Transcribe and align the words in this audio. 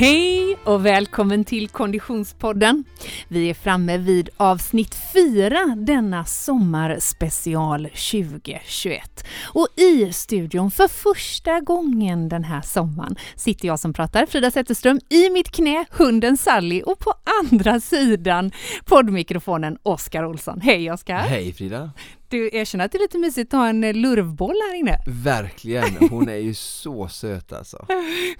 Hej 0.00 0.56
och 0.64 0.86
välkommen 0.86 1.44
till 1.44 1.68
Konditionspodden. 1.68 2.84
Vi 3.28 3.50
är 3.50 3.54
framme 3.54 3.98
vid 3.98 4.28
avsnitt 4.36 4.94
4 5.12 5.76
denna 5.76 6.24
sommarspecial 6.24 7.84
2021. 7.84 9.24
Och 9.54 9.68
i 9.76 10.12
studion 10.12 10.70
för 10.70 10.88
första 10.88 11.60
gången 11.60 12.28
den 12.28 12.44
här 12.44 12.62
sommaren 12.62 13.16
sitter 13.36 13.68
jag 13.68 13.80
som 13.80 13.92
pratar, 13.92 14.26
Frida 14.26 14.50
Zetterström, 14.50 15.00
i 15.08 15.30
mitt 15.30 15.50
knä 15.50 15.84
hunden 15.90 16.36
Sally 16.36 16.82
och 16.82 16.98
på 16.98 17.12
andra 17.42 17.80
sidan 17.80 18.52
poddmikrofonen 18.84 19.78
Oskar 19.82 20.24
Olsson. 20.24 20.60
Hej 20.60 20.92
Oskar! 20.92 21.18
Hej 21.18 21.52
Frida! 21.52 21.90
Du 22.30 22.50
erkänner 22.52 22.84
att 22.84 22.92
det 22.92 22.98
är 22.98 23.00
lite 23.00 23.18
mysigt 23.18 23.54
att 23.54 23.60
ha 23.60 23.68
en 23.68 23.80
lurvboll 23.80 24.56
här 24.70 24.78
inne? 24.78 24.98
Verkligen, 25.06 25.84
hon 26.10 26.28
är 26.28 26.36
ju 26.36 26.54
så 26.54 27.08
söt 27.08 27.52
alltså. 27.52 27.86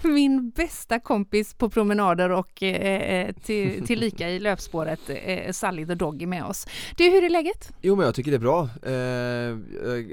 Min 0.01 0.49
bästa 0.49 0.99
kompis 0.99 1.53
på 1.53 1.69
promenader 1.69 2.29
och 2.29 2.63
eh, 2.63 3.01
eh 3.01 3.35
till, 3.35 3.85
tillika 3.87 4.29
i 4.29 4.39
löpspåret, 4.39 4.99
eh, 5.07 5.51
Sally 5.51 5.85
the 5.85 5.95
Doggy 5.95 6.25
med 6.25 6.43
oss. 6.45 6.67
Du, 6.97 7.03
hur 7.03 7.23
är 7.23 7.29
läget? 7.29 7.73
Jo 7.81 7.95
men 7.95 8.05
jag 8.05 8.15
tycker 8.15 8.31
det 8.31 8.37
är 8.37 8.39
bra. 8.39 8.69
Eh, 8.83 8.93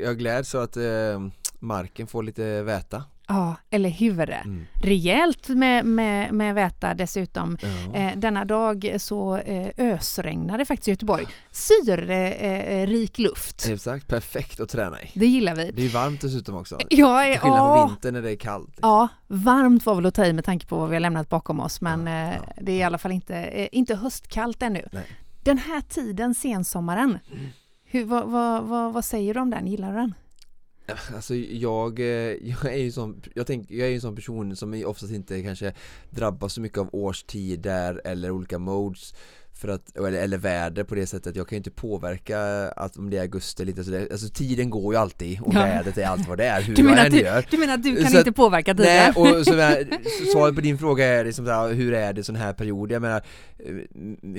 jag 0.02 0.18
gläds 0.18 0.50
så 0.50 0.58
att 0.58 0.76
eh, 0.76 0.82
marken 1.58 2.06
får 2.06 2.22
lite 2.22 2.62
väta. 2.62 3.04
Ja, 3.28 3.56
eller 3.70 3.88
hur? 3.88 4.30
Mm. 4.30 4.66
Rejält 4.82 5.48
med, 5.48 5.84
med, 5.84 6.34
med 6.34 6.54
väta 6.54 6.94
dessutom. 6.94 7.58
Ja. 7.62 7.98
Eh, 7.98 8.16
denna 8.16 8.44
dag 8.44 8.96
så 8.98 9.36
eh, 9.36 9.68
ösregnade 9.78 10.64
faktiskt 10.64 10.88
i 10.88 10.90
Göteborg. 10.90 11.26
Syrerik 11.50 13.18
eh, 13.18 13.22
luft. 13.22 13.66
Exakt, 13.68 14.08
perfekt 14.08 14.60
att 14.60 14.68
träna 14.68 15.02
i. 15.02 15.10
Det 15.14 15.26
gillar 15.26 15.54
vi. 15.54 15.70
Det 15.70 15.84
är 15.84 15.88
varmt 15.88 16.20
dessutom 16.20 16.56
också. 16.56 16.78
Ja, 16.90 17.22
Till 17.22 17.40
skillnad 17.40 17.58
ja. 17.58 17.76
från 17.76 17.88
vintern 17.88 18.14
när 18.14 18.22
det 18.22 18.30
är 18.30 18.36
kallt. 18.36 18.68
Liksom. 18.68 18.88
Ja, 18.88 19.08
varmt 19.26 19.86
var 19.86 19.94
väl 19.94 20.06
att 20.06 20.14
ta 20.14 20.26
i 20.26 20.32
med 20.32 20.44
tanke 20.44 20.66
på 20.66 20.78
vad 20.78 20.88
vi 20.88 20.94
har 20.94 21.00
lämnat 21.00 21.28
bakom 21.28 21.60
oss 21.60 21.80
men 21.80 22.06
ja, 22.06 22.12
eh, 22.12 22.34
ja. 22.34 22.52
det 22.60 22.72
är 22.72 22.76
i 22.76 22.82
alla 22.82 22.98
fall 22.98 23.12
inte, 23.12 23.36
eh, 23.36 23.68
inte 23.72 23.94
höstkallt 23.94 24.62
ännu. 24.62 24.88
Nej. 24.92 25.06
Den 25.42 25.58
här 25.58 25.80
tiden, 25.80 26.34
sensommaren, 26.34 27.18
mm. 27.32 27.46
hur, 27.84 28.04
vad, 28.04 28.28
vad, 28.28 28.64
vad, 28.64 28.92
vad 28.92 29.04
säger 29.04 29.34
du 29.34 29.40
om 29.40 29.50
den? 29.50 29.66
Gillar 29.66 29.92
du 29.92 29.98
den? 29.98 30.14
Alltså 31.14 31.34
jag, 31.34 32.00
eh, 32.00 32.06
jag 32.42 32.64
är 32.64 32.76
ju 32.76 32.92
sån, 32.92 33.22
jag, 33.34 33.46
tänker, 33.46 33.74
jag 33.74 33.88
är 33.88 33.94
en 33.94 34.00
sån 34.00 34.16
person 34.16 34.56
som 34.56 34.82
oftast 34.86 35.12
inte 35.12 35.42
kanske 35.42 35.72
drabbas 36.10 36.52
så 36.52 36.60
mycket 36.60 36.78
av 36.78 36.88
årstider 36.92 38.00
eller 38.04 38.30
olika 38.30 38.58
modes 38.58 39.14
för 39.58 39.68
att, 39.68 39.96
eller, 39.96 40.12
eller 40.12 40.38
väder 40.38 40.84
på 40.84 40.94
det 40.94 41.06
sättet, 41.06 41.36
jag 41.36 41.48
kan 41.48 41.56
ju 41.56 41.58
inte 41.58 41.70
påverka 41.70 42.40
att 42.76 42.96
om 42.96 43.10
det 43.10 43.16
är 43.16 43.20
augusti 43.20 43.64
lite 43.64 43.84
sådär, 43.84 44.08
alltså 44.12 44.28
tiden 44.28 44.70
går 44.70 44.94
ju 44.94 45.00
alltid 45.00 45.40
och 45.40 45.54
ja. 45.54 45.60
vädret 45.60 45.98
är 45.98 46.06
allt 46.06 46.28
vad 46.28 46.38
det 46.38 46.44
är, 46.44 46.62
hur 46.62 46.74
du 46.74 46.82
jag 46.82 47.06
än 47.06 47.12
du, 47.12 47.20
gör 47.20 47.46
Du 47.50 47.58
menar 47.58 47.74
att 47.74 47.82
du 47.82 47.96
kan 47.96 48.10
så 48.10 48.18
inte 48.18 48.32
påverka 48.32 48.74
tiden? 48.74 48.86
Nej, 48.86 49.12
och 49.16 49.26
så, 49.46 49.52
svaret 50.32 50.54
på 50.54 50.60
din 50.60 50.78
fråga 50.78 51.06
är 51.06 51.24
liksom 51.24 51.46
såhär, 51.46 51.72
hur 51.72 51.94
är 51.94 52.12
det 52.12 52.24
sån 52.24 52.36
här 52.36 52.52
period? 52.52 52.92
Jag 52.92 53.02
menar, 53.02 53.22
eh, 53.58 53.74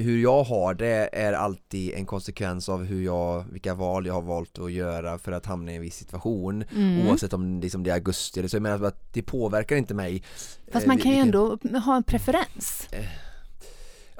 hur 0.03 0.21
jag 0.21 0.43
har 0.43 0.73
det 0.73 1.09
är 1.13 1.33
alltid 1.33 1.93
en 1.93 2.05
konsekvens 2.05 2.69
av 2.69 2.85
hur 2.85 3.03
jag, 3.03 3.45
vilka 3.51 3.73
val 3.73 4.05
jag 4.05 4.13
har 4.13 4.21
valt 4.21 4.59
att 4.59 4.71
göra 4.71 5.17
för 5.17 5.31
att 5.31 5.45
hamna 5.45 5.71
i 5.71 5.75
en 5.75 5.81
viss 5.81 5.95
situation 5.95 6.63
mm. 6.75 7.07
Oavsett 7.07 7.33
om 7.33 7.59
liksom 7.59 7.83
det 7.83 7.89
är 7.89 7.93
augusti 7.93 8.39
eller 8.39 8.49
så, 8.49 8.55
jag 8.55 8.63
menar 8.63 8.87
att 8.87 9.13
det 9.13 9.21
påverkar 9.21 9.75
inte 9.75 9.93
mig 9.93 10.23
Fast 10.71 10.87
man 10.87 10.97
eh, 10.97 11.03
kan 11.03 11.11
ju 11.11 11.17
ändå 11.17 11.57
ha 11.85 11.95
en 11.95 12.03
preferens 12.03 12.87
eh, 12.91 13.05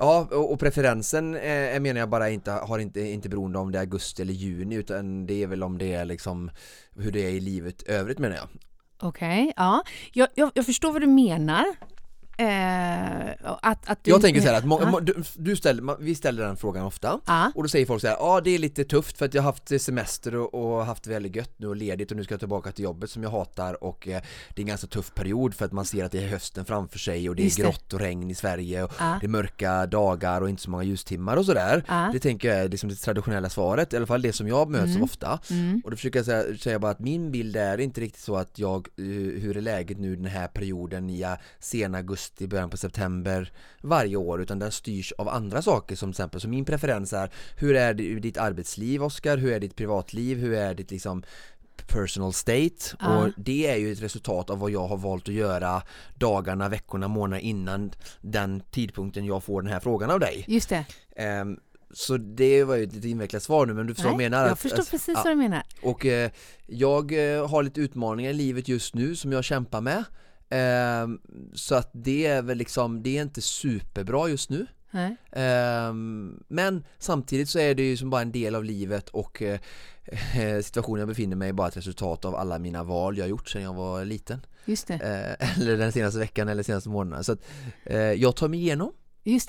Ja, 0.02 0.28
och 0.32 0.60
preferensen 0.60 1.36
eh, 1.36 1.80
menar 1.80 2.00
jag 2.00 2.10
bara 2.10 2.30
inte, 2.30 2.52
har 2.52 2.80
inte, 2.80 3.02
inte 3.02 3.30
beroende 3.30 3.60
om 3.60 3.72
det 3.72 3.78
är 3.78 3.82
augusti 3.82 4.22
eller 4.22 4.34
juni 4.34 4.76
utan 4.76 5.26
det 5.26 5.44
är 5.44 5.48
väl 5.48 5.64
om 5.64 5.78
det 5.78 5.94
är 5.94 6.06
liksom 6.06 6.52
hur 6.96 7.12
det 7.12 7.26
är 7.26 7.30
i 7.30 7.40
livet 7.40 7.84
övrigt 7.84 8.20
menar 8.20 8.36
jag. 8.36 8.48
Okej, 9.02 9.42
okay, 9.42 9.54
ja. 9.56 9.84
Jag, 10.14 10.28
jag, 10.36 10.52
jag, 10.54 10.66
förstår 10.66 10.92
vad 10.92 11.02
du 11.02 11.08
menar. 11.08 11.66
Eh, 12.40 13.30
att, 13.62 13.90
att 13.90 14.04
du, 14.04 14.12
jag 14.12 14.22
tänker 14.22 14.42
så 14.42 14.48
här 14.48 14.54
att 14.54 14.66
må, 14.66 15.00
du, 15.00 15.24
du 15.36 15.56
ställer, 15.56 15.98
vi 16.00 16.16
ställer 16.16 16.44
den 16.44 16.58
frågan 16.58 16.86
ofta 16.86 17.20
ah. 17.26 17.48
och 17.56 17.64
då 17.64 17.70
säger 17.70 17.86
folk 17.86 18.02
så 18.02 18.08
här, 18.08 18.16
ja 18.16 18.24
ah, 18.24 18.42
det 18.42 18.50
är 18.50 18.60
lite 18.60 18.84
tufft 18.84 19.18
för 19.18 19.26
att 19.26 19.34
jag 19.34 19.42
har 19.42 19.52
haft 19.52 19.82
semester 19.82 20.36
och, 20.36 20.54
och, 20.54 20.86
haft 20.86 21.08
väldigt 21.08 21.36
gött 21.36 21.54
nu 21.58 21.68
och 21.68 21.76
ledigt 21.76 22.12
och 22.12 22.18
nu 22.18 22.24
ska 22.24 22.34
jag 22.34 22.40
tillbaka 22.40 22.72
till 22.72 22.84
jobbet 22.84 23.10
som 23.10 23.24
jag 23.24 23.30
hatar 23.30 23.84
och 23.84 24.08
eh, 24.08 24.22
det 24.50 24.62
är 24.62 24.64
en 24.64 24.68
ganska 24.68 24.88
tuff 24.88 25.14
period 25.14 25.54
för 25.54 25.66
att 25.66 25.72
man 25.72 25.86
ser 25.86 26.04
att 26.04 26.12
det 26.12 26.24
är 26.24 26.28
hösten 26.28 26.66
framför 26.66 27.00
sig 27.00 27.30
och 27.30 27.36
det 27.36 27.46
är 27.46 27.58
grått 27.62 27.94
och 27.94 28.00
regn 28.00 28.32
i 28.32 28.36
Sverige 28.36 28.84
och 28.84 28.94
ah. 28.98 29.18
det 29.20 29.26
är 29.26 29.30
mörka 29.30 29.86
dagar 29.86 30.42
och 30.42 30.50
inte 30.50 30.62
så 30.62 30.70
många 30.70 30.84
ljustimmar 30.84 31.38
och 31.38 31.46
sådär. 31.46 31.84
Det 32.14 32.20
tänker 32.20 32.48
jag 32.48 32.58
är 32.58 32.70
liksom 32.70 32.90
det 32.90 32.96
traditionella 32.96 33.50
svaret, 33.50 33.94
i 33.94 33.98
alla 33.98 34.08
fall 34.08 34.22
det 34.22 34.34
som 34.34 34.48
jag 34.48 34.70
möts 34.70 34.92
mm. 34.92 35.04
ofta. 35.04 35.40
Mm. 35.50 35.82
Och 35.84 35.92
då 35.92 35.98
försöker 35.98 36.20
jag 36.20 36.26
säga, 36.26 36.58
säga, 36.58 36.80
bara 36.80 36.92
att 36.92 37.00
min 37.00 37.32
bild 37.32 37.56
är 37.56 37.78
inte 37.78 38.02
riktigt 38.02 38.24
så 38.24 38.36
att 38.36 38.60
jag, 38.60 38.88
uh, 39.00 39.40
hur 39.40 39.58
är 39.58 39.62
läget 39.62 40.00
nu 40.00 40.16
den 40.16 40.26
här 40.26 40.48
perioden 40.48 41.10
i 41.10 41.26
sena 41.60 41.98
augusti 41.98 42.29
augusti, 42.30 42.48
början 42.48 42.70
på 42.70 42.78
september 42.78 43.52
varje 43.82 44.16
år 44.16 44.42
utan 44.42 44.60
den 44.60 44.72
styrs 44.72 45.14
av 45.18 45.30
andra 45.30 45.62
saker 45.62 45.96
som 45.96 46.10
till 46.10 46.22
exempel, 46.22 46.42
så 46.42 46.48
min 46.48 46.66
preferens 46.66 47.14
är 47.14 47.30
hur 47.58 47.76
är 47.76 47.94
ditt 47.94 48.38
arbetsliv 48.38 49.04
Oskar, 49.04 49.38
hur 49.38 49.52
är 49.52 49.60
ditt 49.60 49.76
privatliv, 49.76 50.38
hur 50.38 50.54
är 50.54 50.76
ditt 50.76 50.92
liksom 50.92 51.24
personal 51.88 52.34
state 52.34 52.96
uh. 53.02 53.18
och 53.18 53.30
det 53.38 53.68
är 53.68 53.78
ju 53.78 53.92
ett 53.92 54.02
resultat 54.02 54.50
av 54.50 54.60
vad 54.60 54.72
jag 54.72 54.88
har 54.88 54.98
valt 54.98 55.28
att 55.28 55.34
göra 55.34 55.82
dagarna, 56.16 56.70
veckorna, 56.70 57.08
månaderna 57.08 57.40
innan 57.40 57.92
den 58.22 58.62
tidpunkten 58.72 59.26
jag 59.26 59.44
får 59.44 59.62
den 59.62 59.72
här 59.72 59.80
frågan 59.80 60.12
av 60.12 60.20
dig. 60.20 60.46
Just 60.48 60.70
det. 60.70 60.86
Um, 61.42 61.60
så 61.92 62.18
det 62.18 62.64
var 62.64 62.76
ju 62.76 62.84
ett 62.84 62.94
lite 62.94 63.10
invecklat 63.10 63.44
svar 63.44 63.66
nu 63.66 63.74
men 63.74 63.88
du 63.88 63.94
förstår 63.94 64.10
Nej, 64.10 64.16
vad 64.16 64.24
jag 64.24 64.32
menar? 64.32 64.48
Jag 64.48 64.60
förstår 64.60 64.82
att, 64.82 64.92
precis 64.92 65.14
ja. 65.16 65.22
vad 65.24 65.32
du 65.32 65.36
menar. 65.36 65.64
Och 65.82 66.06
eh, 66.06 66.32
jag 66.68 67.12
eh, 67.12 67.50
har 67.50 67.64
lite 67.64 67.82
utmaningar 67.82 68.30
i 68.30 68.34
livet 68.34 68.68
just 68.68 68.96
nu 68.96 69.16
som 69.16 69.32
jag 69.32 69.44
kämpar 69.44 69.82
med 69.82 70.04
Eh, 70.50 71.08
så 71.54 71.76
att 71.76 71.90
det 71.94 72.26
är 72.26 72.42
väl 72.42 72.58
liksom, 72.58 73.04
det 73.04 73.18
är 73.18 73.22
inte 73.22 73.42
superbra 73.42 74.30
just 74.30 74.50
nu. 74.50 74.68
Eh, 75.32 75.94
men 76.48 76.84
samtidigt 76.98 77.50
så 77.50 77.60
är 77.60 77.76
det 77.76 77.84
ju 77.84 77.98
som 77.98 78.10
bara 78.10 78.22
en 78.22 78.32
del 78.32 78.56
av 78.56 78.64
livet 78.64 79.10
och 79.10 79.42
eh, 79.42 79.60
situationen 80.64 81.00
jag 81.00 81.08
befinner 81.08 81.36
mig 81.36 81.50
är 81.50 81.54
bara 81.54 81.68
ett 81.68 81.78
resultat 81.78 82.26
av 82.26 82.36
alla 82.36 82.60
mina 82.60 82.84
val 82.84 83.18
jag 83.18 83.30
gjort 83.30 83.50
sedan 83.50 83.62
jag 83.62 83.74
var 83.74 84.06
liten. 84.06 84.46
Just 84.66 84.88
det. 84.88 84.94
Eh, 85.40 85.58
eller 85.60 85.78
den 85.78 85.92
senaste 85.92 86.20
veckan 86.20 86.48
eller 86.48 86.64
senaste 86.64 86.90
månaden. 86.90 87.24
Så 87.24 87.32
att 87.32 87.40
eh, 87.84 87.98
jag 87.98 88.36
tar 88.36 88.48
mig 88.48 88.60
igenom 88.60 88.92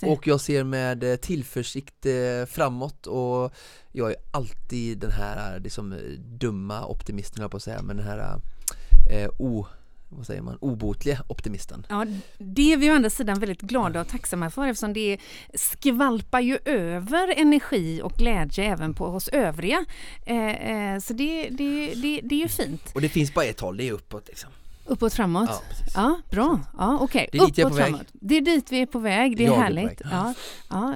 och 0.02 0.26
jag 0.26 0.40
ser 0.40 0.64
med 0.64 1.20
tillförsikt 1.20 2.06
framåt 2.46 3.06
och 3.06 3.54
jag 3.92 4.10
är 4.10 4.16
alltid 4.30 4.98
den 4.98 5.10
här 5.10 5.60
liksom, 5.60 5.98
dumma 6.18 6.86
optimisten 6.86 7.42
jag 7.42 7.50
på 7.50 7.56
att 7.56 7.62
säga 7.62 7.82
men 7.82 7.96
den 7.96 8.06
här 8.06 8.40
eh, 9.10 9.30
o 9.38 9.66
vad 10.10 10.26
säger 10.26 10.42
man, 10.42 10.58
obotliga 10.60 11.24
optimisten. 11.28 11.86
Ja, 11.88 12.06
det 12.38 12.72
är 12.72 12.76
vi 12.76 12.90
å 12.90 12.94
andra 12.94 13.10
sidan 13.10 13.40
väldigt 13.40 13.60
glada 13.60 14.00
och 14.00 14.08
tacksamma 14.08 14.50
för 14.50 14.66
eftersom 14.66 14.92
det 14.92 15.18
skvalpar 15.54 16.40
ju 16.40 16.58
över 16.64 17.40
energi 17.40 18.00
och 18.02 18.12
glädje 18.12 18.64
även 18.64 18.94
på 18.94 19.04
oss 19.04 19.28
övriga. 19.28 19.84
Eh, 20.26 20.70
eh, 20.70 20.98
så 20.98 21.12
det, 21.12 21.48
det, 21.48 21.94
det, 21.94 22.20
det 22.22 22.34
är 22.34 22.40
ju 22.40 22.48
fint. 22.48 22.92
Och 22.94 23.00
det 23.00 23.08
finns 23.08 23.34
bara 23.34 23.44
ett 23.44 23.60
håll, 23.60 23.76
det 23.76 23.88
är 23.88 23.92
uppåt 23.92 24.28
liksom. 24.28 24.50
Uppåt 24.90 25.14
framåt? 25.14 25.48
Ja, 25.50 25.60
ja 25.94 26.16
bra. 26.30 26.60
Ja, 26.78 26.98
okay. 27.00 27.26
uppåt 27.32 27.58
är 27.58 27.70
framåt. 27.70 28.06
Det 28.12 28.36
är 28.36 28.40
dit 28.40 28.72
vi 28.72 28.82
är 28.82 28.86
på 28.86 28.98
väg, 28.98 29.36
det 29.36 29.44
är 29.44 29.46
jag 29.46 29.56
härligt. 29.56 30.00
Är 30.00 30.08
ja, 30.10 30.34
ja, 30.70 30.94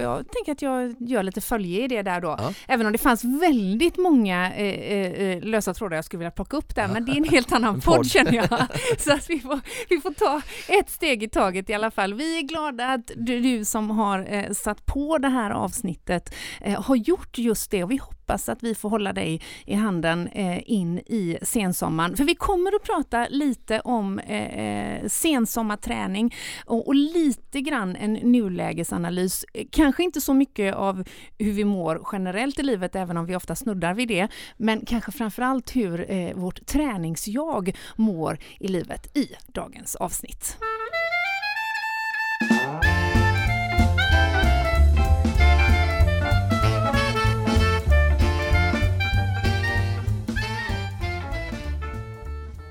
jag 0.00 0.24
tänker 0.30 0.52
att 0.52 0.62
jag 0.62 0.94
gör 0.98 1.22
lite 1.22 1.40
följe 1.40 1.84
i 1.84 1.88
det 1.88 2.02
där 2.02 2.20
då. 2.20 2.36
Ja. 2.38 2.52
Även 2.68 2.86
om 2.86 2.92
det 2.92 2.98
fanns 2.98 3.24
väldigt 3.24 3.96
många 3.96 4.54
eh, 4.54 4.92
eh, 4.92 5.12
eh 5.12 5.42
lösa 5.42 5.74
trådar 5.74 5.96
jag 5.96 6.04
skulle 6.04 6.18
vilja 6.18 6.30
plocka 6.30 6.56
upp 6.56 6.74
där, 6.74 6.88
men 6.88 7.04
det 7.04 7.12
är 7.12 7.16
en 7.16 7.24
helt 7.24 7.52
annan 7.52 7.80
podd 7.80 8.10
känner 8.10 8.32
jag. 8.32 8.48
Så 8.98 9.12
att 9.12 9.30
vi 9.30 9.40
får, 9.40 9.60
vi 9.88 10.00
får 10.00 10.10
ta 10.10 10.42
ett 10.68 10.90
steg 10.90 11.22
i 11.22 11.28
taget 11.28 11.70
i 11.70 11.74
alla 11.74 11.90
fall. 11.90 12.14
Vi 12.14 12.38
är 12.38 12.42
glada 12.42 12.86
att 12.86 13.10
du, 13.16 13.40
du 13.40 13.64
som 13.64 13.90
har 13.90 14.26
eh, 14.34 14.52
satt 14.52 14.86
på 14.86 15.18
det 15.18 15.28
här 15.28 15.50
avsnittet 15.50 16.34
eh, 16.60 16.82
har 16.82 16.96
gjort 16.96 17.38
just 17.38 17.70
det 17.70 17.84
och 17.84 17.90
vi 17.90 17.96
hoppas 17.96 18.23
att 18.30 18.62
vi 18.62 18.74
får 18.74 18.90
hålla 18.90 19.12
dig 19.12 19.40
i 19.66 19.74
handen 19.74 20.28
eh, 20.28 20.70
in 20.70 20.98
i 20.98 21.38
sensommaren. 21.42 22.16
För 22.16 22.24
vi 22.24 22.34
kommer 22.34 22.76
att 22.76 22.82
prata 22.82 23.26
lite 23.30 23.80
om 23.80 24.18
eh, 24.18 24.58
eh, 24.58 25.06
sensommarträning 25.08 26.34
och, 26.66 26.86
och 26.86 26.94
lite 26.94 27.60
grann 27.60 27.96
en 27.96 28.12
nulägesanalys. 28.12 29.44
Kanske 29.70 30.02
inte 30.02 30.20
så 30.20 30.34
mycket 30.34 30.74
av 30.74 31.04
hur 31.38 31.52
vi 31.52 31.64
mår 31.64 32.02
generellt 32.12 32.58
i 32.58 32.62
livet, 32.62 32.96
även 32.96 33.16
om 33.16 33.26
vi 33.26 33.36
ofta 33.36 33.54
snuddar 33.54 33.94
vid 33.94 34.08
det, 34.08 34.28
men 34.56 34.86
kanske 34.86 35.12
framförallt 35.12 35.76
hur 35.76 36.10
eh, 36.10 36.34
vårt 36.34 36.66
träningsjag 36.66 37.76
mår 37.96 38.38
i 38.60 38.68
livet 38.68 39.16
i 39.16 39.28
dagens 39.46 39.96
avsnitt. 39.96 40.56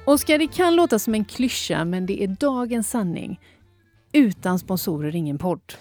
Oskar, 0.05 0.38
det 0.38 0.47
kan 0.47 0.75
låta 0.75 1.00
som 1.00 1.13
en 1.13 1.25
klyscha, 1.25 1.85
men 1.85 2.05
det 2.05 2.23
är 2.23 2.27
dagens 2.27 2.89
sanning. 2.89 3.39
Utan 4.13 4.59
sponsorer 4.59 5.15
ingen 5.15 5.38
podd. 5.38 5.73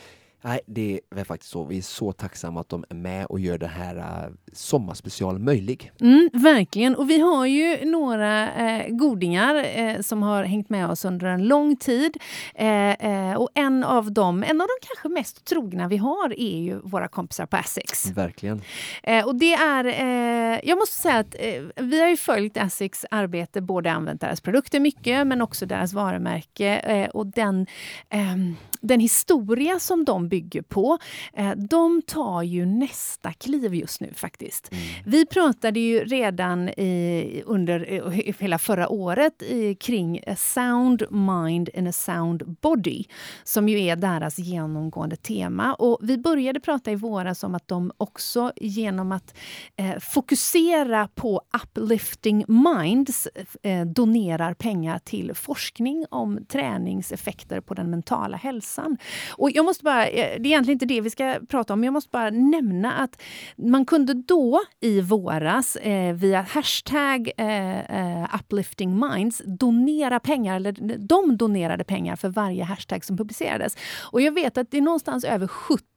Nej, 0.45 0.61
det 0.67 1.01
är 1.17 1.25
faktiskt 1.25 1.53
så. 1.53 1.65
Vi 1.65 1.79
är 1.79 1.83
så 1.83 2.13
tacksamma 2.13 2.61
att 2.61 2.69
de 2.69 2.85
är 2.89 2.95
med 2.95 3.27
och 3.27 3.41
gör 3.41 3.59
det 3.59 3.67
här 3.67 3.97
uh, 3.97 4.35
sommarspecial 4.53 5.39
möjlig. 5.39 5.93
Mm, 6.01 6.31
verkligen. 6.33 6.97
Och 6.97 7.11
vi 7.11 7.21
har 7.21 7.47
ju 7.47 7.85
några 7.85 8.53
eh, 8.53 8.89
godingar 8.89 9.65
eh, 9.79 10.01
som 10.01 10.23
har 10.23 10.45
hängt 10.45 10.69
med 10.69 10.91
oss 10.91 11.05
under 11.05 11.27
en 11.27 11.49
lång 11.49 11.77
tid. 11.77 12.17
Eh, 12.55 12.91
eh 12.91 13.35
och 13.35 13.49
en 13.55 13.85
av 13.85 14.13
dem, 14.13 14.43
en 14.43 14.61
av 14.61 14.67
de 14.67 14.87
kanske 14.87 15.09
mest 15.09 15.45
trogna 15.45 15.89
vi 15.89 15.97
har, 15.97 16.41
är 16.41 16.59
ju 16.59 16.81
våra 16.85 17.09
kompisar 17.09 17.47
på 17.47 17.57
Essex. 17.57 18.11
Verkligen. 18.11 18.63
Eh, 19.03 19.27
och 19.27 19.35
det 19.35 19.55
är, 19.55 19.85
eh, 19.85 20.61
jag 20.65 20.79
måste 20.79 20.97
säga 20.97 21.19
att 21.19 21.37
vi 21.77 22.01
har 22.01 22.09
ju 22.09 22.17
följt 22.17 22.57
Essex 22.57 23.05
arbete, 23.11 23.61
både 23.61 23.93
använt 23.93 24.21
deras 24.21 24.41
produkter 24.41 24.81
mycket, 24.81 25.27
men 25.27 25.43
också 25.43 25.67
deras 25.67 25.93
varumärke 25.93 27.09
och 27.15 27.27
den 27.27 27.67
ehm, 28.11 28.57
den 28.83 29.01
historia 29.01 29.79
som 29.79 30.05
de 30.05 30.29
bygger 30.29 30.63
på, 30.63 30.99
eh, 31.35 31.51
de 31.51 32.03
tar 32.03 32.43
ju 32.43 32.67
nästa 32.67 33.33
kliv 33.33 33.75
just 33.75 34.01
nu 34.01 34.13
faktiskt. 34.15 34.73
Mm. 34.73 34.85
Vi 35.05 35.27
pratade 35.27 35.81
ju 35.81 36.05
redan 36.05 36.69
i, 36.69 37.43
under 37.47 37.93
eh, 37.93 38.11
hela 38.39 38.59
förra 38.59 38.89
året 38.89 39.43
i, 39.43 39.75
kring 39.75 40.21
a 40.27 40.37
sound 40.37 41.03
mind 41.11 41.69
and 41.77 41.89
a 41.89 41.93
sound 41.93 42.57
body, 42.63 43.05
som 43.45 43.69
ju 43.69 43.81
är 43.83 43.97
deras 43.97 44.39
genomgående 44.39 45.17
tema. 45.17 45.75
Och 45.75 45.99
vi 46.03 46.19
började 46.19 46.61
prata 46.61 46.91
i 46.91 46.95
våras 46.95 47.45
om 47.45 47.55
att 47.55 47.69
de 47.69 47.93
också 47.97 48.53
genom 48.57 49.13
att 49.13 49.35
eh, 49.77 49.99
fokusera 49.99 51.09
på 51.15 51.41
uplifting 51.65 52.45
minds 52.49 53.29
eh, 53.63 53.87
donerar 53.87 54.55
pengar 54.55 54.99
till 54.99 55.35
forskning 55.35 56.07
om 56.11 56.45
träningseffekter 56.49 57.61
på 57.61 57.75
den 57.75 57.91
mentala 57.91 58.37
hälsan 58.37 58.72
hälsan. 58.73 58.99
Och 59.31 59.51
jag 59.51 59.65
måste 59.65 59.85
bara, 59.85 60.09
eh, 60.09 60.41
det 60.41 60.47
är 60.47 60.47
egentligen 60.47 60.75
inte 60.75 60.87
det 60.87 61.01
vi 61.01 61.11
ska 61.11 61.39
prata 61.49 61.73
om, 61.73 61.81
men 61.81 61.85
jag 61.85 61.93
måste 61.93 62.11
bara 62.13 62.31
nämna 62.31 62.93
att 62.93 63.23
man 63.57 63.87
kunde 63.87 64.15
då 64.15 64.61
i 64.81 65.01
våras 65.01 65.77
eh, 65.77 66.15
via 66.15 66.41
hashtag 66.43 67.31
eh, 67.37 67.79
eh 67.81 68.35
uplifting 68.35 68.99
minds 68.99 69.43
donera 69.45 70.21
pengar, 70.21 70.57
eller 70.57 70.99
de 70.99 71.37
donerade 71.37 71.85
pengar 71.85 72.17
för 72.17 72.29
varje 72.29 72.65
hashtag 72.65 73.05
som 73.05 73.17
publicerades. 73.17 73.77
Och 74.13 74.21
jag 74.21 74.33
vet 74.33 74.59
att 74.59 74.71
det 74.71 74.77
är 74.77 74.83
någonstans 74.83 75.25
över 75.25 75.47
70 75.47 75.92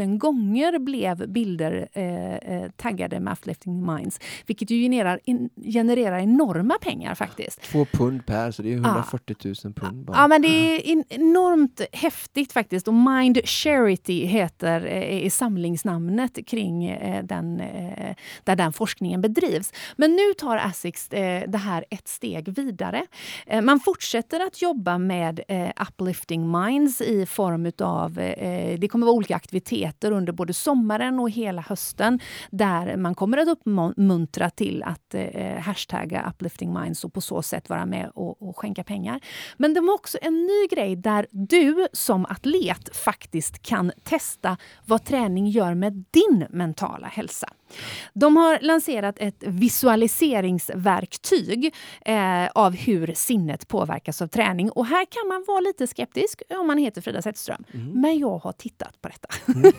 000 0.00 0.18
gånger 0.18 0.78
blev 0.78 1.28
bilder 1.28 1.88
eh, 1.92 2.34
eh, 2.34 2.70
taggade 2.76 3.20
med 3.20 3.32
Uplifting 3.32 3.86
Minds, 3.86 4.20
vilket 4.46 4.70
ju 4.70 4.82
genererar, 4.82 5.20
in, 5.24 5.50
genererar 5.72 6.18
enorma 6.18 6.74
pengar 6.80 7.14
faktiskt. 7.14 7.62
Två 7.62 7.84
pund 7.84 8.26
per, 8.26 8.50
så 8.50 8.62
det 8.62 8.72
är 8.72 8.76
140 8.76 9.36
000 9.64 9.74
pund. 9.74 10.04
Bara. 10.04 10.16
Ja, 10.16 10.28
men 10.28 10.42
det 10.42 10.48
är 10.48 10.86
in, 10.86 11.04
enormt 11.08 11.80
häftigt 11.92 12.52
faktiskt. 12.52 12.88
Och 12.88 12.94
Mind 12.94 13.38
Charity 13.44 14.24
heter 14.26 14.86
eh, 14.86 15.30
samlingsnamnet 15.30 16.46
kring 16.46 16.84
eh, 16.84 17.24
den, 17.24 17.60
eh, 17.60 18.14
där 18.44 18.56
den 18.56 18.72
forskningen 18.72 19.20
bedrivs. 19.20 19.72
Men 19.96 20.10
nu 20.10 20.34
tar 20.38 20.56
Asics 20.56 21.08
eh, 21.08 21.50
det 21.50 21.58
här 21.58 21.84
ett 21.90 22.08
steg 22.08 22.48
vidare. 22.48 23.06
Eh, 23.46 23.60
man 23.60 23.80
fortsätter 23.80 24.40
att 24.40 24.62
jobba 24.62 24.98
med 24.98 25.40
Uplifting 25.88 26.50
Minds 26.50 27.00
i 27.00 27.26
form 27.26 27.72
av, 27.78 28.14
det 28.78 28.88
kommer 28.90 29.06
vara 29.06 29.13
olika 29.14 29.36
aktiviteter 29.36 30.12
under 30.12 30.32
både 30.32 30.52
sommaren 30.52 31.20
och 31.20 31.30
hela 31.30 31.62
hösten 31.62 32.20
där 32.50 32.96
man 32.96 33.14
kommer 33.14 33.38
att 33.38 33.48
uppmuntra 33.48 34.50
till 34.50 34.82
att 34.82 35.14
eh, 35.14 35.58
hashtagga 35.58 36.30
uplifting 36.30 36.80
minds 36.80 37.04
och 37.04 37.12
på 37.12 37.20
så 37.20 37.42
sätt 37.42 37.68
vara 37.68 37.86
med 37.86 38.10
och, 38.14 38.48
och 38.48 38.58
skänka 38.58 38.84
pengar. 38.84 39.20
Men 39.56 39.74
de 39.74 39.88
har 39.88 39.94
också 39.94 40.18
en 40.22 40.34
ny 40.34 40.66
grej 40.70 40.96
där 40.96 41.26
du 41.30 41.88
som 41.92 42.26
atlet 42.26 42.96
faktiskt 42.96 43.62
kan 43.62 43.92
testa 44.02 44.56
vad 44.86 45.04
träning 45.04 45.46
gör 45.46 45.74
med 45.74 46.04
din 46.10 46.46
mentala 46.50 47.06
hälsa. 47.06 47.48
De 48.12 48.36
har 48.36 48.58
lanserat 48.60 49.16
ett 49.18 49.44
visualiseringsverktyg 49.46 51.74
eh, 52.04 52.46
av 52.54 52.72
hur 52.72 53.12
sinnet 53.14 53.68
påverkas 53.68 54.22
av 54.22 54.26
träning. 54.26 54.70
Och 54.70 54.86
här 54.86 55.04
kan 55.04 55.28
man 55.28 55.44
vara 55.46 55.60
lite 55.60 55.86
skeptisk 55.86 56.42
om 56.50 56.66
man 56.66 56.78
heter 56.78 57.00
Frida 57.00 57.22
Zetterström. 57.22 57.64
Mm. 57.74 58.00
Men 58.00 58.18
jag 58.18 58.38
har 58.38 58.52
tittat 58.52 59.00
på 59.04 59.08
detta. 59.08 59.28
Mm. 59.54 59.72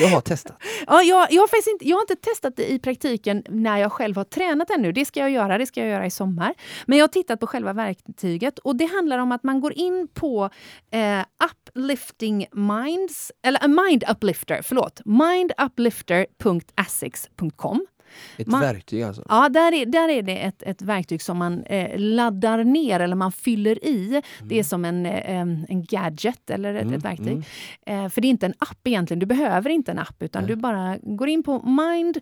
jag 0.00 0.08
har 0.08 0.20
testat. 0.20 0.56
ja, 0.86 1.02
jag, 1.02 1.32
jag, 1.32 1.42
har 1.42 1.48
faktiskt 1.48 1.68
inte, 1.68 1.88
jag 1.88 1.96
har 1.96 2.02
inte 2.02 2.16
testat 2.16 2.56
det 2.56 2.72
i 2.72 2.78
praktiken 2.78 3.44
när 3.48 3.78
jag 3.78 3.92
själv 3.92 4.16
har 4.16 4.24
tränat 4.24 4.70
ännu. 4.70 4.92
Det 4.92 5.04
ska 5.04 5.20
jag 5.20 5.30
göra, 5.30 5.58
det 5.58 5.66
ska 5.66 5.80
jag 5.80 5.88
göra 5.88 6.06
i 6.06 6.10
sommar. 6.10 6.54
Men 6.86 6.98
jag 6.98 7.02
har 7.02 7.08
tittat 7.08 7.40
på 7.40 7.46
själva 7.46 7.72
verktyget 7.72 8.58
och 8.58 8.76
det 8.76 8.86
handlar 8.86 9.18
om 9.18 9.32
att 9.32 9.42
man 9.42 9.60
går 9.60 9.72
in 9.72 10.08
på 10.14 10.50
eh, 10.90 11.20
Uplifting 11.50 12.46
Minds, 12.52 13.32
eller 13.42 13.64
uh, 13.64 13.70
Mind 13.84 14.04
Uplifter, 14.10 14.60
förlåt, 14.62 15.00
minduplifter.asics.com. 15.04 17.86
Ett 18.36 18.46
man, 18.46 18.60
verktyg 18.60 19.02
alltså? 19.02 19.22
Ja, 19.28 19.48
där 19.48 19.72
är, 19.72 19.86
där 19.86 20.08
är 20.08 20.22
det 20.22 20.38
ett, 20.38 20.62
ett 20.62 20.82
verktyg 20.82 21.22
som 21.22 21.38
man 21.38 21.62
eh, 21.62 21.98
laddar 21.98 22.64
ner 22.64 23.00
eller 23.00 23.16
man 23.16 23.32
fyller 23.32 23.84
i. 23.84 24.06
Mm. 24.06 24.22
Det 24.48 24.54
är 24.54 24.56
mm. 24.56 24.64
som 24.64 24.84
en, 24.84 25.06
eh, 25.06 25.40
en 25.40 25.84
gadget 25.84 26.50
eller 26.50 26.74
ett, 26.74 26.82
mm, 26.82 26.94
ett 26.94 27.04
verktyg. 27.04 27.44
Mm. 27.86 28.04
Eh, 28.04 28.10
för 28.10 28.20
det 28.20 28.28
är 28.28 28.30
inte 28.30 28.46
en 28.46 28.54
app 28.58 28.86
egentligen. 28.86 29.18
Du 29.18 29.26
behöver 29.26 29.70
inte 29.70 29.90
en 29.90 29.98
app 29.98 30.22
utan 30.22 30.46
du 30.46 30.56
bara 30.56 30.98
går 31.02 31.28
in 31.28 31.42
på 31.42 31.62
Mind 31.62 32.18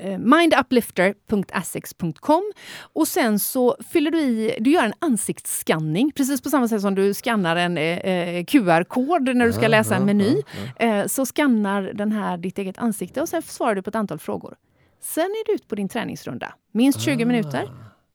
Eh, 0.00 0.18
minduplifter.essex.com 0.18 2.52
och 2.80 3.08
sen 3.08 3.38
så 3.38 3.76
fyller 3.88 4.10
du 4.10 4.18
i, 4.18 4.56
du 4.60 4.70
gör 4.70 4.84
en 4.84 4.92
ansiktsskanning 4.98 6.12
precis 6.12 6.42
på 6.42 6.50
samma 6.50 6.68
sätt 6.68 6.80
som 6.80 6.94
du 6.94 7.14
skannar 7.14 7.56
en 7.56 7.78
eh, 7.78 8.44
QR-kod 8.44 9.36
när 9.36 9.46
du 9.46 9.52
ska 9.52 9.68
läsa 9.68 9.96
en 9.96 10.04
meny. 10.04 10.42
Eh, 10.76 11.06
så 11.06 11.26
skannar 11.26 11.82
den 11.82 12.12
här 12.12 12.36
ditt 12.36 12.58
eget 12.58 12.78
ansikte 12.78 13.20
och 13.20 13.28
sen 13.28 13.42
svarar 13.42 13.74
du 13.74 13.82
på 13.82 13.90
ett 13.90 13.96
antal 13.96 14.18
frågor. 14.18 14.56
Sen 15.00 15.24
är 15.24 15.46
du 15.46 15.52
ut 15.52 15.68
på 15.68 15.74
din 15.74 15.88
träningsrunda, 15.88 16.54
minst 16.72 17.00
20 17.00 17.24
minuter 17.24 17.64
ah. 17.64 17.68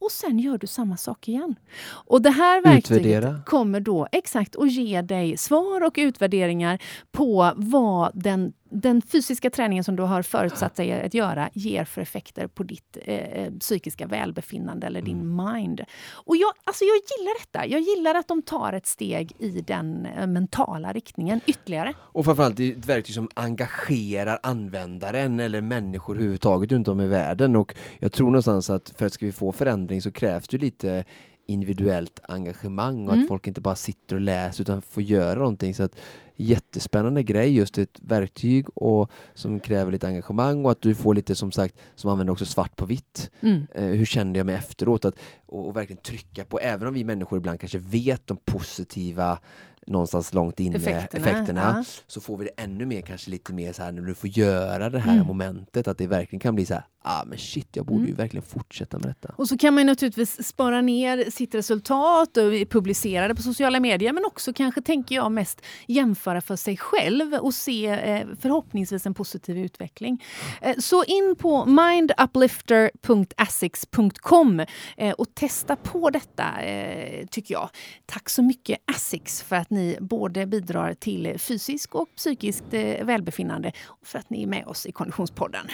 och 0.05 0.11
sen 0.11 0.39
gör 0.39 0.57
du 0.57 0.67
samma 0.67 0.97
sak 0.97 1.27
igen. 1.27 1.55
Och 1.85 2.21
det 2.21 2.29
här 2.29 2.61
verktyget 2.61 3.05
Utvärdera. 3.05 3.41
kommer 3.45 3.79
då 3.79 4.07
exakt 4.11 4.55
att 4.55 4.71
ge 4.71 5.01
dig 5.01 5.37
svar 5.37 5.83
och 5.83 5.93
utvärderingar 5.97 6.81
på 7.11 7.51
vad 7.55 8.11
den 8.13 8.53
den 8.73 9.01
fysiska 9.01 9.49
träningen 9.49 9.83
som 9.83 9.95
du 9.95 10.03
har 10.03 10.21
förutsatt 10.21 10.75
dig 10.75 11.05
att 11.05 11.13
göra 11.13 11.49
ger 11.53 11.85
för 11.85 12.01
effekter 12.01 12.47
på 12.47 12.63
ditt 12.63 12.97
eh, 13.01 13.51
psykiska 13.59 14.07
välbefinnande 14.07 14.87
eller 14.87 15.01
din 15.01 15.21
mm. 15.21 15.55
mind. 15.55 15.81
Och 16.11 16.37
jag, 16.37 16.51
alltså 16.63 16.83
jag 16.83 16.95
gillar 16.95 17.39
detta. 17.39 17.65
Jag 17.65 17.81
gillar 17.81 18.15
att 18.15 18.27
de 18.27 18.41
tar 18.41 18.73
ett 18.73 18.87
steg 18.87 19.31
i 19.39 19.61
den 19.61 20.05
eh, 20.05 20.27
mentala 20.27 20.93
riktningen 20.93 21.41
ytterligare. 21.45 21.93
Och 21.99 22.25
framförallt 22.25 22.57
det 22.57 22.71
är 22.71 22.77
ett 22.77 22.85
verktyg 22.85 23.15
som 23.15 23.29
engagerar 23.33 24.39
användaren 24.43 25.39
eller 25.39 25.61
människor 25.61 26.15
överhuvudtaget 26.15 26.71
runt 26.71 26.87
om 26.87 27.01
i 27.01 27.07
världen. 27.07 27.55
Och 27.55 27.75
jag 27.99 28.11
tror 28.11 28.27
någonstans 28.27 28.69
att 28.69 28.93
för 28.97 29.05
att 29.05 29.13
ska 29.13 29.25
vi 29.25 29.31
få 29.31 29.51
förändring 29.51 30.01
så 30.01 30.11
krävs 30.11 30.47
det 30.47 30.57
lite 30.57 31.05
individuellt 31.45 32.19
engagemang 32.23 33.07
och 33.07 33.13
mm. 33.13 33.23
att 33.23 33.27
folk 33.27 33.47
inte 33.47 33.61
bara 33.61 33.75
sitter 33.75 34.15
och 34.15 34.21
läser 34.21 34.61
utan 34.61 34.81
får 34.81 35.03
göra 35.03 35.39
någonting. 35.39 35.75
Så 35.75 35.83
att 35.83 35.95
jättespännande 36.35 37.23
grej, 37.23 37.55
just 37.55 37.77
ett 37.77 37.99
verktyg 38.01 38.77
och 38.77 39.11
som 39.33 39.59
kräver 39.59 39.91
lite 39.91 40.07
engagemang 40.07 40.65
och 40.65 40.71
att 40.71 40.81
du 40.81 40.95
får 40.95 41.15
lite 41.15 41.35
som 41.35 41.51
sagt, 41.51 41.75
som 41.95 42.09
använder 42.09 42.31
också 42.31 42.45
svart 42.45 42.75
på 42.75 42.85
vitt. 42.85 43.31
Mm. 43.41 43.67
Eh, 43.75 43.83
hur 43.83 44.05
kände 44.05 44.39
jag 44.39 44.45
mig 44.45 44.55
efteråt? 44.55 45.05
Att, 45.05 45.15
och, 45.45 45.67
och, 45.67 45.75
verkligen 45.75 46.01
trycka 46.01 46.45
på, 46.45 46.59
även 46.59 46.87
om 46.87 46.93
vi 46.93 47.03
människor 47.03 47.37
ibland 47.37 47.59
kanske 47.59 47.77
vet 47.77 48.27
de 48.27 48.37
positiva 48.37 49.39
någonstans 49.87 50.33
långt 50.33 50.59
inne 50.59 50.75
effekterna, 50.75 51.25
effekterna 51.25 51.61
ja. 51.61 51.83
så 52.07 52.21
får 52.21 52.37
vi 52.37 52.45
det 52.45 52.63
ännu 52.63 52.85
mer, 52.85 53.01
kanske 53.01 53.31
lite 53.31 53.53
mer 53.53 53.73
så 53.73 53.83
här 53.83 53.91
när 53.91 54.01
du 54.01 54.15
får 54.15 54.29
göra 54.29 54.89
det 54.89 54.99
här 54.99 55.13
mm. 55.13 55.27
momentet, 55.27 55.87
att 55.87 55.97
det 55.97 56.07
verkligen 56.07 56.39
kan 56.39 56.55
bli 56.55 56.65
så 56.65 56.73
här, 56.73 56.83
ah 57.03 57.23
men 57.25 57.37
shit, 57.37 57.75
jag 57.75 57.85
borde 57.85 57.99
mm. 57.99 58.09
ju 58.09 58.15
verkligen 58.15 58.43
fortsätta 58.43 58.99
med 58.99 59.07
detta. 59.07 59.33
Och 59.37 59.47
så 59.47 59.57
kan 59.57 59.73
man 59.73 59.85
naturligtvis 59.85 60.47
spara 60.47 60.81
ner 60.81 61.31
sitt 61.31 61.55
resultat 61.55 62.37
och 62.37 62.51
publicera 62.69 63.27
det 63.27 63.35
på 63.35 63.41
sociala 63.41 63.79
medier, 63.79 64.13
men 64.13 64.25
också 64.25 64.53
kanske, 64.53 64.81
tänker 64.81 65.15
jag, 65.15 65.31
mest 65.31 65.61
jämföra 65.87 66.41
för 66.41 66.55
sig 66.55 66.77
själv 66.77 67.33
och 67.33 67.53
se 67.53 67.87
eh, 67.87 68.27
förhoppningsvis 68.39 69.05
en 69.05 69.13
positiv 69.13 69.57
utveckling. 69.57 70.23
Eh, 70.61 70.75
så 70.77 71.03
in 71.03 71.35
på 71.39 71.65
minduplifter.asics.com 71.65 74.65
eh, 74.97 75.11
och 75.11 75.35
testa 75.35 75.75
på 75.75 76.09
detta, 76.09 76.61
eh, 76.61 77.27
tycker 77.27 77.53
jag. 77.53 77.69
Tack 78.05 78.29
så 78.29 78.43
mycket 78.43 78.79
Asics 78.95 79.41
för 79.41 79.55
att 79.55 79.69
ni 79.69 79.97
både 79.99 80.45
bidrar 80.45 80.93
till 80.93 81.39
fysisk 81.39 81.95
och 81.95 82.15
psykiskt 82.15 82.73
eh, 82.73 83.05
välbefinnande 83.05 83.71
och 83.85 84.07
för 84.07 84.19
att 84.19 84.29
ni 84.29 84.43
är 84.43 84.47
med 84.47 84.67
oss 84.67 84.85
i 84.85 84.91
Konditionspodden. 84.91 85.67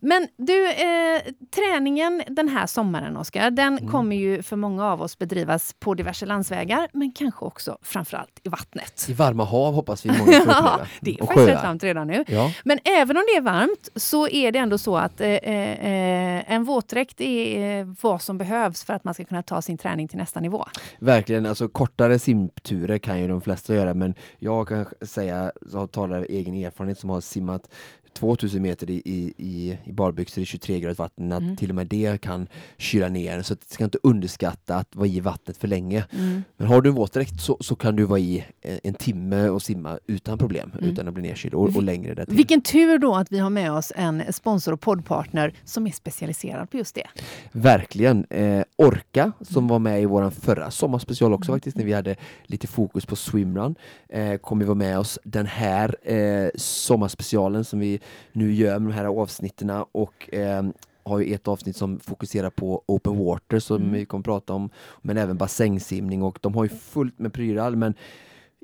Men 0.00 0.28
du, 0.36 0.70
eh, 0.70 1.22
träningen 1.54 2.22
den 2.26 2.48
här 2.48 2.66
sommaren, 2.66 3.16
Oskar, 3.16 3.50
den 3.50 3.78
mm. 3.78 3.90
kommer 3.90 4.16
ju 4.16 4.42
för 4.42 4.56
många 4.56 4.86
av 4.86 5.02
oss 5.02 5.18
bedrivas 5.18 5.74
på 5.78 5.94
diverse 5.94 6.26
landsvägar, 6.26 6.88
men 6.92 7.12
kanske 7.12 7.44
också 7.44 7.78
framförallt 7.82 8.40
i 8.42 8.48
vattnet. 8.48 9.06
I 9.08 9.12
varma 9.12 9.44
hav 9.44 9.74
hoppas 9.74 10.06
vi 10.06 10.08
många 10.18 10.40
får 10.40 10.48
ja, 10.48 10.80
Det 11.00 11.10
är 11.10 11.26
faktiskt 11.26 11.48
rätt 11.48 11.62
varmt 11.62 11.84
redan 11.84 12.06
nu. 12.06 12.24
Ja. 12.28 12.52
Men 12.64 12.78
även 12.84 13.16
om 13.16 13.22
det 13.32 13.36
är 13.36 13.40
varmt 13.40 13.88
så 13.96 14.28
är 14.28 14.52
det 14.52 14.58
ändå 14.58 14.78
så 14.78 14.96
att 14.96 15.20
eh, 15.20 15.28
eh, 15.28 16.52
en 16.52 16.64
våtdräkt 16.64 17.20
är 17.20 17.80
eh, 17.80 17.86
vad 18.00 18.22
som 18.22 18.38
behövs 18.38 18.84
för 18.84 18.94
att 18.94 19.04
man 19.04 19.14
ska 19.14 19.24
kunna 19.24 19.42
ta 19.42 19.62
sin 19.62 19.78
träning 19.78 20.08
till 20.08 20.18
nästa 20.18 20.40
nivå. 20.40 20.64
Verkligen, 20.98 21.46
alltså 21.46 21.68
kortare 21.68 22.18
simturer 22.18 22.98
kan 22.98 23.20
ju 23.20 23.28
de 23.28 23.40
flesta 23.40 23.74
göra, 23.74 23.94
men 23.94 24.14
jag 24.38 24.68
kan 24.68 24.86
säga, 25.00 25.52
jag 25.72 25.92
talar 25.92 26.18
av 26.18 26.24
egen 26.28 26.54
erfarenhet 26.54 26.98
som 26.98 27.10
har 27.10 27.20
simmat 27.20 27.68
2000 28.14 28.62
meter 28.62 28.90
i, 28.90 29.02
i, 29.36 29.78
i 29.84 29.92
barbyxor 29.92 30.42
i 30.42 30.46
23 30.46 30.80
grader 30.80 30.94
vatten, 30.94 31.32
att 31.32 31.42
mm. 31.42 31.56
till 31.56 31.68
och 31.68 31.74
med 31.74 31.86
det 31.86 32.20
kan 32.20 32.46
kyla 32.78 33.08
ner. 33.08 33.42
Så 33.42 33.52
att 33.52 33.70
ska 33.70 33.84
inte 33.84 33.98
underskatta 34.02 34.76
att 34.76 34.96
vara 34.96 35.08
i 35.08 35.20
vattnet 35.20 35.56
för 35.56 35.68
länge. 35.68 36.04
Mm. 36.10 36.42
Men 36.56 36.66
har 36.66 36.82
du 36.82 36.88
en 36.88 36.94
våtdräkt 36.94 37.40
så, 37.40 37.56
så 37.60 37.76
kan 37.76 37.96
du 37.96 38.04
vara 38.04 38.18
i 38.18 38.44
en 38.62 38.94
timme 38.94 39.48
och 39.48 39.62
simma 39.62 39.98
utan 40.06 40.38
problem, 40.38 40.72
mm. 40.78 40.90
utan 40.90 41.08
att 41.08 41.14
bli 41.14 41.22
nedkyld 41.22 41.54
och, 41.54 41.76
och 41.76 41.82
längre 41.82 42.14
därtill. 42.14 42.36
Vilken 42.36 42.60
tur 42.60 42.98
då 42.98 43.14
att 43.14 43.32
vi 43.32 43.38
har 43.38 43.50
med 43.50 43.72
oss 43.72 43.92
en 43.96 44.22
sponsor 44.32 44.72
och 44.72 44.80
poddpartner 44.80 45.54
som 45.64 45.86
är 45.86 45.90
specialiserad 45.90 46.70
på 46.70 46.76
just 46.76 46.94
det. 46.94 47.06
Verkligen. 47.52 48.26
Eh, 48.30 48.62
Orka 48.76 49.32
som 49.40 49.56
mm. 49.56 49.68
var 49.68 49.78
med 49.78 50.02
i 50.02 50.06
vår 50.06 50.30
förra 50.30 50.70
sommarspecial 50.70 51.32
också 51.32 51.50
mm. 51.50 51.58
faktiskt, 51.58 51.76
när 51.76 51.84
vi 51.84 51.92
hade 51.92 52.16
lite 52.42 52.66
fokus 52.66 53.06
på 53.06 53.16
swimrun, 53.16 53.74
eh, 54.08 54.36
kommer 54.36 54.64
vara 54.64 54.74
med 54.74 54.98
oss 54.98 55.18
den 55.24 55.46
här 55.46 55.96
eh, 56.12 56.50
sommarspecialen 56.54 57.64
som 57.64 57.78
vi 57.78 58.00
nu 58.32 58.52
gör 58.52 58.78
med 58.78 58.92
de 58.92 58.94
här 58.94 59.04
avsnitten 59.04 59.70
och 59.92 60.34
eh, 60.34 60.62
har 61.04 61.18
ju 61.18 61.34
ett 61.34 61.48
avsnitt 61.48 61.76
som 61.76 62.00
fokuserar 62.00 62.50
på 62.50 62.84
open 62.86 63.18
water 63.18 63.58
som 63.58 63.76
mm. 63.76 63.92
vi 63.92 64.04
kommer 64.04 64.24
prata 64.24 64.52
om, 64.52 64.70
men 65.02 65.16
även 65.16 65.36
bassängsimning 65.36 66.22
och 66.22 66.38
de 66.42 66.54
har 66.54 66.64
ju 66.64 66.68
fullt 66.68 67.18
med 67.18 67.32
prylar 67.32 67.70
men 67.70 67.94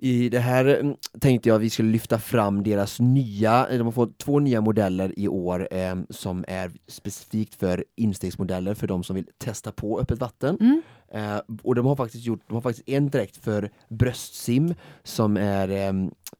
i 0.01 0.29
det 0.29 0.39
här 0.39 0.65
mm, 0.65 0.97
tänkte 1.21 1.49
jag 1.49 1.57
att 1.57 1.63
vi 1.63 1.71
skulle 1.71 1.91
lyfta 1.91 2.19
fram 2.19 2.63
deras 2.63 3.01
nya, 3.01 3.67
de 3.71 3.81
har 3.81 3.93
fått 3.93 4.19
två 4.19 4.39
nya 4.39 4.61
modeller 4.61 5.19
i 5.19 5.29
år 5.29 5.69
eh, 5.71 5.97
som 6.11 6.45
är 6.49 6.71
specifikt 6.87 7.55
för 7.55 7.85
instegsmodeller 7.97 8.75
för 8.75 8.87
de 8.87 9.05
som 9.05 9.17
vill 9.17 9.27
testa 9.39 9.73
på 9.73 10.01
öppet 10.01 10.21
vatten. 10.21 10.57
Mm. 10.61 10.83
Eh, 11.13 11.41
och 11.63 11.75
de 11.75 11.87
har 11.87 11.97
faktiskt 11.97 12.25
gjort, 12.25 12.41
de 12.47 12.55
har 12.55 12.61
faktiskt 12.61 12.89
en 12.89 13.09
direkt 13.09 13.37
för 13.37 13.71
bröstsim 13.89 14.75
som 15.03 15.37
är 15.37 15.69
eh, 15.69 15.89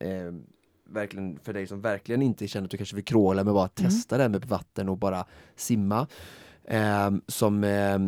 eh 0.09 0.33
verkligen 0.91 1.39
för 1.43 1.53
dig 1.53 1.67
som 1.67 1.81
verkligen 1.81 2.21
inte 2.21 2.47
känner 2.47 2.65
att 2.65 2.71
du 2.71 2.77
kanske 2.77 2.95
vill 2.95 3.05
kråla 3.05 3.43
men 3.43 3.53
bara 3.53 3.69
mm. 3.79 3.91
testa 3.91 4.17
det 4.17 4.29
med 4.29 4.45
vatten 4.45 4.89
och 4.89 4.97
bara 4.97 5.25
simma. 5.55 6.07
Eh, 6.63 7.11
som 7.27 7.63
eh, 7.63 7.99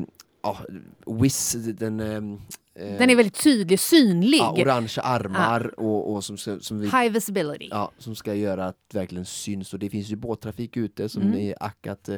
ja, 0.43 0.57
Wiz, 1.05 1.53
den 1.53 1.99
ehm, 1.99 2.41
eh, 2.75 2.97
den 2.97 3.09
är 3.09 3.15
väldigt 3.15 3.43
tydlig, 3.43 3.79
synlig. 3.79 4.37
Ja, 4.37 4.55
orangea 4.61 5.03
armar 5.03 5.73
ah. 5.77 5.81
och, 5.81 6.13
och, 6.13 6.23
som, 6.23 6.37
som 6.37 6.79
vi, 6.79 6.85
High 6.85 7.09
visibility. 7.09 7.67
Ja, 7.71 7.91
som 7.97 8.15
ska 8.15 8.33
göra 8.33 8.65
att 8.65 8.77
det 8.91 8.97
verkligen 8.97 9.25
syns. 9.25 9.73
Och 9.73 9.79
det 9.79 9.89
finns 9.89 10.09
ju 10.09 10.15
båttrafik 10.15 10.77
ute 10.77 11.09
som 11.09 11.21
mm. 11.21 11.39
är 11.39 11.55
ack 11.59 11.87
att 11.87 12.09
eh, 12.09 12.17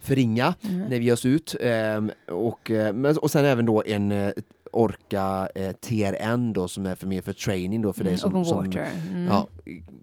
förringa 0.00 0.54
mm. 0.60 0.80
när 0.80 0.98
vi 0.98 1.04
ger 1.04 1.12
oss 1.12 1.26
ut. 1.26 1.56
Eh, 1.60 2.04
och, 2.28 2.70
eh, 2.70 3.16
och 3.16 3.30
sen 3.30 3.44
även 3.44 3.66
då 3.66 3.82
en 3.86 4.12
eh, 4.12 4.32
Orka 4.76 5.48
eh, 5.54 5.72
TRN 5.72 6.52
då 6.52 6.68
som 6.68 6.86
är 6.86 6.94
för 6.94 7.06
mer 7.06 7.22
för 7.22 7.32
training 7.32 7.82
då 7.82 7.92
för 7.92 8.00
mm, 8.00 8.10
dig 8.10 8.18
som, 8.18 8.44
som 8.44 8.64
mm. 8.64 9.26
ja, 9.26 9.48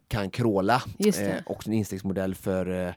kan 0.08 0.30
kråla. 0.30 0.84
Eh, 1.00 1.36
och 1.46 1.68
en 1.68 1.74
instegsmodell 1.74 2.36
för 2.36 2.88
eh, 2.88 2.94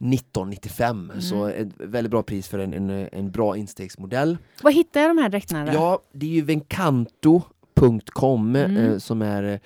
1995 0.00 1.10
mm. 1.10 1.22
så 1.22 1.46
ett 1.46 1.68
väldigt 1.78 2.10
bra 2.10 2.22
pris 2.22 2.48
för 2.48 2.58
en, 2.58 2.74
en, 2.74 3.08
en 3.12 3.30
bra 3.30 3.56
instegsmodell. 3.56 4.38
Var 4.62 4.70
hittar 4.70 5.00
jag 5.00 5.10
de 5.10 5.18
här 5.18 5.28
dräkterna? 5.28 5.74
Ja, 5.74 6.02
det 6.12 6.26
är 6.26 6.30
ju 6.30 6.42
Vencanto.com 6.42 8.56
mm. 8.56 8.76
eh, 8.76 8.98
som, 8.98 9.22
är, 9.22 9.42
eh, 9.42 9.58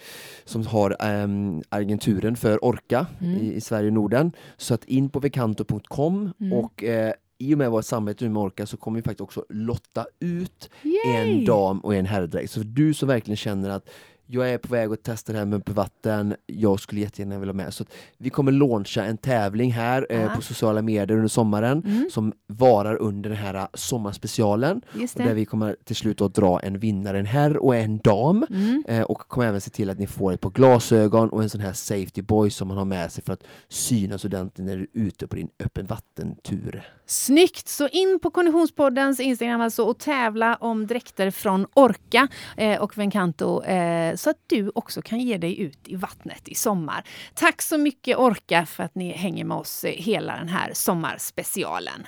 som 0.45 0.67
har 0.67 0.91
eh, 0.91 1.29
agenturen 1.69 2.37
för 2.37 2.65
Orka 2.65 3.07
mm. 3.21 3.41
i, 3.41 3.55
i, 3.55 3.61
Sverige 3.61 3.87
och 3.87 3.93
Norden. 3.93 4.33
Så 4.57 4.75
att 4.75 4.85
in 4.85 5.09
på 5.09 5.21
vencanto.com 5.21 6.33
mm. 6.41 6.53
och 6.53 6.85
eh, 6.85 7.13
i 7.43 7.55
och 7.55 7.59
med 7.59 7.71
vårt 7.71 7.85
samarbete 7.85 8.29
med 8.29 8.43
Orka 8.43 8.67
så 8.67 8.77
kommer 8.77 8.99
vi 8.99 9.03
faktiskt 9.03 9.21
också 9.21 9.45
lotta 9.49 10.07
ut 10.21 10.71
Yay! 10.83 11.17
en 11.17 11.45
dam 11.45 11.81
och 11.81 11.95
en 11.95 12.07
herrdräkt. 12.07 12.51
Så 12.51 12.61
du 12.61 12.95
som 12.95 13.09
verkligen 13.09 13.37
känner 13.37 13.71
att 13.71 13.89
jag 14.33 14.51
är 14.51 14.59
på 14.59 14.73
väg 14.73 14.93
att 14.93 15.03
testa 15.03 15.33
det 15.33 15.39
här 15.39 15.47
med 15.47 15.63
vatten, 15.67 16.35
jag 16.47 16.81
skulle 16.81 17.01
jättegärna 17.01 17.39
vilja 17.39 17.53
vara 17.53 17.65
med. 17.65 17.75
Så 17.75 17.85
vi 18.19 18.31
kommer 18.31 18.53
launcha 18.53 19.05
en 19.05 19.17
tävling 19.17 19.73
här 19.73 20.07
eh, 20.11 20.35
på 20.35 20.43
sociala 20.43 20.83
medier 20.83 21.17
under 21.17 21.29
sommaren 21.29 21.83
mm. 21.87 22.09
som 22.11 22.33
varar 22.47 22.97
under 22.97 23.31
den 23.31 23.39
här 23.39 23.69
sommarspecialen. 23.75 24.83
där 25.15 25.35
vi 25.35 25.45
kommer 25.45 25.77
till 25.85 25.97
slut 25.97 26.21
att 26.21 26.35
dra 26.35 26.61
en 26.61 26.79
vinnare, 26.79 27.19
en 27.19 27.27
herr 27.27 27.57
och 27.57 27.77
en 27.77 27.99
dam. 27.99 28.47
Mm. 28.51 28.85
Eh, 28.89 29.03
och 29.03 29.19
kommer 29.19 29.47
även 29.47 29.61
se 29.61 29.71
till 29.71 29.91
att 29.91 29.99
ni 29.99 30.07
får 30.07 30.33
ett 30.33 30.41
par 30.41 30.51
glasögon 30.51 31.29
och 31.29 31.43
en 31.43 31.51
sån 31.51 31.61
här 31.61 31.73
safety 31.73 32.23
boy 32.23 32.51
som 32.51 32.69
man 32.69 32.77
har 32.77 32.85
med 32.85 33.13
sig 33.13 33.25
för 33.25 33.33
att 33.33 33.45
synas 33.69 34.25
ordentligt 34.25 34.67
när 34.67 34.77
du 34.77 34.83
är 34.83 34.89
ute 34.93 35.27
på 35.27 35.37
din 35.37 35.49
öppen 35.59 35.87
vattentur. 35.87 36.83
Snyggt! 37.07 37.69
Så 37.69 37.89
in 37.89 38.19
på 38.23 38.31
Konditionspoddens 38.31 39.21
Instagram 39.21 39.61
alltså 39.61 39.85
och 39.85 39.99
tävla 39.99 40.57
om 40.57 40.87
dräkter 40.87 41.31
från 41.31 41.67
Orka 41.75 42.29
eh, 42.57 42.83
och 42.83 42.99
Vencanto 42.99 43.63
eh, 43.63 44.17
så 44.23 44.31
att 44.31 44.39
du 44.47 44.73
också 44.75 45.03
kan 45.03 45.21
ge 45.21 45.39
dig 45.39 45.61
ut 45.61 45.79
i 45.85 45.97
vattnet 45.97 46.49
i 46.49 46.55
sommar. 46.55 47.05
Tack 47.35 47.63
så 47.63 47.79
mycket 47.79 48.19
Orka 48.19 48.67
för 48.67 48.83
att 48.85 48.95
ni 48.95 49.13
hänger 49.13 49.45
med 49.45 49.57
oss 49.57 49.85
eh, 49.85 49.93
hela 49.93 50.37
den 50.37 50.49
här 50.49 50.71
sommarspecialen. 50.75 52.07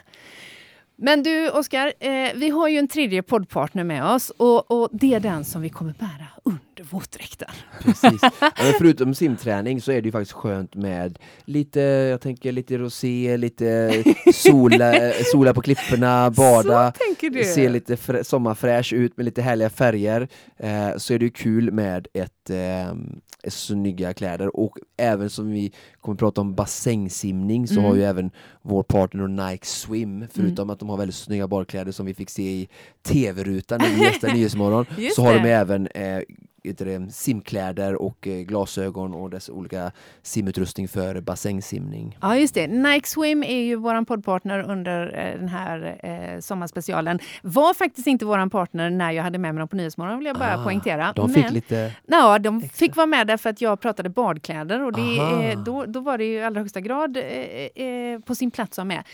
Men 0.96 1.22
du, 1.22 1.50
Oskar, 1.50 1.92
eh, 2.00 2.30
vi 2.34 2.50
har 2.50 2.68
ju 2.68 2.78
en 2.78 2.88
tredje 2.88 3.22
poddpartner 3.22 3.84
med 3.84 4.04
oss 4.04 4.30
och, 4.30 4.70
och, 4.70 4.88
det 4.92 5.14
är 5.14 5.20
den 5.20 5.44
som 5.44 5.62
vi 5.62 5.68
kommer 5.68 5.94
bära 5.98 6.26
under 6.44 6.90
våtdräkten. 6.90 7.48
Precis. 7.82 8.20
Förutom 8.78 9.14
simträning 9.14 9.80
så 9.80 9.92
är 9.92 10.02
det 10.02 10.06
ju 10.06 10.12
faktiskt 10.12 10.32
skönt 10.32 10.74
med 10.74 11.18
lite, 11.44 11.80
jag 11.80 12.20
tänker 12.20 12.52
lite 12.52 12.78
rosé, 12.78 13.36
lite 13.36 14.02
sola, 14.34 15.12
sola 15.32 15.54
på 15.54 15.60
klipporna, 15.60 16.30
bada, 16.30 16.92
se 17.54 17.68
lite 17.68 17.96
sommarfräsch 18.24 18.92
ut 18.92 19.16
med 19.16 19.24
lite 19.24 19.42
härliga 19.42 19.70
färger. 19.70 20.28
Eh, 20.56 20.96
så 20.96 21.14
är 21.14 21.18
det 21.18 21.24
ju 21.24 21.30
kul 21.30 21.72
med 21.72 22.06
ett 22.12 22.50
eh, 22.50 22.94
snygga 23.50 24.14
kläder 24.14 24.56
och 24.56 24.78
även 24.96 25.30
som 25.30 25.50
vi 25.50 25.72
kommer 26.00 26.14
att 26.14 26.18
prata 26.18 26.40
om 26.40 26.54
bassängsimning 26.54 27.68
så 27.68 27.74
mm. 27.74 27.84
har 27.84 27.96
ju 27.96 28.04
även 28.04 28.30
vår 28.62 28.82
partner 28.82 29.28
Nike 29.28 29.66
Swim, 29.66 30.26
förutom 30.32 30.62
mm. 30.62 30.70
att 30.70 30.78
de 30.78 30.88
har 30.88 30.96
väldigt 30.96 31.16
snygga 31.16 31.48
badkläder 31.48 31.92
som 31.92 32.06
vi 32.06 32.14
fick 32.14 32.30
se 32.30 32.42
i 32.42 32.68
tv-rutan 33.02 33.80
vi 33.96 34.04
gästade 34.04 34.32
Nyhetsmorgon, 34.34 34.86
så 35.16 35.22
har 35.22 35.34
de 35.34 35.50
även 35.50 35.86
eh, 35.86 36.20
det, 36.72 37.12
simkläder 37.14 38.02
och 38.02 38.26
eh, 38.26 38.40
glasögon 38.40 39.14
och 39.14 39.30
dess 39.30 39.48
olika 39.48 39.92
simutrustning 40.22 40.88
för 40.88 41.20
bassängsimning. 41.20 42.18
Ja, 42.20 42.36
just 42.36 42.54
det. 42.54 42.66
Nike 42.66 43.08
Swim 43.08 43.42
är 43.42 43.60
ju 43.60 43.76
vår 43.76 44.04
poddpartner 44.04 44.70
under 44.70 45.18
eh, 45.18 45.38
den 45.38 45.48
här 45.48 45.98
eh, 46.02 46.40
sommarspecialen. 46.40 47.18
Var 47.42 47.74
faktiskt 47.74 48.06
inte 48.06 48.24
vår 48.24 48.48
partner 48.48 48.90
när 48.90 49.12
jag 49.12 49.22
hade 49.22 49.38
med 49.38 49.54
mig 49.54 49.60
dem 49.60 49.68
på 49.68 49.76
Nyhetsmorgon, 49.76 50.18
vill 50.18 50.26
jag 50.26 50.36
bara 50.36 50.60
ah, 50.60 50.64
poängtera. 50.64 51.12
De 51.16 51.28
fick 51.28 51.44
Men, 51.44 51.54
lite... 51.54 51.92
Ja, 52.06 52.38
de 52.38 52.58
extra. 52.58 52.76
fick 52.76 52.96
vara 52.96 53.06
med 53.06 53.26
därför 53.26 53.50
att 53.50 53.60
jag 53.60 53.80
pratade 53.80 54.08
badkläder 54.08 54.84
och 54.84 54.92
det, 54.92 55.18
eh, 55.18 55.62
då, 55.64 55.84
då 55.84 56.00
var 56.00 56.18
det 56.18 56.24
i 56.24 56.42
allra 56.42 56.60
högsta 56.60 56.80
grad 56.80 57.16
eh, 57.16 57.84
eh, 57.86 58.20
på 58.20 58.34
sin 58.34 58.50
plats 58.50 58.78
att 58.78 58.78
vara 58.78 58.96
med. 58.96 59.04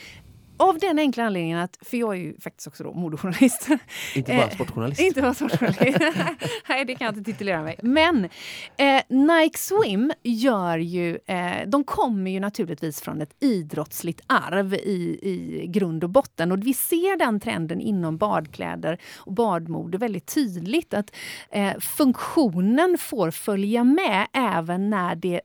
Av 0.61 0.79
den 0.79 0.99
enkla 0.99 1.23
anledningen 1.23 1.59
att, 1.59 1.77
för 1.81 1.97
jag 1.97 2.13
är 2.13 2.19
ju 2.19 2.39
faktiskt 2.39 2.67
också 2.67 2.83
då 2.83 2.93
modejournalist. 2.93 3.67
Inte 4.15 4.35
bara 4.35 4.49
sportjournalist. 4.49 5.01
inte 5.01 5.21
bara 5.21 5.33
sportjournalist. 5.33 5.99
Nej, 6.69 6.85
det 6.85 6.95
kan 6.95 7.05
jag 7.05 7.17
inte 7.17 7.31
titulera 7.31 7.61
mig. 7.61 7.79
Men 7.83 8.29
eh, 8.77 9.01
Nike 9.07 9.57
Swim 9.57 10.11
gör 10.23 10.77
ju, 10.77 11.17
eh, 11.25 11.67
de 11.67 11.83
kommer 11.83 12.31
ju 12.31 12.39
naturligtvis 12.39 13.01
från 13.01 13.21
ett 13.21 13.35
idrottsligt 13.39 14.21
arv 14.27 14.73
i, 14.73 15.19
i 15.21 15.67
grund 15.67 16.03
och 16.03 16.09
botten. 16.09 16.51
Och 16.51 16.67
vi 16.67 16.73
ser 16.73 17.17
den 17.17 17.39
trenden 17.39 17.81
inom 17.81 18.17
badkläder 18.17 18.97
och 19.17 19.33
badmode 19.33 19.97
väldigt 19.97 20.33
tydligt. 20.33 20.93
Att 20.93 21.15
eh, 21.51 21.79
funktionen 21.79 22.97
får 22.99 23.31
följa 23.31 23.83
med 23.83 24.27
även 24.33 24.89
när 24.89 25.15
det 25.15 25.41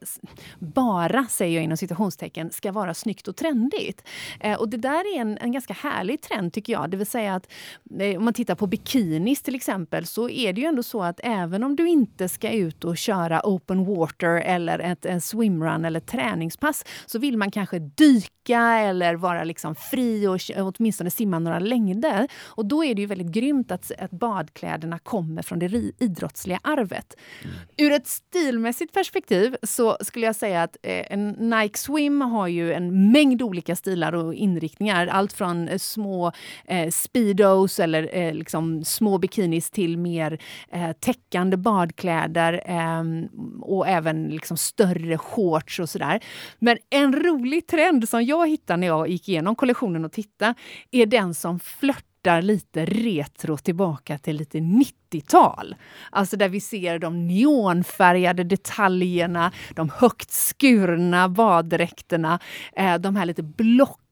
bara, 0.59 1.27
säger 1.27 1.55
jag 1.55 1.65
inom 1.65 1.77
citationstecken, 1.77 2.51
ska 2.51 2.73
vara 2.73 2.95
snyggt 2.95 3.29
och 3.29 3.37
trendigt. 3.37 4.03
Eh, 4.41 4.59
och 4.59 4.69
det 4.69 4.77
där 4.77 5.06
här 5.07 5.17
är 5.17 5.21
en, 5.21 5.39
en 5.39 5.53
ganska 5.53 5.75
härlig 5.75 6.21
trend 6.21 6.53
tycker 6.53 6.73
jag. 6.73 6.91
Det 6.91 6.97
vill 6.97 7.07
säga 7.07 7.35
att 7.35 7.53
eh, 8.01 8.17
om 8.17 8.25
man 8.25 8.35
tittar 8.35 8.55
på 8.55 8.67
bikinis 8.67 9.43
till 9.43 9.55
exempel 9.55 10.07
så 10.07 10.29
är 10.31 10.53
det 10.53 10.61
ju 10.61 10.67
ändå 10.67 10.83
så 10.83 11.03
att 11.03 11.21
även 11.23 11.65
om 11.65 11.77
du 11.77 11.89
inte 11.89 12.29
ska 12.29 12.51
ut 12.51 12.85
och 12.85 12.97
köra 12.97 13.41
open 13.45 13.85
water 13.85 14.41
eller 14.41 14.79
ett, 14.79 15.07
en 15.07 15.21
swimrun 15.21 15.85
eller 15.85 16.01
träningspass 16.01 16.85
så 17.07 17.19
vill 17.19 17.37
man 17.37 17.51
kanske 17.51 17.79
dyka 17.79 18.61
eller 18.63 19.15
vara 19.15 19.45
liksom 19.45 19.75
fri 19.75 20.27
och 20.27 20.41
åtminstone 20.57 21.11
simma 21.11 21.39
några 21.39 21.59
längder. 21.59 22.29
Och 22.45 22.67
då 22.67 22.85
är 22.85 22.95
det 22.95 23.01
ju 23.01 23.07
väldigt 23.07 23.33
grymt 23.33 23.71
att, 23.71 23.93
att 23.99 24.11
badkläderna 24.11 24.99
kommer 24.99 25.43
från 25.43 25.59
det 25.59 25.93
idrottsliga 25.99 26.61
arvet. 26.63 27.17
Mm. 27.45 27.57
Ur 27.77 27.93
ett 27.93 28.07
stilmässigt 28.07 28.93
perspektiv 28.93 29.57
så 29.63 29.97
skulle 30.01 30.27
jag 30.27 30.37
säga 30.37 30.63
att 30.63 30.77
eh, 30.83 31.13
en 31.13 31.29
Nike 31.29 31.79
Swim 31.79 32.21
har 32.21 32.49
ju 32.49 32.73
en 32.73 33.13
mängd 33.13 33.43
olika 33.43 33.77
stilar 33.77 34.13
och 34.13 34.35
inriktningar. 34.35 34.96
Allt 34.97 35.33
från 35.33 35.69
eh, 35.69 35.79
små 35.79 36.33
eh, 36.65 36.91
speedos 36.91 37.81
eller 37.81 38.17
eh, 38.17 38.35
liksom 38.35 38.85
små 38.85 39.19
bikinis 39.19 39.71
till 39.71 39.99
mer 39.99 40.39
eh, 40.73 40.93
täckande 40.93 41.57
badkläder 41.57 42.63
ehm, 42.67 43.29
och 43.63 43.89
även 43.89 44.29
liksom 44.29 44.57
större 44.57 45.19
shorts 45.19 45.81
och 45.81 45.89
sådär. 45.89 46.21
Men 46.59 46.79
en 46.91 47.13
rolig 47.13 47.67
trend 47.67 48.09
som 48.09 48.25
jag 48.25 48.49
hittade 48.49 48.77
när 48.77 48.87
jag 48.87 49.09
gick 49.09 49.29
igenom 49.29 49.55
kollektionen 49.55 50.05
och 50.05 50.13
tittade 50.13 50.55
är 50.91 51.07
den 51.07 51.35
som 51.35 51.61
flörtar 51.61 52.43
lite 52.43 52.85
retro 52.85 53.57
tillbaka 53.57 54.19
till 54.19 54.37
lite 54.37 54.59
90-tal. 54.59 55.75
Alltså 56.11 56.37
där 56.37 56.49
vi 56.49 56.61
ser 56.61 56.99
de 56.99 57.27
neonfärgade 57.27 58.45
detaljerna, 58.45 59.53
de 59.75 59.91
högt 59.95 60.31
skurna 60.31 61.29
baddräkterna, 61.29 62.41
eh, 62.77 62.95
de 62.95 63.17
här 63.17 63.25
lite 63.27 63.43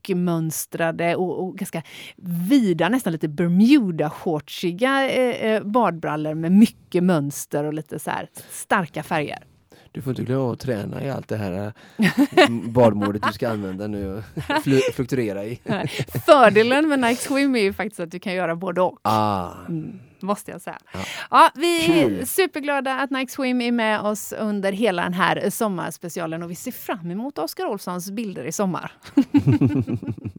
blockmönstrade 0.05 1.17
och, 1.17 1.45
och 1.45 1.59
ganska 1.59 1.83
vida, 2.49 2.89
nästan 2.89 3.13
lite 3.13 3.29
Bermuda-shortsiga 3.29 5.09
eh, 5.09 5.53
eh, 5.53 5.63
badbrallor 5.63 6.35
med 6.35 6.53
mycket 6.53 7.05
mönster 7.05 7.65
och 7.65 7.75
lite 7.75 7.99
så 7.99 8.11
starka 8.51 9.03
färger. 9.03 9.54
Du 9.95 10.03
får 10.03 10.11
inte 10.11 10.23
glömma 10.23 10.53
att 10.53 10.61
träna 10.61 11.05
i 11.05 11.11
allt 11.11 11.29
det 11.29 11.37
här 11.37 11.53
äh, 11.97 12.49
badmodet 12.51 13.23
du 13.23 13.33
ska 13.33 13.49
använda 13.49 13.87
nu 13.87 14.15
och 14.15 14.23
fluktuera 14.95 15.45
i. 15.45 15.61
Fördelen 16.27 16.89
med 16.89 17.01
Nike 17.01 17.21
Swim 17.23 17.57
är 17.57 17.61
ju 17.61 17.73
faktiskt 17.73 18.01
att 18.01 18.11
du 18.11 18.19
kan 18.19 18.35
göra 18.35 18.57
både 18.57 18.81
och. 18.81 18.99
Ah. 19.03 19.51
Mm, 19.69 20.01
måste 20.21 20.51
jag 20.51 20.61
säga. 20.61 20.79
Ja. 20.93 21.01
ja 21.31 21.51
vi 21.55 22.01
är 22.01 22.25
superglada 22.25 22.95
att 22.95 23.11
Nike 23.11 23.33
Swim 23.33 23.61
är 23.61 23.73
med 23.73 24.01
oss 24.01 24.33
under 24.33 24.73
hela 24.73 25.03
den 25.03 25.15
här 25.15 25.51
sommarspecialen 25.51 26.43
och 26.43 26.51
vi 26.51 26.55
ser 26.55 26.73
fram 26.73 27.11
emot 27.11 27.39
Oskar 27.39 27.67
Olssons 27.67 28.11
bilder 28.11 28.45
i 28.45 28.53
sommar. 28.53 28.93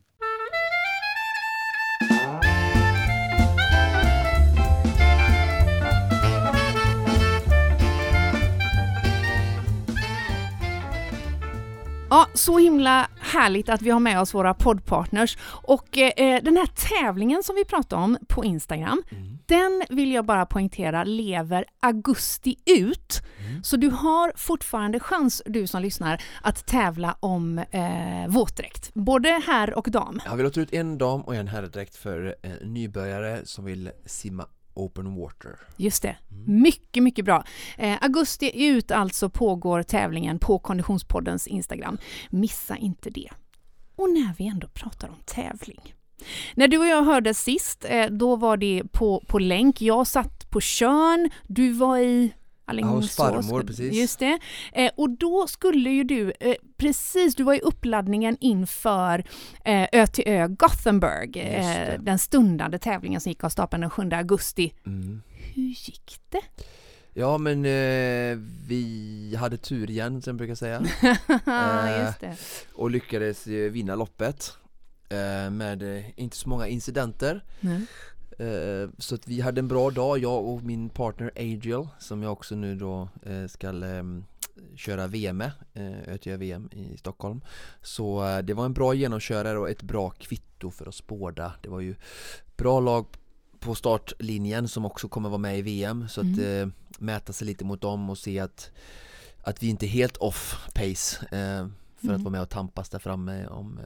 Ja, 12.15 12.27
så 12.33 12.57
himla 12.57 13.09
härligt 13.19 13.69
att 13.69 13.81
vi 13.81 13.89
har 13.89 13.99
med 13.99 14.21
oss 14.21 14.33
våra 14.33 14.53
poddpartners. 14.53 15.37
Och 15.47 15.97
eh, 15.97 16.43
den 16.43 16.57
här 16.57 16.65
tävlingen 16.65 17.43
som 17.43 17.55
vi 17.55 17.65
pratade 17.65 18.01
om 18.03 18.17
på 18.27 18.45
Instagram, 18.45 19.03
mm. 19.11 19.37
den 19.45 19.83
vill 19.89 20.11
jag 20.11 20.25
bara 20.25 20.45
poängtera 20.45 21.03
lever 21.03 21.65
augusti 21.79 22.55
ut. 22.65 23.21
Mm. 23.39 23.63
Så 23.63 23.77
du 23.77 23.89
har 23.89 24.33
fortfarande 24.35 24.99
chans, 24.99 25.41
du 25.45 25.67
som 25.67 25.81
lyssnar, 25.81 26.21
att 26.41 26.67
tävla 26.67 27.17
om 27.19 27.57
eh, 27.57 28.27
våtdräkt. 28.27 28.93
Både 28.93 29.41
herr 29.47 29.77
och 29.77 29.87
dam. 29.91 30.21
Ja, 30.25 30.35
vi 30.35 30.43
låter 30.43 30.61
ut 30.61 30.73
en 30.73 30.97
dam 30.97 31.21
och 31.21 31.35
en 31.35 31.47
herrdräkt 31.47 31.95
för 31.95 32.35
eh, 32.43 32.51
nybörjare 32.61 33.41
som 33.43 33.65
vill 33.65 33.91
simma 34.05 34.45
Open 34.75 35.15
Water. 35.15 35.59
Just 35.77 36.01
det. 36.01 36.17
Mm. 36.31 36.61
Mycket, 36.61 37.03
mycket 37.03 37.25
bra. 37.25 37.43
Eh, 37.77 37.97
augusti 38.01 38.65
ut 38.67 38.91
alltså 38.91 39.29
pågår 39.29 39.83
tävlingen 39.83 40.39
på 40.39 40.59
Konditionspoddens 40.59 41.47
Instagram. 41.47 41.97
Missa 42.29 42.77
inte 42.77 43.09
det. 43.09 43.29
Och 43.95 44.09
när 44.09 44.33
vi 44.37 44.47
ändå 44.47 44.67
pratar 44.67 45.09
om 45.09 45.17
tävling. 45.25 45.95
När 46.55 46.67
du 46.67 46.77
och 46.77 46.87
jag 46.87 47.03
hördes 47.03 47.39
sist, 47.39 47.85
eh, 47.89 48.05
då 48.05 48.35
var 48.35 48.57
det 48.57 48.83
på, 48.91 49.23
på 49.27 49.39
länk. 49.39 49.81
Jag 49.81 50.07
satt 50.07 50.49
på 50.49 50.61
Körn, 50.61 51.29
du 51.47 51.71
var 51.71 51.97
i 51.97 52.33
Alingsås. 52.65 52.91
Ja, 52.91 52.95
hos 52.95 53.15
farmor, 53.15 53.63
precis. 53.63 53.93
Just 53.93 54.19
det. 54.19 54.39
Eh, 54.73 54.91
och 54.97 55.09
då 55.09 55.47
skulle 55.47 55.89
ju 55.89 56.03
du, 56.03 56.33
eh, 56.39 56.55
precis, 56.77 57.35
du 57.35 57.43
var 57.43 57.53
i 57.53 57.59
uppladdningen 57.59 58.37
inför 58.39 59.23
eh, 59.65 59.87
Ö 59.91 60.07
till 60.07 60.23
Ö 60.27 60.47
Gothenburg, 60.47 61.37
eh, 61.37 62.01
den 62.01 62.19
stundande 62.19 62.79
tävlingen 62.79 63.21
som 63.21 63.29
gick 63.29 63.43
av 63.43 63.49
stapeln 63.49 63.81
den 63.81 63.89
7 63.89 64.09
augusti. 64.11 64.73
Mm. 64.85 65.21
Hur 65.53 65.63
gick 65.63 66.19
det? 66.29 66.41
Ja 67.13 67.37
men 67.37 67.65
eh, 67.65 68.37
vi 68.67 69.35
hade 69.39 69.57
tur 69.57 69.89
igen 69.89 70.21
som 70.21 70.31
jag 70.31 70.37
brukar 70.37 70.55
säga. 70.55 70.79
Det. 72.19 72.37
Och 72.73 72.91
lyckades 72.91 73.47
vinna 73.47 73.95
loppet 73.95 74.57
med 75.51 76.03
inte 76.15 76.37
så 76.37 76.49
många 76.49 76.67
incidenter. 76.67 77.43
Mm. 77.61 77.85
Eh, 78.37 78.89
så 78.97 79.15
att 79.15 79.27
vi 79.27 79.41
hade 79.41 79.59
en 79.59 79.67
bra 79.67 79.91
dag, 79.91 80.17
jag 80.17 80.45
och 80.45 80.63
min 80.63 80.89
partner 80.89 81.31
Adriel 81.35 81.87
som 81.99 82.23
jag 82.23 82.31
också 82.31 82.55
nu 82.55 82.75
då 82.75 83.09
eh, 83.23 83.47
ska 83.47 83.69
ehm, 83.69 84.25
köra 84.75 85.07
VM 85.07 85.37
med, 85.37 85.51
ÖTÖ 86.07 86.37
VM 86.37 86.69
i 86.71 86.97
Stockholm. 86.97 87.41
Så 87.81 88.27
eh, 88.27 88.37
det 88.39 88.53
var 88.53 88.65
en 88.65 88.73
bra 88.73 88.93
genomkörare 88.93 89.57
och 89.57 89.69
ett 89.69 89.83
bra 89.83 90.09
kvitto 90.09 90.71
för 90.71 90.87
oss 90.87 91.07
båda. 91.07 91.53
Det 91.61 91.69
var 91.69 91.79
ju 91.79 91.95
bra 92.57 92.79
lag 92.79 93.05
på 93.59 93.75
startlinjen 93.75 94.67
som 94.67 94.85
också 94.85 95.07
kommer 95.07 95.29
vara 95.29 95.37
med 95.37 95.59
i 95.59 95.61
VM 95.61 96.07
så 96.09 96.21
att 96.21 96.37
mm. 96.37 96.73
mäta 96.99 97.33
sig 97.33 97.47
lite 97.47 97.65
mot 97.65 97.81
dem 97.81 98.09
och 98.09 98.17
se 98.17 98.39
att 98.39 98.71
att 99.43 99.63
vi 99.63 99.67
inte 99.67 99.85
är 99.85 99.87
helt 99.87 100.17
off 100.17 100.67
pace 100.73 101.25
för 101.29 102.07
mm. 102.07 102.15
att 102.15 102.21
vara 102.21 102.29
med 102.31 102.41
och 102.41 102.49
tampas 102.49 102.89
där 102.89 102.99
framme 102.99 103.47
om 103.47 103.79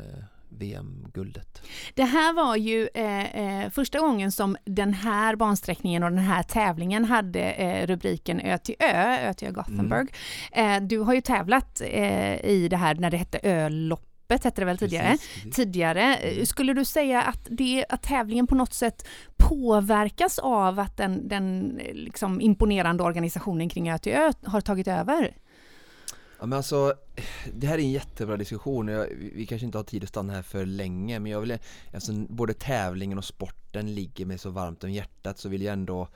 VM-guldet. 0.50 1.62
Det 1.94 2.04
här 2.04 2.34
var 2.34 2.56
ju 2.56 2.90
eh, 2.94 3.36
eh, 3.36 3.70
första 3.70 4.00
gången 4.00 4.32
som 4.32 4.58
den 4.66 4.94
här 4.94 5.36
bansträckningen 5.36 6.04
och 6.04 6.10
den 6.10 6.20
här 6.20 6.44
tävlingen 6.44 7.06
hade 7.06 7.52
eh, 7.52 7.88
rubriken 7.88 8.40
Ö 8.40 8.58
till 8.58 8.76
Ö, 8.80 9.18
Ö 9.30 9.34
till 9.34 9.48
Ö 9.48 9.52
Gothenburg. 9.52 10.14
Mm. 10.52 10.84
Eh, 10.84 10.88
du 10.88 11.00
har 11.00 11.14
ju 11.14 11.22
tävlat 11.22 11.82
eh, 11.82 12.46
i 12.46 12.68
det 12.70 12.78
här 12.78 12.96
när 12.96 13.12
det 13.12 13.18
hette 13.18 13.40
Öloppet 13.44 14.10
hette 14.44 14.62
det 14.62 14.66
väl 14.66 14.78
tidigare? 14.78 15.10
Precis, 15.10 15.34
precis. 15.34 15.56
Tidigare. 15.56 16.16
Mm. 16.16 16.46
Skulle 16.46 16.74
du 16.74 16.86
säga 16.86 17.22
att, 17.22 17.48
det, 17.50 17.86
att 17.90 18.02
tävlingen 18.02 18.48
på 18.48 18.56
något 18.56 18.74
sätt 18.74 19.08
påverkas 19.38 20.40
av 20.40 20.80
att 20.80 20.98
den, 20.98 21.28
den 21.28 21.80
liksom 21.94 22.42
imponerande 22.42 23.04
organisationen 23.04 23.70
kring 23.70 23.90
Ö 23.90 23.98
till 23.98 24.14
Ö 24.14 24.32
har 24.46 24.62
tagit 24.62 24.88
över? 24.88 25.34
Ja 26.40 26.46
men 26.46 26.58
alltså, 26.58 26.94
det 27.54 27.68
här 27.68 27.78
är 27.78 27.82
en 27.82 27.92
jättebra 27.92 28.38
diskussion 28.38 28.88
jag, 28.88 29.08
vi 29.34 29.46
kanske 29.46 29.66
inte 29.66 29.78
har 29.78 29.84
tid 29.84 30.04
att 30.04 30.10
stanna 30.10 30.34
här 30.34 30.42
för 30.42 30.66
länge 30.66 31.20
men 31.20 31.32
jag 31.32 31.42
vill, 31.42 31.58
alltså 31.94 32.14
både 32.14 32.54
tävlingen 32.54 33.18
och 33.18 33.26
sporten 33.26 33.96
ligger 33.96 34.26
mig 34.26 34.38
så 34.38 34.50
varmt 34.50 34.84
om 34.84 34.92
hjärtat 34.92 35.40
så 35.40 35.50
vill 35.50 35.62
jag 35.62 35.74
ändå 35.74 36.08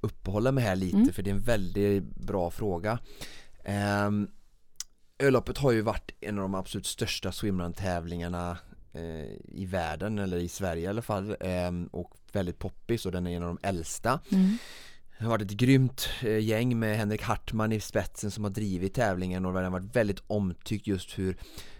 uppehålla 0.00 0.52
mig 0.52 0.64
här 0.64 0.76
lite 0.76 0.96
mm. 0.96 1.12
för 1.12 1.22
det 1.22 1.30
är 1.30 1.34
en 1.34 1.40
väldigt 1.40 2.04
bra 2.04 2.50
fråga 2.50 2.98
um, 4.06 4.28
Öloppet 5.18 5.58
har 5.58 5.72
ju 5.72 5.80
varit 5.80 6.10
en 6.20 6.38
av 6.38 6.42
de 6.42 6.54
absolut 6.54 6.86
största 6.86 7.32
swimrun-tävlingarna 7.32 8.58
eh, 8.92 9.32
i 9.44 9.66
världen 9.70 10.18
eller 10.18 10.36
i 10.36 10.48
Sverige 10.48 10.82
i 10.82 10.86
alla 10.86 11.02
fall 11.02 11.36
eh, 11.40 11.70
och 11.90 12.14
väldigt 12.32 12.58
poppis 12.58 13.06
och 13.06 13.12
den 13.12 13.26
är 13.26 13.36
en 13.36 13.42
av 13.42 13.48
de 13.48 13.68
äldsta 13.68 14.20
mm. 14.32 14.58
Det 15.18 15.24
har 15.24 15.30
varit 15.30 15.50
ett 15.50 15.56
grymt 15.56 16.08
eh, 16.22 16.38
gäng 16.38 16.78
med 16.78 16.96
Henrik 16.96 17.22
Hartman 17.22 17.72
i 17.72 17.80
spetsen 17.80 18.30
som 18.30 18.44
har 18.44 18.50
drivit 18.50 18.94
tävlingen 18.94 19.46
och 19.46 19.52
den 19.52 19.64
har 19.64 19.70
varit 19.70 19.96
väldigt 19.96 20.22
omtyckt 20.26 20.86
just 20.86 21.18
hur 21.18 21.36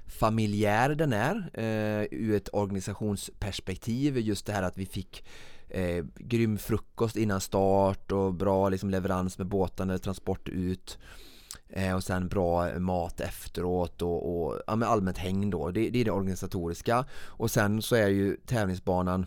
familjär 0.07 0.95
den 0.95 1.13
är 1.13 1.51
eh, 1.55 2.07
ur 2.11 2.35
ett 2.35 2.49
organisationsperspektiv. 2.53 4.19
Just 4.19 4.47
det 4.47 4.53
här 4.53 4.63
att 4.63 4.79
vi 4.79 4.87
fick 4.87 5.25
eh, 5.69 6.05
grym 6.15 6.59
frukost 6.59 7.17
innan 7.17 7.41
start 7.41 8.13
och 8.13 8.35
bra 8.35 8.69
liksom, 8.69 8.91
leverans 8.91 9.39
med 9.39 9.47
båtarna 9.47 9.99
transport 9.99 10.49
ut. 10.49 10.99
Eh, 11.69 11.95
och 11.95 12.05
sen 12.05 12.29
bra 12.29 12.79
mat 12.79 13.21
efteråt 13.21 14.03
och, 14.03 14.47
och 14.47 14.63
ja, 14.67 14.87
allmänt 14.87 15.19
häng 15.19 15.51
då. 15.51 15.71
Det, 15.71 15.91
det 15.91 16.01
är 16.01 16.05
det 16.05 16.11
organisatoriska. 16.11 17.05
Och 17.13 17.51
sen 17.51 17.83
så 17.83 17.97
är 17.97 18.09
ju 18.09 18.37
tävlingsbanan 18.37 19.27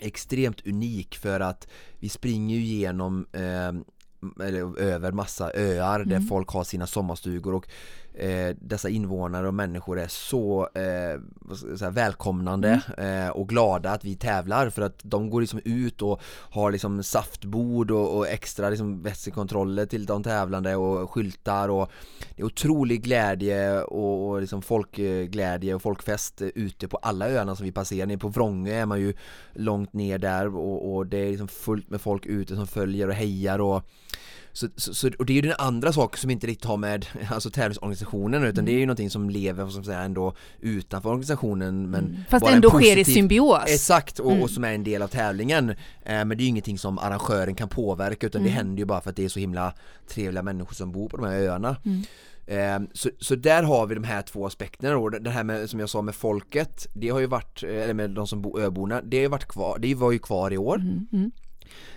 extremt 0.00 0.66
unik 0.66 1.16
för 1.16 1.40
att 1.40 1.68
vi 1.98 2.08
springer 2.08 2.56
ju 2.56 2.62
igenom 2.62 3.26
eh, 3.32 3.72
eller 4.46 4.78
över 4.78 5.12
massa 5.12 5.50
öar 5.54 6.00
mm. 6.00 6.08
där 6.08 6.20
folk 6.20 6.48
har 6.48 6.64
sina 6.64 6.86
sommarstugor 6.86 7.54
och 7.54 7.68
eh, 8.14 8.56
dessa 8.60 8.88
invånare 8.88 9.48
och 9.48 9.54
människor 9.54 9.98
är 9.98 10.08
så 10.08 10.68
eh, 10.74 11.20
säga, 11.76 11.90
välkomnande 11.90 12.80
mm. 12.96 13.26
eh, 13.26 13.30
och 13.30 13.48
glada 13.48 13.90
att 13.90 14.04
vi 14.04 14.16
tävlar 14.16 14.70
för 14.70 14.82
att 14.82 15.00
de 15.02 15.30
går 15.30 15.40
liksom 15.40 15.60
ut 15.64 16.02
och 16.02 16.20
har 16.50 16.70
liksom 16.70 17.02
saftbord 17.02 17.90
och, 17.90 18.16
och 18.16 18.28
extra 18.28 18.70
liksom 18.70 19.02
vätskekontroller 19.02 19.86
till 19.86 20.06
de 20.06 20.22
tävlande 20.22 20.76
och 20.76 21.10
skyltar 21.10 21.68
och 21.68 21.90
det 22.36 22.42
är 22.42 22.46
otrolig 22.46 23.02
glädje 23.02 23.82
och, 23.82 24.28
och 24.28 24.40
liksom 24.40 24.62
folkglädje 24.62 25.74
och 25.74 25.82
folkfest 25.82 26.42
ute 26.42 26.88
på 26.88 26.96
alla 26.96 27.28
öarna 27.28 27.56
som 27.56 27.64
vi 27.66 27.72
passerar. 27.72 28.06
Nere 28.06 28.18
på 28.18 28.28
Vrångö 28.28 28.74
är 28.74 28.86
man 28.86 29.00
ju 29.00 29.14
långt 29.52 29.92
ner 29.92 30.18
där 30.18 30.56
och, 30.56 30.94
och 30.94 31.06
det 31.06 31.18
är 31.18 31.30
liksom 31.30 31.48
fullt 31.48 31.90
med 31.90 32.00
folk 32.00 32.26
ute 32.26 32.56
som 32.56 32.66
följer 32.66 33.08
och 33.08 33.14
hejar 33.14 33.58
och 33.58 33.84
så, 34.52 34.68
så, 34.76 35.10
och 35.18 35.26
det 35.26 35.32
är 35.32 35.34
ju 35.34 35.40
den 35.40 35.54
andra 35.58 35.92
saken 35.92 36.18
som 36.18 36.30
inte 36.30 36.46
riktigt 36.46 36.64
har 36.64 36.76
med 36.76 37.06
alltså 37.30 37.50
tävlingsorganisationen 37.50 38.42
utan 38.42 38.54
mm. 38.58 38.64
det 38.64 38.72
är 38.72 38.78
ju 38.78 38.86
någonting 38.86 39.10
som 39.10 39.30
lever 39.30 39.68
som 39.68 39.84
säga, 39.84 40.00
ändå 40.00 40.34
utanför 40.60 41.08
organisationen 41.08 41.90
men 41.90 42.04
mm. 42.04 42.16
Fast 42.28 42.46
ändå 42.46 42.70
positiv, 42.70 42.90
sker 42.90 42.98
i 43.00 43.04
symbios 43.04 43.62
Exakt 43.66 44.18
och, 44.18 44.30
mm. 44.30 44.42
och, 44.42 44.50
som 44.50 44.64
är 44.64 44.72
en 44.72 44.84
del 44.84 45.02
av 45.02 45.08
tävlingen 45.08 45.70
eh, 45.70 45.74
Men 46.04 46.28
det 46.28 46.34
är 46.34 46.42
ju 46.42 46.46
ingenting 46.46 46.78
som 46.78 46.98
arrangören 46.98 47.54
kan 47.54 47.68
påverka 47.68 48.26
utan 48.26 48.42
det 48.42 48.48
mm. 48.48 48.56
händer 48.56 48.78
ju 48.78 48.84
bara 48.84 49.00
för 49.00 49.10
att 49.10 49.16
det 49.16 49.24
är 49.24 49.28
så 49.28 49.40
himla 49.40 49.74
trevliga 50.08 50.42
människor 50.42 50.74
som 50.74 50.92
bor 50.92 51.08
på 51.08 51.16
de 51.16 51.26
här 51.26 51.34
öarna 51.34 51.76
mm. 51.84 52.84
eh, 52.84 52.90
så, 52.92 53.10
så 53.18 53.34
där 53.34 53.62
har 53.62 53.86
vi 53.86 53.94
de 53.94 54.04
här 54.04 54.22
två 54.22 54.46
aspekterna 54.46 54.94
då, 54.94 55.08
det 55.08 55.30
här 55.30 55.44
med 55.44 55.70
som 55.70 55.80
jag 55.80 55.88
sa 55.90 56.02
med 56.02 56.14
folket 56.14 56.86
Det 56.92 57.08
har 57.08 57.20
ju 57.20 57.26
varit, 57.26 57.62
eller 57.62 57.94
med 57.94 58.10
de 58.10 58.26
som 58.26 58.42
bor, 58.42 58.60
öborna, 58.60 59.02
det 59.02 59.16
har 59.16 59.22
ju 59.22 59.28
varit 59.28 59.48
kvar, 59.48 59.78
det 59.78 59.94
var 59.94 60.12
ju 60.12 60.18
kvar 60.18 60.52
i 60.52 60.58
år 60.58 60.76
mm, 60.76 61.30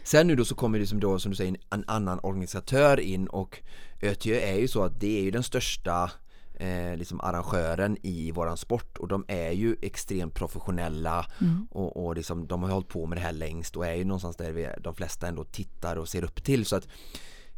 Sen 0.03 0.27
nu 0.27 0.35
då 0.35 0.45
så 0.45 0.55
kommer 0.55 0.79
det 0.79 0.87
som 0.87 0.99
då 0.99 1.19
som 1.19 1.31
du 1.31 1.35
säger 1.35 1.57
en 1.69 1.83
annan 1.87 2.19
organisatör 2.23 2.99
in 2.99 3.27
och 3.27 3.59
ÖTÖ 4.01 4.39
är 4.39 4.59
ju 4.59 4.67
så 4.67 4.83
att 4.83 4.99
det 4.99 5.19
är 5.19 5.23
ju 5.23 5.31
den 5.31 5.43
största 5.43 6.11
eh, 6.53 6.97
liksom 6.97 7.21
arrangören 7.21 7.97
i 8.01 8.31
våran 8.31 8.57
sport 8.57 8.97
och 8.97 9.07
de 9.07 9.25
är 9.27 9.51
ju 9.51 9.75
extremt 9.81 10.33
professionella 10.33 11.25
mm. 11.41 11.67
och, 11.71 12.05
och 12.05 12.15
liksom, 12.15 12.47
de 12.47 12.63
har 12.63 12.69
hållit 12.69 12.87
på 12.87 13.05
med 13.05 13.17
det 13.17 13.21
här 13.21 13.31
längst 13.31 13.77
och 13.77 13.85
är 13.85 13.93
ju 13.93 14.03
någonstans 14.03 14.35
där 14.35 14.51
vi, 14.51 14.69
de 14.81 14.95
flesta 14.95 15.27
ändå 15.27 15.43
tittar 15.43 15.95
och 15.95 16.09
ser 16.09 16.23
upp 16.23 16.43
till 16.43 16.65
så 16.65 16.75
att 16.75 16.87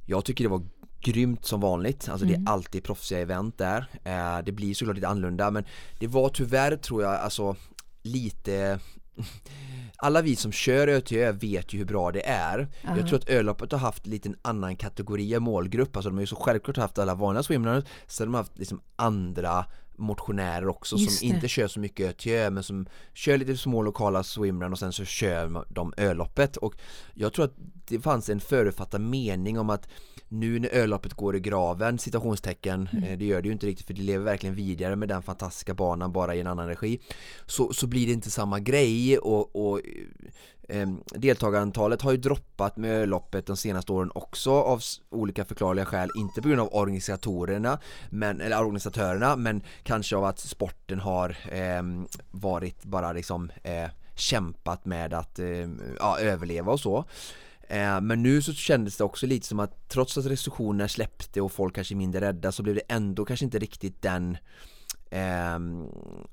jag 0.05 0.25
tycker 0.25 0.43
det 0.43 0.49
var 0.49 0.65
grymt 0.99 1.45
som 1.45 1.59
vanligt, 1.59 2.09
alltså 2.09 2.25
mm. 2.25 2.27
det 2.27 2.33
är 2.33 2.39
mm. 2.39 2.53
alltid 2.53 2.83
proffsiga 2.83 3.19
event 3.19 3.57
där 3.57 3.85
eh, 4.03 4.43
det 4.45 4.51
blir 4.51 4.73
såklart 4.73 4.95
lite 4.95 5.07
annorlunda 5.07 5.51
men 5.51 5.65
det 5.99 6.07
var 6.07 6.29
tyvärr 6.29 6.77
tror 6.77 7.03
jag 7.03 7.15
alltså 7.15 7.55
lite 8.03 8.79
alla 9.97 10.21
vi 10.21 10.35
som 10.35 10.51
kör 10.51 10.87
ÖTÖ 10.87 11.31
vet 11.31 11.73
ju 11.73 11.77
hur 11.77 11.85
bra 11.85 12.11
det 12.11 12.27
är. 12.27 12.59
Uh 12.59 12.65
-huh. 12.83 12.97
Jag 12.97 13.07
tror 13.07 13.19
att 13.19 13.29
Öloppet 13.29 13.71
har 13.71 13.79
haft 13.79 14.07
lite 14.07 14.29
en 14.29 14.37
annan 14.41 14.75
kategori 14.75 15.35
av 15.35 15.41
målgrupp, 15.41 15.95
alltså 15.95 16.09
de 16.09 16.15
har 16.15 16.21
ju 16.21 16.27
så 16.27 16.35
självklart 16.35 16.77
haft 16.77 16.99
alla 16.99 17.15
vanliga 17.15 17.43
swimrunners, 17.43 17.83
de 18.17 18.33
har 18.33 18.41
haft 18.41 18.57
liksom 18.57 18.81
andra 18.95 19.65
motionärer 19.97 20.67
också 20.67 20.95
Just 20.95 21.19
som 21.19 21.29
det. 21.29 21.35
inte 21.35 21.47
kör 21.47 21.67
så 21.67 21.79
mycket 21.79 22.09
ÖTÖ 22.09 22.49
men 22.49 22.63
som 22.63 22.87
kör 23.13 23.37
lite 23.37 23.57
små 23.57 23.81
lokala 23.81 24.23
swimrun 24.23 24.71
och 24.71 24.79
sen 24.79 24.93
så 24.93 25.05
kör 25.05 25.65
de 25.73 25.93
öloppet 25.97 26.57
och 26.57 26.75
jag 27.13 27.33
tror 27.33 27.45
att 27.45 27.53
det 27.87 27.99
fanns 27.99 28.29
en 28.29 28.39
förutfattad 28.39 29.01
mening 29.01 29.59
om 29.59 29.69
att 29.69 29.87
nu 30.27 30.59
när 30.59 30.69
öloppet 30.69 31.13
går 31.13 31.35
i 31.35 31.39
graven, 31.39 31.99
citationstecken, 31.99 32.89
mm. 32.91 33.03
Eh, 33.03 33.17
det 33.17 33.25
gör 33.25 33.41
det 33.41 33.47
ju 33.47 33.53
inte 33.53 33.67
riktigt 33.67 33.87
för 33.87 33.93
det 33.93 34.01
lever 34.01 34.25
verkligen 34.25 34.55
vidare 34.55 34.95
med 34.95 35.09
den 35.09 35.21
fantastiska 35.21 35.73
banan 35.73 36.11
bara 36.11 36.35
i 36.35 36.39
en 36.39 36.47
annan 36.47 36.67
regi. 36.67 36.99
Så, 37.45 37.73
så 37.73 37.87
blir 37.87 38.07
det 38.07 38.13
inte 38.13 38.31
samma 38.31 38.59
grej 38.59 39.17
och, 39.17 39.69
och 39.69 39.81
eh, 40.69 40.89
deltagarantalet 41.15 42.01
har 42.01 42.11
ju 42.11 42.17
droppat 42.17 42.77
med 42.77 42.91
öloppet 42.91 43.45
de 43.45 43.57
senaste 43.57 43.91
åren 43.91 44.11
också 44.15 44.51
av 44.51 44.81
olika 45.09 45.45
förklarliga 45.45 45.85
skäl, 45.85 46.09
inte 46.17 46.41
på 46.41 46.47
grund 46.47 46.61
av 46.61 46.75
organisatorerna, 46.75 47.79
men, 48.09 48.41
eller 48.41 48.59
organisatörerna, 48.59 49.35
men 49.35 49.61
kanske 49.83 50.15
av 50.15 50.25
att 50.25 50.39
sporten 50.39 50.99
har 50.99 51.37
eh, 51.51 51.83
varit 52.31 52.83
bara 52.83 53.13
liksom 53.13 53.51
eh, 53.63 53.89
kämpat 54.15 54.85
med 54.85 55.13
att 55.13 55.39
eh, 55.39 55.69
ja, 55.99 56.19
överleva 56.19 56.71
och 56.71 56.79
så 56.79 57.05
Eh, 57.67 58.01
men 58.01 58.23
nu 58.23 58.41
så 58.41 58.53
kändes 58.53 58.97
det 58.97 59.03
också 59.03 59.27
lite 59.27 59.47
som 59.47 59.59
att 59.59 59.89
trots 59.89 60.17
att 60.17 60.25
restriktionerna 60.25 60.87
släppte 60.87 61.41
och 61.41 61.51
folk 61.51 61.75
kanske 61.75 61.93
är 61.93 61.97
mindre 61.97 62.21
rädda 62.21 62.51
så 62.51 62.63
blev 62.63 62.75
det 62.75 62.81
ändå 62.89 63.25
kanske 63.25 63.45
inte 63.45 63.59
riktigt 63.59 64.01
den 64.01 64.37
eh, 65.15 65.59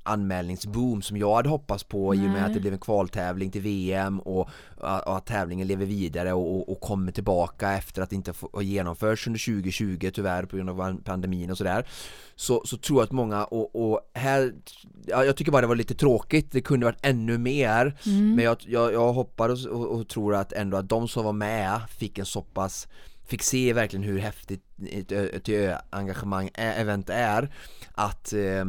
anmälningsboom 0.02 1.02
som 1.02 1.16
jag 1.16 1.34
hade 1.34 1.48
hoppats 1.48 1.84
på 1.84 2.12
Nej. 2.12 2.24
i 2.24 2.26
och 2.26 2.30
med 2.30 2.46
att 2.46 2.54
det 2.54 2.60
blev 2.60 2.72
en 2.72 2.78
kvaltävling 2.78 3.50
till 3.50 3.62
VM 3.62 4.20
och, 4.20 4.48
och 4.76 5.16
att 5.16 5.26
tävlingen 5.26 5.66
lever 5.66 5.86
vidare 5.86 6.32
och, 6.32 6.72
och, 6.72 6.80
kommer 6.80 7.12
tillbaka 7.12 7.72
efter 7.72 8.02
att 8.02 8.10
det 8.10 8.16
inte 8.16 8.32
har 8.52 8.62
genomförts 8.62 9.26
under 9.26 9.54
2020 9.54 10.10
tyvärr 10.14 10.44
på 10.44 10.56
grund 10.56 10.70
av 10.70 11.00
pandemin 11.04 11.50
och 11.50 11.58
sådär 11.58 11.86
så, 12.36 12.62
så 12.64 12.76
tror 12.76 12.98
jag 12.98 13.04
att 13.04 13.12
många 13.12 13.44
och, 13.44 14.10
här 14.14 14.52
ja, 15.06 15.24
jag 15.24 15.36
tycker 15.36 15.52
bara 15.52 15.60
det 15.60 15.66
var 15.66 15.76
lite 15.76 15.94
tråkigt, 15.94 16.52
det 16.52 16.60
kunde 16.60 16.86
varit 16.86 17.06
ännu 17.06 17.38
mer 17.38 17.98
mm. 18.06 18.34
men 18.34 18.44
jag, 18.44 18.56
jag, 18.66 18.92
jag 18.92 19.12
hoppas 19.12 19.66
och, 19.66 19.86
och, 19.86 20.08
tror 20.08 20.34
att 20.34 20.52
ändå 20.52 20.76
att 20.76 20.88
de 20.88 21.08
som 21.08 21.24
var 21.24 21.32
med 21.32 21.80
fick 21.88 22.18
en 22.18 22.26
så 22.26 22.42
pass 22.42 22.88
fick 23.24 23.42
se 23.42 23.72
verkligen 23.72 24.02
hur 24.02 24.18
häftigt 24.18 24.64
ett, 24.90 25.12
ett 25.12 25.80
engagemang 25.90 26.50
event 26.54 27.10
är 27.10 27.54
att 27.94 28.32
eh, 28.32 28.64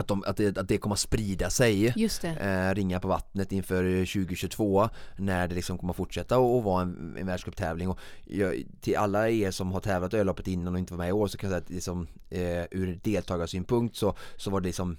att, 0.00 0.08
de, 0.08 0.24
att, 0.26 0.36
det, 0.36 0.58
att 0.58 0.68
det 0.68 0.78
kommer 0.78 0.94
att 0.94 1.00
sprida 1.00 1.50
sig 1.50 1.92
Just 1.96 2.24
eh, 2.24 2.74
Ringa 2.74 3.00
på 3.00 3.08
vattnet 3.08 3.52
inför 3.52 3.82
2022 4.06 4.88
när 5.16 5.48
det 5.48 5.54
liksom 5.54 5.78
kommer 5.78 5.92
att 5.92 5.96
fortsätta 5.96 6.38
och 6.38 6.64
vara 6.64 6.82
en, 6.82 7.16
en 7.18 7.26
världscuptävling. 7.26 7.88
Och 7.88 7.98
jag, 8.24 8.62
till 8.80 8.96
alla 8.96 9.28
er 9.28 9.50
som 9.50 9.72
har 9.72 9.80
tävlat 9.80 10.14
Öloppet 10.14 10.48
innan 10.48 10.74
och 10.74 10.78
inte 10.78 10.92
var 10.92 10.98
med 10.98 11.08
i 11.08 11.12
år 11.12 11.26
så 11.26 11.38
kan 11.38 11.50
jag 11.50 11.56
säga 11.56 11.64
att 11.64 11.70
liksom, 11.70 12.06
eh, 12.30 12.64
ur 12.70 13.00
deltagarsynpunkt 13.02 13.96
så, 13.96 14.14
så 14.36 14.50
var 14.50 14.60
det 14.60 14.66
liksom 14.66 14.96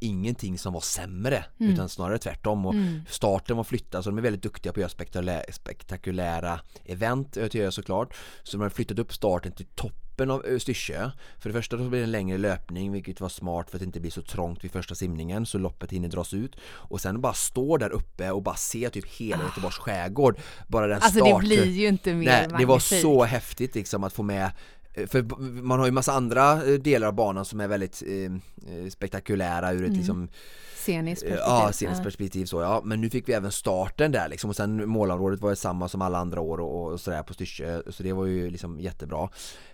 ingenting 0.00 0.58
som 0.58 0.72
var 0.72 0.80
sämre 0.80 1.44
mm. 1.60 1.72
utan 1.72 1.88
snarare 1.88 2.18
tvärtom 2.18 2.66
och 2.66 2.74
mm. 2.74 3.00
starten 3.08 3.56
var 3.56 3.64
flyttad 3.64 4.04
så 4.04 4.10
de 4.10 4.18
är 4.18 4.22
väldigt 4.22 4.42
duktiga 4.42 4.72
på 4.72 4.76
att 4.76 4.80
göra 4.80 4.88
spektakulära, 4.88 5.42
spektakulära 5.52 6.60
event 6.84 7.36
ÖTÖ 7.36 7.70
såklart 7.70 8.14
så 8.42 8.56
de 8.56 8.62
har 8.62 8.70
flyttat 8.70 8.98
upp 8.98 9.12
starten 9.12 9.52
till 9.52 9.66
toppen 9.66 10.30
av 10.30 10.58
Styrsö 10.58 11.10
För 11.38 11.48
det 11.48 11.52
första 11.52 11.78
så 11.78 11.88
blir 11.88 11.98
det 11.98 12.04
en 12.04 12.10
längre 12.10 12.38
löpning 12.38 12.92
vilket 12.92 13.20
var 13.20 13.28
smart 13.28 13.70
för 13.70 13.76
att 13.76 13.80
det 13.80 13.86
inte 13.86 14.00
blir 14.00 14.10
så 14.10 14.22
trångt 14.22 14.64
vid 14.64 14.70
första 14.70 14.94
simningen 14.94 15.46
så 15.46 15.58
loppet 15.58 15.92
hinner 15.92 16.08
dras 16.08 16.34
ut 16.34 16.56
och 16.64 17.00
sen 17.00 17.20
bara 17.20 17.32
stå 17.32 17.76
där 17.76 17.90
uppe 17.90 18.30
och 18.30 18.42
bara 18.42 18.56
se 18.56 18.90
typ 18.90 19.06
hela 19.06 19.42
ah. 19.42 19.46
Göteborgs 19.46 19.76
skärgård 19.76 20.38
bara 20.68 20.86
den 20.86 21.02
Alltså 21.02 21.18
start, 21.18 21.40
det 21.42 21.46
blir 21.46 21.64
ju 21.64 21.88
inte 21.88 22.14
mer 22.14 22.26
Nej, 22.26 22.58
det 22.58 22.64
var 22.64 22.78
så 22.78 23.24
häftigt 23.24 23.74
liksom 23.74 24.04
att 24.04 24.12
få 24.12 24.22
med 24.22 24.50
Eh, 24.77 24.77
för 25.06 25.22
man 25.62 25.78
har 25.78 25.86
ju 25.86 25.92
massa 25.92 26.12
andra 26.12 26.64
eh, 26.64 26.74
delar 26.74 27.08
av 27.08 27.14
banan 27.14 27.44
som 27.44 27.60
är 27.60 27.68
väldigt 27.68 28.02
eh, 28.06 28.24
eh 28.24 28.88
spektakulära 28.90 29.72
ur 29.72 29.82
ett 29.82 29.86
mm. 29.86 29.98
liksom 29.98 30.28
Sceniskt 30.74 31.22
perspektiv. 31.22 31.46
Ja, 31.46 31.72
sceniskt 31.72 32.02
perspektiv 32.02 32.44
så 32.44 32.60
ja. 32.60 32.80
Men 32.84 33.00
nu 33.00 33.10
fick 33.10 33.28
vi 33.28 33.32
även 33.32 33.52
starten 33.52 34.12
där 34.12 34.28
liksom 34.28 34.50
och 34.50 34.56
sen 34.56 34.88
målområdet 34.88 35.40
var 35.40 35.50
ju 35.50 35.56
samma 35.56 35.88
som 35.88 36.02
alla 36.02 36.18
andra 36.18 36.40
år 36.40 36.60
och, 36.60 36.92
och 36.92 37.00
sådär 37.00 37.22
på 37.22 37.34
Styrsö 37.34 37.82
så 37.88 38.02
det 38.02 38.12
var 38.12 38.26
ju 38.26 38.50
liksom 38.50 38.80
jättebra. 38.80 39.28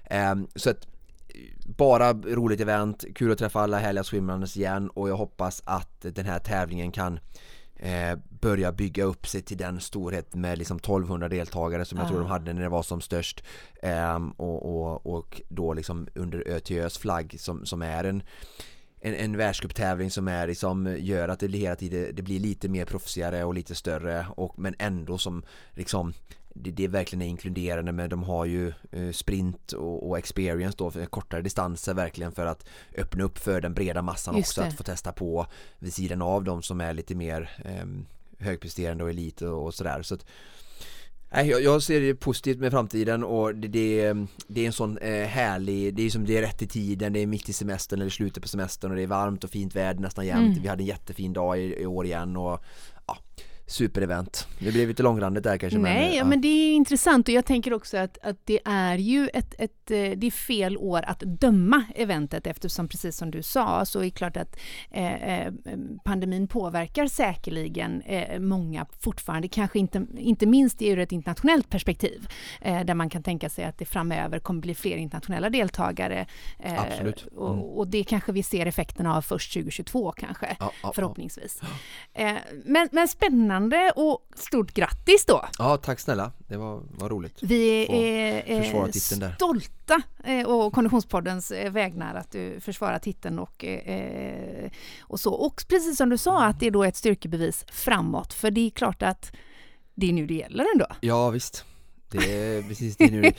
Eh, 0.04 0.34
så 0.54 0.70
att 0.70 0.86
bara 1.76 2.12
roligt 2.12 2.60
event, 2.60 3.04
kul 3.14 3.32
att 3.32 3.38
träffa 3.38 3.60
alla 3.60 3.78
härliga 3.78 4.04
swimrunners 4.04 4.56
igen 4.56 4.90
och 4.90 5.08
jag 5.08 5.16
hoppas 5.16 5.62
att 5.64 6.00
den 6.00 6.26
här 6.26 6.38
tävlingen 6.38 6.92
kan 6.92 7.18
eh, 7.84 8.18
börja 8.28 8.72
bygga 8.72 9.04
upp 9.04 9.26
sig 9.26 9.42
till 9.42 9.56
den 9.56 9.80
storhet 9.80 10.34
med 10.34 10.58
liksom 10.58 10.76
1200 10.76 11.28
deltagare 11.28 11.84
som 11.84 11.98
jag 11.98 12.08
tror 12.08 12.18
de 12.18 12.26
hade 12.26 12.52
när 12.52 12.62
det 12.62 12.68
var 12.68 12.82
som 12.82 13.00
störst. 13.00 13.44
Eh, 13.82 14.28
och, 14.36 14.76
och, 14.76 15.06
och 15.06 15.42
då 15.48 15.74
liksom 15.74 16.08
under 16.14 16.48
ÖTÖs 16.48 16.98
flagg 16.98 17.36
som, 17.38 17.66
som 17.66 17.82
är 17.82 18.04
en 18.04 18.22
en, 19.04 19.14
en 19.14 19.36
världscuptävling 19.36 20.10
som 20.10 20.28
är 20.28 20.46
liksom, 20.46 20.96
gör 20.98 21.28
att 21.28 21.40
det 21.40 21.48
hela 21.48 21.76
tiden 21.76 22.14
det 22.14 22.22
blir 22.22 22.40
lite 22.40 22.68
mer 22.68 22.84
proffsigare 22.84 23.44
och 23.44 23.54
lite 23.54 23.74
större 23.74 24.26
och, 24.36 24.58
men 24.58 24.74
ändå 24.78 25.18
som 25.18 25.42
liksom 25.72 26.12
det, 26.54 26.70
det 26.70 26.88
verkligen 26.88 27.22
är 27.22 27.26
inkluderande 27.26 27.92
men 27.92 28.10
de 28.10 28.22
har 28.22 28.44
ju 28.44 28.72
eh, 28.90 29.10
sprint 29.12 29.72
och, 29.72 30.08
och, 30.08 30.18
experience 30.18 30.76
då 30.78 30.90
för 30.90 31.06
kortare 31.06 31.42
distanser 31.42 31.94
verkligen 31.94 32.32
för 32.32 32.46
att 32.46 32.66
öppna 32.98 33.24
upp 33.24 33.38
för 33.38 33.60
den 33.60 33.74
breda 33.74 34.02
massan 34.02 34.36
Just 34.36 34.48
också 34.48 34.60
det. 34.60 34.66
att 34.66 34.76
få 34.76 34.82
testa 34.82 35.12
på 35.12 35.46
vid 35.78 35.94
sidan 35.94 36.22
av 36.22 36.44
de 36.44 36.62
som 36.62 36.80
är 36.80 36.94
lite 36.94 37.14
mer 37.14 37.50
eh, 37.64 37.86
högpresterande 38.38 39.04
och 39.04 39.10
elit 39.10 39.42
och, 39.42 39.64
och 39.64 39.74
sådär 39.74 40.02
så 40.02 40.14
att 40.14 40.26
Nej, 41.34 41.48
jag, 41.48 41.62
jag 41.62 41.82
ser 41.82 42.00
det 42.00 42.14
positivt 42.14 42.58
med 42.58 42.70
framtiden 42.70 43.24
och 43.24 43.54
det, 43.54 43.68
det, 43.68 44.14
det 44.46 44.60
är 44.60 44.66
en 44.66 44.72
sån 44.72 44.98
eh, 44.98 45.26
härlig, 45.26 45.94
det 45.94 46.02
är 46.02 46.10
som 46.10 46.24
det 46.24 46.38
är 46.38 46.42
rätt 46.42 46.62
i 46.62 46.66
tiden, 46.66 47.12
det 47.12 47.20
är 47.20 47.26
mitt 47.26 47.48
i 47.48 47.52
semestern 47.52 48.00
eller 48.00 48.10
slutet 48.10 48.42
på 48.42 48.48
semestern 48.48 48.90
och 48.90 48.96
det 48.96 49.02
är 49.02 49.06
varmt 49.06 49.44
och 49.44 49.50
fint 49.50 49.76
väder 49.76 50.00
nästan 50.00 50.26
jämt. 50.26 50.52
Mm. 50.52 50.62
Vi 50.62 50.68
hade 50.68 50.82
en 50.82 50.86
jättefin 50.86 51.32
dag 51.32 51.60
i, 51.60 51.82
i 51.82 51.86
år 51.86 52.06
igen 52.06 52.36
och 52.36 52.64
ja, 53.06 53.18
superevent. 53.66 54.48
Det 54.58 54.72
blev 54.72 54.88
lite 54.88 55.02
långrandigt 55.02 55.44
där 55.44 55.58
kanske. 55.58 55.78
Nej, 55.78 56.08
men, 56.08 56.16
ja. 56.16 56.24
men 56.24 56.40
det 56.40 56.48
är 56.48 56.74
intressant 56.74 57.28
och 57.28 57.34
jag 57.34 57.44
tänker 57.44 57.72
också 57.72 57.96
att, 57.96 58.18
att 58.22 58.36
det 58.44 58.60
är 58.64 58.98
ju 58.98 59.28
ett, 59.28 59.54
ett, 59.58 59.90
eh, 59.90 60.10
det 60.16 60.26
är 60.26 60.30
fel 60.30 60.76
år 60.76 61.04
att 61.06 61.20
döma 61.20 61.84
eventet 61.94 62.46
eftersom 62.46 62.88
precis 62.88 63.16
som 63.16 63.30
du 63.30 63.42
sa 63.42 63.84
så 63.84 63.98
är 63.98 64.04
det 64.04 64.10
klart 64.10 64.36
att 64.36 64.56
eh, 64.90 65.14
eh, 65.14 65.52
pandemin 66.04 66.48
påverkar 66.48 67.06
säkerligen 67.06 68.02
eh, 68.02 68.40
många 68.40 68.86
fortfarande, 69.00 69.48
kanske 69.48 69.78
inte, 69.78 70.06
inte 70.18 70.46
minst 70.46 70.82
ur 70.82 70.98
ett 70.98 71.12
internationellt 71.12 71.70
perspektiv 71.70 72.28
eh, 72.60 72.84
där 72.84 72.94
man 72.94 73.10
kan 73.10 73.22
tänka 73.22 73.48
sig 73.48 73.64
att 73.64 73.78
det 73.78 73.84
framöver 73.84 74.38
kommer 74.38 74.60
bli 74.60 74.74
fler 74.74 74.96
internationella 74.96 75.50
deltagare. 75.50 76.26
Eh, 76.58 76.82
Absolut. 76.82 77.26
Mm. 77.32 77.42
Och, 77.42 77.78
och, 77.78 77.88
det 77.88 78.04
kanske 78.04 78.32
vi 78.32 78.42
ser 78.42 78.66
effekterna 78.66 79.16
av 79.16 79.22
först 79.22 79.52
2022 79.52 80.12
kanske, 80.12 80.56
ja, 80.60 80.72
ja, 80.82 80.92
förhoppningsvis. 80.94 81.60
Men, 82.64 82.88
men 82.92 83.08
spännande 83.08 83.53
spännande 83.54 83.92
och 83.96 84.26
stort 84.36 84.74
grattis 84.74 85.24
då! 85.26 85.44
Ja, 85.58 85.76
tack 85.76 86.00
snälla. 86.00 86.32
Det 86.48 86.56
var, 86.56 86.82
var 86.90 87.08
roligt. 87.08 87.38
Vi 87.42 87.86
är 87.88 89.34
stolta 89.34 90.02
eh, 90.24 90.46
och 90.46 90.72
Konditionspoddens 90.72 91.50
eh, 91.50 91.72
vägnar 91.72 92.14
att 92.14 92.30
du 92.30 92.60
försvarar 92.60 92.98
titeln 92.98 93.38
och, 93.38 93.64
eh, 93.64 94.70
och 95.00 95.20
så. 95.20 95.34
Och 95.34 95.64
precis 95.68 95.96
som 95.96 96.08
du 96.08 96.18
sa 96.18 96.44
att 96.44 96.60
det 96.60 96.66
är 96.66 96.70
då 96.70 96.84
ett 96.84 96.96
styrkebevis 96.96 97.64
framåt, 97.72 98.32
för 98.32 98.50
det 98.50 98.66
är 98.66 98.70
klart 98.70 99.02
att 99.02 99.32
det 99.94 100.08
är 100.08 100.12
nu 100.12 100.26
det 100.26 100.34
gäller 100.34 100.66
ändå. 100.74 100.86
Ja, 101.00 101.30
visst. 101.30 101.64
Det 102.10 102.18
är 102.18 102.62
precis 102.68 102.96
det 102.96 103.10
nu. 103.10 103.32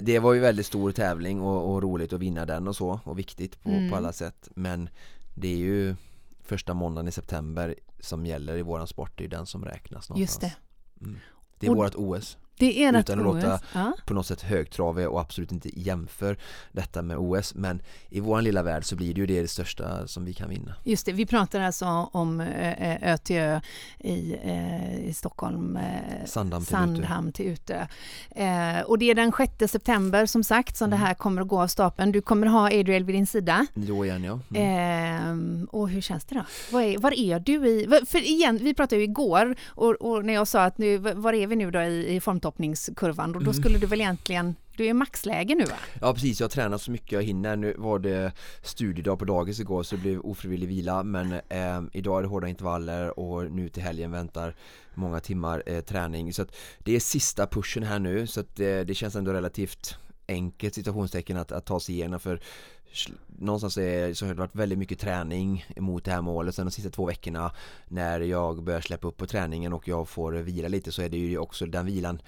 det 0.00 0.18
var 0.18 0.32
ju 0.32 0.40
väldigt 0.40 0.66
stor 0.66 0.92
tävling 0.92 1.40
och, 1.40 1.72
och, 1.72 1.82
roligt 1.82 2.12
att 2.12 2.20
vinna 2.20 2.46
den 2.46 2.68
och 2.68 2.76
så 2.76 3.00
och 3.04 3.18
viktigt 3.18 3.62
på, 3.62 3.70
mm. 3.70 3.90
på 3.90 3.96
alla 3.96 4.12
sätt. 4.12 4.48
Men 4.54 4.88
det 5.34 5.48
är 5.48 5.56
ju 5.56 5.96
första 6.42 6.74
måndagen 6.74 7.08
i 7.08 7.12
september 7.12 7.74
som 8.00 8.26
gäller 8.26 8.56
i 8.56 8.62
våran 8.62 8.86
sport, 8.86 9.12
det 9.14 9.24
är 9.24 9.28
den 9.28 9.46
som 9.46 9.64
räknas 9.64 10.08
någonstans. 10.08 10.20
Just 10.20 10.40
det. 10.40 11.04
Mm. 11.04 11.18
Det 11.58 11.66
är 11.66 11.70
och, 11.70 11.76
vårt 11.76 11.94
OS. 11.94 12.38
Det 12.62 12.84
är 12.84 12.98
Utan 12.98 13.18
att 13.18 13.24
låta 13.24 13.60
ja. 13.72 13.92
på 14.06 14.14
något 14.14 14.26
sätt 14.26 14.42
högtravig 14.42 15.08
och 15.08 15.20
absolut 15.20 15.52
inte 15.52 15.80
jämför 15.80 16.36
detta 16.72 17.02
med 17.02 17.16
OS 17.16 17.54
men 17.54 17.82
i 18.08 18.20
vår 18.20 18.42
lilla 18.42 18.62
värld 18.62 18.84
så 18.84 18.96
blir 18.96 19.14
det 19.14 19.20
ju 19.20 19.26
det, 19.26 19.48
största 19.48 20.06
som 20.06 20.24
vi 20.24 20.34
kan 20.34 20.48
vinna. 20.48 20.74
Just 20.84 21.06
det, 21.06 21.12
vi 21.12 21.26
pratar 21.26 21.60
alltså 21.60 21.86
om 22.12 22.40
Ö 22.40 23.18
till 23.18 23.36
Ö 23.36 23.60
i, 23.98 24.36
i 25.08 25.12
Stockholm, 25.14 25.78
Sandhamn 26.26 26.64
till 26.64 26.72
Sandhamn 26.72 27.28
Utö. 27.28 27.36
Till 27.36 27.46
Utö. 27.46 27.86
Och 28.86 28.98
det 28.98 29.10
är 29.10 29.14
den 29.14 29.32
6 29.58 29.72
september 29.72 30.26
som 30.26 30.44
sagt 30.44 30.76
som 30.76 30.86
mm. 30.86 30.98
det 30.98 31.06
här 31.06 31.14
kommer 31.14 31.42
att 31.42 31.48
gå 31.48 31.60
av 31.60 31.66
stapeln. 31.66 32.12
Du 32.12 32.20
kommer 32.20 32.46
ha 32.46 32.66
Adriel 32.66 33.04
vid 33.04 33.14
din 33.14 33.26
sida. 33.26 33.66
Då 33.74 34.04
igen 34.04 34.24
ja. 34.24 34.40
Mm. 34.54 35.68
Och 35.70 35.88
hur 35.88 36.00
känns 36.00 36.24
det 36.24 36.34
då? 36.34 36.44
Var 36.70 36.82
är, 36.82 36.98
var 36.98 37.12
är 37.18 37.40
du 37.40 37.68
i, 37.68 38.00
för 38.06 38.18
igen, 38.18 38.58
vi 38.62 38.74
pratade 38.74 38.96
ju 38.96 39.04
igår 39.04 39.54
och, 39.68 39.90
och 39.90 40.24
när 40.24 40.34
jag 40.34 40.48
sa 40.48 40.64
att 40.64 40.78
nu, 40.78 40.98
var 40.98 41.32
är 41.32 41.46
vi 41.46 41.56
nu 41.56 41.70
då 41.70 41.80
i, 41.80 42.14
i 42.14 42.20
formtopp 42.20 42.51
avhoppningskurvan 42.52 43.34
och 43.34 43.44
då 43.44 43.52
skulle 43.52 43.78
du 43.78 43.86
väl 43.86 44.00
egentligen 44.00 44.54
du 44.76 44.86
är 44.86 44.94
maxläge 44.94 45.54
nu 45.54 45.64
va? 45.64 45.76
Ja 46.00 46.14
precis, 46.14 46.40
jag 46.40 46.50
tränar 46.50 46.78
så 46.78 46.90
mycket 46.90 47.12
jag 47.12 47.22
hinner. 47.22 47.56
Nu 47.56 47.74
var 47.78 47.98
det 47.98 48.32
studiedag 48.62 49.18
på 49.18 49.24
dagis 49.24 49.60
igår 49.60 49.82
så 49.82 49.96
det 49.96 50.02
blev 50.02 50.20
ofrivillig 50.20 50.68
vila. 50.68 51.02
Men 51.02 51.32
eh, 51.32 51.82
idag 51.92 52.18
är 52.18 52.22
det 52.22 52.28
hårda 52.28 52.48
intervaller 52.48 53.18
och 53.18 53.52
nu 53.52 53.68
till 53.68 53.82
helgen 53.82 54.10
väntar 54.10 54.54
många 54.94 55.20
timmar 55.20 55.62
eh, 55.66 55.80
träning. 55.80 56.32
Så 56.32 56.46
det 56.78 56.96
är 56.96 57.00
sista 57.00 57.46
pushen 57.46 57.82
här 57.82 57.98
nu. 57.98 58.26
Så 58.26 58.40
att 58.40 58.60
eh, 58.60 58.80
det 58.80 58.94
känns 58.94 59.16
ändå 59.16 59.32
relativt 59.32 59.98
enkelt 60.28 60.74
situationstecken 60.74 61.36
att, 61.36 61.52
att 61.52 61.66
ta 61.66 61.80
sig 61.80 61.94
igenom. 61.94 62.20
För 62.20 62.40
någonstans 63.26 63.76
är, 63.78 64.14
så 64.14 64.26
har 64.26 64.34
det 64.34 64.40
varit 64.40 64.54
väldigt 64.54 64.78
mycket 64.78 64.98
träning 64.98 65.66
mot 65.76 66.04
det 66.04 66.10
här 66.10 66.22
målet 66.22 66.54
sen 66.54 66.66
de 66.66 66.70
sista 66.70 66.90
två 66.90 67.06
veckorna 67.06 67.52
när 67.88 68.20
jag 68.20 68.62
börjar 68.62 68.80
släppa 68.80 69.08
upp 69.08 69.16
på 69.16 69.26
träningen 69.26 69.72
och 69.72 69.88
jag 69.88 70.08
får 70.08 70.32
vila 70.32 70.68
lite 70.68 70.92
så 70.92 71.02
är 71.02 71.08
det 71.08 71.16
ju 71.16 71.38
också 71.38 71.66
den 71.66 71.86
vilan 71.86 72.22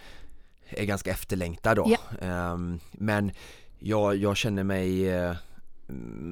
är 0.68 0.84
ganska 0.84 1.10
efterlängtad 1.10 1.76
då 1.76 1.88
yeah. 1.88 2.52
um, 2.52 2.80
men 2.92 3.32
jag, 3.78 4.16
jag 4.16 4.36
känner 4.36 4.64
mig 4.64 5.18
uh, 5.24 5.36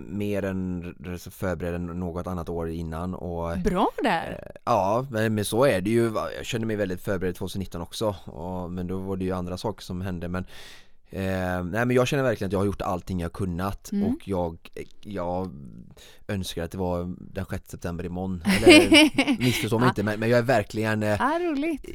mer 0.06 0.44
än 0.44 0.94
förberedd 1.30 1.74
än 1.74 1.86
något 1.86 2.26
annat 2.26 2.48
år 2.48 2.70
innan 2.70 3.14
och 3.14 3.58
Bra 3.58 3.90
där! 4.02 4.30
Uh, 4.30 4.60
ja, 4.64 5.06
men 5.10 5.44
så 5.44 5.64
är 5.64 5.80
det 5.80 5.90
ju. 5.90 6.12
Jag 6.36 6.46
känner 6.46 6.66
mig 6.66 6.76
väldigt 6.76 7.02
förberedd 7.02 7.34
2019 7.34 7.80
också 7.80 8.16
och, 8.24 8.70
men 8.70 8.86
då 8.86 8.98
var 8.98 9.16
det 9.16 9.24
ju 9.24 9.32
andra 9.32 9.58
saker 9.58 9.82
som 9.82 10.00
hände 10.00 10.28
men 10.28 10.44
Eh, 11.12 11.64
nej 11.64 11.86
men 11.86 11.90
jag 11.90 12.08
känner 12.08 12.22
verkligen 12.22 12.48
att 12.48 12.52
jag 12.52 12.60
har 12.60 12.66
gjort 12.66 12.82
allting 12.82 13.20
jag 13.20 13.32
kunnat 13.32 13.92
mm. 13.92 14.06
och 14.06 14.28
jag, 14.28 14.58
jag 15.00 15.52
önskar 16.28 16.64
att 16.64 16.70
det 16.70 16.78
var 16.78 17.14
den 17.18 17.44
6 17.50 17.70
september 17.70 18.04
imorgon. 18.04 18.42
Eller 18.62 19.38
missförstå 19.38 19.78
mig 19.78 19.88
inte 19.88 20.02
men, 20.02 20.20
men, 20.20 20.30
jag 20.30 20.38
är 20.38 20.42
verkligen 20.42 21.02
eh, 21.02 21.20
ah, 21.20 21.38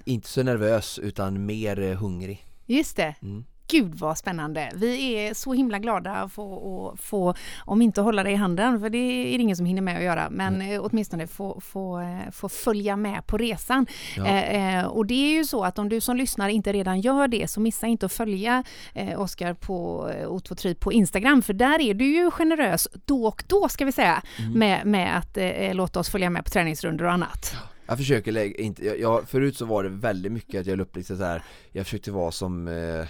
inte 0.06 0.30
så 0.30 0.43
nervös 0.43 0.99
utan 0.99 1.45
mer 1.45 1.80
eh, 1.80 1.97
hungrig. 1.97 2.45
Just 2.65 2.97
det. 2.97 3.15
Mm. 3.21 3.45
Gud 3.69 3.95
vad 3.95 4.17
spännande! 4.17 4.71
Vi 4.75 5.13
är 5.13 5.34
så 5.34 5.53
himla 5.53 5.80
glada 5.80 6.12
att 6.12 6.32
få, 6.32 6.89
att 6.93 6.99
få 6.99 7.34
om 7.60 7.82
inte 7.82 8.01
hålla 8.01 8.23
dig 8.23 8.34
i 8.34 8.36
handen, 8.36 8.80
för 8.80 8.89
det 8.89 8.97
är 8.97 9.38
det 9.38 9.43
ingen 9.43 9.58
som 9.58 9.65
hinner 9.65 9.82
med 9.82 9.97
att 9.97 10.03
göra, 10.03 10.30
men 10.30 10.62
mm. 10.62 10.82
åtminstone 10.84 11.27
få, 11.27 11.62
få, 11.62 11.99
eh, 11.99 12.32
få 12.32 12.49
följa 12.49 12.95
med 12.95 13.27
på 13.27 13.38
resan. 13.38 13.88
Ja. 14.17 14.27
Eh, 14.27 14.80
eh, 14.80 14.86
och 14.86 15.06
det 15.06 15.13
är 15.13 15.38
ju 15.38 15.45
så 15.45 15.63
att 15.63 15.80
om 15.80 15.89
du 15.89 16.01
som 16.01 16.17
lyssnar 16.17 16.49
inte 16.49 16.73
redan 16.73 17.01
gör 17.01 17.27
det, 17.27 17.49
så 17.49 17.60
missa 17.60 17.88
inte 17.88 18.06
att 18.06 18.13
följa 18.13 18.63
eh, 18.93 19.21
Oskar 19.21 19.53
på 19.53 20.10
eh, 20.10 20.27
O23 20.27 20.73
på 20.73 20.91
Instagram, 20.91 21.41
för 21.41 21.53
där 21.53 21.82
är 21.82 21.93
du 21.93 22.06
ju 22.06 22.32
generös 22.32 22.88
då 23.06 23.25
och 23.25 23.43
då, 23.47 23.69
ska 23.69 23.86
vi 23.86 23.91
säga, 23.91 24.23
mm. 24.39 24.60
med, 24.60 24.86
med 24.86 25.17
att 25.17 25.38
eh, 25.38 25.73
låta 25.73 25.99
oss 25.99 26.10
följa 26.10 26.30
med 26.30 26.45
på 26.45 26.51
träningsrundor 26.51 27.06
och 27.06 27.12
annat. 27.12 27.56
Jag 27.88 27.97
försöker 27.97 28.32
lägga, 28.32 28.63
inte, 28.63 28.86
jag, 28.86 28.99
jag, 28.99 29.30
förut 29.30 29.58
så 29.58 29.65
var 29.65 29.84
det 29.84 29.89
väldigt 29.89 30.32
mycket 30.32 30.62
att 30.62 30.67
jag 30.67 30.77
la 30.77 30.84
upp 30.84 30.95
liksom 30.95 31.17
så 31.17 31.23
här, 31.23 31.43
jag 31.71 31.86
försökte 31.86 32.12
vara 32.12 32.32
som 32.32 32.67
eh, 32.67 33.08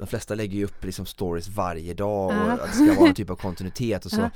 de 0.00 0.06
flesta 0.06 0.34
lägger 0.34 0.58
ju 0.58 0.64
upp 0.64 0.84
liksom 0.84 1.06
stories 1.06 1.48
varje 1.48 1.94
dag 1.94 2.26
och 2.26 2.52
att 2.52 2.66
det 2.66 2.72
ska 2.72 2.94
vara 2.94 3.08
en 3.08 3.14
typ 3.14 3.30
av 3.30 3.36
kontinuitet 3.36 4.04
och 4.04 4.10
så 4.10 4.30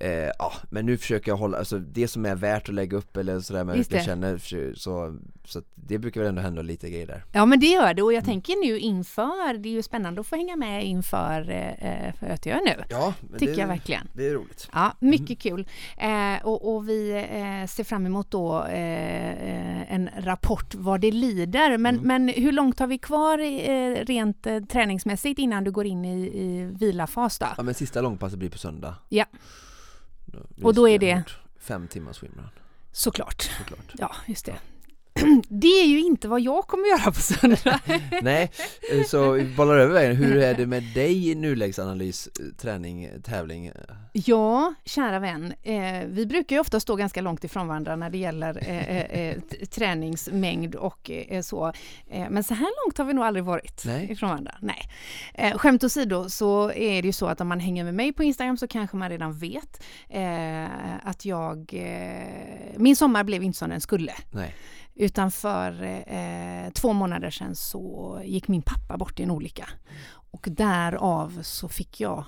Eh, 0.00 0.30
ja, 0.38 0.52
men 0.70 0.86
nu 0.86 0.98
försöker 0.98 1.30
jag 1.30 1.36
hålla, 1.36 1.58
alltså 1.58 1.78
det 1.78 2.08
som 2.08 2.26
är 2.26 2.34
värt 2.34 2.68
att 2.68 2.74
lägga 2.74 2.96
upp 2.96 3.16
eller 3.16 3.40
sådär 3.40 3.64
men 3.64 3.84
jag 3.90 4.04
känner 4.04 4.38
så, 4.74 5.18
så 5.44 5.62
det 5.74 5.98
brukar 5.98 6.20
väl 6.20 6.28
ändå 6.28 6.42
hända 6.42 6.62
lite 6.62 6.90
grejer 6.90 7.06
där. 7.06 7.24
Ja 7.32 7.46
men 7.46 7.60
det 7.60 7.66
gör 7.66 7.94
det 7.94 8.02
och 8.02 8.12
jag 8.12 8.24
mm. 8.24 8.30
tänker 8.30 8.66
nu 8.66 8.78
inför, 8.78 9.58
det 9.58 9.68
är 9.68 9.72
ju 9.72 9.82
spännande 9.82 10.20
att 10.20 10.26
få 10.26 10.36
hänga 10.36 10.56
med 10.56 10.84
inför 10.86 11.50
eh, 11.50 12.14
för 12.14 12.26
Ötjö 12.26 12.58
nu. 12.64 12.84
Ja, 12.88 13.14
Tycker 13.38 13.52
det, 13.52 13.60
jag 13.60 13.68
verkligen. 13.68 14.08
Det 14.12 14.28
är 14.28 14.34
roligt. 14.34 14.68
Ja, 14.72 14.92
mycket 14.98 15.44
mm. 15.44 15.56
kul. 15.56 15.68
Eh, 15.98 16.46
och, 16.46 16.74
och, 16.74 16.88
vi 16.88 17.10
eh, 17.10 17.68
ser 17.68 17.84
fram 17.84 18.06
emot 18.06 18.30
då 18.30 18.64
eh, 18.64 19.30
eh, 19.30 19.94
en 19.94 20.10
rapport 20.16 20.74
vad 20.74 21.00
det 21.00 21.10
lider. 21.10 21.78
Men, 21.78 21.94
mm. 21.94 22.06
men 22.06 22.28
hur 22.28 22.52
långt 22.52 22.78
har 22.78 22.86
vi 22.86 22.98
kvar 22.98 23.38
rent 24.04 24.46
träningsmässigt 24.68 25.38
innan 25.38 25.64
du 25.64 25.70
går 25.70 25.86
in 25.86 26.04
i, 26.04 26.18
i 26.24 26.70
vilafas 26.78 27.38
då? 27.38 27.46
Ja 27.56 27.62
men 27.62 27.74
sista 27.74 28.00
långpasset 28.00 28.38
blir 28.38 28.50
på 28.50 28.58
söndag. 28.58 28.94
Ja. 29.08 29.24
Och 30.62 30.74
då 30.74 30.88
är 30.88 30.98
det? 30.98 31.22
Fem 31.58 31.88
timmars 31.88 32.16
swimrun. 32.16 32.48
Såklart. 32.92 33.42
Såklart. 33.58 33.92
Ja, 33.98 34.14
just 34.26 34.46
det. 34.46 34.58
Det 35.48 35.80
är 35.80 35.86
ju 35.86 36.00
inte 36.00 36.28
vad 36.28 36.40
jag 36.40 36.66
kommer 36.66 36.88
göra 36.88 37.12
på 37.12 37.20
söndag. 37.20 37.80
Nej, 38.22 38.50
eh, 38.92 39.04
så 39.06 39.30
vi 39.30 39.44
bollar 39.44 39.78
över 39.78 39.94
vägen. 39.94 40.16
Hur 40.16 40.36
är 40.36 40.54
det 40.54 40.66
med 40.66 40.82
dig 40.94 41.30
i 41.30 41.34
nulägesanalys, 41.34 42.26
eh, 42.26 42.46
träning, 42.56 43.08
tävling? 43.24 43.72
Ja, 44.12 44.74
kära 44.84 45.18
vän. 45.18 45.54
Eh, 45.62 46.06
vi 46.06 46.26
brukar 46.26 46.56
ju 46.56 46.60
ofta 46.60 46.80
stå 46.80 46.96
ganska 46.96 47.20
långt 47.20 47.44
ifrån 47.44 47.68
varandra 47.68 47.96
när 47.96 48.10
det 48.10 48.18
gäller 48.18 48.58
eh, 48.68 49.00
eh, 49.00 49.40
träningsmängd 49.70 50.74
och 50.74 51.10
eh, 51.10 51.42
så. 51.42 51.72
men 52.30 52.44
så 52.44 52.54
här 52.54 52.68
långt 52.84 52.98
har 52.98 53.04
vi 53.04 53.12
nog 53.12 53.24
aldrig 53.24 53.44
varit 53.44 53.82
Nej. 53.86 54.12
ifrån 54.12 54.28
varandra. 54.28 54.54
Nej. 54.60 54.88
Eh, 55.34 55.58
skämt 55.58 55.84
åsido 55.84 56.28
så 56.28 56.72
är 56.72 57.02
det 57.02 57.06
ju 57.06 57.12
så 57.12 57.26
att 57.26 57.40
om 57.40 57.48
man 57.48 57.60
hänger 57.60 57.84
med 57.84 57.94
mig 57.94 58.12
på 58.12 58.22
Instagram 58.22 58.56
så 58.56 58.66
kanske 58.66 58.96
man 58.96 59.10
redan 59.10 59.32
vet 59.38 59.82
att 61.02 61.24
jag... 61.24 61.74
min 62.76 62.96
sommar 62.96 63.24
blev 63.24 63.42
inte 63.42 63.58
som 63.58 63.70
den 63.70 63.80
skulle. 63.80 64.12
Nej. 64.30 64.54
Utan 64.94 65.30
för 65.30 65.82
eh, 66.06 66.70
två 66.72 66.92
månader 66.92 67.30
sedan 67.30 67.56
så 67.56 68.20
gick 68.24 68.48
min 68.48 68.62
pappa 68.62 68.96
bort 68.96 69.20
i 69.20 69.22
en 69.22 69.30
olycka. 69.30 69.68
Och 70.30 70.46
därav 70.50 71.38
så 71.42 71.68
fick 71.68 72.00
jag 72.00 72.24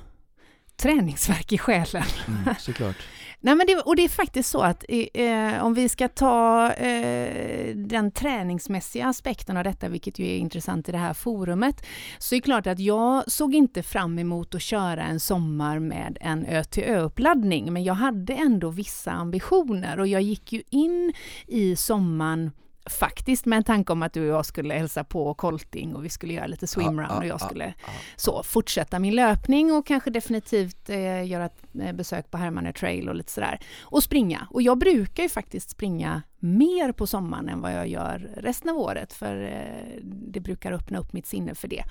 träningsverk 0.77 1.53
i 1.53 1.59
själen. 1.59 2.05
Mm, 2.29 2.55
såklart. 2.59 2.97
Nej, 3.45 3.55
men 3.55 3.67
det, 3.67 3.77
och 3.77 3.97
det 3.97 4.05
är 4.05 4.09
faktiskt 4.09 4.51
så 4.51 4.61
att 4.61 4.85
eh, 4.89 5.65
om 5.65 5.75
vi 5.75 5.89
ska 5.89 6.09
ta 6.09 6.73
eh, 6.73 7.77
den 7.77 8.11
träningsmässiga 8.11 9.07
aspekten 9.07 9.57
av 9.57 9.65
detta, 9.65 9.89
vilket 9.89 10.19
ju 10.19 10.27
är 10.27 10.37
intressant 10.37 10.89
i 10.89 10.93
det 10.93 10.99
här 10.99 11.15
forumet, 11.15 11.87
så 12.19 12.35
är 12.35 12.37
det 12.37 12.45
klart 12.45 12.67
att 12.67 12.79
jag 12.79 13.33
såg 13.33 13.55
inte 13.55 13.83
fram 13.83 14.19
emot 14.19 14.55
att 14.55 14.63
köra 14.63 15.03
en 15.03 15.21
sommar 15.21 15.79
med 15.79 16.19
en 16.21 16.47
Ö-TÖ-uppladdning, 16.47 17.73
men 17.73 17.85
jag 17.85 17.95
hade 17.95 18.33
ändå 18.33 18.71
vissa 18.71 19.11
ambitioner 19.11 20.01
och 20.01 20.07
jag 20.07 20.23
gick 20.23 20.53
ju 20.53 20.63
in 20.71 21.13
i 21.47 21.77
sommaren 21.77 22.51
faktiskt 22.87 23.47
med 23.47 23.57
en 23.57 23.65
tanke 23.65 23.93
om 23.93 24.03
att 24.03 24.13
du 24.13 24.21
och 24.21 24.37
jag 24.37 24.47
skulle 24.47 24.75
hälsa 24.75 25.05
på 25.05 25.35
Colting 25.35 25.95
och 25.95 26.05
vi 26.05 26.09
skulle 26.09 26.33
göra 26.33 26.47
lite 26.47 26.67
swimrun 26.67 27.11
och 27.11 27.27
jag 27.27 27.41
skulle 27.41 27.75
så 28.17 28.43
fortsätta 28.43 28.99
min 28.99 29.15
löpning 29.15 29.73
och 29.73 29.87
kanske 29.87 30.11
definitivt 30.11 30.91
eh, 30.91 31.27
göra 31.27 31.45
ett 31.45 31.63
eh, 31.81 31.93
besök 31.93 32.31
på 32.31 32.39
Hermanne 32.39 32.73
Trail 32.73 33.09
och 33.09 33.15
lite 33.15 33.33
sådär. 33.33 33.61
Och 33.83 34.03
springa. 34.03 34.47
Och 34.51 34.63
jag 34.63 34.79
brukar 34.79 35.23
ju 35.23 35.29
faktiskt 35.29 35.71
springa 35.71 36.23
mer 36.39 36.93
på 36.93 37.07
sommaren 37.07 37.49
än 37.49 37.61
vad 37.61 37.73
jag 37.73 37.89
gör 37.89 38.31
resten 38.37 38.71
av 38.71 38.77
året 38.77 39.13
för 39.13 39.43
eh, 39.43 40.05
det 40.05 40.41
brukar 40.41 40.73
öppna 40.73 40.99
upp 40.99 41.13
mitt 41.13 41.27
sinne 41.27 41.55
för 41.55 41.69
det. 41.69 41.85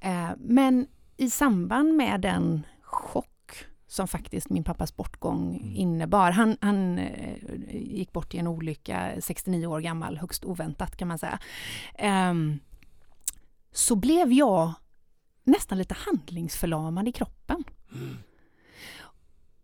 Eh, 0.00 0.30
men 0.38 0.86
i 1.16 1.30
samband 1.30 1.96
med 1.96 2.20
den 2.20 2.66
chock 2.82 3.35
som 3.96 4.08
faktiskt 4.08 4.50
min 4.50 4.64
pappas 4.64 4.96
bortgång 4.96 5.56
mm. 5.56 5.74
innebar. 5.74 6.30
Han, 6.30 6.56
han 6.60 6.98
eh, 6.98 7.36
gick 7.72 8.12
bort 8.12 8.34
i 8.34 8.38
en 8.38 8.46
olycka, 8.46 9.12
69 9.20 9.66
år 9.66 9.80
gammal, 9.80 10.18
högst 10.18 10.44
oväntat 10.44 10.96
kan 10.96 11.08
man 11.08 11.18
säga. 11.18 11.38
Um, 12.30 12.58
så 13.72 13.96
blev 13.96 14.32
jag 14.32 14.72
nästan 15.44 15.78
lite 15.78 15.96
handlingsförlamad 15.98 17.08
i 17.08 17.12
kroppen. 17.12 17.64
Mm. 17.94 18.16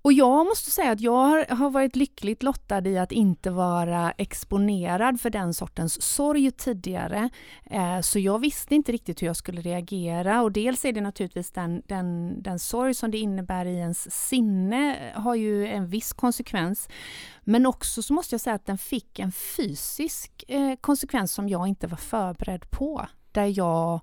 Och 0.02 0.12
jag 0.12 0.46
måste 0.46 0.70
säga 0.70 0.90
att 0.90 1.00
jag 1.00 1.46
har, 1.48 1.70
varit 1.70 1.96
lyckligt 1.96 2.42
lottad 2.42 2.88
i 2.88 2.98
att 2.98 3.12
inte 3.12 3.50
vara 3.50 4.10
exponerad 4.10 5.20
för 5.20 5.30
den 5.30 5.54
sortens 5.54 6.02
sorg 6.02 6.50
tidigare. 6.50 7.30
Eh, 7.64 8.00
så 8.00 8.18
jag 8.18 8.38
visste 8.38 8.74
inte 8.74 8.92
riktigt 8.92 9.22
hur 9.22 9.26
jag 9.26 9.36
skulle 9.36 9.60
reagera 9.60 10.42
och 10.42 10.52
dels 10.52 10.84
är 10.84 10.92
det 10.92 11.00
naturligtvis 11.00 11.50
den, 11.50 11.82
den, 11.86 12.36
den 12.42 12.58
sorg 12.58 12.94
som 12.94 13.10
det 13.10 13.18
innebär 13.18 13.66
i 13.66 13.78
ens 13.78 14.26
sinne 14.28 15.12
har 15.14 15.34
ju 15.34 15.66
en 15.66 15.86
viss 15.86 16.12
konsekvens. 16.12 16.88
Men 17.40 17.66
också 17.66 18.02
så 18.02 18.14
måste 18.14 18.34
jag 18.34 18.40
säga 18.40 18.54
att 18.54 18.66
den 18.66 18.78
fick 18.78 19.18
en 19.18 19.32
fysisk 19.32 20.44
eh, 20.48 20.76
konsekvens 20.80 21.32
som 21.32 21.48
jag 21.48 21.68
inte 21.68 21.86
var 21.86 21.96
förberedd 21.96 22.70
på. 22.70 23.06
Där 23.32 23.58
jag 23.58 24.00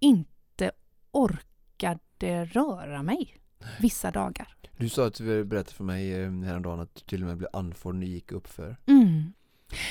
inte 0.00 0.70
orkade 1.12 2.44
röra 2.44 3.02
mig 3.02 3.38
vissa 3.80 4.10
dagar. 4.10 4.54
Du 4.76 4.88
sa 4.88 5.06
att 5.06 5.14
du 5.14 5.44
berättade 5.44 5.74
för 5.74 5.84
mig 5.84 6.12
eh, 6.12 6.30
häromdagen 6.30 6.80
att 6.80 6.94
du 6.94 7.00
till 7.00 7.22
och 7.22 7.28
med 7.28 7.36
blev 7.36 7.48
andfådd 7.52 7.94
när 7.94 8.00
du 8.00 8.12
gick 8.12 8.32
upp 8.32 8.48
för. 8.48 8.76
Mm. 8.86 9.32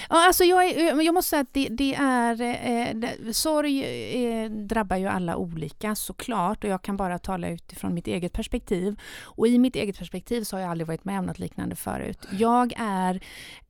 Ja, 0.09 0.27
alltså 0.27 0.43
jag, 0.43 0.65
är, 0.65 1.01
jag 1.01 1.13
måste 1.13 1.29
säga 1.29 1.41
att 1.41 1.53
det, 1.53 1.67
det 1.69 1.95
är... 1.95 2.41
Eh, 2.41 2.95
det, 2.95 3.33
sorg 3.33 3.83
eh, 3.83 4.51
drabbar 4.51 4.97
ju 4.97 5.07
alla 5.07 5.35
olika 5.35 5.95
såklart 5.95 6.63
och 6.63 6.69
jag 6.69 6.81
kan 6.81 6.97
bara 6.97 7.19
tala 7.19 7.49
utifrån 7.49 7.93
mitt 7.93 8.07
eget 8.07 8.33
perspektiv. 8.33 8.99
Och 9.21 9.47
i 9.47 9.59
mitt 9.59 9.75
eget 9.75 9.97
perspektiv 9.97 10.43
så 10.43 10.55
har 10.55 10.61
jag 10.61 10.71
aldrig 10.71 10.87
varit 10.87 11.05
med 11.05 11.19
om 11.19 11.25
något 11.25 11.39
liknande 11.39 11.75
förut. 11.75 12.27
Jag 12.31 12.73
är 12.77 13.21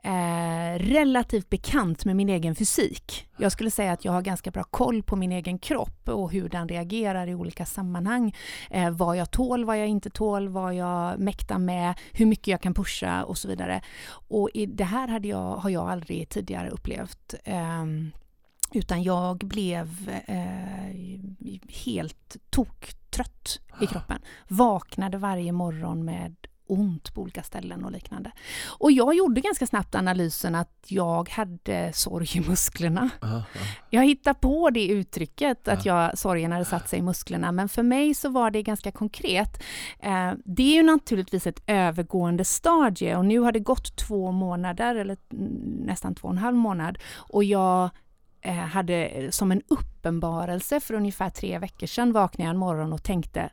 eh, 0.08 0.80
relativt 0.80 1.50
bekant 1.50 2.06
med 2.06 2.16
min 2.16 2.30
egen 2.30 2.56
fysik. 2.56 3.28
Jag 3.38 3.52
skulle 3.52 3.72
säga 3.72 3.92
att 3.92 4.06
jag 4.06 4.12
har 4.12 4.22
ganska 4.22 4.52
bra 4.52 4.64
koll 4.64 5.04
på 5.04 5.16
min 5.16 5.32
egen 5.32 5.60
kropp 5.60 6.10
och 6.10 6.32
hur 6.32 6.50
den 6.50 6.70
reagerar 6.70 7.28
i 7.28 7.36
olika 7.36 7.66
sammanhang. 7.66 8.36
Eh, 8.70 8.90
vad 8.90 9.18
jag 9.18 9.32
tål, 9.32 9.66
vad 9.66 9.80
jag 9.80 9.88
inte 9.88 10.10
tål, 10.10 10.50
vad 10.50 10.76
jag 10.76 11.20
mäktar 11.20 11.58
med, 11.58 11.94
hur 12.12 12.26
mycket 12.26 12.48
jag 12.48 12.62
kan 12.62 12.74
pusha 12.74 13.24
och 13.24 13.38
så 13.38 13.48
vidare. 13.48 13.82
Och 14.10 14.50
i 14.54 14.66
det 14.66 14.84
här 14.84 15.08
hade 15.08 15.28
jag, 15.28 15.56
har 15.56 15.70
jag 15.70 15.90
aldrig 15.90 16.30
tidigare 16.30 16.70
upplevt. 16.70 17.34
Eh, 17.44 17.86
utan 18.74 19.04
jag 19.04 19.38
blev 19.38 20.22
eh, 20.28 20.96
helt 21.86 22.38
toktrött 22.50 23.60
i 23.82 23.88
kroppen. 23.88 24.20
Vaknade 24.48 25.18
varje 25.18 25.52
morgon 25.52 26.06
med 26.06 26.36
ont 26.70 27.14
på 27.14 27.22
olika 27.22 27.44
ställen 27.44 27.86
och 27.86 27.92
liknande. 27.92 28.32
Och 28.80 28.92
jag 28.92 29.16
gjorde 29.16 29.42
ganska 29.42 29.68
snabbt 29.68 29.96
analysen 29.96 30.56
att 30.56 30.86
jag 30.88 31.30
hade 31.30 31.94
sorg 31.94 32.38
i 32.38 32.40
musklerna. 32.40 33.10
Uh 33.24 33.30
-huh. 33.30 33.44
Jag 33.90 34.06
hittade 34.06 34.40
på 34.40 34.70
det 34.70 34.88
uttrycket, 34.88 35.68
att 35.68 35.86
jag, 35.86 36.18
sorgen 36.18 36.52
hade 36.52 36.66
satt 36.66 36.90
sig 36.90 37.00
i 37.00 37.02
musklerna, 37.02 37.52
men 37.52 37.70
för 37.70 37.84
mig 37.84 38.14
så 38.14 38.30
var 38.30 38.52
det 38.52 38.64
ganska 38.64 38.92
konkret. 38.92 39.64
Eh, 40.00 40.32
det 40.46 40.64
är 40.64 40.76
ju 40.76 40.84
naturligtvis 40.84 41.48
ett 41.48 41.64
övergående 41.68 42.46
stadie 42.46 43.16
och 43.16 43.26
nu 43.26 43.40
har 43.40 43.52
det 43.52 43.60
gått 43.60 43.96
två 43.96 44.32
månader, 44.32 44.96
eller 44.96 45.18
nästan 45.86 46.16
två 46.16 46.28
och 46.28 46.34
en 46.34 46.38
halv 46.38 46.58
månad, 46.58 46.98
och 47.16 47.44
jag 47.44 47.90
eh, 48.42 48.54
hade 48.54 49.28
som 49.32 49.52
en 49.52 49.62
uppenbarelse 49.68 50.80
för 50.80 50.94
ungefär 50.94 51.30
tre 51.30 51.60
veckor 51.60 51.88
sedan 51.88 52.14
vaknade 52.14 52.48
jag 52.48 52.54
en 52.54 52.58
morgon 52.58 52.94
och 52.94 53.04
tänkte 53.04 53.50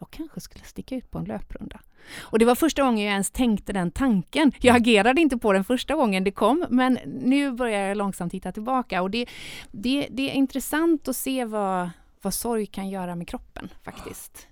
jag 0.00 0.10
kanske 0.10 0.40
skulle 0.40 0.64
sticka 0.64 0.96
ut 0.96 1.10
på 1.10 1.18
en 1.18 1.24
löprunda. 1.24 1.80
Och 2.20 2.38
det 2.38 2.44
var 2.44 2.54
första 2.54 2.82
gången 2.82 3.04
jag 3.04 3.12
ens 3.12 3.30
tänkte 3.30 3.72
den 3.72 3.90
tanken. 3.90 4.52
Jag 4.60 4.76
agerade 4.76 5.20
inte 5.20 5.36
på 5.36 5.52
den 5.52 5.64
första 5.64 5.94
gången 5.94 6.24
det 6.24 6.30
kom, 6.30 6.66
men 6.70 6.98
nu 7.06 7.52
börjar 7.52 7.88
jag 7.88 7.96
långsamt 7.96 8.32
titta 8.32 8.52
tillbaka. 8.52 9.02
Och 9.02 9.10
det, 9.10 9.26
det, 9.70 10.08
det 10.10 10.30
är 10.30 10.34
intressant 10.34 11.08
att 11.08 11.16
se 11.16 11.44
vad, 11.44 11.90
vad 12.22 12.34
sorg 12.34 12.66
kan 12.66 12.88
göra 12.88 13.14
med 13.14 13.28
kroppen 13.28 13.68
faktiskt. 13.84 14.46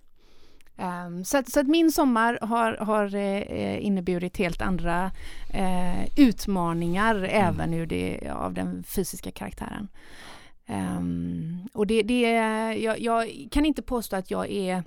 Um, 0.76 1.24
så, 1.24 1.38
att, 1.38 1.52
så, 1.52 1.60
att, 1.60 1.66
min 1.66 1.92
sommar 1.92 2.38
har, 2.42 2.72
har 2.72 3.14
eh, 3.14 3.86
inneburit 3.86 4.36
helt 4.36 4.62
andra 4.62 5.10
eh, 5.54 6.04
utmaningar 6.16 7.14
mm. 7.14 7.30
även 7.30 7.74
ur 7.74 7.86
det, 7.86 8.30
av 8.30 8.54
den 8.54 8.84
fysiska 8.84 9.30
karaktären. 9.30 9.88
Um, 10.68 11.68
och 11.74 11.86
det, 11.86 12.02
det 12.02 12.20
jag, 12.78 13.00
jag, 13.00 13.48
kan 13.50 13.64
inte 13.64 13.82
påstå 13.82 14.16
att 14.16 14.30
jag 14.30 14.50
är 14.50 14.84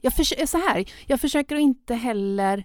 jag, 0.00 0.14
för, 0.14 0.46
så 0.46 0.58
här, 0.58 0.84
jag 1.06 1.20
försöker 1.20 1.56
inte 1.56 1.94
heller 1.94 2.64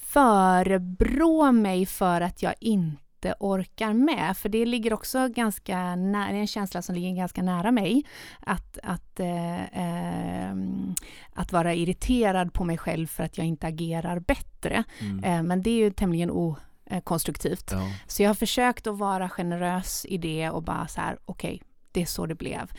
förebrå 0.00 1.52
mig 1.52 1.86
för 1.86 2.20
att 2.20 2.42
jag 2.42 2.54
inte 2.60 3.34
orkar 3.40 3.92
med, 3.92 4.36
för 4.36 4.48
det 4.48 4.66
ligger 4.66 4.92
också 4.92 5.28
ganska 5.28 5.96
nära, 5.96 6.28
en 6.28 6.46
känsla 6.46 6.82
som 6.82 6.94
ligger 6.94 7.16
ganska 7.16 7.42
nära 7.42 7.70
mig, 7.70 8.04
att, 8.40 8.78
att, 8.82 9.20
eh, 9.20 9.64
eh, 9.64 10.54
att 11.32 11.52
vara 11.52 11.74
irriterad 11.74 12.52
på 12.52 12.64
mig 12.64 12.78
själv 12.78 13.06
för 13.06 13.24
att 13.24 13.38
jag 13.38 13.46
inte 13.46 13.66
agerar 13.66 14.18
bättre. 14.18 14.84
Mm. 15.00 15.24
Eh, 15.24 15.42
men 15.42 15.62
det 15.62 15.70
är 15.70 15.76
ju 15.76 15.90
tämligen 15.90 16.30
okonstruktivt. 16.30 17.70
Ja. 17.72 17.90
Så 18.06 18.22
jag 18.22 18.30
har 18.30 18.34
försökt 18.34 18.86
att 18.86 18.98
vara 18.98 19.28
generös 19.28 20.06
i 20.08 20.18
det 20.18 20.50
och 20.50 20.62
bara 20.62 20.88
så 20.88 21.00
här, 21.00 21.18
okej, 21.24 21.54
okay, 21.54 21.68
det 21.92 22.02
är 22.02 22.06
så 22.06 22.26
det 22.26 22.34
blev. 22.34 22.72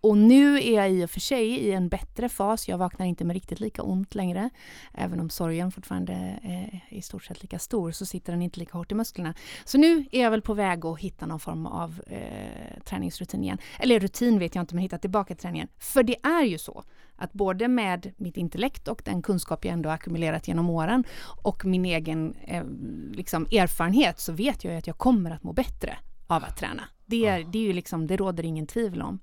Och 0.00 0.18
nu 0.18 0.56
är 0.56 0.72
jag 0.72 0.90
i 0.90 1.04
och 1.04 1.10
för 1.10 1.20
sig 1.20 1.46
i 1.46 1.72
en 1.72 1.88
bättre 1.88 2.28
fas. 2.28 2.68
Jag 2.68 2.78
vaknar 2.78 3.06
inte 3.06 3.24
med 3.24 3.34
riktigt 3.34 3.60
lika 3.60 3.82
ont 3.82 4.14
längre. 4.14 4.50
Även 4.94 5.20
om 5.20 5.30
sorgen 5.30 5.72
fortfarande 5.72 6.12
är 6.42 6.80
i 6.88 7.02
stort 7.02 7.24
sett 7.24 7.42
lika 7.42 7.58
stor 7.58 7.90
så 7.90 8.06
sitter 8.06 8.32
den 8.32 8.42
inte 8.42 8.60
lika 8.60 8.78
hårt 8.78 8.92
i 8.92 8.94
musklerna. 8.94 9.34
Så 9.64 9.78
nu 9.78 10.04
är 10.12 10.22
jag 10.22 10.30
väl 10.30 10.42
på 10.42 10.54
väg 10.54 10.86
att 10.86 10.98
hitta 10.98 11.26
någon 11.26 11.40
form 11.40 11.66
av 11.66 12.00
eh, 12.06 12.82
träningsrutin 12.84 13.44
igen. 13.44 13.58
Eller 13.78 14.00
rutin 14.00 14.38
vet 14.38 14.54
jag 14.54 14.62
inte, 14.62 14.74
men 14.74 14.82
hitta 14.82 14.98
tillbaka 14.98 15.34
till 15.34 15.42
träningen. 15.42 15.68
För 15.78 16.02
det 16.02 16.16
är 16.22 16.42
ju 16.42 16.58
så 16.58 16.84
att 17.16 17.32
både 17.32 17.68
med 17.68 18.12
mitt 18.16 18.36
intellekt 18.36 18.88
och 18.88 19.02
den 19.04 19.22
kunskap 19.22 19.64
jag 19.64 19.72
ändå 19.72 19.90
ackumulerat 19.90 20.48
genom 20.48 20.70
åren 20.70 21.04
och 21.42 21.64
min 21.64 21.84
egen 21.84 22.34
eh, 22.44 22.64
liksom 23.12 23.42
erfarenhet 23.42 24.20
så 24.20 24.32
vet 24.32 24.64
jag 24.64 24.76
att 24.76 24.86
jag 24.86 24.98
kommer 24.98 25.30
att 25.30 25.42
må 25.42 25.52
bättre 25.52 25.98
av 26.26 26.44
att 26.44 26.56
träna. 26.56 26.82
Det, 27.06 27.26
är, 27.26 27.44
det, 27.44 27.58
är 27.58 27.62
ju 27.62 27.72
liksom, 27.72 28.06
det 28.06 28.16
råder 28.16 28.44
ingen 28.44 28.66
tvivel 28.66 29.02
om. 29.02 29.18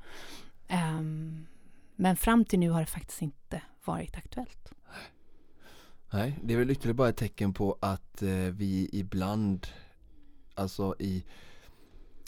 Um, 0.70 1.48
men 1.96 2.18
fram 2.18 2.46
till 2.46 2.60
nu 2.60 2.70
har 2.70 2.80
det 2.80 2.86
faktiskt 2.86 3.22
inte 3.22 3.62
varit 3.86 4.18
aktuellt. 4.18 4.74
Nej, 6.10 6.40
det 6.44 6.54
är 6.54 6.58
väl 6.58 6.72
ytterligare 6.72 6.94
bara 6.94 7.10
ett 7.10 7.18
tecken 7.18 7.54
på 7.54 7.78
att 7.80 8.22
eh, 8.22 8.30
vi 8.30 8.90
ibland, 8.92 9.68
alltså 10.56 10.96
i, 11.00 11.24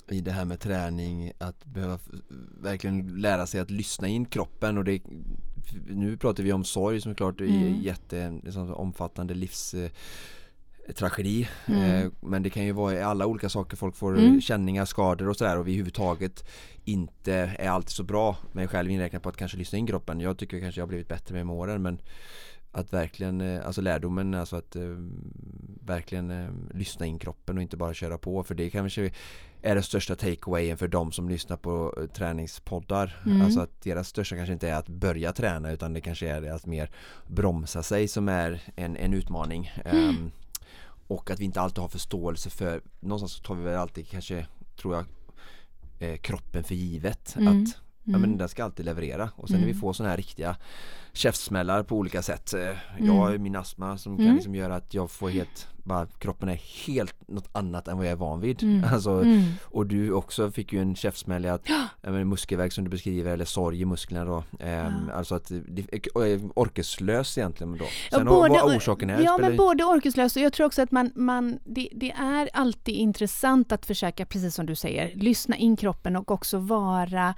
i 0.10 0.21
det 0.21 0.32
här 0.32 0.45
med 0.45 0.60
träning, 0.60 1.32
att 1.38 1.65
behöva 1.65 1.99
verkligen 2.62 3.21
lära 3.21 3.47
sig 3.47 3.62
att 3.62 3.71
lyssna 3.71 4.08
in 4.08 4.25
kroppen 4.25 4.78
och 4.78 4.84
det 4.84 5.02
nu 5.88 6.17
pratar 6.17 6.43
vi 6.43 6.54
om 6.54 6.63
sorg 6.63 7.02
som 7.02 7.12
är 7.12 7.15
klart 7.15 7.41
mm. 7.41 7.63
är 7.63 7.82
jätte, 7.82 8.21
en 8.21 8.73
omfattande 8.73 9.34
livs 9.34 9.75
tragedi 10.93 11.47
mm. 11.65 11.82
eh, 11.82 12.12
Men 12.19 12.43
det 12.43 12.49
kan 12.49 12.65
ju 12.65 12.71
vara 12.71 12.93
i 12.93 13.02
alla 13.02 13.25
olika 13.25 13.49
saker 13.49 13.78
Folk 13.78 13.95
får 13.95 14.17
mm. 14.17 14.41
känningar, 14.41 14.86
skador 14.86 15.30
och 15.30 15.36
sådär 15.36 15.58
och 15.58 15.67
vi 15.67 15.71
överhuvudtaget 15.71 16.45
inte 16.86 17.34
är 17.60 17.69
alltid 17.69 17.91
så 17.91 18.04
bra 18.04 18.38
med 18.52 18.69
själv 18.69 18.91
inräknat 18.91 19.23
på 19.23 19.30
att 19.30 19.38
kanske 19.38 19.58
lyssna 19.58 19.78
in 19.78 19.88
kroppen 19.88 20.19
Jag 20.19 20.38
tycker 20.38 20.60
kanske 20.60 20.82
jag 20.82 20.86
har 20.86 20.89
blivit 20.89 21.08
bättre 21.08 21.43
med 21.43 21.56
åren 21.56 21.82
men 21.82 22.02
att 22.71 22.93
verkligen, 22.93 23.41
eh, 23.41 23.65
alltså 23.65 23.82
lärdomen, 23.82 24.34
alltså 24.34 24.56
att 24.56 24.75
uh, 24.75 24.97
verkligen 25.86 26.32
uh, 26.32 26.49
lyssna 26.73 27.06
in 27.06 27.19
kroppen 27.19 27.58
och 27.58 27.62
inte 27.62 27.78
bara 27.78 27.93
köra 27.93 28.17
på 28.17 28.43
för 28.43 28.56
det 28.56 28.69
kanske 28.69 29.12
är 29.62 29.75
den 29.75 29.84
största 29.84 30.15
takeawayen 30.15 30.78
för 30.78 30.88
de 30.88 31.12
som 31.12 31.30
lyssnar 31.30 31.58
på 31.58 31.93
uh, 31.97 32.08
träningspoddar. 32.08 33.21
Mm. 33.25 33.41
Alltså 33.41 33.60
att 33.60 33.82
deras 33.82 34.08
största 34.08 34.36
kanske 34.36 34.54
inte 34.54 34.69
är 34.69 34.75
att 34.75 34.89
börja 34.89 35.32
träna 35.32 35.71
utan 35.71 35.93
det 35.93 36.02
kanske 36.02 36.30
är 36.30 36.52
att 36.52 36.65
mer 36.65 36.89
bromsa 37.28 37.84
sig 37.84 38.08
som 38.08 38.30
är 38.30 38.62
en, 38.75 38.97
en 38.97 39.13
utmaning. 39.13 39.71
Mm. 39.86 40.32
Och 41.10 41.32
att 41.32 41.39
vi 41.39 41.45
inte 41.45 41.62
alltid 41.62 41.82
har 41.82 41.89
förståelse 41.89 42.50
för, 42.50 42.82
någonstans 43.00 43.32
så 43.32 43.43
tar 43.43 43.56
vi 43.56 43.63
väl 43.63 43.76
alltid 43.76 44.08
kanske, 44.08 44.48
tror 44.82 44.95
jag, 44.95 45.06
eh, 46.00 46.17
kroppen 46.17 46.63
för 46.63 46.76
givet. 46.76 47.36
Mm. 47.36 47.63
Att 47.63 47.78
ja, 48.12 48.17
men 48.17 48.38
den 48.38 48.50
ska 48.50 48.63
alltid 48.63 48.86
leverera 48.86 49.30
och 49.36 49.50
sen 49.50 49.60
när 49.60 49.67
vi 49.67 49.74
får 49.74 49.93
sådana 49.93 50.10
här 50.10 50.17
riktiga 50.17 50.56
käftsmällar 51.13 51.84
på 51.84 51.95
olika 51.95 52.22
sätt. 52.22 52.54
Eh, 52.54 52.78
jag 53.00 53.13
har 53.13 53.38
min 53.38 53.56
astma 53.56 53.98
som 53.98 54.17
kan 54.17 54.36
liksom 54.36 54.56
göra 54.56 54.76
att 54.76 54.93
jag 54.93 55.12
får 55.12 55.30
helt 55.30 55.67
bara 55.89 56.06
kroppen 56.06 56.50
är 56.50 56.86
helt 56.88 57.30
något 57.30 57.50
annat 57.52 57.88
än 57.88 57.98
vad 57.98 58.06
jag 58.06 58.12
är 58.12 58.15
van 58.15 58.41
vid. 58.41 58.63
Mm. 58.63 58.84
Alltså, 58.93 59.12
mm. 59.12 59.43
Och 59.63 59.86
du 59.86 60.12
också 60.12 60.52
fick 60.52 60.74
ju 60.74 60.82
en 60.82 60.95
käftsmäll 60.95 61.45
i 61.45 61.50
att 61.50 61.69
ja. 62.02 62.12
muskelvärk 62.12 62.74
som 62.74 62.84
du 62.84 62.89
beskriver 62.89 63.32
eller 63.32 63.45
sorg 63.45 63.82
i 63.82 63.86
musklerna 63.86 64.26
då. 64.26 64.43
Ehm, 64.60 64.93
ja. 65.08 65.13
Alltså 65.13 65.36
att 65.36 65.52
orkeslös 66.56 67.38
egentligen 67.38 67.78
då. 67.78 67.86
Sen 67.86 68.19
ja, 68.19 68.24
både, 68.24 68.50
vad 68.50 68.76
orsaken 68.76 69.10
är. 69.10 69.22
Ja 69.22 69.38
men 69.38 69.58
både 69.58 69.84
orkeslös 69.84 70.36
och 70.36 70.41
jag 70.41 70.54
tror 70.54 70.67
också 70.67 70.82
att 70.82 70.91
man, 70.91 71.12
man 71.15 71.60
det, 71.65 71.89
det, 71.95 72.12
är 72.12 72.50
alltid 72.54 72.95
intressant 72.95 73.72
att 73.72 73.86
försöka, 73.86 74.26
precis 74.26 74.56
som 74.56 74.65
du 74.65 74.76
säger, 74.76 75.15
lyssna 75.15 75.56
in 75.56 75.78
kroppen 75.78 76.15
och 76.15 76.32
också 76.32 76.58
vara 76.58 77.34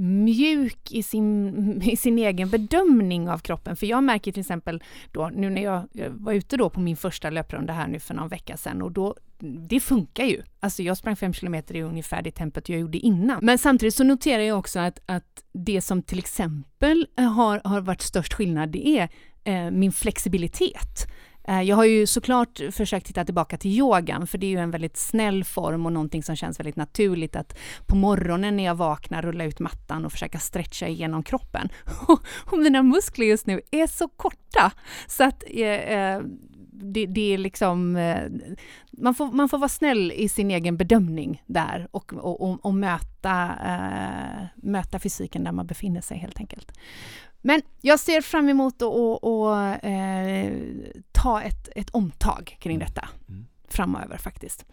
mjuk 0.00 0.92
i 0.92 1.02
sin, 1.02 1.82
i 1.82 1.96
sin 1.96 2.18
egen 2.18 2.50
bedömning 2.50 3.28
av 3.28 3.38
kroppen. 3.38 3.76
För 3.76 3.86
jag 3.86 4.04
märker 4.04 4.32
till 4.32 4.40
exempel 4.40 4.82
då, 5.12 5.30
nu 5.34 5.50
när 5.50 5.62
jag, 5.62 5.88
jag 5.92 6.10
var 6.10 6.32
ute 6.32 6.56
då 6.56 6.70
på 6.70 6.80
min 6.80 6.96
första 6.96 7.30
löprunda 7.30 7.72
här 7.72 7.88
nu 7.88 7.98
för 7.98 8.14
någon 8.14 8.28
vecka 8.28 8.56
sedan 8.56 8.82
och 8.82 8.92
då 8.92 9.14
det 9.42 9.80
funkar 9.80 10.24
ju. 10.24 10.42
Alltså 10.60 10.82
jag 10.82 10.96
sprang 10.96 11.16
fem 11.16 11.32
kilometer 11.32 11.76
i 11.76 11.82
ungefär 11.82 12.22
det 12.22 12.30
tempot 12.30 12.68
jag 12.68 12.80
gjorde 12.80 12.98
innan. 12.98 13.38
Men 13.42 13.58
samtidigt 13.58 13.94
så 13.94 14.04
noterar 14.04 14.42
jag 14.42 14.58
också 14.58 14.78
att, 14.78 14.98
att 15.06 15.44
det 15.52 15.82
som 15.82 16.02
till 16.02 16.18
exempel 16.18 17.06
har, 17.16 17.60
har 17.64 17.80
varit 17.80 18.02
störst 18.02 18.34
skillnad, 18.34 18.70
det 18.70 18.88
är 18.88 19.08
eh, 19.44 19.70
min 19.70 19.92
flexibilitet. 19.92 21.06
Eh, 21.50 21.62
jag 21.62 21.76
har 21.76 21.84
ju 21.84 22.06
såklart 22.06 22.60
försökt 22.70 23.06
titta 23.06 23.24
tillbaka 23.24 23.56
till 23.56 23.70
yogan, 23.70 24.26
för 24.26 24.38
det 24.38 24.46
är 24.46 24.50
ju 24.50 24.58
en 24.58 24.70
väldigt 24.70 24.96
snäll 24.96 25.44
form 25.44 25.86
och 25.86 25.92
någonting 25.92 26.22
som 26.22 26.36
känns 26.36 26.60
väldigt 26.60 26.76
naturligt 26.76 27.36
att 27.36 27.58
på 27.86 27.96
morgonen 27.96 28.56
när 28.56 28.64
jag 28.64 28.74
vaknar 28.74 29.22
rulla 29.22 29.44
ut 29.44 29.60
mattan 29.60 30.04
och 30.04 30.12
försöka 30.12 30.38
stretcha 30.38 30.88
igenom 30.88 31.22
kroppen. 31.22 31.68
Och 32.46 32.58
mina 32.58 32.82
muskler 32.82 33.26
just 33.26 33.46
nu 33.46 33.60
är 33.70 33.86
så 33.86 34.08
korta 34.08 34.72
så 35.06 35.24
att 35.24 35.44
eh, 35.50 35.68
eh 35.68 36.22
det, 36.82 37.06
det, 37.06 37.34
är 37.34 37.38
liksom, 37.38 37.96
eh, 37.96 38.22
man 38.92 39.14
får, 39.14 39.32
man 39.32 39.48
får 39.48 39.58
vara 39.58 39.68
snäll 39.68 40.12
i 40.12 40.28
sin 40.28 40.50
egen 40.50 40.76
bedömning 40.76 41.42
där 41.46 41.88
och, 41.90 42.12
och, 42.12 42.40
och, 42.40 42.64
och 42.64 42.74
möta, 42.74 43.50
äh, 43.64 44.46
möta 44.56 44.98
fysiken 44.98 45.44
där 45.44 45.52
man 45.52 45.66
befinner 45.66 46.00
sig 46.00 46.18
helt 46.18 46.40
enkelt. 46.40 46.72
Men 47.42 47.62
jag 47.80 48.00
ser 48.00 48.20
fram 48.20 48.48
emot 48.48 48.82
att 48.82 49.84
eh, 49.84 50.52
ta 51.12 51.42
ett, 51.42 51.68
ett 51.76 51.90
omtag 51.90 52.56
kring 52.60 52.76
mm. 52.76 52.86
detta 52.86 53.08
mm. 53.28 53.46
framöver 53.68 54.16
faktiskt. 54.16 54.64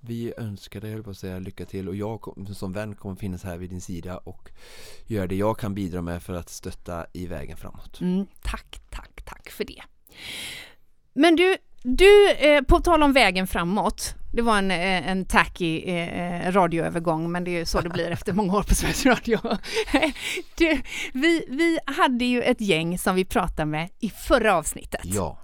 Vi 0.00 0.32
önskar 0.36 0.80
dig, 0.80 0.90
jag 0.90 1.04
på 1.04 1.10
att 1.10 1.16
säga, 1.16 1.38
lycka 1.38 1.64
till 1.64 1.88
och 1.88 1.96
jag 1.96 2.34
som 2.54 2.72
vän 2.72 2.94
kommer 2.94 3.16
finnas 3.16 3.44
här 3.44 3.56
vid 3.56 3.70
din 3.70 3.80
sida 3.80 4.18
och 4.18 4.50
göra 5.06 5.26
det 5.26 5.36
jag 5.36 5.58
kan 5.58 5.74
bidra 5.74 6.02
med 6.02 6.22
för 6.22 6.34
att 6.34 6.48
stötta 6.48 7.06
i 7.12 7.26
vägen 7.26 7.56
framåt. 7.56 8.00
Mm, 8.00 8.26
tack, 8.42 8.80
tack, 8.90 9.22
tack 9.24 9.50
för 9.50 9.64
det. 9.64 9.82
Men 11.12 11.36
du, 11.36 11.56
du, 11.82 12.30
eh, 12.30 12.62
på 12.62 12.80
tal 12.80 13.02
om 13.02 13.12
vägen 13.12 13.46
framåt, 13.46 14.14
det 14.32 14.42
var 14.42 14.58
en, 14.58 14.70
eh, 14.70 15.08
en 15.08 15.24
tacky 15.24 15.82
eh, 15.82 16.52
radioövergång, 16.52 17.32
men 17.32 17.44
det 17.44 17.50
är 17.50 17.58
ju 17.58 17.66
så 17.66 17.80
det 17.80 17.88
blir 17.88 18.10
efter 18.10 18.32
många 18.32 18.56
år 18.56 18.62
på 18.62 18.74
Sveriges 18.74 19.06
Radio. 19.06 19.38
du, 20.56 20.82
vi, 21.12 21.44
vi 21.48 21.78
hade 21.86 22.24
ju 22.24 22.42
ett 22.42 22.60
gäng 22.60 22.98
som 22.98 23.14
vi 23.14 23.24
pratade 23.24 23.66
med 23.66 23.88
i 24.00 24.10
förra 24.10 24.56
avsnittet. 24.56 25.00
Ja, 25.04 25.38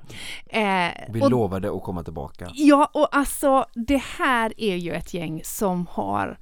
eh, 0.46 0.88
vi 1.08 1.20
och, 1.20 1.30
lovade 1.30 1.76
att 1.76 1.82
komma 1.82 2.04
tillbaka. 2.04 2.50
Ja, 2.54 2.90
och 2.94 3.16
alltså 3.16 3.66
det 3.74 4.02
här 4.18 4.52
är 4.56 4.76
ju 4.76 4.92
ett 4.92 5.14
gäng 5.14 5.40
som 5.44 5.86
har 5.90 6.38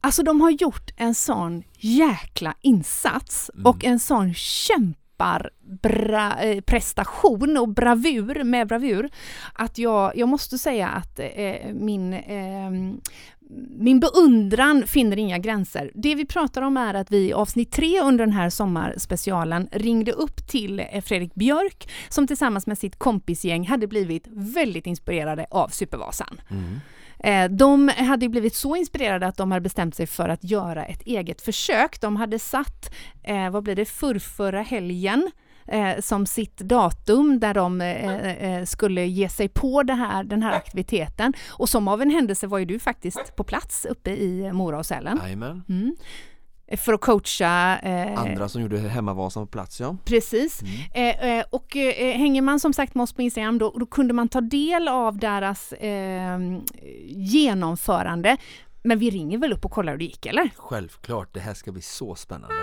Alltså 0.00 0.22
de 0.22 0.40
har 0.40 0.50
gjort 0.50 0.90
en 0.96 1.14
sån 1.14 1.62
jäkla 1.78 2.54
insats 2.60 3.50
mm. 3.54 3.66
och 3.66 3.84
en 3.84 3.98
sån 3.98 4.34
kämpe 4.34 5.07
bra, 5.82 6.38
eh, 6.40 6.60
prestation 6.60 7.56
och 7.56 7.68
bravur 7.68 8.44
med 8.44 8.68
bravur 8.68 9.10
att 9.52 9.78
jag, 9.78 10.16
jag 10.16 10.28
måste 10.28 10.58
säga 10.58 10.88
att 10.88 11.18
eh, 11.18 11.72
min, 11.74 12.12
eh, 12.12 12.70
min 13.78 14.00
beundran 14.00 14.86
finner 14.86 15.16
inga 15.16 15.38
gränser. 15.38 15.90
Det 15.94 16.14
vi 16.14 16.26
pratar 16.26 16.62
om 16.62 16.76
är 16.76 16.94
att 16.94 17.10
vi 17.10 17.28
i 17.28 17.32
avsnitt 17.32 17.72
tre 17.72 18.00
under 18.00 18.26
den 18.26 18.34
här 18.34 18.50
sommarspecialen 18.50 19.68
ringde 19.72 20.12
upp 20.12 20.48
till 20.48 20.80
eh, 20.80 21.02
Fredrik 21.02 21.34
Björk 21.34 21.90
som 22.08 22.26
tillsammans 22.26 22.66
med 22.66 22.78
sitt 22.78 22.98
kompisgäng 22.98 23.66
hade 23.66 23.86
blivit 23.86 24.26
väldigt 24.30 24.86
inspirerade 24.86 25.46
av 25.50 25.68
Supervasan. 25.68 26.40
Mm. 26.50 26.80
Eh, 27.24 27.50
de 27.50 27.88
hade 27.88 28.28
blivit 28.28 28.54
så 28.54 28.76
inspirerade 28.76 29.26
att 29.26 29.36
de 29.36 29.50
hade 29.50 29.60
bestämt 29.60 29.94
sig 29.94 30.06
för 30.06 30.28
att 30.28 30.44
göra 30.44 30.84
ett 30.84 31.02
eget 31.02 31.42
försök. 31.42 32.00
De 32.00 32.16
hade 32.16 32.38
satt, 32.38 32.94
eh, 33.22 33.50
vad 33.50 33.62
blir 33.62 33.76
det, 33.76 33.84
förrförra 33.84 34.62
helgen 34.62 35.30
eh, 35.66 36.00
som 36.00 36.26
sitt 36.26 36.56
datum 36.56 37.40
där 37.40 37.54
de 37.54 37.80
eh, 37.80 38.64
skulle 38.64 39.06
ge 39.06 39.28
sig 39.28 39.48
på 39.48 39.82
det 39.82 39.94
här, 39.94 40.24
den 40.24 40.42
här 40.42 40.52
aktiviteten. 40.52 41.32
Och 41.48 41.68
som 41.68 41.88
av 41.88 42.02
en 42.02 42.10
händelse 42.10 42.46
var 42.46 42.58
ju 42.58 42.64
du 42.64 42.78
faktiskt 42.78 43.36
på 43.36 43.44
plats 43.44 43.84
uppe 43.84 44.10
i 44.10 44.52
Mora 44.52 44.78
och 44.78 44.86
Sälen. 44.86 45.18
Mm 45.68 45.96
för 46.76 46.92
att 46.92 47.00
coacha. 47.00 47.78
Eh, 47.78 48.18
Andra 48.18 48.48
som 48.48 48.62
gjorde 48.62 48.78
Hemmavasan 48.78 49.46
på 49.46 49.50
plats, 49.50 49.80
ja. 49.80 49.96
Precis. 50.04 50.62
Mm. 50.62 50.74
Eh, 51.18 51.38
eh, 51.38 51.44
och 51.50 51.76
eh, 51.76 52.16
hänger 52.16 52.42
man 52.42 52.60
som 52.60 52.72
sagt 52.72 52.94
med 52.94 53.02
oss 53.02 53.12
på 53.12 53.22
Instagram 53.22 53.58
då, 53.58 53.74
då 53.78 53.86
kunde 53.86 54.14
man 54.14 54.28
ta 54.28 54.40
del 54.40 54.88
av 54.88 55.18
deras 55.18 55.72
eh, 55.72 56.38
genomförande. 57.08 58.36
Men 58.82 58.98
vi 58.98 59.10
ringer 59.10 59.38
väl 59.38 59.52
upp 59.52 59.64
och 59.64 59.70
kollar 59.70 59.92
hur 59.92 59.98
det 59.98 60.04
gick, 60.04 60.26
eller? 60.26 60.50
Självklart, 60.56 61.34
det 61.34 61.40
här 61.40 61.54
ska 61.54 61.72
bli 61.72 61.82
så 61.82 62.14
spännande. 62.14 62.54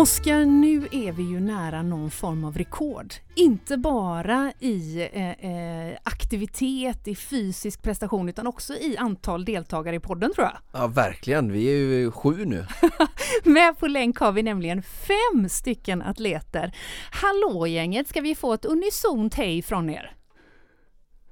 Oskar, 0.00 0.44
nu 0.44 0.88
är 0.92 1.12
vi 1.12 1.22
ju 1.22 1.40
nära 1.40 1.82
någon 1.82 2.10
form 2.10 2.44
av 2.44 2.58
rekord. 2.58 3.14
Inte 3.34 3.76
bara 3.76 4.52
i 4.58 5.08
eh, 5.12 5.30
eh, 5.30 5.98
aktivitet, 6.02 7.08
i 7.08 7.14
fysisk 7.14 7.82
prestation, 7.82 8.28
utan 8.28 8.46
också 8.46 8.74
i 8.74 8.96
antal 8.96 9.44
deltagare 9.44 9.96
i 9.96 10.00
podden 10.00 10.32
tror 10.34 10.46
jag. 10.46 10.56
Ja, 10.80 10.86
verkligen. 10.86 11.52
Vi 11.52 11.66
är 11.66 11.76
ju 11.76 12.10
sju 12.10 12.44
nu. 12.44 12.66
Med 13.44 13.78
på 13.78 13.86
länk 13.86 14.18
har 14.18 14.32
vi 14.32 14.42
nämligen 14.42 14.82
fem 14.82 15.48
stycken 15.48 16.02
atleter. 16.02 16.76
Hallå 17.10 17.66
gänget, 17.66 18.08
ska 18.08 18.20
vi 18.20 18.34
få 18.34 18.52
ett 18.52 18.64
unisont 18.64 19.34
hej 19.34 19.62
från 19.62 19.90
er? 19.90 20.19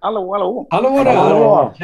Hallå, 0.00 0.32
hallå! 0.32 0.66
Hallå 0.70 1.04
där! 1.04 1.16
Hallå. 1.16 1.74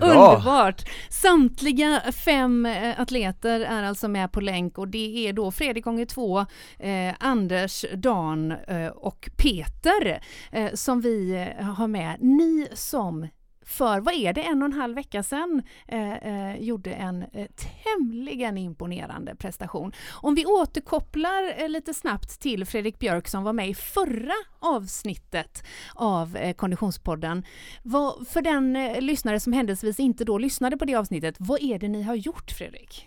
Underbart! 0.00 0.82
Samtliga 1.10 2.00
fem 2.24 2.66
eh, 2.66 3.00
atleter 3.00 3.60
är 3.60 3.82
alltså 3.82 4.08
med 4.08 4.32
på 4.32 4.40
länk 4.40 4.78
och 4.78 4.88
det 4.88 5.28
är 5.28 5.32
då 5.32 5.50
Fredrik 5.50 5.84
gånger 5.84 6.04
två, 6.06 6.38
eh, 6.78 7.14
Anders, 7.20 7.84
Dan 7.94 8.52
eh, 8.52 8.86
och 8.86 9.30
Peter 9.36 10.20
eh, 10.52 10.70
som 10.74 11.00
vi 11.00 11.46
eh, 11.58 11.64
har 11.66 11.86
med. 11.88 12.16
Ni 12.20 12.68
som 12.74 13.28
för, 13.70 14.00
vad 14.00 14.14
är 14.14 14.32
det, 14.32 14.42
en 14.42 14.62
och 14.62 14.66
en 14.66 14.72
halv 14.72 14.94
vecka 14.94 15.22
sedan 15.22 15.62
eh, 15.88 16.16
eh, 16.16 16.56
gjorde 16.56 16.90
en 16.90 17.22
eh, 17.22 17.46
tämligen 17.84 18.58
imponerande 18.58 19.34
prestation. 19.34 19.92
Om 20.10 20.34
vi 20.34 20.46
återkopplar 20.46 21.62
eh, 21.62 21.68
lite 21.68 21.94
snabbt 21.94 22.40
till 22.40 22.64
Fredrik 22.64 22.98
Björk 22.98 23.28
som 23.28 23.44
var 23.44 23.52
med 23.52 23.68
i 23.68 23.74
förra 23.74 24.34
avsnittet 24.58 25.64
av 25.94 26.36
eh, 26.36 26.54
Konditionspodden. 26.54 27.44
Vad, 27.82 28.28
för 28.28 28.42
den 28.42 28.76
eh, 28.76 29.00
lyssnare 29.00 29.40
som 29.40 29.52
händelsevis 29.52 30.00
inte 30.00 30.24
då 30.24 30.38
lyssnade 30.38 30.76
på 30.76 30.84
det 30.84 30.94
avsnittet, 30.94 31.36
vad 31.38 31.62
är 31.62 31.78
det 31.78 31.88
ni 31.88 32.02
har 32.02 32.14
gjort 32.14 32.50
Fredrik? 32.50 33.06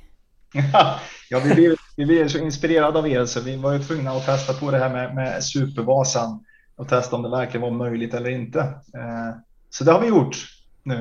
ja, 1.29 1.41
vi 1.43 1.55
blev, 1.55 1.75
vi 1.97 2.05
blev 2.05 2.27
så 2.27 2.37
inspirerade 2.37 2.99
av 2.99 3.07
er 3.07 3.25
så 3.25 3.41
vi 3.41 3.55
var 3.55 3.73
ju 3.73 3.79
tvungna 3.79 4.11
att 4.11 4.25
testa 4.25 4.53
på 4.53 4.71
det 4.71 4.77
här 4.77 4.89
med, 4.89 5.15
med 5.15 5.43
Supervasan 5.43 6.45
och 6.75 6.89
testa 6.89 7.15
om 7.15 7.21
det 7.21 7.29
verkligen 7.29 7.61
var 7.61 7.71
möjligt 7.71 8.13
eller 8.13 8.29
inte. 8.29 8.59
Eh, 8.93 9.35
så 9.73 9.83
det 9.83 9.91
har 9.91 9.99
vi 9.99 10.07
gjort 10.07 10.37
nu. 10.83 10.95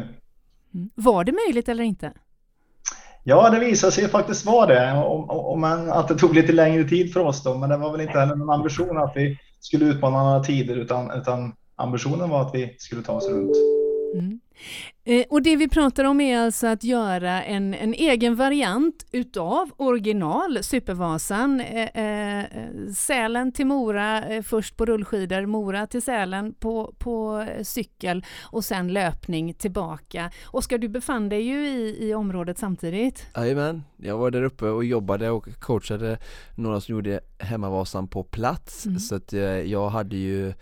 Mm. 0.74 0.90
Var 0.94 1.24
det 1.24 1.32
möjligt 1.32 1.68
eller 1.68 1.84
inte? 1.84 2.12
Ja, 3.24 3.50
det 3.50 3.58
visade 3.58 3.92
sig 3.92 4.08
faktiskt 4.08 4.46
vara 4.46 4.66
det. 4.66 4.92
Om, 4.92 5.30
om 5.30 5.64
att 5.64 6.08
det 6.08 6.14
tog 6.14 6.34
lite 6.34 6.52
längre 6.52 6.84
tid 6.84 7.12
för 7.12 7.20
oss 7.20 7.42
då, 7.42 7.54
men 7.54 7.68
det 7.68 7.76
var 7.76 7.92
väl 7.92 8.00
inte 8.00 8.18
heller 8.18 8.36
någon 8.36 8.50
ambition 8.50 8.98
att 8.98 9.12
vi 9.16 9.38
skulle 9.60 9.84
utmana 9.84 10.22
några 10.22 10.44
tider, 10.44 10.76
utan, 10.76 11.10
utan 11.10 11.52
ambitionen 11.76 12.30
var 12.30 12.42
att 12.42 12.54
vi 12.54 12.76
skulle 12.78 13.02
ta 13.02 13.12
oss 13.12 13.28
runt. 13.28 13.56
Mm. 14.14 14.40
Eh, 15.04 15.24
och 15.30 15.42
det 15.42 15.56
vi 15.56 15.68
pratar 15.68 16.04
om 16.04 16.20
är 16.20 16.38
alltså 16.38 16.66
att 16.66 16.84
göra 16.84 17.42
en, 17.42 17.74
en 17.74 17.94
egen 17.94 18.36
variant 18.36 19.06
utav 19.12 19.70
original 19.76 20.58
Supervasan. 20.62 21.60
Eh, 21.60 22.38
eh, 22.38 22.46
Sälen 22.96 23.52
till 23.52 23.66
Mora 23.66 24.24
eh, 24.24 24.42
först 24.42 24.76
på 24.76 24.86
rullskidor, 24.86 25.46
Mora 25.46 25.86
till 25.86 26.02
Sälen 26.02 26.54
på, 26.54 26.94
på 26.98 27.46
cykel 27.62 28.24
och 28.40 28.64
sen 28.64 28.92
löpning 28.92 29.54
tillbaka. 29.54 30.30
Oskar, 30.46 30.78
du 30.78 30.88
befann 30.88 31.28
dig 31.28 31.42
ju 31.42 31.66
i, 31.66 32.08
i 32.08 32.14
området 32.14 32.58
samtidigt. 32.58 33.26
Jajamän, 33.36 33.82
jag 33.96 34.18
var 34.18 34.30
där 34.30 34.42
uppe 34.42 34.64
och 34.64 34.84
jobbade 34.84 35.30
och 35.30 35.60
coachade 35.60 36.18
några 36.56 36.80
som 36.80 36.94
gjorde 36.94 37.20
Hemmavasan 37.38 38.08
på 38.08 38.24
plats 38.24 38.86
mm. 38.86 38.98
så 38.98 39.14
att 39.14 39.32
eh, 39.32 39.40
jag 39.42 39.88
hade 39.88 40.16
ju 40.16 40.52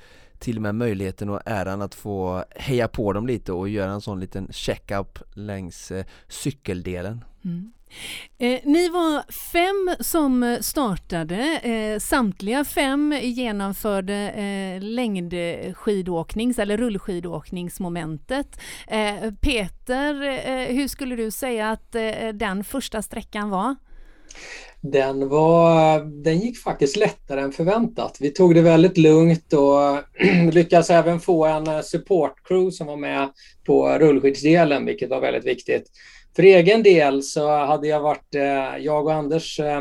till 0.41 0.57
och 0.57 0.63
med 0.63 0.75
möjligheten 0.75 1.29
och 1.29 1.41
äran 1.47 1.83
att 1.83 1.95
få 1.95 2.45
heja 2.57 2.89
på 2.89 3.13
dem 3.13 3.27
lite 3.27 3.53
och 3.53 3.69
göra 3.69 3.93
en 3.93 4.01
sån 4.01 4.21
liten 4.21 4.49
check-up 4.53 5.19
längs 5.35 5.91
eh, 5.91 6.05
cykeldelen. 6.29 7.25
Mm. 7.45 7.73
Eh, 8.39 8.61
ni 8.65 8.89
var 8.89 9.33
fem 9.33 9.97
som 10.01 10.59
startade. 10.61 11.59
Eh, 11.59 11.99
samtliga 11.99 12.65
fem 12.65 13.15
genomförde 13.23 14.31
eh, 14.31 14.83
längdskidåknings 14.83 16.59
eller 16.59 16.77
rullskidåkningsmomentet. 16.77 18.61
Eh, 18.89 19.33
Peter, 19.41 20.23
eh, 20.23 20.77
hur 20.77 20.89
skulle 20.89 21.17
du 21.17 21.31
säga 21.31 21.71
att 21.71 21.95
eh, 21.95 22.29
den 22.35 22.65
första 22.65 23.03
sträckan 23.03 23.51
var? 23.51 23.77
Den, 24.83 25.29
var, 25.29 26.01
den 26.25 26.39
gick 26.39 26.59
faktiskt 26.59 26.97
lättare 26.97 27.41
än 27.41 27.53
förväntat. 27.53 28.17
Vi 28.21 28.31
tog 28.31 28.55
det 28.55 28.63
väldigt 28.63 28.99
lugnt 28.99 29.53
och 29.53 30.23
lyckades 30.53 30.91
även 30.91 31.21
få 31.21 31.45
en 31.45 31.67
eh, 31.67 31.81
support 31.81 32.35
crew 32.45 32.71
som 32.71 32.87
var 32.87 32.97
med 32.97 33.29
på 33.67 33.89
rullskidsdelen, 33.89 34.87
vilket 34.87 35.11
var 35.11 35.21
väldigt 35.21 35.47
viktigt. 35.47 35.85
För 36.37 36.43
egen 36.43 36.83
del 36.83 37.23
så 37.23 37.49
hade 37.49 37.89
jag 37.89 38.01
varit, 38.01 38.35
eh, 38.35 38.77
jag 38.79 39.07
och 39.07 39.13
Anders, 39.13 39.61
eh, 39.61 39.81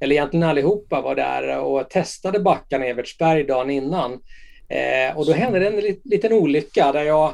eller 0.00 0.14
egentligen 0.14 0.48
allihopa 0.48 1.00
var 1.00 1.14
där 1.14 1.58
och 1.58 1.90
testade 1.90 2.40
backarna 2.40 2.86
i 2.86 2.90
Evertsberg 2.90 3.44
dagen 3.44 3.70
innan. 3.70 4.12
Och 5.14 5.26
då 5.26 5.32
hände 5.32 5.58
det 5.58 5.66
en 5.66 5.96
liten 6.04 6.32
olycka 6.32 6.92
där 6.92 7.02
jag 7.02 7.32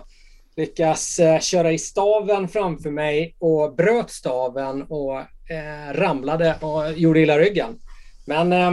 lyckas 0.57 1.21
köra 1.41 1.73
i 1.73 1.79
staven 1.79 2.49
framför 2.49 2.91
mig 2.91 3.37
och 3.39 3.75
bröt 3.75 4.11
staven 4.11 4.83
och 4.83 5.23
eh, 5.51 5.95
ramlade 5.95 6.57
och 6.61 6.93
gjorde 6.93 7.21
illa 7.21 7.39
ryggen. 7.39 7.79
Men 8.27 8.53
eh, 8.53 8.73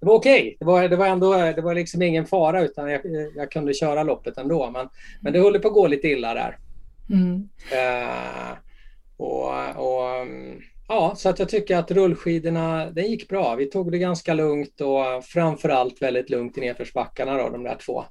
det 0.00 0.06
var 0.06 0.14
okej. 0.14 0.40
Okay. 0.40 0.56
Det, 0.58 0.64
var, 0.64 0.88
det 0.88 0.96
var 0.96 1.06
ändå 1.06 1.32
det 1.32 1.62
var 1.62 1.74
liksom 1.74 2.02
ingen 2.02 2.26
fara 2.26 2.62
utan 2.62 2.90
jag, 2.90 3.00
jag 3.36 3.50
kunde 3.50 3.74
köra 3.74 4.02
loppet 4.02 4.38
ändå. 4.38 4.70
Men, 4.70 4.88
men 5.20 5.32
det 5.32 5.40
höll 5.40 5.58
på 5.58 5.68
att 5.68 5.74
gå 5.74 5.86
lite 5.86 6.08
illa 6.08 6.34
där. 6.34 6.58
Mm. 7.10 7.48
Eh, 7.72 8.56
och, 9.16 9.48
och, 9.76 10.26
ja, 10.88 11.14
så 11.16 11.28
att 11.28 11.38
jag 11.38 11.48
tycker 11.48 11.76
att 11.76 11.90
rullskidorna, 11.90 12.90
det 12.90 13.02
gick 13.02 13.28
bra. 13.28 13.54
Vi 13.54 13.66
tog 13.66 13.92
det 13.92 13.98
ganska 13.98 14.34
lugnt 14.34 14.80
och 14.80 15.24
framförallt 15.24 16.02
väldigt 16.02 16.30
lugnt 16.30 16.58
i 16.58 16.60
nedförsbackarna 16.60 17.34
då, 17.36 17.48
de 17.48 17.62
där 17.62 17.76
två. 17.86 18.04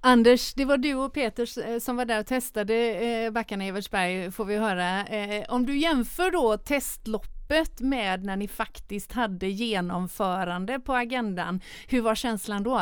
Anders, 0.00 0.54
det 0.54 0.64
var 0.64 0.76
du 0.76 0.94
och 0.94 1.12
Peter 1.12 1.68
eh, 1.68 1.78
som 1.78 1.96
var 1.96 2.04
där 2.04 2.20
och 2.20 2.26
testade 2.26 2.74
eh, 2.74 3.30
backarna 3.30 3.64
i 3.64 3.68
Evertsberg 3.68 4.30
får 4.30 4.44
vi 4.44 4.56
höra. 4.56 5.06
Eh, 5.06 5.44
om 5.48 5.66
du 5.66 5.78
jämför 5.78 6.30
då 6.30 6.56
testloppet 6.56 7.80
med 7.80 8.24
när 8.24 8.36
ni 8.36 8.48
faktiskt 8.48 9.12
hade 9.12 9.46
genomförande 9.46 10.80
på 10.80 10.94
agendan, 10.94 11.60
hur 11.88 12.02
var 12.02 12.14
känslan 12.14 12.62
då? 12.62 12.80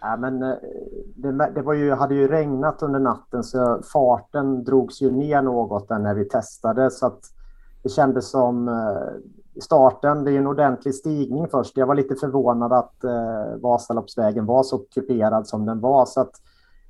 Ja, 0.00 0.16
men 0.16 0.40
det, 1.14 1.50
det, 1.54 1.62
var 1.62 1.74
ju, 1.74 1.92
hade 1.92 2.14
ju 2.14 2.28
regnat 2.28 2.82
under 2.82 3.00
natten 3.00 3.44
så 3.44 3.82
farten 3.92 4.64
drogs 4.64 5.02
ju 5.02 5.10
ner 5.10 5.42
något 5.42 5.90
när 5.90 6.14
vi 6.14 6.24
testade 6.28 6.90
så 6.90 7.06
att 7.06 7.20
det 7.82 7.88
kändes 7.88 8.30
som 8.30 8.68
i 9.54 9.60
starten, 9.60 10.24
det 10.24 10.32
är 10.32 10.38
en 10.38 10.46
ordentlig 10.46 10.94
stigning 10.94 11.48
först. 11.48 11.76
Jag 11.76 11.86
var 11.86 11.94
lite 11.94 12.16
förvånad 12.16 12.72
att 12.72 13.04
eh, 13.04 13.60
Vasaloppsvägen 13.60 14.46
var 14.46 14.62
så 14.62 14.78
kuperad 14.78 15.46
som 15.46 15.66
den 15.66 15.80
var. 15.80 16.06
Så 16.06 16.20
att 16.20 16.32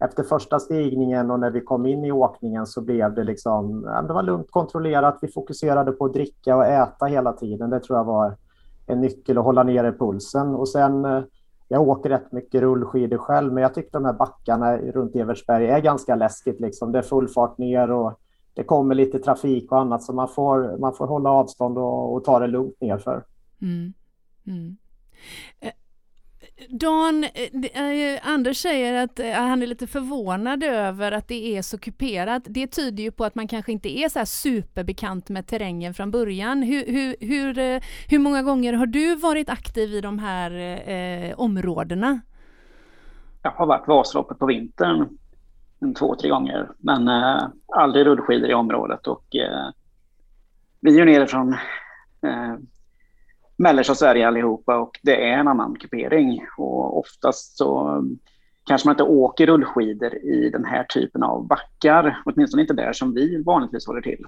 efter 0.00 0.22
första 0.22 0.60
stigningen 0.60 1.30
och 1.30 1.40
när 1.40 1.50
vi 1.50 1.60
kom 1.60 1.86
in 1.86 2.04
i 2.04 2.12
åkningen 2.12 2.66
så 2.66 2.80
blev 2.80 3.14
det 3.14 3.24
liksom, 3.24 3.82
det 4.06 4.12
var 4.12 4.22
lugnt 4.22 4.50
kontrollerat. 4.50 5.18
Vi 5.22 5.28
fokuserade 5.28 5.92
på 5.92 6.04
att 6.04 6.12
dricka 6.12 6.56
och 6.56 6.66
äta 6.66 7.06
hela 7.06 7.32
tiden. 7.32 7.70
Det 7.70 7.80
tror 7.80 7.98
jag 7.98 8.04
var 8.04 8.36
en 8.86 9.00
nyckel 9.00 9.38
att 9.38 9.44
hålla 9.44 9.62
nere 9.62 9.92
pulsen. 9.92 10.54
Och 10.54 10.68
sen, 10.68 11.04
eh, 11.04 11.22
jag 11.68 11.88
åker 11.88 12.08
rätt 12.08 12.32
mycket 12.32 12.60
rullskidor 12.60 13.18
själv, 13.18 13.52
men 13.52 13.62
jag 13.62 13.74
tyckte 13.74 13.98
de 13.98 14.04
här 14.04 14.12
backarna 14.12 14.76
runt 14.76 15.16
Evertsberg 15.16 15.66
är 15.66 15.80
ganska 15.80 16.14
läskigt. 16.14 16.60
Liksom. 16.60 16.92
Det 16.92 16.98
är 16.98 17.02
full 17.02 17.28
fart 17.28 17.58
ner 17.58 17.90
och 17.90 18.20
det 18.54 18.64
kommer 18.64 18.94
lite 18.94 19.18
trafik 19.18 19.72
och 19.72 19.80
annat 19.80 20.02
så 20.02 20.12
man 20.12 20.28
får, 20.28 20.78
man 20.78 20.94
får 20.94 21.06
hålla 21.06 21.30
avstånd 21.30 21.78
och, 21.78 22.14
och 22.14 22.24
ta 22.24 22.38
det 22.38 22.46
lugnt 22.46 22.80
nerför. 22.80 23.24
Mm. 23.62 23.92
Mm. 24.46 24.76
Eh, 25.60 25.72
Dan, 26.68 27.24
eh, 27.24 27.82
eh, 27.82 28.20
Anders 28.22 28.56
säger 28.56 29.04
att 29.04 29.20
han 29.36 29.62
är 29.62 29.66
lite 29.66 29.86
förvånad 29.86 30.64
över 30.64 31.12
att 31.12 31.28
det 31.28 31.56
är 31.56 31.62
så 31.62 31.78
kuperat. 31.78 32.42
Det 32.46 32.66
tyder 32.66 33.02
ju 33.02 33.10
på 33.10 33.24
att 33.24 33.34
man 33.34 33.48
kanske 33.48 33.72
inte 33.72 33.98
är 33.98 34.08
så 34.08 34.26
superbekant 34.26 35.28
med 35.28 35.46
terrängen 35.46 35.94
från 35.94 36.10
början. 36.10 36.62
Hur, 36.62 36.86
hur, 36.86 37.16
hur, 37.20 37.80
hur 38.10 38.18
många 38.18 38.42
gånger 38.42 38.72
har 38.72 38.86
du 38.86 39.16
varit 39.16 39.48
aktiv 39.48 39.94
i 39.94 40.00
de 40.00 40.18
här 40.18 40.50
eh, 40.88 41.40
områdena? 41.40 42.20
Jag 43.42 43.50
har 43.50 43.66
varit 43.66 43.88
Vasaloppet 43.88 44.38
på 44.38 44.46
vintern 44.46 45.18
två, 45.94 46.14
tre 46.14 46.30
gånger. 46.30 46.70
Men 46.78 47.08
eh, 47.08 47.42
aldrig 47.72 48.06
rullskidor 48.06 48.50
i 48.50 48.54
området. 48.54 49.06
Och, 49.06 49.36
eh, 49.36 49.70
vi 50.80 50.94
är 50.94 50.98
ju 50.98 51.04
nere 51.04 51.26
från 51.26 51.52
eh, 52.22 52.54
mellersta 53.56 53.94
Sverige 53.94 54.28
allihopa 54.28 54.76
och 54.76 55.00
det 55.02 55.30
är 55.30 55.38
en 55.38 55.48
annan 55.48 55.76
kupering. 55.76 56.46
Och 56.56 56.98
oftast 56.98 57.56
så 57.56 57.88
mm, 57.88 58.18
kanske 58.66 58.88
man 58.88 58.92
inte 58.92 59.02
åker 59.02 59.46
rullskidor 59.46 60.14
i 60.14 60.50
den 60.50 60.64
här 60.64 60.84
typen 60.84 61.22
av 61.22 61.46
backar. 61.46 62.22
Åtminstone 62.24 62.62
inte 62.62 62.74
där 62.74 62.92
som 62.92 63.14
vi 63.14 63.42
vanligtvis 63.42 63.86
håller 63.86 64.00
till. 64.00 64.26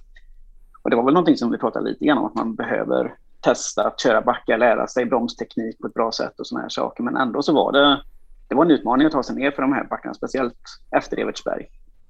Och 0.82 0.90
det 0.90 0.96
var 0.96 1.04
väl 1.04 1.14
någonting 1.14 1.36
som 1.36 1.50
vi 1.50 1.59
pratade 1.59 1.88
lite 1.88 2.04
grann 2.04 2.18
om, 2.18 2.24
att 2.24 2.34
man 2.34 2.54
behöver 2.54 3.14
testa 3.40 3.86
att 3.86 4.00
köra 4.00 4.22
backar, 4.22 4.59
lära 4.59 4.86
sig 4.86 5.04
bromsteknik 5.04 5.78
på 5.78 5.86
ett 5.86 5.94
bra 5.94 6.12
sätt 6.12 6.40
och 6.40 6.46
såna 6.46 6.61
här 6.61 6.68
saker. 6.68 7.02
Men 7.02 7.16
ändå 7.16 7.42
så 7.42 7.52
var 7.52 7.72
det 7.72 8.02
det 8.49 8.55
var 8.55 8.64
en 8.64 8.70
utmaning 8.70 9.07
att 9.07 9.12
ta 9.12 9.22
sig 9.22 9.36
ner 9.36 9.51
för 9.51 9.62
de 9.62 9.72
här 9.72 9.84
backarna, 9.84 10.14
speciellt 10.14 10.59
efter 10.90 11.20
Evertsberg. 11.20 11.66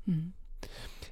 Mm. 0.06 0.32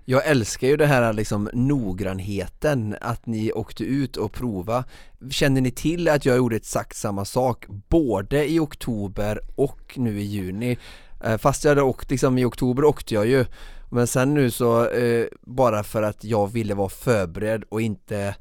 Jag 0.06 0.26
älskar 0.26 0.68
ju 0.68 0.76
det 0.76 0.86
här 0.86 1.12
liksom 1.12 1.50
noggrannheten 1.52 2.96
att 3.00 3.26
ni 3.26 3.52
åkte 3.52 3.84
ut 3.84 4.16
och 4.16 4.32
prova 4.32 4.84
Känner 5.30 5.60
ni 5.60 5.70
till 5.70 6.08
att 6.08 6.26
jag 6.26 6.36
gjorde 6.36 6.56
exakt 6.56 6.96
samma 6.96 7.24
sak 7.24 7.66
både 7.88 8.46
i 8.46 8.58
oktober 8.58 9.40
och 9.56 9.94
nu 9.96 10.20
i 10.20 10.24
juni? 10.24 10.78
Eh, 11.24 11.38
fast 11.38 11.64
jag 11.64 11.70
hade 11.70 11.82
åkt 11.82 12.10
liksom 12.10 12.38
i 12.38 12.44
oktober 12.44 12.84
åkte 12.84 13.14
jag 13.14 13.26
ju 13.26 13.44
Men 13.90 14.06
sen 14.06 14.34
nu 14.34 14.50
så 14.50 14.88
eh, 14.88 15.26
bara 15.40 15.82
för 15.82 16.02
att 16.02 16.24
jag 16.24 16.52
ville 16.52 16.74
vara 16.74 16.88
förberedd 16.88 17.64
och 17.68 17.80
inte 17.80 18.34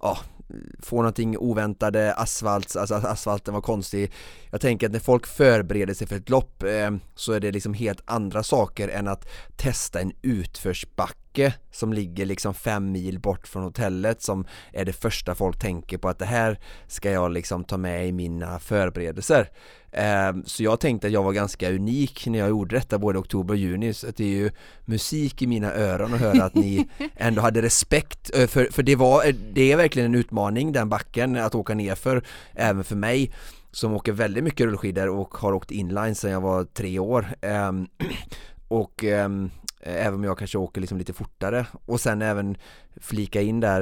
ja, 0.00 0.18
få 0.78 0.96
någonting 0.96 1.38
oväntade, 1.38 2.14
asfalt, 2.14 2.76
alltså 2.76 2.94
asfalten 2.94 3.54
var 3.54 3.60
konstig. 3.60 4.12
Jag 4.50 4.60
tänker 4.60 4.86
att 4.86 4.92
när 4.92 5.00
folk 5.00 5.26
förbereder 5.26 5.94
sig 5.94 6.06
för 6.06 6.16
ett 6.16 6.28
lopp 6.28 6.62
eh, 6.62 6.90
så 7.14 7.32
är 7.32 7.40
det 7.40 7.52
liksom 7.52 7.74
helt 7.74 8.02
andra 8.04 8.42
saker 8.42 8.88
än 8.88 9.08
att 9.08 9.28
testa 9.56 10.00
en 10.00 10.12
utförsbacke 10.22 11.54
som 11.70 11.92
ligger 11.92 12.26
liksom 12.26 12.54
fem 12.54 12.92
mil 12.92 13.20
bort 13.20 13.48
från 13.48 13.62
hotellet 13.62 14.22
som 14.22 14.46
är 14.72 14.84
det 14.84 14.92
första 14.92 15.34
folk 15.34 15.58
tänker 15.58 15.98
på 15.98 16.08
att 16.08 16.18
det 16.18 16.26
här 16.26 16.60
ska 16.86 17.10
jag 17.10 17.30
liksom 17.30 17.64
ta 17.64 17.76
med 17.76 18.08
i 18.08 18.12
mina 18.12 18.58
förberedelser 18.58 19.48
så 20.44 20.62
jag 20.62 20.80
tänkte 20.80 21.06
att 21.06 21.12
jag 21.12 21.22
var 21.22 21.32
ganska 21.32 21.70
unik 21.70 22.26
när 22.26 22.38
jag 22.38 22.48
gjorde 22.48 22.76
detta 22.76 22.98
både 22.98 23.18
oktober 23.18 23.54
och 23.54 23.58
juni. 23.58 23.94
Så 23.94 24.06
det 24.16 24.24
är 24.24 24.28
ju 24.28 24.50
musik 24.84 25.42
i 25.42 25.46
mina 25.46 25.74
öron 25.74 26.14
att 26.14 26.20
höra 26.20 26.44
att 26.44 26.54
ni 26.54 26.88
ändå 27.16 27.42
hade 27.42 27.62
respekt 27.62 28.30
eh, 28.34 28.46
för, 28.46 28.64
för 28.64 28.82
det 28.82 28.96
var, 28.96 29.26
eh, 29.26 29.34
det 29.52 29.72
är 29.72 29.76
verkligen 29.76 30.14
en 30.14 30.20
utmaning 30.20 30.72
den 30.72 30.88
backen 30.88 31.36
att 31.36 31.54
åka 31.54 31.74
ner 31.74 31.94
för 31.94 32.22
även 32.54 32.84
för 32.84 32.96
mig 32.96 33.32
som 33.70 33.92
åker 33.92 34.12
väldigt 34.12 34.44
mycket 34.44 34.66
rullskidor 34.66 35.08
och 35.08 35.34
har 35.34 35.52
åkt 35.52 35.70
inline 35.70 36.14
sedan 36.14 36.30
jag 36.30 36.40
var 36.40 36.64
tre 36.64 36.98
år. 36.98 37.26
Ehm, 37.40 37.88
och 38.68 39.04
ehm, 39.04 39.50
Även 39.80 40.14
om 40.14 40.24
jag 40.24 40.38
kanske 40.38 40.58
åker 40.58 40.80
liksom 40.80 40.98
lite 40.98 41.12
fortare. 41.12 41.66
Och 41.86 42.00
sen 42.00 42.22
även 42.22 42.56
flika 42.96 43.40
in 43.40 43.60
där 43.60 43.80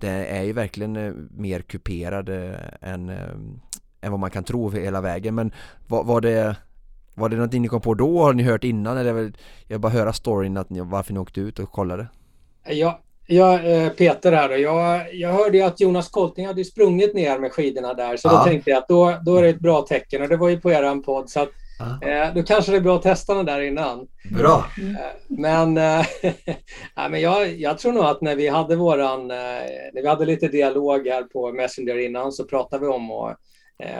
Det 0.00 0.08
är 0.08 0.42
ju 0.42 0.52
verkligen 0.52 1.28
mer 1.36 1.60
kuperad 1.60 2.28
än 2.80 3.12
än 4.02 4.10
vad 4.10 4.20
man 4.20 4.30
kan 4.30 4.44
tro 4.44 4.70
hela 4.70 5.00
vägen 5.00 5.34
men 5.34 5.52
var, 5.88 6.04
var 6.04 6.20
det 6.20 6.56
var 7.14 7.28
det 7.28 7.36
någonting 7.36 7.62
ni 7.62 7.68
kom 7.68 7.80
på 7.80 7.94
då? 7.94 8.22
Har 8.22 8.32
ni 8.32 8.42
hört 8.42 8.64
innan? 8.64 8.96
Eller 8.96 9.32
jag 9.68 9.80
bara 9.80 9.92
höra 9.92 10.12
storyn 10.12 10.56
att 10.56 10.70
ni, 10.70 10.80
varför 10.80 11.12
ni 11.12 11.18
åkte 11.18 11.40
ut 11.40 11.58
och 11.58 11.72
kollade? 11.72 12.06
Ja, 12.68 13.00
ja 13.26 13.60
eh, 13.62 13.88
Peter 13.88 14.32
här 14.32 14.48
då. 14.48 14.56
Jag, 14.56 15.14
jag 15.14 15.32
hörde 15.32 15.56
ju 15.56 15.62
att 15.64 15.80
Jonas 15.80 16.08
Kolting 16.08 16.46
hade 16.46 16.64
sprungit 16.64 17.14
ner 17.14 17.38
med 17.38 17.52
skidorna 17.52 17.94
där 17.94 18.16
så 18.16 18.28
ja. 18.28 18.38
då 18.38 18.44
tänkte 18.44 18.70
jag 18.70 18.78
att 18.78 18.88
då, 18.88 19.18
då 19.24 19.36
är 19.36 19.42
det 19.42 19.48
ett 19.48 19.60
bra 19.60 19.82
tecken 19.82 20.22
och 20.22 20.28
det 20.28 20.36
var 20.36 20.48
ju 20.48 20.60
på 20.60 20.70
eran 20.70 21.02
podd 21.02 21.30
så 21.30 21.40
att 21.40 21.48
Eh, 22.02 22.34
då 22.34 22.42
kanske 22.42 22.70
det 22.70 22.76
är 22.76 22.80
bra 22.80 22.96
att 22.96 23.02
testa 23.02 23.34
den 23.34 23.46
där 23.46 23.60
innan. 23.60 24.06
Bra! 24.30 24.64
Eh, 24.78 25.06
men, 25.28 25.76
eh, 25.76 26.06
men 27.10 27.20
jag, 27.20 27.56
jag, 27.56 27.78
tror 27.78 27.92
nog 27.92 28.04
att 28.04 28.20
när 28.20 28.36
vi 28.36 28.48
hade 28.48 28.76
våran, 28.76 29.30
eh, 29.30 29.36
när 29.92 30.02
vi 30.02 30.08
hade 30.08 30.26
lite 30.26 30.48
dialog 30.48 31.06
här 31.06 31.22
på 31.22 31.52
Messenger 31.52 31.98
innan 31.98 32.32
så 32.32 32.44
pratade 32.44 32.86
vi 32.86 32.92
om 32.92 33.10
att 33.10 33.38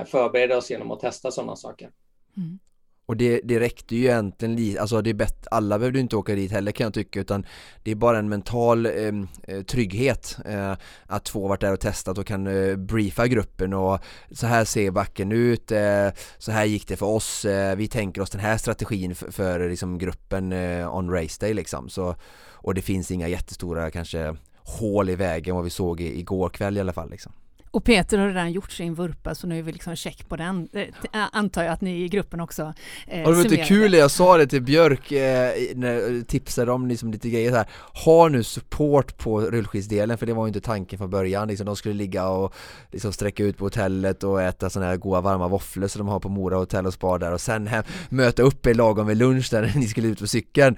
förbereda 0.07 0.57
oss 0.57 0.71
genom 0.71 0.91
att 0.91 1.01
testa 1.01 1.31
sådana 1.31 1.57
saker. 1.57 1.91
Mm. 2.37 2.59
Och 3.07 3.17
det, 3.17 3.41
det 3.45 3.61
räckte 3.61 3.97
ju 3.97 4.03
egentligen 4.03 4.57
lite, 4.57 4.81
alltså 4.81 5.03
det 5.03 5.11
är 5.11 5.15
bättre, 5.15 5.49
alla 5.51 5.79
behövde 5.79 6.01
inte 6.01 6.17
åka 6.17 6.35
dit 6.35 6.53
heller 6.53 6.73
kan 6.73 6.85
jag 6.85 6.95
tycka 6.95 7.21
utan 7.21 7.47
det 7.83 7.91
är 7.91 7.95
bara 7.95 8.19
en 8.19 8.29
mental 8.29 8.87
ehm, 8.87 9.29
eh, 9.43 9.63
trygghet 9.63 10.39
eh, 10.45 10.75
att 11.07 11.25
två 11.25 11.49
varit 11.49 11.61
där 11.61 11.73
och 11.73 11.81
testat 11.81 12.19
och 12.19 12.27
kan 12.27 12.47
eh, 12.47 12.77
briefa 12.77 13.27
gruppen 13.27 13.73
och 13.73 13.99
så 14.31 14.47
här 14.47 14.65
ser 14.65 14.91
backen 14.91 15.33
ut, 15.33 15.73
eh, 15.73 16.09
så 16.39 16.53
här 16.53 16.65
gick 16.65 16.89
det 16.89 16.97
för 16.97 17.07
oss, 17.07 17.45
eh, 17.45 17.77
vi 17.77 17.89
tänker 17.89 18.23
oss 18.23 18.31
den 18.31 18.41
här 18.41 18.57
strategin 18.57 19.15
för, 19.15 19.31
för 19.31 19.69
liksom 19.69 19.99
gruppen 19.99 20.53
eh, 20.53 20.97
on 20.97 21.11
race 21.11 21.37
day 21.41 21.55
liksom 21.55 21.89
så, 21.89 22.15
och 22.51 22.75
det 22.75 22.83
finns 22.83 23.11
inga 23.11 23.29
jättestora 23.29 23.91
kanske 23.91 24.37
hål 24.57 25.11
i 25.11 25.17
vägen 25.17 25.55
vad 25.55 25.65
vi 25.65 25.71
såg 25.71 26.01
i, 26.01 26.19
igår 26.19 26.49
kväll 26.49 26.77
i 26.77 26.81
alla 26.81 26.93
fall 26.93 27.11
liksom. 27.11 27.33
Och 27.73 27.85
Peter 27.85 28.19
har 28.19 28.29
redan 28.29 28.53
gjort 28.53 28.73
sin 28.73 28.95
vurpa 28.95 29.35
så 29.35 29.47
nu 29.47 29.59
är 29.59 29.63
vi 29.63 29.73
liksom 29.73 29.97
check 29.97 30.29
på 30.29 30.37
den. 30.37 30.69
Det 30.73 30.91
antar 31.33 31.63
jag 31.63 31.73
att 31.73 31.81
ni 31.81 32.05
i 32.05 32.09
gruppen 32.09 32.41
också 32.41 32.73
eh, 33.07 33.19
Det 33.19 33.25
var 33.25 33.43
lite 33.43 33.57
kul 33.57 33.95
jag 33.95 34.11
sa 34.11 34.37
det 34.37 34.47
till 34.47 34.63
Björk 34.63 35.13
eh, 35.13 35.53
när 35.75 35.93
jag 35.93 36.29
tipsade 36.29 36.73
om 36.73 36.87
liksom 36.87 37.13
lite 37.13 37.31
grejer 37.31 37.51
så 37.51 37.57
här. 37.57 37.67
Ha 38.05 38.29
nu 38.29 38.43
support 38.43 39.19
på 39.19 39.41
rullskidsdelen 39.41 40.19
för 40.19 40.27
det 40.27 40.33
var 40.33 40.45
ju 40.47 40.49
inte 40.49 40.61
tanken 40.61 40.99
från 40.99 41.11
början. 41.11 41.49
Liksom, 41.49 41.67
de 41.67 41.77
skulle 41.77 41.95
ligga 41.95 42.29
och 42.29 42.55
liksom 42.91 43.13
sträcka 43.13 43.45
ut 43.45 43.57
på 43.57 43.65
hotellet 43.65 44.25
och 44.25 44.43
äta 44.43 44.71
sådana 44.71 44.91
här 44.91 44.97
goda 44.97 45.21
varma 45.21 45.49
våfflor 45.49 45.89
som 45.89 45.99
de 45.99 46.09
har 46.09 46.21
på 46.21 46.29
Mora 46.29 46.57
hotell 46.57 46.87
och 46.87 46.95
spa 46.95 47.19
där 47.19 47.33
och 47.33 47.41
sen 47.41 47.67
hem, 47.67 47.85
möta 48.09 48.43
upp 48.43 48.67
er 48.67 48.75
lagom 48.75 49.07
vid 49.07 49.17
lunch 49.17 49.49
där 49.51 49.73
ni 49.77 49.89
skulle 49.89 50.09
ut 50.09 50.19
på 50.19 50.27
cykeln. 50.27 50.77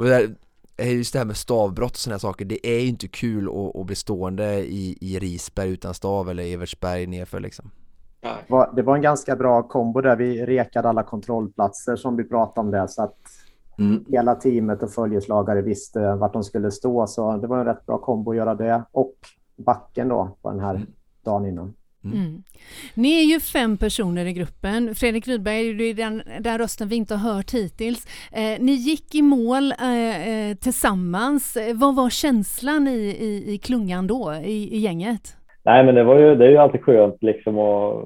Eh, 0.00 0.30
just 0.78 1.12
det 1.12 1.18
här 1.18 1.26
med 1.26 1.36
stavbrott 1.36 1.90
och 1.90 1.96
sådana 1.96 2.18
saker, 2.18 2.44
det 2.44 2.66
är 2.66 2.80
ju 2.80 2.88
inte 2.88 3.08
kul 3.08 3.48
att, 3.48 3.76
att 3.76 3.86
bli 3.86 3.96
stående 3.96 4.54
i, 4.54 4.98
i 5.00 5.18
Risberg 5.18 5.70
utan 5.70 5.94
stav 5.94 6.30
eller 6.30 6.42
Evertsberg 6.42 7.06
nerför 7.06 7.40
liksom. 7.40 7.70
Det 8.74 8.82
var 8.82 8.96
en 8.96 9.02
ganska 9.02 9.36
bra 9.36 9.62
kombo 9.62 10.00
där. 10.00 10.16
Vi 10.16 10.46
rekade 10.46 10.88
alla 10.88 11.02
kontrollplatser 11.02 11.96
som 11.96 12.16
vi 12.16 12.24
pratade 12.24 12.60
om 12.60 12.70
det 12.70 12.88
så 12.88 13.02
att 13.02 13.16
mm. 13.78 14.04
hela 14.08 14.34
teamet 14.34 14.82
och 14.82 14.90
följeslagare 14.90 15.62
visste 15.62 16.14
vart 16.14 16.32
de 16.32 16.44
skulle 16.44 16.70
stå. 16.70 17.06
Så 17.06 17.36
det 17.36 17.46
var 17.46 17.58
en 17.58 17.64
rätt 17.64 17.86
bra 17.86 17.98
kombo 17.98 18.30
att 18.30 18.36
göra 18.36 18.54
det 18.54 18.82
och 18.92 19.14
backen 19.56 20.08
då 20.08 20.36
på 20.42 20.50
den 20.50 20.60
här 20.60 20.74
mm. 20.74 20.86
dagen 21.24 21.46
innan. 21.46 21.74
Mm. 22.04 22.18
mm. 22.18 22.42
Ni 22.94 23.20
är 23.20 23.24
ju 23.24 23.40
fem 23.40 23.76
personer 23.76 24.26
i 24.26 24.32
gruppen. 24.32 24.94
Fredrik 24.94 25.28
Rydberg 25.28 25.90
är 25.90 25.94
den, 25.94 26.22
den 26.40 26.58
rösten 26.58 26.88
vi 26.88 26.96
inte 26.96 27.14
har 27.14 27.32
hört 27.32 27.54
hittills. 27.54 28.06
Eh, 28.32 28.64
ni 28.64 28.72
gick 28.72 29.14
i 29.14 29.22
mål 29.22 29.72
eh, 29.72 30.48
eh 30.48 30.56
tillsammans. 30.56 31.56
Vad 31.74 31.96
var 31.96 32.10
känslan 32.10 32.88
i, 32.88 33.16
i, 33.28 33.54
i 33.54 33.58
klungan 33.58 34.06
då, 34.06 34.34
i, 34.44 34.76
i, 34.76 34.78
gänget? 34.78 35.36
Nej, 35.64 35.84
men 35.84 35.94
det, 35.94 36.04
var 36.04 36.18
ju, 36.18 36.34
det 36.34 36.46
är 36.46 36.50
ju 36.50 36.56
alltid 36.56 36.82
skönt 36.82 37.22
liksom 37.22 37.58
att 37.58 38.04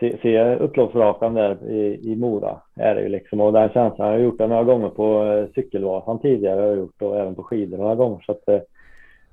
se, 0.00 0.18
se 0.22 0.54
upploppsrakan 0.54 1.34
där 1.34 1.70
i, 1.70 2.00
i 2.12 2.16
Mora. 2.16 2.60
Är 2.76 2.94
det 2.94 3.02
ju 3.02 3.08
liksom. 3.08 3.40
Och 3.40 3.52
den 3.52 3.68
känslan, 3.68 4.08
jag 4.08 4.14
har 4.14 4.24
gjort 4.24 4.38
det 4.38 4.46
några 4.46 4.64
gånger 4.64 4.88
på 4.88 5.24
eh, 5.24 5.46
cykelvasan 5.54 6.20
tidigare 6.20 6.60
jag 6.60 6.68
har 6.68 6.76
gjort 6.76 7.02
och 7.02 7.20
även 7.20 7.34
på 7.34 7.42
skidor 7.42 7.78
några 7.78 7.94
gånger. 7.94 8.22
Så 8.26 8.32
att, 8.32 8.48
eh, 8.48 8.60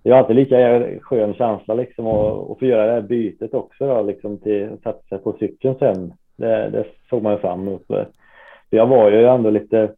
det 0.03 0.09
är 0.09 0.13
alltid 0.13 0.35
lika 0.35 0.81
skön 1.01 1.33
känsla 1.33 1.73
liksom 1.73 2.07
att, 2.07 2.59
få 2.59 2.65
göra 2.65 2.85
det 2.85 2.91
här 2.91 3.01
bytet 3.01 3.53
också 3.53 3.87
då, 3.87 4.01
liksom 4.01 4.37
till 4.37 4.69
att 4.73 4.81
sätta 4.81 5.07
sig 5.09 5.17
på 5.17 5.35
cykeln 5.39 5.75
sen. 5.79 6.13
Det, 6.35 6.69
det 6.69 6.85
såg 7.09 7.23
man 7.23 7.33
ju 7.33 7.39
fram 7.39 7.61
emot. 7.61 7.85
Jag 8.69 8.87
var 8.87 9.11
ju 9.11 9.25
ändå 9.25 9.49
lite, 9.49 9.91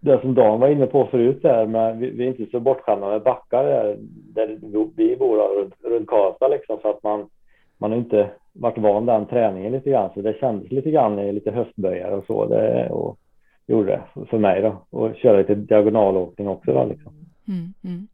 det 0.00 0.20
som 0.20 0.34
Dan 0.34 0.60
var 0.60 0.68
inne 0.68 0.86
på 0.86 1.06
förut 1.06 1.42
där, 1.42 1.66
men 1.66 1.98
vi, 1.98 2.10
vi 2.10 2.24
är 2.24 2.28
inte 2.28 2.46
så 2.50 2.60
bortskämda 2.60 3.08
med 3.08 3.22
backar 3.22 3.64
där, 3.64 3.96
där 4.34 4.58
vi 4.96 5.16
bor 5.16 5.60
runt, 5.60 5.74
runt 5.84 6.08
Karlstad 6.08 6.48
liksom, 6.48 6.78
så 6.82 6.90
att 6.90 7.02
man, 7.02 7.28
man 7.78 7.90
har 7.90 7.98
inte 7.98 8.30
varit 8.52 8.78
van 8.78 9.06
den 9.06 9.26
träningen 9.26 9.72
lite 9.72 9.90
grann, 9.90 10.10
så 10.14 10.20
det 10.20 10.40
kändes 10.40 10.72
lite 10.72 10.90
grann 10.90 11.18
i 11.18 11.32
lite 11.32 11.50
höstböjar 11.50 12.10
och 12.10 12.24
så. 12.26 12.46
Det, 12.46 12.88
och 12.90 13.18
gjorde 13.66 13.90
det 13.90 14.24
för 14.26 14.38
mig 14.38 14.62
då, 14.62 14.98
och 14.98 15.14
köra 15.16 15.38
lite 15.38 15.54
diagonalåkning 15.54 16.48
också 16.48 16.72
då 16.72 16.84
liksom. 16.84 17.12
Mm, 17.48 17.74
mm. 17.84 18.08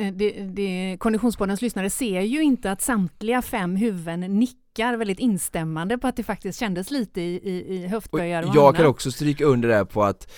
Eh, 0.00 0.12
det, 0.12 0.30
det, 0.30 0.96
Konditionspoddens 1.00 1.62
lyssnare 1.62 1.90
ser 1.90 2.20
ju 2.20 2.42
inte 2.42 2.70
att 2.70 2.82
samtliga 2.82 3.42
fem 3.42 3.76
huvuden 3.76 4.20
nickar 4.20 4.96
väldigt 4.96 5.18
instämmande 5.18 5.98
på 5.98 6.06
att 6.06 6.16
det 6.16 6.22
faktiskt 6.22 6.58
kändes 6.60 6.90
lite 6.90 7.20
i, 7.20 7.34
i, 7.34 7.74
i 7.74 7.86
höftböjar 7.86 8.42
och, 8.42 8.48
och 8.48 8.56
Jag 8.56 8.64
annat. 8.64 8.76
kan 8.76 8.86
också 8.86 9.12
stryka 9.12 9.44
under 9.44 9.68
det 9.68 9.86
på 9.86 10.02
att 10.02 10.32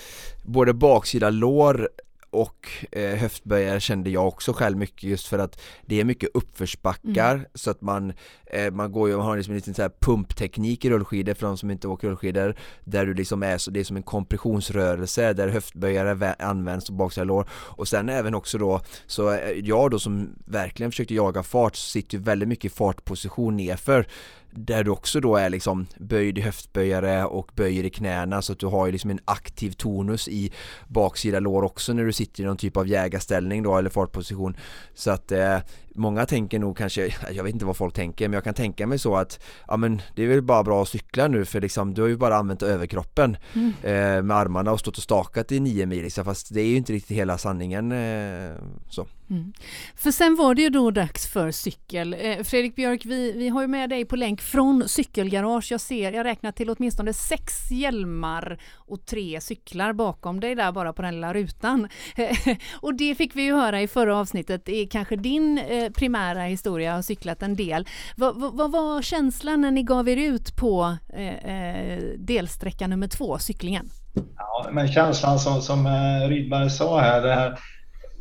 både 0.45 0.75
baksida 0.75 1.31
lår 1.31 1.89
och 2.33 2.69
eh, 2.93 3.17
höftböjare 3.17 3.81
kände 3.81 4.11
jag 4.11 4.29
också 4.29 4.53
själv 4.53 4.77
mycket 4.77 5.03
just 5.03 5.27
för 5.27 5.39
att 5.39 5.61
det 5.87 6.01
är 6.01 6.05
mycket 6.05 6.31
uppförsbackar. 6.35 7.35
Mm. 7.35 7.47
så 7.55 7.71
att 7.71 7.81
man, 7.81 8.13
eh, 8.47 8.71
man 8.71 8.93
går 8.93 9.09
ju, 9.09 9.17
man 9.17 9.27
har 9.27 9.37
liksom 9.37 9.53
en 9.53 9.57
liten 9.57 9.75
så 9.75 9.83
här 9.83 9.93
pumpteknik 10.01 10.85
i 10.85 10.91
rullskidor 10.91 11.35
för 11.35 11.47
de 11.47 11.59
som 11.59 11.71
inte 11.71 11.89
åker 11.89 12.09
rullskidor 12.09 12.55
där 12.85 13.07
du 13.07 13.15
liksom 13.15 13.43
är 13.43 13.59
så, 13.59 13.71
det 13.71 13.81
är 13.81 13.85
som 13.85 13.97
en 13.97 14.03
kompressionsrörelse 14.03 15.33
där 15.33 15.49
höftböjare 15.49 16.35
används 16.39 16.89
och 16.89 16.95
baksida 16.95 17.25
lår. 17.25 17.49
Och 17.53 17.89
sen 17.89 18.09
även 18.09 18.35
också 18.35 18.59
då 18.59 18.81
så 19.07 19.33
eh, 19.33 19.51
jag 19.51 19.91
då 19.91 19.99
som 19.99 20.35
verkligen 20.45 20.93
försökte 20.93 21.15
jaga 21.15 21.43
fart 21.43 21.77
så 21.77 21.91
sitter 21.91 22.19
ju 22.19 22.25
väldigt 22.25 22.49
mycket 22.49 22.73
i 22.73 22.75
fartposition 22.75 23.57
nerför 23.57 24.07
där 24.55 24.85
du 24.85 24.91
också 24.91 25.21
då 25.21 25.37
är 25.37 25.51
liksom 25.51 25.87
böjd 25.99 26.39
i 26.39 26.41
höftböjare 26.41 27.25
och 27.25 27.51
böjer 27.55 27.85
i 27.85 27.91
knäna 27.91 28.43
så 28.43 28.53
att 28.53 28.59
du 28.59 28.67
har 28.67 28.87
ju 28.87 28.93
liksom 28.93 29.11
en 29.11 29.21
aktiv 29.25 29.71
tonus 29.71 30.29
i 30.29 30.53
baksida 30.89 31.41
lår 31.41 31.63
också 31.63 31.93
när 31.93 32.05
du 32.05 32.13
sitter 32.13 32.43
i 32.43 32.47
någon 32.47 32.57
typ 32.57 32.77
av 32.77 32.89
jägarställning 32.89 33.63
då 33.63 33.79
eller 33.79 33.91
fartposition. 33.91 34.57
Så 34.95 35.11
att 35.11 35.33
eh, 35.33 35.59
många 35.95 36.27
tänker 36.27 36.59
nog 36.59 36.77
kanske, 36.77 37.15
jag 37.33 37.45
vet 37.45 37.53
inte 37.55 37.65
vad 37.65 37.77
folk 37.77 37.95
tänker 37.95 38.29
men 38.29 38.35
jag 38.35 38.45
kan 38.45 38.55
tänka 38.55 38.87
mig 38.87 38.99
så 38.99 39.17
att 39.17 39.43
ja 39.69 39.77
men 39.77 40.03
det 40.15 40.23
är 40.23 40.29
väl 40.29 40.43
bara 40.43 40.63
bra 40.63 40.83
att 40.83 40.89
cykla 40.89 41.29
nu 41.29 41.45
för 41.45 41.61
liksom 41.61 41.95
du 41.95 42.03
har 42.03 42.09
ju 42.09 42.17
bara 42.17 42.37
använt 42.37 42.63
överkroppen 42.63 43.37
mm. 43.53 43.73
eh, 43.83 44.23
med 44.23 44.37
armarna 44.37 44.73
och 44.73 44.81
stått 44.81 44.97
och 44.97 45.03
stakat 45.03 45.53
i 45.53 45.61
nio 45.61 45.87
mil 45.87 46.03
liksom, 46.03 46.25
fast 46.25 46.55
det 46.55 46.61
är 46.61 46.67
ju 46.67 46.77
inte 46.77 46.93
riktigt 46.93 47.17
hela 47.17 47.39
sanningen 47.39 47.93
eh, 47.93 48.57
så. 48.91 49.07
Mm. 49.31 49.53
För 49.95 50.11
sen 50.11 50.37
var 50.37 50.55
det 50.55 50.63
ju 50.63 50.69
då 50.69 50.91
dags 50.91 51.27
för 51.27 51.51
cykel. 51.51 52.17
Eh, 52.21 52.43
Fredrik 52.43 52.77
Björk, 52.77 53.05
vi, 53.05 53.33
vi 53.33 53.49
har 53.49 53.61
ju 53.61 53.67
med 53.67 53.91
dig 53.91 54.05
på 54.05 54.17
länk 54.17 54.41
från 54.41 54.89
cykelgarage. 54.89 55.73
Jag 55.73 55.81
ser, 55.81 56.13
jag 56.13 56.25
räknar 56.25 56.53
till 56.53 56.71
åtminstone 56.71 57.13
sex 57.13 57.71
hjälmar 57.71 58.61
och 58.93 59.07
tre 59.07 59.41
cyklar 59.41 59.93
bakom 59.93 60.41
dig 60.41 60.55
där 60.55 60.73
bara 60.73 60.93
på 60.93 61.03
den 61.03 61.15
lilla 61.15 61.35
rutan. 61.35 61.89
och 62.81 62.95
det 62.95 63.15
fick 63.15 63.37
vi 63.37 63.43
ju 63.43 63.55
höra 63.55 63.81
i 63.81 63.89
förra 63.89 64.17
avsnittet, 64.17 64.63
det 64.65 64.77
är 64.77 64.87
kanske 64.87 65.17
din 65.17 65.59
eh, 65.59 65.91
primära 65.91 66.43
historia, 66.43 66.95
har 66.95 67.03
cyklat 67.03 67.43
en 67.43 67.57
del. 67.57 67.87
Vad, 68.17 68.37
vad, 68.37 68.73
var 68.73 69.03
känslan 69.03 69.61
när 69.61 69.71
ni 69.71 69.83
gav 69.83 70.09
er 70.09 70.17
ut 70.17 70.57
på 70.57 70.97
eh, 71.15 71.35
eh, 71.35 72.03
delsträcka 72.19 72.87
nummer 72.87 73.09
två, 73.09 73.39
cyklingen? 73.39 73.89
Ja, 74.37 74.71
men 74.73 74.89
känslan 74.89 75.39
som, 75.39 75.63
som 75.63 75.89
Rydberg 76.29 76.71
sa 76.71 77.01
här, 77.01 77.23
det 77.23 77.35
här 77.35 77.59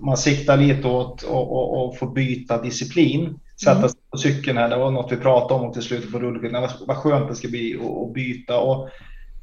man 0.01 0.17
siktar 0.17 0.57
lite 0.57 0.87
åt 0.87 1.23
att 1.23 1.99
få 1.99 2.11
byta 2.15 2.61
disciplin. 2.61 3.39
Sätta 3.59 3.77
mm. 3.77 3.89
sig 3.89 3.99
på 4.11 4.17
cykeln 4.17 4.57
här, 4.57 4.69
det 4.69 4.77
var 4.77 4.91
något 4.91 5.11
vi 5.11 5.17
pratade 5.17 5.63
om 5.63 5.73
till 5.73 5.81
slutet 5.81 6.11
på 6.11 6.19
rullskidan. 6.19 6.69
Vad 6.87 6.97
skönt 6.97 7.29
det 7.29 7.35
ska 7.35 7.47
bli 7.47 7.75
att 7.75 8.13
byta. 8.13 8.59
Och 8.59 8.89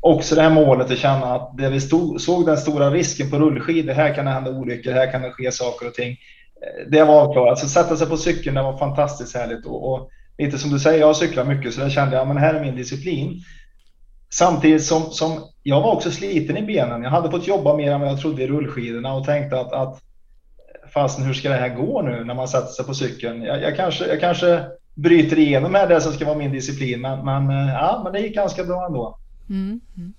också 0.01 0.35
det 0.35 0.43
här 0.43 0.51
målet 0.51 0.91
att 0.91 0.99
känna 0.99 1.35
att 1.35 1.59
det 1.59 1.71
vi 1.71 1.81
stod, 1.81 2.21
såg 2.21 2.47
den 2.47 2.57
stora 2.57 2.91
risken 2.91 3.31
på 3.31 3.39
rullskidor, 3.39 3.93
här 3.93 4.15
kan 4.15 4.25
det 4.25 4.31
hända 4.31 4.51
olyckor, 4.51 4.93
här 4.93 5.13
kan 5.13 5.23
det 5.23 5.31
ske 5.31 5.53
saker 5.53 5.87
och 5.87 5.95
ting. 5.95 6.11
Eh, 6.11 6.91
det 6.91 7.05
var 7.05 7.21
avklarat. 7.21 7.51
Alltså 7.51 7.69
sätta 7.69 7.97
sig 7.97 8.07
på 8.07 8.17
cykeln, 8.17 8.55
det 8.55 8.63
var 8.63 8.79
fantastiskt 8.79 9.37
härligt. 9.37 9.67
Och, 9.67 9.93
och 9.93 10.11
lite 10.39 10.59
som 10.59 10.71
du 10.71 10.79
säger, 10.79 11.01
jag 11.01 11.07
har 11.07 11.15
cyklat 11.15 11.49
mycket 11.49 11.75
så 11.75 11.81
där 11.81 11.91
kände 11.91 12.17
jag, 12.17 12.29
men 12.29 12.37
här 12.37 12.55
är 12.55 12.61
min 12.61 12.77
disciplin. 12.77 13.43
Samtidigt 14.31 14.85
som, 14.85 15.03
som 15.03 15.45
jag 15.63 15.81
var 15.81 15.93
också 15.93 16.11
sliten 16.11 16.57
i 16.57 16.63
benen. 16.63 17.03
Jag 17.03 17.11
hade 17.11 17.31
fått 17.31 17.47
jobba 17.47 17.77
mer 17.77 17.93
än 17.93 18.01
vad 18.01 18.11
jag 18.11 18.21
trodde 18.21 18.43
i 18.43 18.47
rullskidorna 18.47 19.15
och 19.15 19.25
tänkte 19.25 19.61
att, 19.61 19.73
att 19.73 19.95
eh, 19.95 20.91
fasen 20.95 21.25
hur 21.25 21.35
ska 21.35 21.49
det 21.49 21.55
här 21.55 21.75
gå 21.75 22.03
nu 22.03 22.25
när 22.25 22.35
man 22.35 22.49
sätter 22.49 22.73
sig 22.73 22.85
på 22.85 22.95
cykeln? 22.95 23.43
Jag, 23.43 23.63
jag, 23.63 23.77
kanske, 23.77 24.07
jag 24.07 24.21
kanske 24.21 24.65
bryter 24.95 25.39
igenom 25.39 25.75
här 25.75 25.89
det 25.89 26.01
som 26.01 26.13
ska 26.13 26.25
vara 26.25 26.39
min 26.39 26.53
disciplin, 26.53 27.01
men, 27.01 27.25
men, 27.25 27.51
eh, 27.51 27.75
ja, 27.75 28.01
men 28.05 28.13
det 28.13 28.21
gick 28.21 28.35
ganska 28.35 28.65
bra 28.65 28.87
ändå. 28.87 29.19
Mm, 29.51 29.81
mm. 29.97 30.15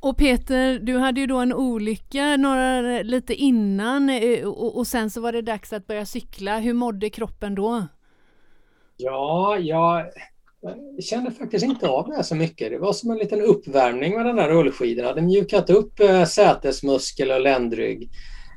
Och 0.00 0.16
Peter, 0.16 0.78
du 0.78 0.98
hade 0.98 1.20
ju 1.20 1.26
då 1.26 1.38
en 1.38 1.52
olycka 1.52 2.36
några, 2.36 3.02
lite 3.02 3.34
innan 3.34 4.10
eh, 4.10 4.46
och, 4.48 4.76
och, 4.76 4.86
sen 4.86 5.10
så 5.10 5.20
var 5.20 5.32
det 5.32 5.42
dags 5.42 5.72
att 5.72 5.86
börja 5.86 6.06
cykla. 6.06 6.58
Hur 6.58 6.74
mådde 6.74 7.10
kroppen 7.10 7.54
då? 7.54 7.86
Ja, 8.96 9.58
jag 9.58 10.06
kände 11.00 11.30
faktiskt 11.30 11.64
inte 11.64 11.88
av 11.88 12.08
det 12.08 12.24
så 12.24 12.34
mycket. 12.34 12.70
Det 12.70 12.78
var 12.78 12.92
som 12.92 13.10
en 13.10 13.18
liten 13.18 13.40
uppvärmning 13.40 14.14
med 14.16 14.26
den 14.26 14.36
där 14.36 14.48
rullskidan. 14.48 15.02
Jag 15.02 15.08
hade 15.08 15.22
mjukat 15.22 15.70
upp 15.70 16.00
eh, 16.00 16.24
sätesmuskel 16.24 17.30
och 17.30 17.40
ländrygg. 17.40 18.10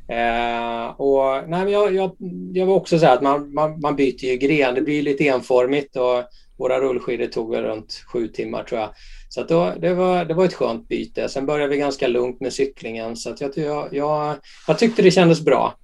Eh, 0.08 0.88
och, 0.88 1.49
nej, 1.49 1.64
men 1.64 1.72
jag, 1.72 1.95
jag, 1.95 2.16
jag 2.54 2.66
var 2.66 2.76
också 2.76 2.99
så 2.99 3.06
här 3.06 3.14
att 3.14 3.22
man, 3.22 3.54
man, 3.54 3.80
man 3.80 3.95
byter 3.95 4.26
ju 4.26 4.38
gren, 4.38 4.76
det 4.76 4.82
blir 4.82 5.04
lite 5.04 5.28
enformigt 5.28 5.95
och, 5.95 6.24
våra 6.62 6.80
rullskidor 6.80 7.28
tog 7.28 7.52
väl 7.52 7.64
runt 7.64 8.04
sju 8.08 8.28
timmar 8.28 8.64
tror 8.64 8.82
jag. 8.82 8.89
Så 9.34 9.43
då, 9.43 9.73
det, 9.79 9.93
var, 9.93 10.25
det 10.25 10.34
var 10.34 10.45
ett 10.45 10.53
skönt 10.53 10.88
byte. 10.88 11.29
Sen 11.29 11.45
började 11.45 11.69
vi 11.69 11.77
ganska 11.77 12.07
lugnt 12.07 12.41
med 12.41 12.53
cyklingen 12.53 13.15
så 13.15 13.29
att 13.29 13.41
jag, 13.41 13.57
jag, 13.57 13.93
jag, 13.93 14.36
jag 14.67 14.79
tyckte 14.79 15.01
det 15.01 15.11
kändes 15.11 15.41
bra. 15.41 15.75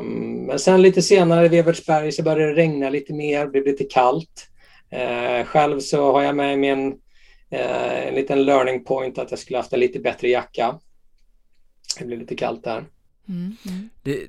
Um, 0.00 0.46
men 0.46 0.58
sen 0.58 0.82
lite 0.82 1.02
senare 1.02 1.46
i 1.46 1.48
Webertsberg 1.48 2.12
så 2.12 2.22
började 2.22 2.54
det 2.54 2.60
regna 2.60 2.90
lite 2.90 3.12
mer, 3.12 3.44
det 3.44 3.50
blev 3.50 3.64
lite 3.64 3.84
kallt. 3.84 4.48
Uh, 4.92 5.46
själv 5.46 5.80
så 5.80 6.12
har 6.12 6.22
jag 6.22 6.36
med 6.36 6.58
mig 6.58 6.70
en, 6.70 6.86
uh, 7.52 8.08
en 8.08 8.14
liten 8.14 8.44
learning 8.44 8.84
point 8.84 9.18
att 9.18 9.30
jag 9.30 9.38
skulle 9.38 9.56
haft 9.56 9.72
en 9.72 9.80
lite 9.80 9.98
bättre 9.98 10.28
jacka. 10.28 10.78
Det 11.98 12.04
blev 12.04 12.18
lite 12.18 12.36
kallt 12.36 12.64
där. 12.64 12.84
Mm, 13.28 13.56
mm. 13.66 13.88
Det, 14.02 14.26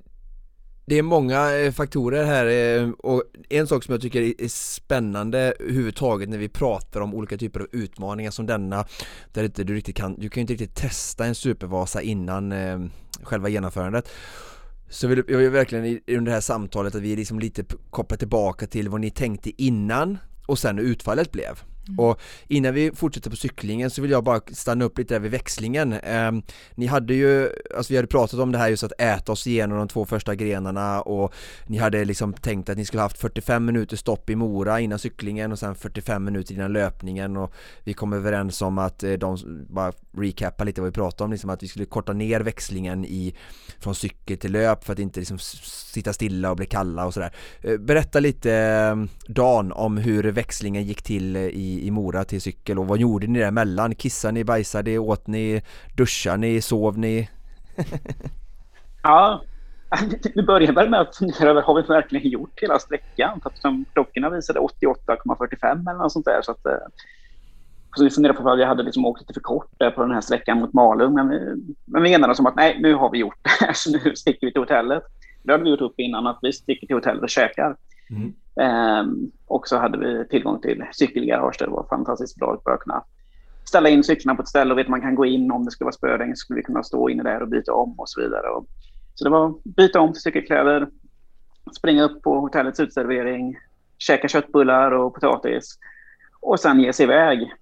det 0.90 0.98
är 0.98 1.04
många 1.04 1.56
eh, 1.56 1.72
faktorer 1.72 2.24
här 2.26 2.46
eh, 2.46 2.90
och 2.90 3.24
en 3.50 3.68
sak 3.68 3.84
som 3.84 3.92
jag 3.92 4.02
tycker 4.02 4.22
är 4.22 4.48
spännande 4.48 5.54
överhuvudtaget 5.60 6.30
när 6.30 6.38
vi 6.38 6.50
pratar 6.50 7.02
om 7.02 7.14
olika 7.14 7.38
typer 7.38 7.60
av 7.60 7.68
utmaningar 7.72 8.32
som 8.32 8.46
denna 8.46 8.86
där 9.34 9.44
inte 9.44 9.64
du 9.64 9.76
riktigt 9.76 9.96
kan, 9.96 10.16
du 10.16 10.30
kan 10.30 10.40
ju 10.40 10.42
inte 10.42 10.54
riktigt 10.54 10.76
testa 10.76 11.26
en 11.26 11.36
supervasa 11.36 12.02
innan 12.02 12.52
eh, 12.52 12.80
själva 13.24 13.50
genomförandet. 13.50 14.10
Så 14.90 15.08
vill 15.08 15.24
jag 15.28 15.38
vill 15.38 15.50
verkligen 15.50 16.00
under 16.08 16.26
det 16.26 16.32
här 16.32 16.42
samtalet 16.42 16.96
att 16.96 17.02
vi 17.02 17.16
liksom 17.16 17.40
lite 17.40 17.64
kopplar 17.90 18.18
tillbaka 18.18 18.68
till 18.68 18.90
vad 18.90 19.02
ni 19.02 19.12
tänkte 19.12 19.64
innan 19.64 20.18
och 20.46 20.60
sen 20.60 20.78
hur 20.78 20.86
utfallet 20.86 21.32
blev. 21.32 21.60
Mm. 21.88 22.00
Och 22.00 22.22
innan 22.48 22.74
vi 22.74 22.92
fortsätter 22.96 23.30
på 23.30 23.36
cyklingen 23.36 23.90
så 23.90 24.02
vill 24.02 24.12
jag 24.12 24.24
bara 24.24 24.42
stanna 24.52 24.86
upp 24.86 24.98
lite 24.98 25.14
där 25.14 25.20
vid 25.20 25.32
växlingen. 25.32 25.94
Eh, 25.94 26.32
ni 26.76 26.86
hade 26.86 27.14
ju, 27.14 27.50
alltså 27.78 27.94
vi 27.94 27.98
hade 27.98 28.08
pratat 28.08 28.40
om 28.40 28.52
det 28.52 28.58
här 28.58 28.70
just 28.70 28.84
att 28.84 29.02
äta 29.02 29.32
oss 29.32 29.48
igenom 29.48 29.78
de 29.78 29.88
två 29.88 30.06
första 30.06 30.36
grenarna 30.36 31.02
och 31.02 31.34
ni 31.68 31.78
hade 31.78 32.06
liksom 32.06 32.34
tänkt 32.34 32.70
att 32.70 32.78
ni 32.78 32.86
skulle 32.86 33.02
haft 33.02 33.18
45 33.18 33.66
minuter 33.66 33.98
stopp 33.98 34.30
i 34.30 34.36
Mora 34.36 34.80
innan 34.80 35.00
cyklingen 35.00 35.52
och 35.52 35.60
sen 35.60 35.76
45 35.76 36.24
minuter 36.24 36.54
innan 36.54 36.74
löpningen 36.74 37.38
och 37.38 37.54
vi 37.84 37.94
kom 37.94 38.14
överens 38.14 38.62
om 38.62 38.78
att 38.78 39.04
eh, 39.04 39.14
de, 39.14 39.38
bara 39.70 39.92
recappa 40.20 40.64
lite 40.64 40.82
vad 40.82 40.90
vi 40.90 40.94
pratade 40.94 41.24
om, 41.24 41.32
liksom 41.32 41.50
att 41.50 41.64
vi 41.64 41.68
skulle 41.68 41.86
korta 41.86 42.14
ner 42.14 42.40
växlingen 42.40 43.06
i 43.06 43.36
från 43.80 43.96
cykel 43.96 44.38
till 44.38 44.52
löp 44.52 44.84
för 44.84 44.94
att 44.94 45.00
inte 45.00 45.20
liksom 45.20 45.40
sitta 45.40 46.14
stilla 46.14 46.50
och 46.52 46.56
bli 46.56 46.66
kalla 46.66 47.06
och 47.06 47.14
sådär. 47.14 47.32
Eh, 47.62 47.78
berätta 47.78 48.20
lite 48.20 48.54
eh, 48.54 48.96
Dan 49.28 49.72
om 49.72 49.98
hur 49.98 50.24
växlingen 50.24 50.84
gick 50.84 51.02
till 51.02 51.36
eh, 51.36 51.42
i 51.42 51.88
i, 51.88 51.92
Mora 51.92 52.24
till 52.24 52.42
cykel 52.42 52.80
och 52.80 52.88
vad 52.88 53.00
gjorde 53.00 53.28
ni 53.28 53.40
däremellan? 53.40 53.96
Kissade 53.96 54.32
ni, 54.32 54.44
bajsade, 54.44 54.98
åt 54.98 55.28
ni, 55.28 55.62
duschade 55.98 56.38
ni, 56.38 56.62
sov 56.62 56.98
ni? 56.98 57.30
ja, 59.04 59.42
vi 60.36 60.44
började 60.44 60.74
väl 60.74 60.90
med 60.90 61.00
att 61.00 61.16
fundera 61.16 61.50
över, 61.50 61.62
har 61.62 61.82
vi 61.82 61.88
verkligen 61.88 62.32
gjort 62.32 62.60
hela 62.62 62.80
sträckan? 62.80 63.42
För 63.42 63.50
att 63.50 63.86
klockorna 63.94 64.30
visade 64.30 64.60
88,45 64.60 65.90
eller 65.90 66.00
något 66.00 66.12
sånt 66.12 66.26
där. 66.26 66.42
Så 66.42 66.52
att, 66.52 66.66
så 67.96 68.04
vi 68.04 68.10
funderade 68.10 68.40
på 68.40 68.50
om 68.50 68.58
vi 68.58 68.64
hade 68.64 68.84
liksom 68.84 69.06
åkt 69.06 69.22
lite 69.22 69.34
för 69.34 69.42
kort 69.42 69.78
på 69.78 70.02
den 70.02 70.12
här 70.12 70.22
sträckan 70.22 70.60
mot 70.60 70.74
Malung. 70.74 71.14
Men 71.14 71.30
vi, 71.30 71.40
men 71.86 72.04
vi 72.04 72.14
enades 72.14 72.40
om 72.40 72.46
att 72.46 72.56
nej, 72.56 72.80
nu 72.82 72.94
har 72.94 73.12
vi 73.12 73.18
gjort 73.18 73.40
det 73.42 73.66
här, 73.66 73.74
så 73.76 73.92
nu 73.92 74.16
sticker 74.16 74.48
vi 74.48 74.54
till 74.54 74.62
hotellet. 74.62 75.04
Det 75.44 75.52
hade 75.52 75.64
vi 75.64 75.70
gjort 75.70 75.82
upp 75.82 76.00
innan, 76.00 76.28
att 76.28 76.40
vi 76.42 76.54
sticker 76.54 76.88
till 76.88 76.96
hotellet 76.96 77.24
och 77.24 77.30
käkar. 77.30 77.76
Mm. 78.10 78.34
Um, 79.00 79.32
och 79.48 79.68
så 79.68 79.78
hade 79.78 79.98
vi 79.98 80.28
tillgång 80.28 80.62
till 80.62 80.86
cykelgarage 80.92 81.56
det 81.60 81.68
var 81.68 81.86
fantastiskt 81.90 82.36
bra 82.36 82.54
att 82.54 82.64
bara 82.64 82.78
kunna 82.78 83.04
ställa 83.64 83.90
in 83.90 84.04
cyklarna 84.04 84.36
på 84.36 84.42
ett 84.42 84.48
ställe 84.48 84.72
och 84.72 84.78
vet 84.78 84.88
man 84.88 85.02
kan 85.02 85.16
gå 85.16 85.26
in 85.26 85.52
om 85.52 85.66
det 85.66 85.72
skulle 85.72 85.86
vara 85.86 85.94
spöregn 85.94 86.36
så 86.36 86.40
skulle 86.40 86.58
vi 86.58 86.64
kunna 86.64 86.84
stå 86.84 87.10
inne 87.10 87.24
där 87.24 87.42
och 87.42 87.48
byta 87.48 87.74
om 87.74 88.00
och 88.00 88.10
så 88.10 88.22
vidare. 88.22 88.50
Och, 88.50 88.66
så 89.16 89.24
det 89.24 89.30
var 89.30 89.54
byta 89.64 90.00
om 90.00 90.14
till 90.14 90.22
cykelkläder, 90.22 90.90
springa 91.78 92.04
upp 92.04 92.22
på 92.22 92.40
hotellets 92.40 92.80
utservering, 92.80 93.58
käka 93.98 94.28
köttbullar 94.28 94.92
och 94.92 95.14
potatis 95.14 95.78
och 96.42 96.60
sen 96.60 96.80
ge 96.80 96.94
sig 96.94 97.04
iväg. 97.04 97.54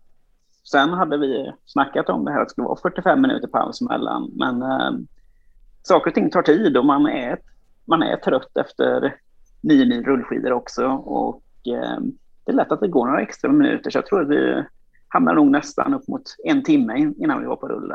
Sen 0.72 0.90
hade 0.90 1.18
vi 1.18 1.54
snackat 1.66 2.10
om 2.10 2.26
det 2.26 2.32
här 2.32 2.42
att 2.42 2.48
det 2.48 2.52
skulle 2.52 2.68
vara 2.68 2.80
45 2.82 3.22
minuter 3.22 3.48
paus 3.48 3.82
emellan 3.82 4.32
men 4.36 4.62
eh, 4.62 4.92
saker 5.84 6.10
och 6.12 6.16
ting 6.16 6.30
tar 6.30 6.42
tid 6.42 6.78
och 6.78 6.86
man 6.86 7.08
är, 7.08 7.40
man 7.86 8.04
är 8.04 8.16
trött 8.16 8.58
efter 8.58 9.16
nio 9.62 9.86
mil 9.86 10.04
rullskidor 10.04 10.52
också. 10.52 10.88
Och 10.88 11.44
eh, 11.68 12.00
det 12.44 12.52
är 12.52 12.56
lätt 12.56 12.72
att 12.72 12.80
det 12.80 12.88
går 12.88 13.06
några 13.06 13.22
extra 13.22 13.52
minuter, 13.52 13.90
så 13.90 13.98
jag 13.98 14.06
tror 14.06 14.22
att 14.22 14.30
vi 14.30 14.64
hamnar 15.08 15.36
nog 15.36 15.48
nästan 15.48 15.94
upp 15.94 16.08
mot 16.08 16.24
en 16.44 16.64
timme 16.64 17.14
innan 17.18 17.42
vi 17.42 17.48
var 17.48 17.56
på 17.56 17.68
rull 17.68 17.92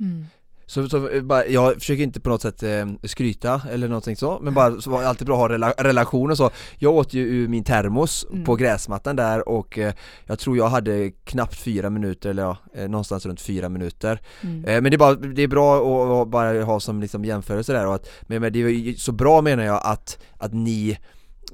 mm. 0.00 0.24
Så, 0.70 0.88
så 0.88 1.08
bara, 1.22 1.46
jag 1.46 1.74
försöker 1.74 2.02
inte 2.02 2.20
på 2.20 2.28
något 2.28 2.42
sätt 2.42 2.62
eh, 2.62 2.86
skryta 3.04 3.62
eller 3.70 3.88
någonting 3.88 4.16
så, 4.16 4.38
men 4.42 4.54
bara 4.54 4.80
så 4.80 4.90
var 4.90 5.02
det 5.02 5.08
alltid 5.08 5.26
bra 5.26 5.34
att 5.34 5.40
ha 5.40 5.48
rela 5.48 5.70
relation 5.70 6.30
och 6.30 6.36
så 6.36 6.50
Jag 6.78 6.94
åt 6.94 7.14
ju 7.14 7.22
ur 7.22 7.48
min 7.48 7.64
termos 7.64 8.26
mm. 8.30 8.44
på 8.44 8.56
gräsmattan 8.56 9.16
där 9.16 9.48
och 9.48 9.78
eh, 9.78 9.94
jag 10.26 10.38
tror 10.38 10.56
jag 10.56 10.68
hade 10.68 11.10
knappt 11.10 11.54
fyra 11.54 11.90
minuter 11.90 12.30
eller 12.30 12.42
ja, 12.42 12.56
eh, 12.74 12.88
någonstans 12.88 13.26
runt 13.26 13.40
fyra 13.40 13.68
minuter 13.68 14.20
mm. 14.40 14.64
eh, 14.64 14.80
Men 14.82 14.84
det 14.90 14.96
är, 14.96 14.98
bara, 14.98 15.14
det 15.14 15.42
är 15.42 15.48
bra 15.48 15.76
att, 15.76 16.26
att 16.26 16.28
bara 16.28 16.64
ha 16.64 16.80
som 16.80 17.00
liksom 17.00 17.24
jämförelse 17.24 17.72
där 17.72 17.86
och 17.86 17.94
att, 17.94 18.08
men, 18.22 18.40
men 18.40 18.52
det 18.52 18.58
är 18.60 18.94
så 18.94 19.12
bra 19.12 19.42
menar 19.42 19.64
jag 19.64 19.80
att, 19.84 20.18
att 20.38 20.54
ni 20.54 20.98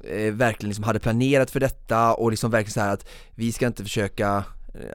eh, 0.03 0.33
verkligen 0.33 0.69
liksom 0.69 0.83
hade 0.83 0.99
planerat 0.99 1.51
för 1.51 1.59
detta 1.59 2.13
och 2.13 2.31
liksom 2.31 2.51
verkligen 2.51 2.73
så 2.73 2.81
att 2.81 3.07
vi 3.35 3.51
ska 3.51 3.67
inte 3.67 3.83
försöka 3.83 4.43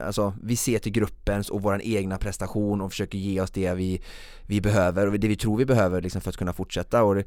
alltså 0.05 0.33
vi 0.43 0.55
ser 0.55 0.79
till 0.79 0.91
gruppens 0.91 1.49
och 1.49 1.61
våran 1.61 1.81
egna 1.83 2.17
prestation 2.17 2.81
och 2.81 2.91
försöker 2.91 3.17
ge 3.17 3.41
oss 3.41 3.51
det 3.51 3.73
vi, 3.73 4.01
vi 4.47 4.61
behöver 4.61 5.07
och 5.07 5.19
det 5.19 5.27
vi 5.27 5.35
tror 5.35 5.57
vi 5.57 5.65
behöver 5.65 6.01
liksom 6.01 6.21
för 6.21 6.29
att 6.29 6.37
kunna 6.37 6.53
fortsätta. 6.53 7.03
Och 7.03 7.15
det, 7.15 7.23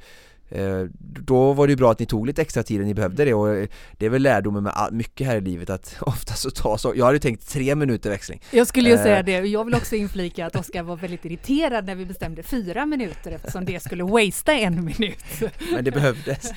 eh, 0.49 0.87
då 0.99 1.53
var 1.53 1.67
det 1.67 1.71
ju 1.71 1.77
bra 1.77 1.91
att 1.91 1.99
ni 1.99 2.07
tog 2.07 2.27
lite 2.27 2.43
extra 2.43 2.63
tid 2.63 2.81
och 2.81 2.87
ni 2.87 2.95
behövde 2.95 3.25
det 3.25 3.35
och 3.35 3.49
eh, 3.49 3.69
det 3.93 4.07
är 4.07 4.11
väl 4.11 4.23
lärdomen 4.23 4.63
med 4.63 4.73
all, 4.77 4.93
mycket 4.93 5.27
här 5.27 5.37
i 5.37 5.41
livet 5.41 5.71
att 5.71 5.97
ofta 6.01 6.35
så 6.35 6.51
tar 6.51 6.77
så, 6.77 6.93
jag 6.97 7.05
hade 7.05 7.19
tänkt 7.19 7.49
tre 7.49 7.75
minuter 7.75 8.11
växling. 8.11 8.43
Jag 8.51 8.67
skulle 8.67 8.91
ju 8.91 8.99
säga 8.99 9.23
det, 9.23 9.33
jag 9.33 9.65
vill 9.65 9.75
också 9.75 9.97
inflika 9.97 10.47
att 10.47 10.57
Oskar 10.57 10.83
var 10.83 10.97
väldigt 10.97 11.25
irriterad 11.25 11.87
när 11.87 11.95
vi 11.95 12.07
bestämde 12.07 12.43
fyra 12.43 12.87
minuter 12.87 13.31
eftersom 13.31 13.65
det 13.65 13.83
skulle 13.83 14.05
wastea 14.05 14.59
en 14.59 14.85
minut. 14.85 15.25
Men 15.73 15.85
det 15.85 15.91
behövdes. 15.91 16.53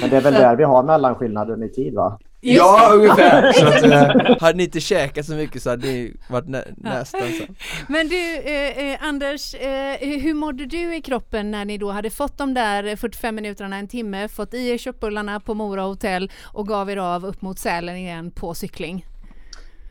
Men 0.00 0.10
det 0.10 0.16
är 0.16 0.20
väl 0.20 0.34
där 0.34 0.56
vi 0.56 0.64
har 0.64 0.82
mellanskillnaden 0.82 1.62
i 1.62 1.68
tid 1.68 1.94
va? 1.94 2.18
Just 2.44 2.58
ja, 2.58 2.88
det. 2.88 2.96
ungefär. 2.96 3.52
Så 3.52 3.66
att, 3.66 3.82
äh, 4.30 4.40
hade 4.40 4.56
ni 4.56 4.64
inte 4.64 4.80
käkat 4.80 5.26
så 5.26 5.32
mycket 5.34 5.62
så 5.62 5.70
hade 5.70 5.86
ni 5.86 6.16
varit 6.28 6.48
nä 6.48 6.64
nästan 6.76 7.20
så. 7.20 7.44
Men 7.92 8.08
du, 8.08 8.36
eh, 8.36 8.92
eh, 8.92 8.98
Anders, 9.02 9.54
eh, 9.54 10.20
hur 10.20 10.34
mådde 10.34 10.66
du 10.66 10.96
i 10.96 11.00
kroppen 11.00 11.50
när 11.50 11.64
ni 11.64 11.78
då 11.78 11.90
hade 11.90 12.10
fått 12.10 12.38
de 12.38 12.54
där 12.54 12.96
45 12.96 13.34
minuterna, 13.34 13.76
en 13.76 13.88
timme, 13.88 14.28
fått 14.28 14.54
i 14.54 14.68
er 14.68 14.78
köttbullarna 14.78 15.40
på 15.40 15.54
Mora 15.54 15.82
hotell 15.82 16.30
och 16.52 16.68
gav 16.68 16.90
er 16.90 16.96
av 16.96 17.26
upp 17.26 17.42
mot 17.42 17.58
Sälen 17.58 17.96
igen 17.96 18.30
på 18.30 18.54
cykling? 18.54 19.06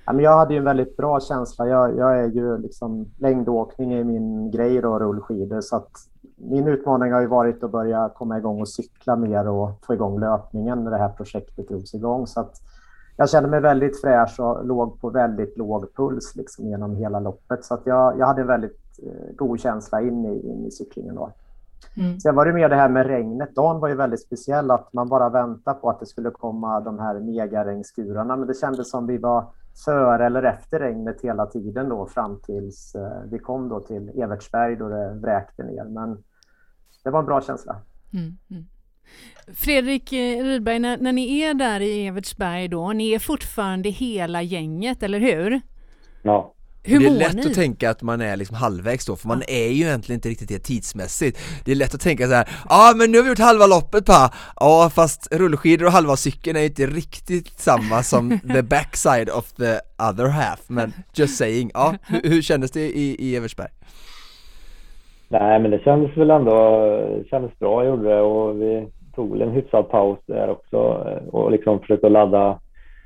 jag 0.05 0.37
hade 0.37 0.53
ju 0.53 0.57
en 0.57 0.65
väldigt 0.65 0.97
bra 0.97 1.19
känsla. 1.19 1.67
Jag, 1.67 1.97
jag 1.97 2.19
är 2.19 2.27
ju 2.27 2.57
liksom 2.57 3.11
längdåkning 3.17 3.93
i 3.93 4.03
min 4.03 4.51
grej 4.51 4.81
då, 4.81 4.99
rullskidor, 4.99 5.61
så 5.61 5.75
att 5.75 5.91
min 6.35 6.67
utmaning 6.67 7.13
har 7.13 7.21
ju 7.21 7.27
varit 7.27 7.63
att 7.63 7.71
börja 7.71 8.09
komma 8.15 8.37
igång 8.37 8.61
och 8.61 8.69
cykla 8.69 9.15
mer 9.15 9.47
och 9.47 9.69
få 9.85 9.93
igång 9.93 10.19
löpningen 10.19 10.83
när 10.83 10.91
det 10.91 10.97
här 10.97 11.09
projektet 11.09 11.67
drogs 11.67 11.93
igång. 11.93 12.27
Så 12.27 12.39
att 12.39 12.61
jag 13.17 13.29
kände 13.29 13.49
mig 13.49 13.59
väldigt 13.59 14.01
fräsch 14.01 14.39
och 14.39 14.65
låg 14.65 15.01
på 15.01 15.09
väldigt 15.09 15.57
låg 15.57 15.95
puls 15.95 16.35
liksom 16.35 16.67
genom 16.67 16.95
hela 16.95 17.19
loppet. 17.19 17.65
Så 17.65 17.73
att 17.73 17.81
jag, 17.85 18.19
jag 18.19 18.27
hade 18.27 18.41
en 18.41 18.47
väldigt 18.47 18.99
eh, 19.03 19.35
god 19.35 19.59
känsla 19.59 20.01
in 20.01 20.25
i, 20.25 20.49
in 20.49 20.65
i 20.65 20.71
cyklingen. 20.71 21.15
Då. 21.15 21.31
Mm. 21.97 22.19
Sen 22.19 22.35
var 22.35 22.45
det 22.45 22.53
mer 22.53 22.69
det 22.69 22.75
här 22.75 22.89
med 22.89 23.05
regnet. 23.05 23.55
Dagen 23.55 23.79
var 23.79 23.89
ju 23.89 23.95
väldigt 23.95 24.21
speciell, 24.21 24.71
att 24.71 24.93
man 24.93 25.09
bara 25.09 25.29
väntade 25.29 25.79
på 25.79 25.89
att 25.89 25.99
det 25.99 26.05
skulle 26.05 26.31
komma 26.31 26.79
de 26.79 26.99
här 26.99 27.19
megaregnskurarna. 27.19 28.35
Men 28.35 28.47
det 28.47 28.53
kändes 28.53 28.89
som 28.89 29.07
vi 29.07 29.17
var 29.17 29.45
före 29.85 30.25
eller 30.25 30.43
efter 30.43 30.79
regnet 30.79 31.21
hela 31.21 31.45
tiden 31.45 31.89
då 31.89 32.05
fram 32.05 32.39
tills 32.39 32.95
eh, 32.95 33.21
vi 33.31 33.39
kom 33.39 33.69
då 33.69 33.79
till 33.79 34.21
Evertsberg 34.21 34.75
då 34.75 34.89
det 34.89 35.13
vräkte 35.13 35.63
ner. 35.63 35.83
Men 35.83 36.23
det 37.03 37.09
var 37.09 37.19
en 37.19 37.25
bra 37.25 37.41
känsla. 37.41 37.75
Mm, 38.13 38.37
mm. 38.49 38.65
Fredrik 39.55 40.13
eh, 40.13 40.43
Rydberg, 40.43 40.79
när, 40.79 40.97
när, 40.97 41.13
ni 41.13 41.39
är 41.39 41.53
där 41.53 41.79
i 41.79 42.07
Evertsberg 42.07 42.67
då, 42.67 42.93
ni 42.93 43.11
är 43.11 43.19
fortfarande 43.19 43.89
hela 43.89 44.41
gänget, 44.41 45.03
eller 45.03 45.19
hur? 45.19 45.61
Ja. 46.21 46.53
Hur 46.85 46.99
det 46.99 47.05
är 47.05 47.09
lätt 47.09 47.33
ni? 47.33 47.45
att 47.45 47.53
tänka 47.53 47.89
att 47.89 48.01
man 48.01 48.21
är 48.21 48.37
liksom 48.37 48.55
halvvägs 48.57 49.05
då, 49.05 49.15
för 49.15 49.27
man 49.27 49.41
är 49.47 49.67
ju 49.67 49.83
egentligen 49.83 50.17
inte 50.17 50.29
riktigt 50.29 50.49
det 50.49 50.59
tidsmässigt 50.59 51.39
Det 51.65 51.71
är 51.71 51.75
lätt 51.75 51.95
att 51.95 52.01
tänka 52.01 52.27
så 52.27 52.33
här, 52.33 52.47
ja 52.69 52.91
ah, 52.91 52.93
men 52.95 53.11
nu 53.11 53.17
har 53.17 53.23
vi 53.23 53.29
gjort 53.29 53.39
halva 53.39 53.67
loppet 53.67 54.05
pa! 54.05 54.29
Ja 54.59 54.91
fast 54.95 55.35
rullskidor 55.35 55.85
och 55.85 55.91
halva 55.91 56.15
cykeln 56.15 56.55
är 56.55 56.61
ju 56.61 56.67
inte 56.67 56.85
riktigt 56.85 57.59
samma 57.59 58.03
som 58.03 58.39
the 58.53 58.61
backside 58.61 59.29
of 59.29 59.53
the 59.53 59.73
other 60.09 60.27
half, 60.27 60.59
men 60.67 60.93
just 61.13 61.37
saying, 61.37 61.71
ja 61.73 61.93
hur, 62.07 62.29
hur 62.29 62.41
kändes 62.41 62.71
det 62.71 62.81
i, 62.81 63.15
i 63.19 63.35
Eversberg? 63.35 63.69
Nej 65.27 65.59
men 65.59 65.71
det 65.71 65.79
kändes 65.79 66.17
väl 66.17 66.29
ändå, 66.29 66.85
det 67.17 67.29
kändes 67.29 67.59
bra 67.59 67.85
gjorde 67.85 68.09
det 68.09 68.21
och 68.21 68.61
vi 68.61 68.87
tog 69.15 69.31
väl 69.31 69.41
en 69.41 69.51
hyfsad 69.51 69.89
paus 69.89 70.19
där 70.25 70.49
också 70.49 70.77
och 71.31 71.51
liksom 71.51 71.79
försökte 71.79 72.09
ladda 72.09 72.59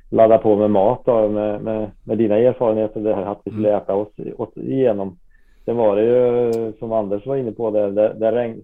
ladda 0.10 0.38
på 0.38 0.55
med 0.55 0.72
mat 0.72 1.01
då, 1.05 1.28
med, 1.30 1.62
med, 1.62 1.91
med 2.03 2.18
dina 2.18 2.38
erfarenheter 2.38 2.99
det 2.99 3.16
här 3.16 3.26
att 3.26 3.41
vi 3.45 3.51
skulle 3.51 3.70
mm. 3.70 3.82
äta 3.82 3.95
oss, 3.95 4.08
oss 4.38 4.58
igenom. 4.58 5.18
Sen 5.66 5.78
var 5.78 5.95
det 5.95 6.03
ju 6.03 6.74
som 6.80 6.91
Anders 6.91 7.26
var 7.26 7.36
inne 7.36 7.51
på, 7.51 7.72
det, 7.72 7.91
det, 7.91 8.14
det 8.14 8.32
regn, 8.32 8.64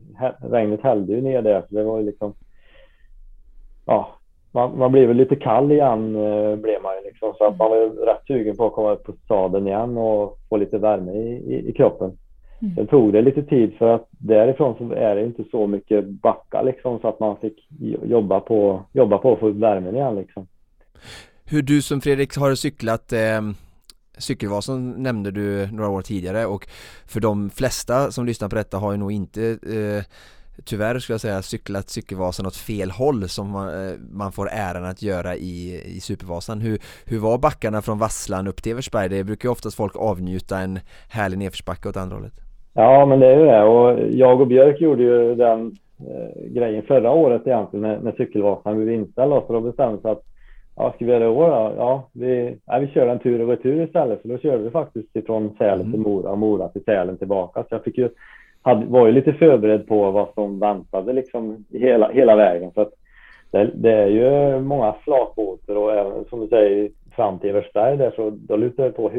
regnet 0.51 0.81
hällde 0.81 1.13
ju 1.13 1.21
ner 1.21 1.41
där. 1.41 1.61
Så 1.61 1.75
det 1.75 1.83
var 1.83 1.99
ju 1.99 2.05
liksom, 2.05 2.33
ja, 3.85 4.07
man, 4.51 4.77
man 4.77 4.91
blev 4.91 5.07
väl 5.07 5.17
lite 5.17 5.35
kall 5.35 5.71
igen 5.71 6.15
eh, 6.15 6.55
blev 6.55 6.81
man 6.81 6.95
ju 6.95 7.03
liksom. 7.03 7.33
Så 7.37 7.45
att 7.45 7.57
man 7.57 7.69
var 7.69 8.05
rätt 8.05 8.27
sugen 8.27 8.55
på 8.55 8.65
att 8.65 8.73
komma 8.73 8.91
upp 8.91 9.03
på 9.03 9.13
sadeln 9.27 9.67
igen 9.67 9.97
och 9.97 10.37
få 10.49 10.57
lite 10.57 10.77
värme 10.77 11.11
i, 11.11 11.53
i, 11.53 11.69
i 11.69 11.73
kroppen. 11.73 12.17
Mm. 12.61 12.75
Sen 12.75 12.87
tog 12.87 13.13
det 13.13 13.21
lite 13.21 13.43
tid 13.43 13.73
för 13.73 13.89
att 13.89 14.07
därifrån 14.11 14.75
så 14.77 14.93
är 14.93 15.15
det 15.15 15.25
inte 15.25 15.43
så 15.51 15.67
mycket 15.67 16.05
backa 16.05 16.61
liksom 16.61 16.99
så 16.99 17.07
att 17.07 17.19
man 17.19 17.37
fick 17.37 17.67
jobba 18.03 18.39
på, 18.39 18.81
jobba 18.93 19.17
på 19.17 19.33
att 19.33 19.39
få 19.39 19.47
upp 19.47 19.55
värmen 19.55 19.95
igen 19.95 20.15
liksom. 20.15 20.47
Hur 21.45 21.61
du 21.61 21.81
som 21.81 22.01
Fredrik 22.01 22.37
har 22.37 22.55
cyklat 22.55 23.13
eh, 23.13 23.41
Cykelvasan 24.17 24.91
nämnde 24.91 25.31
du 25.31 25.71
några 25.71 25.89
år 25.89 26.01
tidigare 26.01 26.45
och 26.45 26.67
för 27.07 27.19
de 27.19 27.49
flesta 27.49 28.11
som 28.11 28.25
lyssnar 28.25 28.49
på 28.49 28.55
detta 28.55 28.77
har 28.77 28.91
ju 28.91 28.97
nog 28.97 29.11
inte 29.11 29.41
eh, 29.49 30.03
tyvärr 30.65 30.99
skulle 30.99 31.13
jag 31.13 31.21
säga 31.21 31.41
cyklat 31.41 31.89
Cykelvasan 31.89 32.45
åt 32.45 32.55
fel 32.55 32.91
håll 32.91 33.29
som 33.29 33.49
man, 33.49 33.67
eh, 33.69 33.93
man 34.11 34.31
får 34.31 34.49
äran 34.51 34.85
att 34.85 35.01
göra 35.01 35.35
i, 35.35 35.81
i 35.97 35.99
Supervasan. 35.99 36.61
Hur, 36.61 36.77
hur 37.05 37.19
var 37.19 37.37
backarna 37.37 37.81
från 37.81 37.99
Vasslan 37.99 38.47
upp 38.47 38.63
till 38.63 38.71
Eversberg? 38.71 39.09
Det 39.09 39.23
brukar 39.23 39.47
ju 39.47 39.51
oftast 39.51 39.77
folk 39.77 39.95
avnjuta 39.95 40.59
en 40.59 40.79
härlig 41.09 41.37
nedförsbacke 41.37 41.89
åt 41.89 41.97
andra 41.97 42.15
hållet. 42.15 42.33
Ja, 42.73 43.05
men 43.05 43.19
det 43.19 43.27
är 43.27 43.39
ju 43.39 43.45
det 43.45 43.63
och 43.63 43.99
jag 44.11 44.41
och 44.41 44.47
Björk 44.47 44.81
gjorde 44.81 45.03
ju 45.03 45.35
den 45.35 45.77
eh, 45.99 46.51
grejen 46.51 46.83
förra 46.83 47.11
året 47.11 47.47
egentligen 47.47 47.81
när, 47.81 47.99
när 47.99 48.11
Cykelvasan 48.11 48.75
blev 48.75 48.91
inställd 48.91 49.33
och 49.33 49.43
så 49.47 49.53
då 49.53 49.61
bestämde 49.61 50.01
sig 50.01 50.11
att 50.11 50.23
Ja, 50.75 50.93
ska 50.95 51.05
vi 51.05 51.11
göra 51.11 51.19
det 51.19 51.25
i 51.25 51.29
år 51.29 51.47
då? 51.47 51.73
Ja, 51.77 52.09
vi, 52.13 52.57
ja, 52.65 52.79
vi 52.79 52.87
kör 52.87 53.07
en 53.07 53.19
tur 53.19 53.41
och 53.41 53.49
retur 53.49 53.83
istället. 53.83 54.21
Så 54.21 54.27
då 54.27 54.37
körde 54.37 54.63
vi 54.63 54.69
faktiskt 54.69 55.15
ifrån 55.15 55.55
Sälen 55.57 55.79
mm. 55.79 55.91
till 55.91 56.01
Mora 56.01 56.29
och 56.29 56.37
Mora 56.37 56.67
till 56.67 56.83
Sälen 56.83 57.17
tillbaka. 57.17 57.63
Så 57.63 57.75
jag 57.75 57.83
fick 57.83 57.97
ju, 57.97 58.09
hade, 58.61 58.85
var 58.85 59.05
ju 59.05 59.11
lite 59.11 59.33
förberedd 59.33 59.87
på 59.87 60.11
vad 60.11 60.27
som 60.33 60.59
väntade 60.59 61.13
liksom 61.13 61.65
hela, 61.69 62.11
hela 62.11 62.35
vägen. 62.35 62.71
För 62.71 62.89
det, 63.51 63.71
det 63.75 63.91
är 63.91 64.07
ju 64.07 64.59
många 64.59 64.95
flatbåtar 65.03 65.75
och 65.75 65.93
även 65.93 66.25
som 66.29 66.39
du 66.39 66.47
säger 66.47 66.89
fram 67.15 67.39
till 67.39 67.49
Eversberg 67.49 67.97
där 67.97 68.11
så 68.15 68.29
då 68.29 68.55
lutar 68.55 68.83
det 68.83 68.91
på 68.91 69.11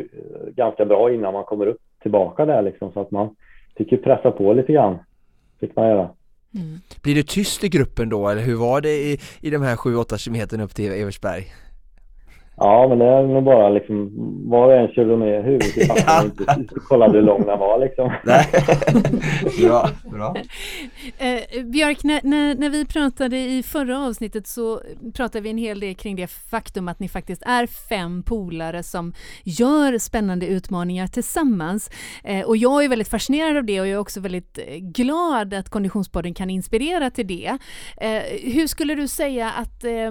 ganska 0.55 0.85
bra 0.85 1.13
innan 1.13 1.33
man 1.33 1.45
kommer 1.45 1.67
upp 1.67 1.81
tillbaka 2.03 2.47
där 2.47 2.63
liksom. 2.63 2.93
Så 2.93 3.01
att 3.01 3.11
man 3.11 3.37
fick 3.77 3.93
ju 3.93 3.99
pressa 3.99 4.31
på 4.31 4.53
lite 4.53 4.73
grann. 4.73 4.99
Fick 5.61 5.77
man 5.77 5.89
göra. 5.89 6.09
Mm. 6.55 6.81
Blir 7.03 7.15
det 7.15 7.29
tyst 7.29 7.65
i 7.65 7.69
gruppen 7.69 8.09
då 8.09 8.29
eller 8.29 8.43
hur 8.43 8.55
var 8.55 8.81
det 8.81 8.93
i, 8.93 9.21
i 9.41 9.51
de 9.51 9.63
här 9.63 9.77
7-8 9.77 10.17
kilometerna 10.17 10.65
upp 10.65 10.75
till 10.75 10.93
Eversberg? 10.93 11.55
Ja, 12.57 12.89
men 12.89 12.99
det 12.99 13.05
är 13.05 13.23
nog 13.23 13.45
bara 13.45 13.69
liksom, 13.69 14.11
var 14.51 14.67
och 14.67 14.75
en 14.75 14.89
körde 14.89 15.17
ner 15.17 15.43
huvudet 15.43 15.77
i 15.77 15.89
backen 15.89 16.47
och 16.49 16.59
inte 16.59 16.75
kollade 16.75 17.13
hur 17.13 17.23
lång 17.23 17.47
den 17.47 17.59
var 17.59 17.79
liksom. 17.79 18.13
Nej. 18.25 18.47
bra, 19.69 19.89
bra. 20.11 20.37
Eh, 21.19 21.65
Björk, 21.65 22.05
när, 22.05 22.21
när, 22.25 22.55
när, 22.55 22.71
vi 22.71 22.85
pratade 22.85 23.39
i 23.39 23.63
förra 23.63 24.07
avsnittet 24.07 24.47
så 24.47 24.81
pratade 25.15 25.41
vi 25.41 25.51
en 25.51 25.59
hel 25.59 25.81
del 25.81 25.95
kring 25.95 26.17
det 26.17 26.27
faktum 26.27 26.89
att 26.89 27.01
ni 27.01 27.09
faktiskt 27.09 27.43
är 27.47 27.67
fem 27.67 28.23
polare 28.23 28.83
som 28.83 29.13
gör 29.45 29.99
spännande 29.99 30.47
utmaningar 30.47 31.07
tillsammans. 31.07 31.91
Eh, 32.25 32.41
och 32.41 32.57
jag 32.57 32.85
är 32.85 32.89
väldigt 32.89 33.09
fascinerad 33.09 33.57
av 33.57 33.65
det 33.65 33.81
och 33.81 33.87
jag 33.87 33.95
är 33.95 33.99
också 33.99 34.21
väldigt 34.21 34.59
eh, 34.59 34.77
glad 34.77 35.55
att 35.55 35.71
Konditionspodden 35.71 36.35
kan 36.35 36.51
inspirera 36.51 37.11
till 37.11 37.27
det. 37.27 37.59
Eh, 37.97 38.23
hur 38.53 38.67
skulle 38.67 38.95
du 38.95 39.09
säga 39.09 39.51
att, 39.51 39.85
eh, 39.85 40.11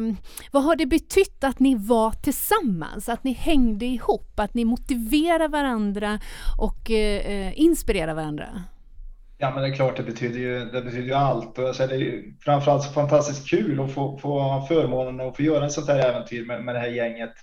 vad 0.51 0.63
har 0.63 0.75
det 0.75 0.85
betytt 0.85 1.43
att 1.43 1.59
ni 1.59 1.75
var 1.75 2.11
tillsammans 2.11 2.32
tillsammans, 2.33 3.09
att 3.09 3.23
ni 3.23 3.31
hängde 3.33 3.85
ihop, 3.85 4.39
att 4.39 4.53
ni 4.53 4.65
motiverar 4.65 5.47
varandra 5.47 6.19
och 6.57 6.91
eh, 6.91 7.59
inspirerar 7.59 8.13
varandra? 8.13 8.63
Ja, 9.37 9.51
men 9.53 9.63
det 9.63 9.69
är 9.69 9.73
klart, 9.73 9.97
det 9.97 10.03
betyder 10.03 10.39
ju, 10.39 10.65
det 10.65 10.81
betyder 10.81 11.07
ju 11.07 11.13
allt. 11.13 11.59
Och 11.59 11.75
så 11.75 11.83
är 11.83 11.87
det 11.87 11.95
är 11.95 12.23
framförallt 12.39 12.83
så 12.83 12.91
fantastiskt 12.91 13.49
kul 13.49 13.79
att 13.81 13.91
få, 13.91 14.17
få 14.17 14.65
förmånen 14.67 15.27
att 15.27 15.35
få 15.35 15.43
göra 15.43 15.65
ett 15.65 15.71
sånt 15.71 15.87
här 15.87 16.09
äventyr 16.09 16.45
med, 16.45 16.63
med 16.63 16.75
det 16.75 16.79
här 16.79 16.87
gänget. 16.87 17.33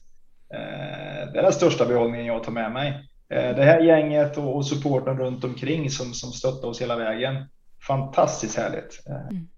Eh, 0.55 1.33
det 1.33 1.39
är 1.39 1.43
den 1.43 1.53
största 1.53 1.87
behållningen 1.87 2.27
jag 2.27 2.45
tar 2.45 2.53
med 2.53 2.73
mig. 2.73 2.89
Eh, 3.29 3.57
det 3.57 3.65
här 3.65 3.81
gänget 3.81 4.39
och, 4.39 4.57
och 4.57 4.67
supporten 4.67 5.19
runt 5.19 5.45
omkring 5.45 5.91
som, 5.91 6.13
som 6.13 6.33
stöttar 6.33 6.69
oss 6.69 6.83
hela 6.83 6.97
vägen. 6.97 7.45
Fantastiskt 7.87 8.57
härligt. 8.57 9.03
Eh. 9.09 9.29
Mm. 9.31 9.49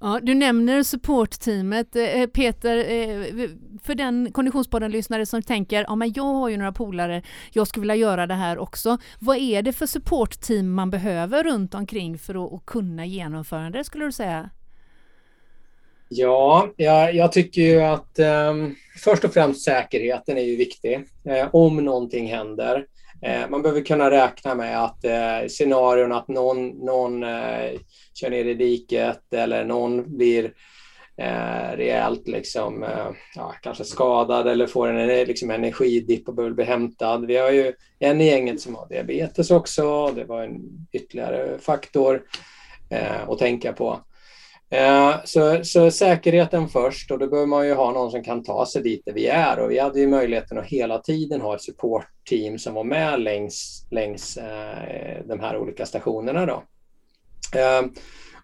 Ja, 0.00 0.20
du 0.22 0.34
nämner 0.34 0.82
supportteamet. 0.82 1.96
Eh, 1.96 2.02
eh, 2.02 2.26
Peter, 2.26 2.76
eh, 2.76 3.48
för 3.82 3.94
den 3.94 4.32
Konditionspodden-lyssnare 4.32 5.26
som 5.26 5.42
tänker 5.42 5.84
ja, 5.88 5.94
men 5.94 6.12
jag 6.12 6.24
har 6.24 6.48
ju 6.48 6.56
några 6.56 6.72
polare, 6.72 7.22
jag 7.52 7.68
skulle 7.68 7.80
vilja 7.80 7.94
göra 7.94 8.26
det 8.26 8.34
här 8.34 8.58
också. 8.58 8.98
Vad 9.18 9.36
är 9.36 9.62
det 9.62 9.72
för 9.72 9.86
supportteam 9.86 10.72
man 10.72 10.90
behöver 10.90 11.44
runt 11.44 11.74
omkring 11.74 12.18
för 12.18 12.56
att, 12.56 12.66
kunna 12.66 13.06
genomföra 13.06 13.70
det, 13.70 13.84
skulle 13.84 14.04
du 14.04 14.12
säga? 14.12 14.50
Ja, 16.08 16.68
jag, 16.76 17.14
jag 17.14 17.32
tycker 17.32 17.62
ju 17.62 17.80
att 17.80 18.18
eh, 18.18 18.54
först 19.04 19.24
och 19.24 19.32
främst 19.32 19.64
säkerheten 19.64 20.38
är 20.38 20.42
ju 20.42 20.56
viktig. 20.56 21.04
Eh, 21.24 21.48
om 21.52 21.76
någonting 21.76 22.26
händer. 22.26 22.86
Eh, 23.22 23.48
man 23.48 23.62
behöver 23.62 23.80
kunna 23.80 24.10
räkna 24.10 24.54
med 24.54 24.84
att 24.84 25.04
eh, 25.04 25.48
scenarion 25.48 26.12
att 26.12 26.28
någon, 26.28 26.68
någon 26.68 27.22
eh, 27.22 27.70
kör 28.16 28.30
ner 28.30 28.44
i 28.44 28.54
diket 28.54 29.32
eller 29.32 29.64
någon 29.64 30.16
blir 30.16 30.44
eh, 31.16 31.76
rejält 31.76 32.28
liksom, 32.28 32.82
eh, 32.82 33.10
ja, 33.34 33.54
kanske 33.62 33.84
skadad 33.84 34.48
eller 34.48 34.66
får 34.66 34.88
en 34.88 35.26
liksom, 35.26 35.50
energidipp 35.50 36.28
och 36.28 36.34
behöver 36.34 36.54
bli 36.54 36.64
hämtad. 36.64 37.26
Vi 37.26 37.36
har 37.36 37.50
ju 37.50 37.72
en 37.98 38.20
i 38.20 38.26
gänget 38.26 38.60
som 38.60 38.74
har 38.74 38.88
diabetes 38.88 39.50
också. 39.50 40.12
Det 40.16 40.24
var 40.24 40.42
en 40.42 40.60
ytterligare 40.92 41.58
faktor 41.58 42.22
eh, 42.90 43.28
att 43.28 43.38
tänka 43.38 43.72
på. 43.72 44.00
Eh, 44.70 45.14
så, 45.24 45.64
så, 45.64 45.90
säkerheten 45.90 46.68
först 46.68 47.10
och 47.10 47.18
då 47.18 47.26
behöver 47.26 47.46
man 47.46 47.66
ju 47.66 47.74
ha 47.74 47.92
någon 47.92 48.10
som 48.10 48.24
kan 48.24 48.42
ta 48.42 48.66
sig 48.66 48.82
dit 48.82 49.02
där 49.06 49.12
vi 49.12 49.26
är 49.26 49.58
och 49.58 49.70
vi 49.70 49.78
hade 49.78 50.00
ju 50.00 50.06
möjligheten 50.06 50.58
att 50.58 50.66
hela 50.66 50.98
tiden 50.98 51.40
ha 51.40 51.54
ett 51.54 51.62
supportteam 51.62 52.58
som 52.58 52.74
var 52.74 52.84
med 52.84 53.20
längs, 53.20 53.86
längs 53.90 54.36
eh, 54.36 55.26
de 55.26 55.40
här 55.40 55.56
olika 55.56 55.86
stationerna. 55.86 56.46
Då. 56.46 56.62
Eh, 57.54 57.82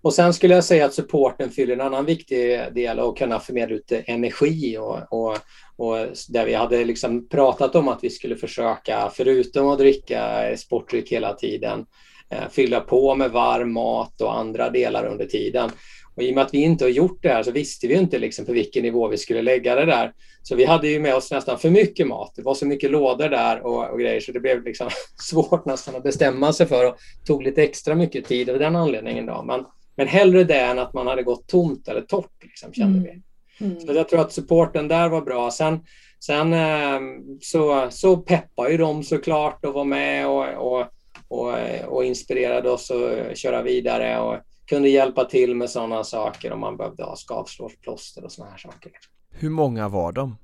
och 0.02 0.14
sen 0.14 0.34
skulle 0.34 0.54
jag 0.54 0.64
säga 0.64 0.84
att 0.84 0.94
supporten 0.94 1.50
fyller 1.50 1.74
en 1.74 1.80
annan 1.80 2.04
viktig 2.04 2.60
del 2.74 2.98
och 2.98 3.18
kunna 3.18 3.40
förmedla 3.40 3.74
ut 3.76 3.92
energi 3.92 4.78
och, 4.78 4.98
och, 5.10 5.38
och 5.76 5.96
där 6.28 6.46
vi 6.46 6.54
hade 6.54 6.84
liksom 6.84 7.28
pratat 7.28 7.74
om 7.74 7.88
att 7.88 8.04
vi 8.04 8.10
skulle 8.10 8.36
försöka, 8.36 9.10
förutom 9.14 9.68
att 9.68 9.78
dricka 9.78 10.52
sportdryck 10.56 11.12
hela 11.12 11.32
tiden, 11.34 11.86
eh, 12.30 12.48
fylla 12.50 12.80
på 12.80 13.14
med 13.14 13.30
varm 13.30 13.72
mat 13.72 14.20
och 14.20 14.38
andra 14.38 14.70
delar 14.70 15.06
under 15.06 15.26
tiden. 15.26 15.70
Och 16.14 16.22
I 16.22 16.30
och 16.30 16.34
med 16.34 16.44
att 16.44 16.54
vi 16.54 16.58
inte 16.58 16.84
har 16.84 16.90
gjort 16.90 17.22
det 17.22 17.28
här 17.28 17.42
så 17.42 17.50
visste 17.50 17.86
vi 17.86 17.94
inte 17.94 18.18
liksom 18.18 18.44
på 18.44 18.52
vilken 18.52 18.82
nivå 18.82 19.08
vi 19.08 19.18
skulle 19.18 19.42
lägga 19.42 19.74
det 19.74 19.84
där. 19.84 20.12
Så 20.42 20.56
vi 20.56 20.64
hade 20.64 20.88
ju 20.88 21.00
med 21.00 21.14
oss 21.14 21.30
nästan 21.30 21.58
för 21.58 21.70
mycket 21.70 22.06
mat. 22.06 22.32
Det 22.36 22.42
var 22.42 22.54
så 22.54 22.66
mycket 22.66 22.90
lådor 22.90 23.28
där 23.28 23.66
och, 23.66 23.90
och 23.90 24.00
grejer 24.00 24.20
så 24.20 24.32
det 24.32 24.40
blev 24.40 24.64
liksom 24.64 24.88
svårt 25.30 25.66
nästan 25.66 25.96
att 25.96 26.02
bestämma 26.02 26.52
sig 26.52 26.66
för 26.66 26.88
och 26.88 26.96
tog 27.26 27.42
lite 27.42 27.62
extra 27.62 27.94
mycket 27.94 28.24
tid 28.24 28.50
av 28.50 28.58
den 28.58 28.76
anledningen. 28.76 29.26
Då. 29.26 29.42
Men, 29.42 29.64
men 29.96 30.08
hellre 30.08 30.44
det 30.44 30.60
än 30.60 30.78
att 30.78 30.94
man 30.94 31.06
hade 31.06 31.22
gått 31.22 31.46
tomt 31.46 31.88
eller 31.88 32.00
torrt, 32.00 32.42
liksom, 32.42 32.72
kände 32.72 32.98
mm. 32.98 33.02
vi. 33.02 33.22
Mm. 33.66 33.80
Så 33.80 33.92
jag 33.92 34.08
tror 34.08 34.20
att 34.20 34.32
supporten 34.32 34.88
där 34.88 35.08
var 35.08 35.20
bra. 35.20 35.50
Sen, 35.50 35.80
sen 36.20 36.52
ehm, 36.52 37.38
så, 37.40 37.86
så 37.90 38.16
peppar 38.16 38.68
ju 38.68 38.76
de 38.76 39.02
såklart 39.02 39.64
och 39.64 39.74
var 39.74 39.84
med 39.84 40.28
och, 40.28 40.48
och, 40.48 40.86
och, 41.28 41.54
och 41.86 42.04
inspirerade 42.04 42.70
oss 42.70 42.90
att 42.90 43.38
köra 43.38 43.62
vidare. 43.62 44.20
Och, 44.20 44.36
kunde 44.66 44.88
hjälpa 44.88 45.24
till 45.24 45.54
med 45.54 45.70
sådana 45.70 46.04
saker 46.04 46.52
om 46.52 46.60
man 46.60 46.76
behövde 46.76 47.04
ha 47.04 47.16
skavsårsplåster 47.16 48.24
och 48.24 48.32
sådana 48.32 48.50
här 48.50 48.58
saker. 48.58 48.92
Hur 49.30 49.50
många 49.50 49.88
var 49.88 50.12
de? 50.12 50.36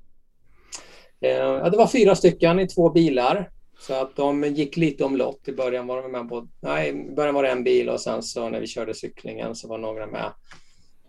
Eh, 1.21 1.31
ja, 1.31 1.69
det 1.69 1.77
var 1.77 1.87
fyra 1.87 2.15
stycken 2.15 2.59
i 2.59 2.67
två 2.67 2.89
bilar. 2.89 3.49
Så 3.79 3.93
att 4.01 4.15
de 4.15 4.43
gick 4.43 4.77
lite 4.77 5.03
omlott. 5.03 5.47
I 5.47 5.51
början 5.51 5.87
var 5.87 6.01
de 6.01 6.11
med 6.11 6.29
på, 6.29 6.47
nej, 6.61 6.89
i 6.89 7.15
början 7.15 7.35
var 7.35 7.43
det 7.43 7.49
en 7.49 7.63
bil 7.63 7.89
och 7.89 8.01
sen 8.01 8.23
så 8.23 8.49
när 8.49 8.59
vi 8.59 8.67
körde 8.67 8.93
cyklingen 8.93 9.55
så 9.55 9.67
var 9.67 9.77
några 9.77 10.07
med. 10.07 10.31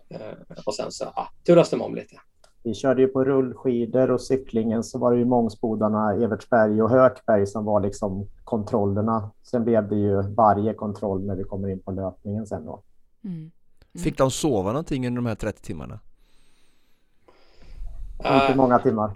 Eh, 0.09 0.63
och 0.65 0.75
sen 0.75 0.91
så 0.91 1.05
ja, 1.15 1.27
turas 1.45 1.69
de 1.69 1.81
om 1.81 1.95
lite. 1.95 2.15
Vi 2.63 2.73
körde 2.73 3.01
ju 3.01 3.07
på 3.07 3.23
rullskidor 3.23 4.11
och 4.11 4.21
cyklingen 4.21 4.83
så 4.83 4.99
var 4.99 5.11
det 5.11 5.19
ju 5.19 5.25
Mångsbodarna, 5.25 6.13
Evertsberg 6.23 6.81
och 6.81 6.89
Hökberg 6.89 7.47
som 7.47 7.65
var 7.65 7.81
liksom 7.81 8.27
kontrollerna. 8.43 9.31
Sen 9.43 9.63
blev 9.63 9.89
det 9.89 9.95
ju 9.95 10.21
varje 10.21 10.73
kontroll 10.73 11.25
när 11.25 11.35
vi 11.35 11.43
kommer 11.43 11.69
in 11.69 11.79
på 11.79 11.91
löpningen 11.91 12.47
sen 12.47 12.65
då. 12.65 12.83
Mm. 13.23 13.35
Mm. 13.37 13.51
Fick 14.03 14.17
de 14.17 14.31
sova 14.31 14.71
någonting 14.71 15.07
under 15.07 15.21
de 15.21 15.27
här 15.27 15.35
30 15.35 15.61
timmarna? 15.61 15.99
Inte 18.17 18.53
många 18.55 18.79
timmar. 18.79 19.11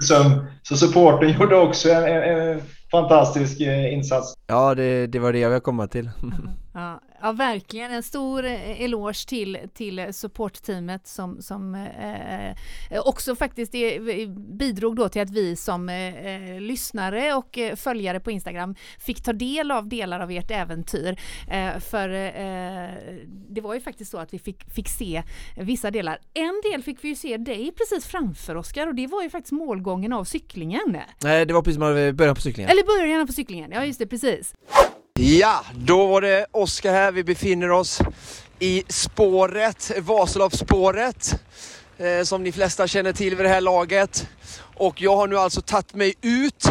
så 0.62 0.76
supporten 0.76 1.32
gjorde 1.32 1.56
också 1.56 1.88
en, 1.90 2.04
en, 2.04 2.48
en 2.48 2.60
fantastisk 2.90 3.60
eh, 3.60 3.92
insats. 3.92 4.34
Ja, 4.46 4.74
det, 4.74 5.06
det 5.06 5.18
var 5.18 5.32
det 5.32 5.38
jag 5.38 5.50
ville 5.50 5.60
komma 5.60 5.86
till. 5.86 6.10
ja, 6.74 7.00
Ja, 7.20 7.32
verkligen. 7.32 7.92
En 7.92 8.02
stor 8.02 8.44
eh, 8.44 8.82
eloge 8.82 9.28
till, 9.28 9.58
till 9.74 10.14
supportteamet 10.14 11.06
som, 11.06 11.42
som 11.42 11.74
eh, 11.74 13.00
också 13.04 13.36
faktiskt 13.36 13.72
bidrog 14.58 14.96
då 14.96 15.08
till 15.08 15.22
att 15.22 15.30
vi 15.30 15.56
som 15.56 15.88
eh, 15.88 16.60
lyssnare 16.60 17.34
och 17.34 17.58
följare 17.76 18.20
på 18.20 18.30
Instagram 18.30 18.74
fick 18.98 19.22
ta 19.22 19.32
del 19.32 19.70
av 19.70 19.88
delar 19.88 20.20
av 20.20 20.30
ert 20.30 20.50
äventyr. 20.50 21.20
Eh, 21.50 21.78
för 21.78 22.08
eh, 22.08 22.88
det 23.48 23.60
var 23.60 23.74
ju 23.74 23.80
faktiskt 23.80 24.10
så 24.10 24.18
att 24.18 24.34
vi 24.34 24.38
fick, 24.38 24.70
fick 24.74 24.88
se 24.88 25.22
vissa 25.56 25.90
delar. 25.90 26.18
En 26.34 26.62
del 26.72 26.82
fick 26.82 27.04
vi 27.04 27.08
ju 27.08 27.14
se 27.14 27.36
dig 27.36 27.72
precis 27.72 28.06
framför 28.06 28.56
Oskar 28.56 28.86
och 28.86 28.94
det 28.94 29.06
var 29.06 29.22
ju 29.22 29.30
faktiskt 29.30 29.52
målgången 29.52 30.12
av 30.12 30.24
cyklingen. 30.24 30.98
Nej, 31.22 31.46
det 31.46 31.54
var 31.54 31.62
precis 31.62 31.78
början 32.16 32.34
på 32.34 32.40
cyklingen. 32.40 32.70
Eller 32.70 33.00
början 33.00 33.26
på 33.26 33.32
cyklingen, 33.32 33.72
ja 33.72 33.84
just 33.84 33.98
det, 33.98 34.06
precis. 34.06 34.54
Ja, 35.20 35.64
då 35.74 36.06
var 36.06 36.20
det 36.20 36.46
Oskar 36.50 36.92
här. 36.92 37.12
Vi 37.12 37.24
befinner 37.24 37.70
oss 37.70 38.00
i 38.58 38.82
spåret, 38.88 39.92
Vasaloppsspåret, 39.98 41.40
eh, 41.98 42.22
som 42.24 42.42
ni 42.42 42.52
flesta 42.52 42.86
känner 42.86 43.12
till 43.12 43.36
vid 43.36 43.44
det 43.44 43.48
här 43.48 43.60
laget. 43.60 44.28
Och 44.76 45.02
jag 45.02 45.16
har 45.16 45.26
nu 45.26 45.38
alltså 45.38 45.60
tagit 45.60 45.94
mig 45.94 46.14
ut 46.22 46.66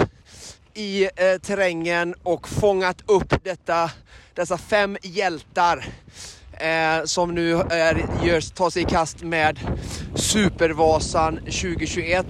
i 0.73 1.03
eh, 1.03 1.09
terrängen 1.41 2.15
och 2.23 2.49
fångat 2.49 2.97
upp 3.05 3.43
detta, 3.43 3.91
dessa 4.33 4.57
fem 4.57 4.97
hjältar 5.01 5.85
eh, 6.53 7.05
som 7.05 7.35
nu 7.35 7.53
är, 7.55 8.05
görs, 8.23 8.51
tar 8.51 8.69
sig 8.69 8.81
i 8.81 8.85
kast 8.85 9.23
med 9.23 9.59
Supervasan 10.15 11.35
2021. 11.37 12.25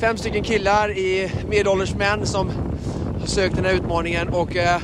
Fem 0.00 0.16
stycken 0.16 0.44
killar 0.44 0.90
i 0.98 1.32
medelålders 1.48 1.94
män 1.94 2.26
som 2.26 2.50
har 3.20 3.26
sökt 3.26 3.56
den 3.56 3.64
här 3.64 3.72
utmaningen 3.72 4.28
och 4.28 4.56
Eh, 4.56 4.80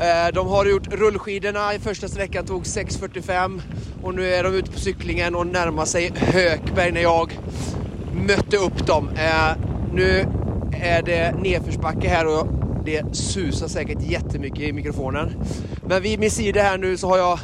Eh, 0.00 0.34
de 0.34 0.48
har 0.48 0.66
gjort 0.66 0.94
rullskidorna 0.94 1.74
i 1.74 1.78
första 1.78 2.08
sträckan, 2.08 2.46
tog 2.46 2.62
6.45 2.62 3.60
och 4.02 4.14
nu 4.14 4.34
är 4.34 4.44
de 4.44 4.54
ute 4.54 4.72
på 4.72 4.78
cyklingen 4.78 5.34
och 5.34 5.46
närmar 5.46 5.84
sig 5.84 6.12
Hökberg 6.16 6.92
när 6.92 7.02
jag 7.02 7.38
mötte 8.12 8.56
upp 8.56 8.86
dem. 8.86 9.08
Eh, 9.08 9.56
nu 9.92 10.26
är 10.72 11.02
det 11.02 11.34
nedförsbacke 11.42 12.08
här 12.08 12.26
och 12.26 12.46
det 12.84 13.16
susar 13.16 13.68
säkert 13.68 14.02
jättemycket 14.02 14.60
i 14.60 14.72
mikrofonen. 14.72 15.32
Men 15.88 16.02
vid 16.02 16.18
min 16.18 16.30
sida 16.30 16.62
här 16.62 16.78
nu 16.78 16.96
så 16.96 17.08
har 17.08 17.18
jag 17.18 17.38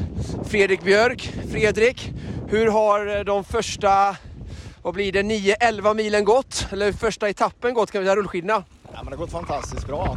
Fredrik 0.44 0.82
Björk. 0.82 1.32
Fredrik, 1.50 2.12
hur 2.48 2.66
har 2.66 3.16
eh, 3.16 3.24
de 3.24 3.44
första, 3.44 4.16
vad 4.82 4.94
blir 4.94 5.12
det, 5.12 5.22
9-11 5.22 5.94
milen 5.94 6.24
gått? 6.24 6.66
Eller 6.72 6.92
första 6.92 7.28
etappen 7.28 7.74
gått 7.74 7.90
kan 7.90 8.00
vi 8.00 8.06
säga, 8.06 8.16
rullskidorna? 8.16 8.64
Ja, 8.92 9.02
men 9.02 9.04
det 9.04 9.10
har 9.10 9.16
gått 9.16 9.32
fantastiskt 9.32 9.86
bra. 9.86 10.16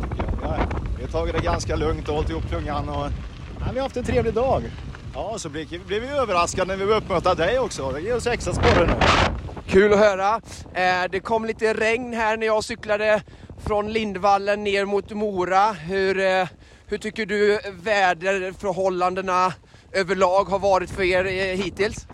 Vi 0.97 1.03
har 1.03 1.11
tagit 1.11 1.35
det 1.35 1.41
ganska 1.41 1.75
lugnt 1.75 2.09
och 2.09 2.15
hållit 2.15 2.29
ihop 2.29 2.43
klungan 2.49 2.89
och 2.89 3.05
ja, 3.59 3.65
vi 3.71 3.79
har 3.79 3.83
haft 3.83 3.97
en 3.97 4.03
trevlig 4.03 4.33
dag. 4.33 4.63
Ja, 5.13 5.37
så 5.37 5.49
blev, 5.49 5.67
blev 5.87 6.01
vi 6.01 6.07
överraskade 6.07 6.67
när 6.67 6.75
vi 6.75 6.85
var 6.85 6.95
uppmötta 6.95 7.35
dig 7.35 7.59
också. 7.59 7.91
Det 7.91 8.01
ger 8.01 8.15
oss 8.15 8.27
extra 8.27 8.53
sporre 8.53 8.87
nu. 8.87 8.93
Kul 9.67 9.93
att 9.93 9.99
höra. 9.99 10.41
Eh, 10.73 11.09
det 11.11 11.19
kom 11.19 11.45
lite 11.45 11.73
regn 11.73 12.13
här 12.13 12.37
när 12.37 12.45
jag 12.45 12.63
cyklade 12.63 13.21
från 13.65 13.91
Lindvallen 13.93 14.63
ner 14.63 14.85
mot 14.85 15.11
Mora. 15.11 15.71
Hur, 15.71 16.19
eh, 16.19 16.47
hur 16.87 16.97
tycker 16.97 17.25
du 17.25 17.59
väderförhållandena 17.71 19.53
överlag 19.91 20.43
har 20.43 20.59
varit 20.59 20.89
för 20.89 21.03
er 21.03 21.25
eh, 21.25 21.63
hittills? 21.63 22.07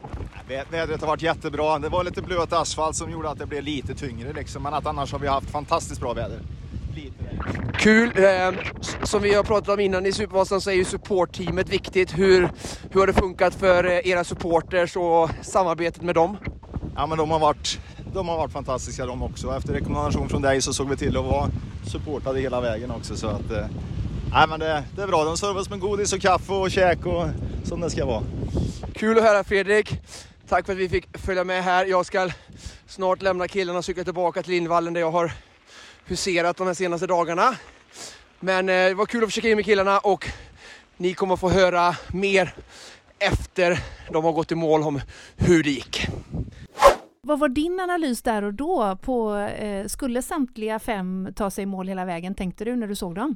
Vädret 0.48 1.02
har 1.02 1.08
varit 1.08 1.22
jättebra. 1.22 1.80
Det 1.80 1.90
var 1.90 2.04
lite 2.04 2.22
blöt 2.22 2.54
asfalt 2.54 2.96
som 2.96 3.12
gjorde 3.12 3.30
att 3.30 3.40
det 3.40 3.46
blev 3.46 3.64
lite 3.64 3.96
tyngre 3.96 4.34
liksom. 4.34 4.64
Men 4.64 4.74
att 4.74 4.86
annars 4.86 5.12
har 5.12 5.20
vi 5.20 5.28
haft 5.28 5.50
fantastiskt 5.50 6.02
bra 6.02 6.14
väder. 6.14 6.40
Kul! 7.80 8.12
Eh, 8.16 8.54
som 9.04 9.22
vi 9.22 9.34
har 9.34 9.44
pratat 9.44 9.70
om 9.70 9.80
innan 9.80 10.06
i 10.06 10.12
Supervasan 10.12 10.62
så 10.62 10.70
är 10.70 10.74
ju 10.74 10.86
supportteamet 10.86 11.70
viktigt. 11.70 12.18
Hur, 12.18 12.50
hur 12.92 13.00
har 13.00 13.08
det 13.08 13.14
funkat 13.14 13.56
för 13.56 13.84
eh, 13.84 14.08
era 14.08 14.24
supporters 14.24 14.96
och 14.96 15.30
samarbetet 15.42 16.02
med 16.02 16.16
dem? 16.16 16.38
Ja 16.96 17.08
men 17.08 17.18
de 17.18 17.32
har 17.32 17.40
varit, 17.40 17.80
de 18.14 18.28
har 18.28 18.38
varit 18.38 18.52
fantastiska 18.52 19.06
de 19.06 19.24
också. 19.24 19.58
Efter 19.58 19.74
rekommendation 19.74 20.30
från 20.30 20.42
dig 20.42 20.62
så 20.62 20.74
såg 20.74 20.90
vi 20.90 20.98
till 20.98 21.18
att 21.18 21.26
vara 21.26 21.50
supportade 21.92 22.40
hela 22.40 22.62
vägen 22.62 22.92
också. 22.92 23.16
Så 23.16 23.28
att, 23.28 23.52
eh, 23.52 23.66
nej, 24.32 24.48
men 24.50 24.60
det, 24.60 24.84
det 24.96 25.02
är 25.02 25.08
bra, 25.08 25.24
de 25.24 25.38
servar 25.38 25.62
oss 25.62 25.70
med 25.70 25.80
godis 25.80 26.14
och 26.14 26.22
kaffe 26.22 26.54
och 26.54 26.72
käk 26.72 27.06
och 27.06 27.28
som 27.64 27.82
det 27.82 27.90
ska 27.90 28.06
vara. 28.06 28.24
Kul 28.94 29.18
att 29.18 29.24
höra 29.24 29.44
Fredrik! 29.44 30.00
Tack 30.50 30.66
för 30.66 30.74
att 30.74 30.80
vi 30.80 30.90
fick 30.90 31.18
följa 31.18 31.44
med 31.44 31.64
här. 31.64 31.86
Jag 31.86 32.06
ska 32.06 32.30
snart 32.88 33.22
lämna 33.22 33.48
killarna 33.48 33.80
och 33.80 33.86
cykla 33.86 34.04
tillbaka 34.04 34.44
till 34.44 34.52
Lindvallen 34.52 34.94
där 34.94 35.02
jag 35.02 35.12
har 35.12 35.32
huserat 36.06 36.58
de 36.58 36.68
här 36.68 36.74
senaste 36.74 37.08
dagarna. 37.08 37.56
Men 38.40 38.70
eh, 38.70 38.74
det 38.74 38.94
var 38.94 39.06
kul 39.06 39.24
att 39.24 39.28
få 39.28 39.32
checka 39.32 39.50
in 39.50 39.56
med 39.56 39.66
killarna 39.66 40.00
och 40.00 40.30
ni 40.98 41.14
kommer 41.14 41.36
få 41.36 41.50
höra 41.50 41.96
mer 42.14 42.54
efter 43.20 43.80
de 44.12 44.26
har 44.26 44.32
gått 44.32 44.52
i 44.52 44.56
mål 44.56 44.84
om 44.84 45.02
hur 45.36 45.64
det 45.64 45.70
gick. 45.70 46.08
Vad 47.22 47.40
var 47.40 47.50
din 47.50 47.80
analys 47.80 48.22
där 48.22 48.44
och 48.44 48.54
då? 48.54 48.98
På, 49.02 49.36
eh, 49.36 49.88
skulle 49.88 50.22
samtliga 50.22 50.80
fem 50.80 51.30
ta 51.36 51.52
sig 51.52 51.62
i 51.64 51.66
mål 51.66 51.88
hela 51.88 52.06
vägen, 52.06 52.36
tänkte 52.36 52.66
du 52.66 52.76
när 52.76 52.88
du 52.88 52.96
såg 52.96 53.16
dem? 53.16 53.36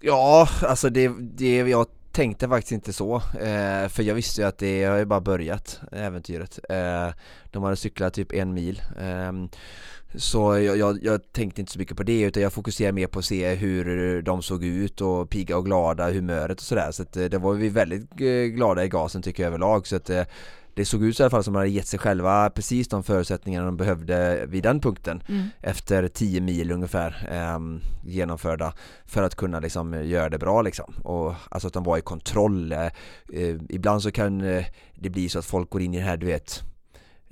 Ja, 0.00 0.48
alltså 0.62 0.90
det, 0.90 1.12
det 1.20 1.56
jag 1.56 1.86
tänkte 2.12 2.48
faktiskt 2.48 2.72
inte 2.72 2.92
så, 2.92 3.16
eh, 3.16 3.88
för 3.88 4.02
jag 4.02 4.14
visste 4.14 4.40
ju 4.40 4.46
att 4.46 4.58
det 4.58 4.84
har 4.84 4.96
ju 4.96 5.04
bara 5.04 5.20
börjat, 5.20 5.80
äventyret. 5.92 6.58
Eh, 6.68 7.08
de 7.50 7.62
hade 7.62 7.76
cyklat 7.76 8.14
typ 8.14 8.32
en 8.32 8.54
mil. 8.54 8.82
Eh, 9.00 9.32
så 10.14 10.58
jag, 10.58 10.76
jag, 10.76 10.98
jag, 11.02 11.32
tänkte 11.32 11.60
inte 11.60 11.72
så 11.72 11.78
mycket 11.78 11.96
på 11.96 12.02
det 12.02 12.20
utan 12.20 12.42
jag 12.42 12.52
fokuserade 12.52 12.92
mer 12.92 13.06
på 13.06 13.18
att 13.18 13.24
se 13.24 13.54
hur 13.54 14.22
de 14.22 14.42
såg 14.42 14.64
ut 14.64 15.00
och 15.00 15.30
pigga 15.30 15.56
och 15.56 15.64
glada, 15.64 16.10
humöret 16.10 16.58
och 16.58 16.64
sådär. 16.64 16.90
Så 16.90 17.02
att 17.02 17.16
eh, 17.16 17.24
det 17.24 17.38
var 17.38 17.54
vi 17.54 17.68
väldigt 17.68 18.20
eh, 18.20 18.54
glada 18.54 18.84
i 18.84 18.88
gasen 18.88 19.22
tycker 19.22 19.42
jag 19.42 19.48
överlag. 19.48 19.86
Så 19.86 19.96
att 19.96 20.10
eh, 20.10 20.22
det 20.80 20.84
såg 20.84 21.04
ut 21.04 21.20
i 21.20 21.22
alla 21.22 21.30
fall 21.30 21.44
som 21.44 21.52
att 21.52 21.54
de 21.54 21.58
hade 21.58 21.70
gett 21.70 21.86
sig 21.86 21.98
själva 21.98 22.50
precis 22.50 22.88
de 22.88 23.02
förutsättningarna 23.02 23.66
de 23.66 23.76
behövde 23.76 24.46
vid 24.46 24.62
den 24.62 24.80
punkten 24.80 25.22
mm. 25.28 25.48
efter 25.60 26.08
10 26.08 26.40
mil 26.40 26.72
ungefär 26.72 27.28
eh, 27.30 27.58
genomförda 28.04 28.72
för 29.06 29.22
att 29.22 29.34
kunna 29.34 29.60
liksom 29.60 30.06
göra 30.06 30.28
det 30.28 30.38
bra 30.38 30.62
liksom 30.62 30.94
och 31.04 31.34
alltså 31.48 31.68
att 31.68 31.74
de 31.74 31.84
var 31.84 31.98
i 31.98 32.00
kontroll 32.00 32.72
eh, 32.72 32.88
ibland 33.68 34.02
så 34.02 34.10
kan 34.10 34.38
det 34.94 35.10
bli 35.10 35.28
så 35.28 35.38
att 35.38 35.46
folk 35.46 35.70
går 35.70 35.82
in 35.82 35.94
i 35.94 35.98
det 35.98 36.04
här 36.04 36.16
du 36.16 36.26
vet 36.26 36.62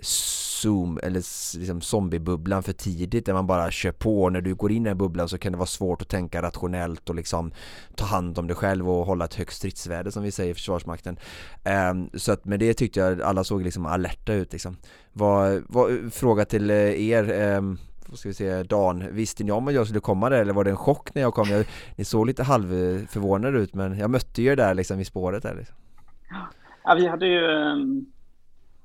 zoom 0.03 0.99
eller 1.03 1.59
liksom 1.59 1.81
zombiebubblan 1.81 2.63
för 2.63 2.73
tidigt 2.73 3.27
där 3.27 3.33
man 3.33 3.47
bara 3.47 3.71
kör 3.71 3.93
på 3.93 4.31
när 4.31 4.41
du 4.41 4.55
går 4.55 4.73
in 4.73 4.87
i 4.87 4.89
den 4.89 4.99
bubblan 4.99 5.29
så 5.29 5.39
kan 5.39 5.53
det 5.53 5.59
vara 5.59 5.67
svårt 5.67 6.03
att 6.03 6.09
tänka 6.09 6.43
rationellt 6.43 7.09
och 7.09 7.15
liksom 7.15 7.53
ta 7.95 8.05
hand 8.05 8.39
om 8.39 8.47
dig 8.47 8.57
själv 8.57 8.91
och 8.91 9.07
hålla 9.07 9.25
ett 9.25 9.35
högt 9.35 9.53
stridsvärde 9.53 10.13
som 10.13 10.23
vi 10.23 10.31
säger 10.31 10.51
i 10.51 10.55
Försvarsmakten 10.55 11.19
ehm, 11.65 12.11
så 12.15 12.33
att 12.33 12.45
med 12.45 12.61
det 12.61 12.75
tyckte 12.75 13.01
jag 13.01 13.23
alla 13.23 13.45
såg 13.45 13.63
liksom 13.63 13.87
alerta 13.87 14.33
ut 14.33 14.53
liksom 14.53 14.77
vad, 15.13 15.63
vad, 15.69 16.13
fråga 16.13 16.45
till 16.45 16.71
eh, 16.71 16.77
er 17.11 17.31
ehm, 17.33 17.79
vad 18.07 18.19
ska 18.19 18.29
vi 18.29 18.35
säga, 18.35 18.65
Dan, 18.65 19.15
visste 19.15 19.45
ni 19.45 19.53
om 19.53 19.69
att 19.69 19.75
jag 19.75 19.87
skulle 19.87 20.01
komma 20.01 20.29
där 20.31 20.41
eller 20.41 20.53
var 20.53 20.65
det 20.65 20.71
en 20.71 20.77
chock 20.77 21.15
när 21.15 21.23
jag 21.23 21.35
kom? 21.35 21.49
Jag, 21.49 21.67
ni 21.97 22.05
såg 22.05 22.27
lite 22.27 22.43
halvförvånade 22.43 23.59
ut 23.59 23.75
men 23.75 23.99
jag 23.99 24.11
mötte 24.11 24.43
ju 24.43 24.53
er 24.53 24.57
där 24.57 24.75
liksom 24.75 25.01
i 25.01 25.05
spåret 25.05 25.43
där 25.43 25.55
liksom. 25.55 25.77
Ja, 26.85 26.95
vi 26.95 27.07
hade 27.07 27.27
ju 27.27 27.45
ehm, 27.45 28.07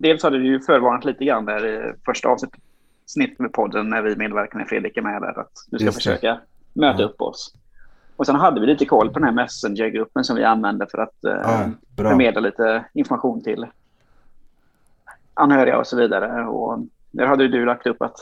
dels 0.03 0.23
hade 0.23 0.37
du 0.37 0.45
ju 0.45 0.59
förvarnat 0.59 1.05
lite 1.05 1.25
grann 1.25 1.45
där 1.45 1.65
i 1.65 1.93
första 2.05 2.29
avsnittet 2.29 3.39
med 3.39 3.53
podden 3.53 3.89
när 3.89 4.01
vi 4.01 4.15
medverkade 4.15 4.57
med 4.57 4.67
Fredrik 4.67 4.97
är 4.97 5.01
med 5.01 5.21
där 5.21 5.39
att 5.39 5.51
du 5.67 5.79
ska 5.79 5.91
försöka 5.91 6.39
möta 6.73 7.01
ja. 7.01 7.07
upp 7.07 7.21
oss. 7.21 7.53
Och 8.15 8.25
sen 8.25 8.35
hade 8.35 8.61
vi 8.61 8.67
lite 8.67 8.85
koll 8.85 9.09
på 9.09 9.19
den 9.19 9.23
här 9.23 9.35
Messenger-gruppen 9.35 10.23
som 10.23 10.35
vi 10.35 10.43
använde 10.43 10.87
för 10.91 10.97
att 10.97 11.23
eh, 11.25 11.31
ja, 11.33 11.69
förmedla 11.97 12.41
lite 12.41 12.85
information 12.93 13.43
till 13.43 13.65
anhöriga 15.33 15.77
och 15.77 15.87
så 15.87 15.97
vidare. 15.97 16.45
Och 16.45 16.79
där 17.11 17.25
hade 17.25 17.47
du 17.47 17.65
lagt 17.65 17.87
upp 17.87 18.01
att 18.01 18.17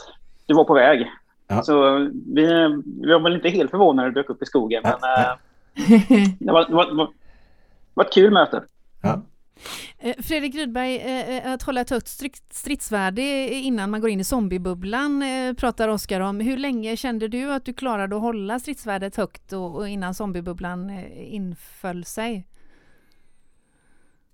du 0.46 0.54
var 0.54 0.64
på 0.64 0.74
väg. 0.74 1.10
Ja. 1.48 1.62
Så 1.62 1.98
vi, 2.34 2.46
vi 3.02 3.12
var 3.12 3.20
väl 3.20 3.34
inte 3.34 3.48
helt 3.48 3.70
förvånade 3.70 4.08
när 4.08 4.14
du 4.14 4.20
dök 4.20 4.30
upp 4.30 4.42
i 4.42 4.46
skogen. 4.46 4.82
Men 4.84 4.92
det, 6.38 6.52
var, 6.52 6.68
det, 6.68 6.74
var, 6.74 6.86
det 6.86 7.08
var 7.94 8.04
ett 8.04 8.12
kul 8.12 8.32
möte. 8.32 8.62
Ja. 9.02 9.22
Eh, 9.98 10.14
Fredrik 10.22 10.54
Rydberg, 10.54 10.96
eh, 10.96 11.46
eh, 11.46 11.52
att 11.54 11.62
hålla 11.62 11.80
ett 11.80 11.90
högt 11.90 12.08
stridsvärde 12.52 13.22
innan 13.48 13.90
man 13.90 14.00
går 14.00 14.10
in 14.10 14.20
i 14.20 14.24
zombiebubblan 14.24 15.24
pratar 15.60 15.88
Oskar 15.88 16.20
om. 16.20 16.40
Hur 16.40 16.56
länge 16.56 16.96
kände 16.96 17.28
du 17.28 17.52
att 17.52 17.64
du 17.64 17.72
klarade 17.72 18.16
att 18.16 18.22
hålla 18.22 18.58
stridsvärdet 18.58 19.16
högt 19.16 19.52
och 19.52 19.88
innan 19.88 20.14
zombiebubblan 20.14 20.92
inföll 21.16 22.04
sig? 22.04 22.46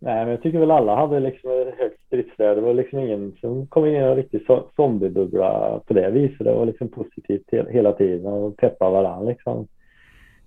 Nej, 0.00 0.24
men 0.24 0.28
jag 0.28 0.42
tycker 0.42 0.58
väl 0.58 0.70
alla 0.70 0.96
hade 0.96 1.20
liksom 1.20 1.50
ett 1.50 1.78
högt 1.78 2.00
stridsvärde. 2.06 2.54
Det 2.54 2.60
var 2.60 2.74
liksom 2.74 2.98
ingen 2.98 3.36
som 3.40 3.66
kom 3.66 3.86
in 3.86 3.92
i 3.92 3.96
en 3.96 4.16
riktig 4.16 4.46
zombiebubbla 4.76 5.80
på 5.86 5.94
det 5.94 6.10
viset. 6.10 6.38
Det 6.38 6.54
var 6.54 6.66
liksom 6.66 6.88
positivt 6.88 7.48
hela 7.70 7.92
tiden 7.92 8.26
och 8.26 8.56
peppa 8.56 8.90
varandra 8.90 9.30
liksom. 9.30 9.66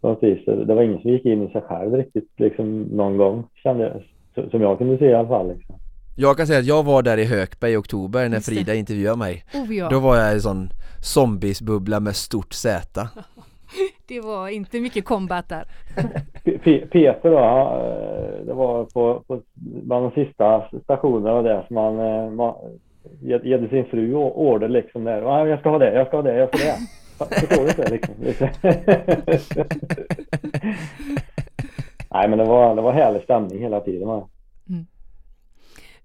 Det 0.01 0.73
var 0.73 0.81
ingen 0.81 1.01
som 1.01 1.11
gick 1.11 1.25
in 1.25 1.47
i 1.47 1.51
sig 1.51 1.61
själv 1.61 1.95
riktigt 1.95 2.29
liksom 2.37 2.81
någon 2.81 3.17
gång 3.17 3.43
kände 3.63 3.83
jag 3.83 4.03
som 4.51 4.61
jag 4.61 4.77
kunde 4.77 4.97
se 4.97 5.05
i 5.05 5.13
alla 5.13 5.27
fall. 5.27 5.47
Liksom. 5.47 5.75
Jag 6.15 6.37
kan 6.37 6.47
säga 6.47 6.59
att 6.59 6.65
jag 6.65 6.83
var 6.83 7.01
där 7.01 7.17
i 7.17 7.25
Hökberg 7.25 7.71
i 7.71 7.77
oktober 7.77 8.29
när 8.29 8.39
Frida 8.39 8.75
intervjuade 8.75 9.17
mig. 9.17 9.43
Oh, 9.53 9.75
ja. 9.75 9.89
Då 9.89 9.99
var 9.99 10.17
jag 10.17 10.31
i 10.31 10.33
en 10.33 10.41
sån 10.41 10.69
zombiesbubbla 11.01 11.99
med 11.99 12.15
stort 12.15 12.53
Z. 12.53 13.07
Det 14.07 14.21
var 14.21 14.47
inte 14.47 14.79
mycket 14.79 15.05
combat 15.05 15.49
där. 15.49 15.65
Peter 16.91 17.29
då, 17.29 17.37
eh, 17.37 18.45
det 18.45 18.53
var 18.53 18.85
på, 18.85 19.23
på 19.27 19.41
bland 19.55 20.05
de 20.05 20.25
sista 20.25 20.63
stationerna 20.83 21.41
där 21.41 21.65
som 21.67 21.77
han, 21.77 21.95
man 22.35 22.53
gav 23.21 23.69
sin 23.69 23.85
fru 23.85 24.13
order 24.15 24.69
liksom 24.69 25.03
där. 25.03 25.47
Jag 25.47 25.59
ska 25.59 25.69
ha 25.69 25.79
det, 25.79 25.93
jag 25.93 26.07
ska 26.07 26.17
ha 26.17 26.23
det, 26.23 26.37
jag 26.37 26.49
ska 26.49 26.57
ha 26.57 26.65
det. 26.65 26.79
Förstår 27.39 27.63
du 27.63 27.69
inte 27.69 27.89
liksom? 27.89 28.47
Nej 32.13 32.29
men 32.29 32.39
det 32.39 32.45
var, 32.45 32.75
det 32.75 32.81
var 32.81 32.93
härlig 32.93 33.23
stämning 33.23 33.59
hela 33.59 33.79
tiden. 33.79 34.09
Mm. 34.69 34.85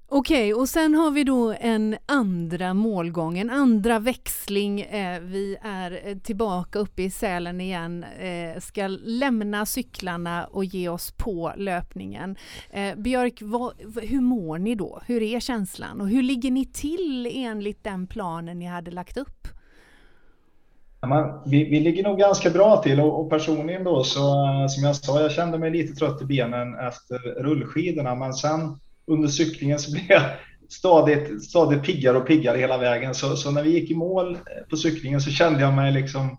Okej, 0.08 0.54
och 0.54 0.68
sen 0.68 0.94
har 0.94 1.10
vi 1.10 1.24
då 1.24 1.54
en 1.60 1.96
andra 2.06 2.74
målgång, 2.74 3.38
en 3.38 3.50
andra 3.50 3.98
växling. 3.98 4.80
Eh, 4.80 5.20
vi 5.20 5.56
är 5.62 6.00
eh, 6.04 6.16
tillbaka 6.16 6.78
uppe 6.78 7.02
i 7.02 7.10
Sälen 7.10 7.60
igen, 7.60 8.04
eh, 8.04 8.60
ska 8.60 8.86
lämna 9.04 9.66
cyklarna 9.66 10.46
och 10.46 10.64
ge 10.64 10.88
oss 10.88 11.12
på 11.12 11.52
löpningen. 11.56 12.36
Eh, 12.70 12.94
Björk, 12.96 13.42
vad, 13.42 13.72
hur 14.02 14.20
mår 14.20 14.58
ni 14.58 14.74
då? 14.74 15.00
Hur 15.06 15.22
är 15.22 15.40
känslan 15.40 16.00
och 16.00 16.08
hur 16.08 16.22
ligger 16.22 16.50
ni 16.50 16.64
till 16.64 17.30
enligt 17.34 17.84
den 17.84 18.06
planen 18.06 18.58
ni 18.58 18.66
hade 18.66 18.90
lagt 18.90 19.16
upp? 19.16 19.48
Man, 21.06 21.40
vi, 21.46 21.64
vi, 21.64 21.80
ligger 21.80 22.02
nog 22.02 22.18
ganska 22.18 22.50
bra 22.50 22.82
till 22.82 23.00
och, 23.00 23.20
och, 23.20 23.30
personligen 23.30 23.84
då 23.84 24.04
så 24.04 24.46
eh, 24.46 24.66
som 24.66 24.84
jag 24.84 24.96
sa, 24.96 25.20
jag 25.20 25.32
kände 25.32 25.58
mig 25.58 25.70
lite 25.70 25.94
trött 25.94 26.22
i 26.22 26.24
benen 26.24 26.74
efter 26.74 27.18
rullskidorna, 27.42 28.14
men 28.14 28.32
sen 28.32 28.78
under 29.06 29.28
cyklingen 29.28 29.78
så 29.78 29.90
blev 29.92 30.04
jag 30.08 30.22
stadigt, 30.68 31.44
stadigt 31.44 31.82
piggare 31.82 32.16
och 32.16 32.26
piggare 32.26 32.58
hela 32.58 32.78
vägen. 32.78 33.14
Så, 33.14 33.36
så 33.36 33.50
när 33.50 33.62
vi 33.62 33.70
gick 33.70 33.90
i 33.90 33.94
mål 33.94 34.34
eh, 34.34 34.68
på 34.70 34.76
cyklingen 34.76 35.20
så 35.20 35.30
kände 35.30 35.60
jag 35.60 35.74
mig 35.74 35.92
liksom 35.92 36.36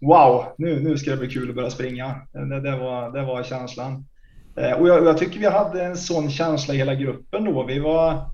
wow, 0.00 0.44
nu, 0.58 0.80
nu 0.80 0.98
ska 0.98 1.10
det 1.10 1.16
bli 1.16 1.30
kul 1.30 1.48
att 1.48 1.56
börja 1.56 1.70
springa. 1.70 2.14
Det, 2.32 2.60
det, 2.60 2.76
var, 2.76 3.12
det 3.12 3.22
var 3.22 3.42
känslan. 3.42 4.04
Eh, 4.56 4.72
och 4.72 4.88
jag, 4.88 5.04
jag, 5.04 5.18
tycker 5.18 5.40
vi 5.40 5.46
hade 5.46 5.84
en 5.84 5.96
sån 5.96 6.30
känsla 6.30 6.74
i 6.74 6.76
hela 6.76 6.94
gruppen 6.94 7.44
då. 7.44 7.62
Vi 7.62 7.78
var, 7.78 8.30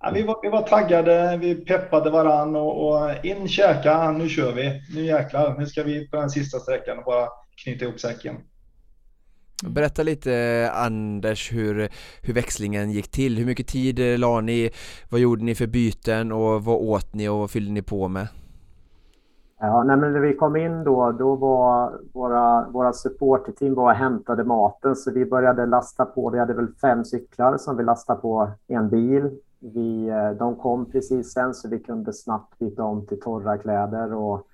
ja, 0.00 0.10
vi 0.14 0.22
var, 0.22 0.38
vi 0.42 0.48
var 0.48 0.62
taggade, 0.62 1.38
vi 1.40 1.54
peppade 1.54 2.10
varann 2.10 2.56
och, 2.56 2.88
och 2.88 3.24
in 3.24 3.48
käka, 3.48 4.10
nu 4.10 4.28
kör 4.28 4.52
vi. 4.52 4.82
Nu 4.94 5.04
jäklar, 5.04 5.58
nu 5.58 5.66
ska 5.66 5.82
vi 5.82 6.08
på 6.08 6.16
den 6.16 6.30
sista 6.30 6.58
sträckan 6.58 6.98
och 6.98 7.04
bara 7.04 7.28
knyta 7.64 7.84
ihop 7.84 8.00
säcken. 8.00 8.36
Berätta 9.64 10.02
lite 10.02 10.70
Anders 10.74 11.52
hur, 11.52 11.88
hur 12.22 12.34
växlingen 12.34 12.90
gick 12.90 13.10
till. 13.10 13.38
Hur 13.38 13.46
mycket 13.46 13.66
tid 13.66 14.18
la 14.20 14.40
ni? 14.40 14.70
Vad 15.10 15.20
gjorde 15.20 15.44
ni 15.44 15.54
för 15.54 15.66
byten 15.66 16.32
och 16.32 16.64
vad 16.64 16.76
åt 16.76 17.14
ni 17.14 17.28
och 17.28 17.38
vad 17.38 17.50
fyllde 17.50 17.72
ni 17.72 17.82
på 17.82 18.08
med? 18.08 18.28
Ja, 19.60 19.82
nej, 19.82 19.96
men 19.96 20.12
när 20.12 20.20
vi 20.20 20.34
kom 20.34 20.56
in 20.56 20.84
då, 20.84 21.12
då 21.12 21.36
var 21.36 21.92
våra, 22.12 22.68
våra 22.68 22.92
supportteam 22.92 23.74
var 23.74 23.90
och 23.90 23.96
hämtade 23.96 24.44
maten 24.44 24.96
så 24.96 25.12
vi 25.12 25.26
började 25.26 25.66
lasta 25.66 26.04
på. 26.04 26.30
Vi 26.30 26.38
hade 26.38 26.54
väl 26.54 26.68
fem 26.80 27.04
cyklar 27.04 27.56
som 27.56 27.76
vi 27.76 27.84
lastade 27.84 28.20
på 28.20 28.50
en 28.68 28.88
bil. 28.88 29.30
Vi, 29.60 30.08
eh, 30.08 30.30
de 30.30 30.56
kom 30.56 30.90
precis 30.90 31.32
sen 31.32 31.54
så 31.54 31.68
vi 31.68 31.78
kunde 31.78 32.12
snabbt 32.12 32.58
byta 32.58 32.84
om 32.84 33.06
till 33.06 33.20
torra 33.20 33.58
kläder 33.58 34.14
och 34.14 34.46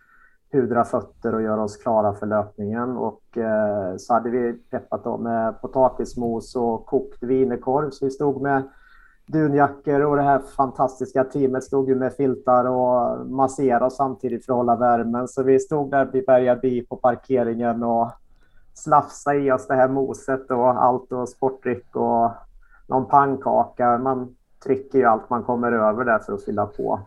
pudra 0.53 0.85
fötter 0.85 1.35
och 1.35 1.43
göra 1.43 1.63
oss 1.63 1.77
klara 1.77 2.15
för 2.15 2.27
löpningen. 2.27 2.97
Och 2.97 3.39
eh, 3.39 3.97
så 3.97 4.15
hade 4.15 4.31
vi 4.31 4.53
peppat 4.53 5.05
dem 5.05 5.23
med 5.23 5.61
potatismos 5.61 6.57
och 6.57 6.87
kokt 6.87 7.23
wienerkorv. 7.23 7.91
Så 7.91 8.05
vi 8.05 8.11
stod 8.11 8.43
med 8.43 8.63
dunjackor 9.27 10.01
och 10.01 10.17
det 10.17 10.23
här 10.23 10.39
fantastiska 10.39 11.25
teamet 11.25 11.65
stod 11.65 11.89
ju 11.89 11.95
med 11.95 12.13
filtar 12.13 12.65
och 12.65 13.27
masserade 13.27 13.91
samtidigt 13.91 14.47
för 14.47 14.53
att 14.53 14.57
hålla 14.57 14.77
värmen. 14.77 15.29
Så 15.29 15.43
vi 15.43 15.59
stod 15.59 15.91
där 15.91 16.05
vid 16.05 16.27
Berga 16.27 16.57
by 16.57 16.87
på 16.87 16.97
parkeringen 16.97 17.83
och 17.83 18.11
slafsade 18.75 19.39
i 19.39 19.53
oss 19.53 19.67
det 19.67 19.75
här 19.75 19.89
moset 19.89 20.51
och 20.51 20.85
allt 20.85 21.13
och 21.13 21.29
sportdryck 21.29 21.97
och 21.97 22.31
någon 22.87 23.09
pannkaka. 23.09 23.99
Man 23.99 24.37
trycker 24.65 24.99
ju 24.99 25.05
allt 25.05 25.31
man 25.31 25.43
kommer 25.43 25.73
över 25.73 26.05
där 26.05 26.19
för 26.19 26.33
att 26.33 26.45
fylla 26.45 26.67
på. 26.67 27.01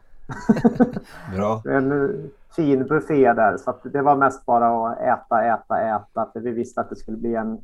Bra. 1.36 1.62
en 1.66 2.32
fin 2.56 2.88
buffé 2.88 3.34
där, 3.34 3.58
så 3.58 3.76
det 3.84 4.02
var 4.02 4.16
mest 4.16 4.46
bara 4.46 4.90
att 4.90 5.00
äta, 5.00 5.44
äta, 5.44 5.82
äta, 5.82 6.30
för 6.34 6.40
vi 6.40 6.52
visste 6.52 6.82
att 6.82 6.90
det 6.90 6.96
skulle 6.96 7.18
bli 7.18 7.36
en 7.36 7.58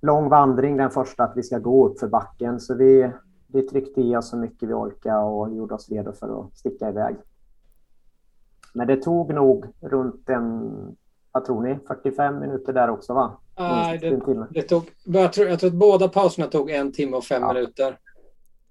lång 0.00 0.28
vandring 0.28 0.76
den 0.76 0.90
första, 0.90 1.24
att 1.24 1.36
vi 1.36 1.42
ska 1.42 1.58
gå 1.58 1.88
upp 1.88 2.00
för 2.00 2.08
backen. 2.08 2.60
Så 2.60 2.74
vi, 2.74 3.10
vi 3.46 3.62
tryckte 3.62 4.00
i 4.00 4.16
oss 4.16 4.28
så 4.28 4.36
mycket 4.36 4.68
vi 4.68 4.72
orkade 4.72 5.18
och 5.18 5.54
gjorde 5.54 5.74
oss 5.74 5.88
redo 5.88 6.12
för 6.12 6.40
att 6.40 6.56
sticka 6.56 6.88
iväg. 6.88 7.16
Men 8.74 8.86
det 8.86 8.96
tog 8.96 9.34
nog 9.34 9.66
runt 9.80 10.28
en, 10.28 10.70
vad 11.32 11.44
tror 11.44 11.62
ni, 11.62 11.78
45 11.86 12.40
minuter 12.40 12.72
där 12.72 12.90
också 12.90 13.14
va? 13.14 13.32
Nej, 13.58 13.98
det, 13.98 14.10
det, 14.50 14.62
tog, 14.62 14.90
jag 15.04 15.32
tror, 15.32 15.48
jag 15.48 15.58
tror 15.58 15.68
att 15.68 15.74
båda 15.74 16.08
pauserna 16.08 16.46
tog 16.46 16.70
en 16.70 16.92
timme 16.92 17.16
och 17.16 17.24
fem 17.24 17.42
ja. 17.42 17.52
minuter. 17.52 17.98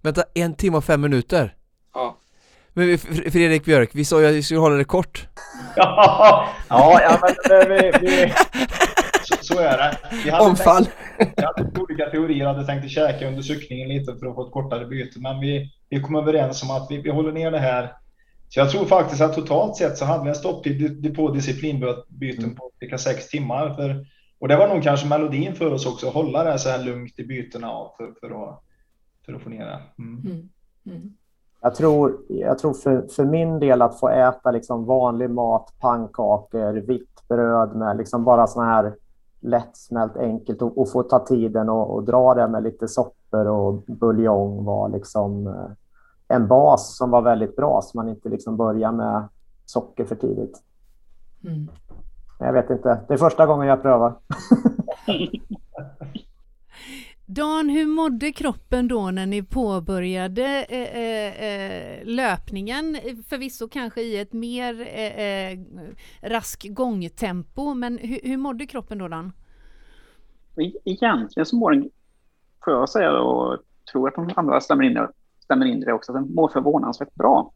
Vänta, 0.02 0.24
en 0.34 0.56
timme 0.56 0.78
och 0.78 0.84
fem 0.84 1.02
minuter? 1.02 1.56
Ja. 1.94 2.18
Men 2.74 2.98
Fredrik 2.98 3.66
Björk, 3.66 3.90
vi 3.94 4.06
sa 4.06 4.22
ju 4.22 4.28
att 4.28 4.34
vi 4.34 4.44
skulle 4.44 4.60
hålla 4.60 4.76
det 4.76 4.84
kort. 4.84 5.28
ja, 5.76 6.50
ja, 6.70 7.20
men 7.22 7.70
vi, 7.70 7.92
vi, 8.02 8.34
så, 9.24 9.36
så, 9.42 9.60
är 9.60 9.78
det. 9.78 9.98
Vi 10.24 10.30
hade 10.30 10.46
Omfall. 10.46 10.86
Tänkt, 10.86 11.34
vi 11.38 11.44
hade 11.44 11.80
olika 11.80 12.06
teorier, 12.06 12.46
hade 12.46 12.66
tänkt 12.66 12.92
käka 12.92 13.28
under 13.28 13.42
cyklingen 13.42 13.90
lite 13.90 14.16
för 14.16 14.28
att 14.28 14.36
få 14.36 14.48
ett 14.48 14.54
kortare 14.54 14.86
byte, 14.86 15.20
men 15.20 15.40
vi, 15.40 15.72
vi 15.90 16.02
kom 16.02 16.16
överens 16.16 16.64
om 16.64 16.72
att 16.72 16.88
vi, 16.90 16.98
vi 16.98 17.10
håller 17.10 17.32
ner 17.32 17.52
det 17.52 17.60
här. 17.60 17.94
Så 18.50 18.60
jag 18.60 18.72
tror 18.72 18.86
faktiskt 18.86 19.22
att 19.22 19.34
totalt 19.34 19.78
sett 19.78 19.98
så 19.98 20.06
hade 20.06 20.24
vi 20.24 20.30
en 20.30 20.36
stopptid 20.36 21.16
på 21.16 21.32
disciplinbyten 21.32 22.56
på 22.56 22.72
cirka 22.80 22.98
sex 22.98 23.28
timmar. 23.28 23.74
För, 23.74 24.06
och 24.40 24.48
det 24.48 24.56
var 24.56 24.68
nog 24.68 24.84
kanske 24.84 25.08
melodin 25.08 25.56
för 25.56 25.74
oss 25.74 25.86
också, 25.86 26.08
att 26.08 26.14
hålla 26.14 26.44
det 26.44 26.60
så 26.60 26.70
här 26.70 26.84
lugnt 26.84 27.20
i 27.20 27.24
bytena 27.24 27.68
för, 27.98 28.14
för, 28.20 28.44
att, 28.44 28.64
för 29.30 29.36
att 29.36 29.44
få 29.44 29.50
ner 29.50 29.66
det. 29.66 30.04
Mm. 30.04 30.20
Mm. 30.26 30.50
Mm. 30.86 31.14
Jag 31.62 31.76
tror, 31.76 32.18
jag 32.28 32.60
tror 32.60 32.74
för, 32.74 33.08
för 33.08 33.26
min 33.26 33.60
del 33.60 33.82
att 33.82 34.00
få 34.00 34.10
äta 34.10 34.52
liksom 34.52 34.86
vanlig 34.86 35.30
mat, 35.30 35.74
pannkakor, 35.80 36.74
vitt 36.74 37.28
bröd 37.28 37.76
med 37.76 37.98
liksom 37.98 38.24
bara 38.24 38.48
såna 38.48 38.66
här 38.66 38.96
lättsmält 39.40 40.18
enkelt 40.18 40.62
och, 40.62 40.78
och 40.78 40.92
få 40.92 41.04
ta 41.04 41.20
tiden 41.20 41.70
och, 41.70 41.96
och, 41.96 42.04
dra 42.04 42.34
det 42.34 42.48
med 42.48 42.64
lite 42.64 42.88
soppor 42.88 43.48
och 43.48 43.74
buljong 43.74 44.64
var 44.64 44.90
liksom 44.90 45.48
eh, 45.48 45.72
en 46.28 46.48
bas 46.48 46.98
som 46.98 47.12
var 47.12 47.22
väldigt 47.22 47.56
bra 47.56 47.82
så 47.84 47.98
man 47.98 48.10
inte 48.10 48.30
liksom 48.30 48.58
börjar 48.58 48.92
med 48.92 49.28
socker 49.66 50.06
för 50.06 50.16
tidigt. 50.16 50.64
Mm. 51.44 51.68
Jag 52.40 52.54
vet 52.54 52.70
inte, 52.70 53.02
det 53.08 53.14
är 53.14 53.18
första 53.18 53.46
gången 53.46 53.68
jag 53.68 53.82
prövar. 53.82 54.14
Dan, 57.32 57.70
hur 57.70 57.86
mådde 57.86 58.32
kroppen 58.32 58.88
då 58.88 59.12
när 59.12 59.26
ni 59.26 59.44
påbörjade 59.44 60.66
eh, 60.70 61.00
eh, 61.00 61.44
eh 61.44 62.06
löpningen? 62.06 62.98
Förvisso 63.28 63.68
kanske 63.68 64.02
i 64.02 64.18
ett 64.18 64.34
mer 64.34 64.82
eh, 64.82 65.20
eh, 65.20 65.60
rask 66.22 66.68
gångtempo, 66.70 67.74
men 67.74 67.98
hur, 67.98 68.20
hur 68.24 68.38
mådde 68.38 68.66
kroppen 68.66 68.98
då 68.98 69.08
Dan? 69.08 69.32
Egentligen 70.86 71.46
så 71.46 71.56
mår 71.56 71.72
den, 71.72 71.90
får 72.66 72.74
jag 72.74 72.90
säga, 72.90 73.20
och 73.20 73.58
tror 73.92 74.08
att 74.08 74.16
de 74.16 74.32
andra 74.36 74.62
stämmer 74.62 74.84
in, 74.84 75.08
stämmer 75.40 75.66
in 75.66 75.80
det 75.80 75.94
också, 75.94 76.14
den 76.14 76.34
mår 76.34 76.48
förvånansvärt 76.48 77.16
bra. 77.16 77.52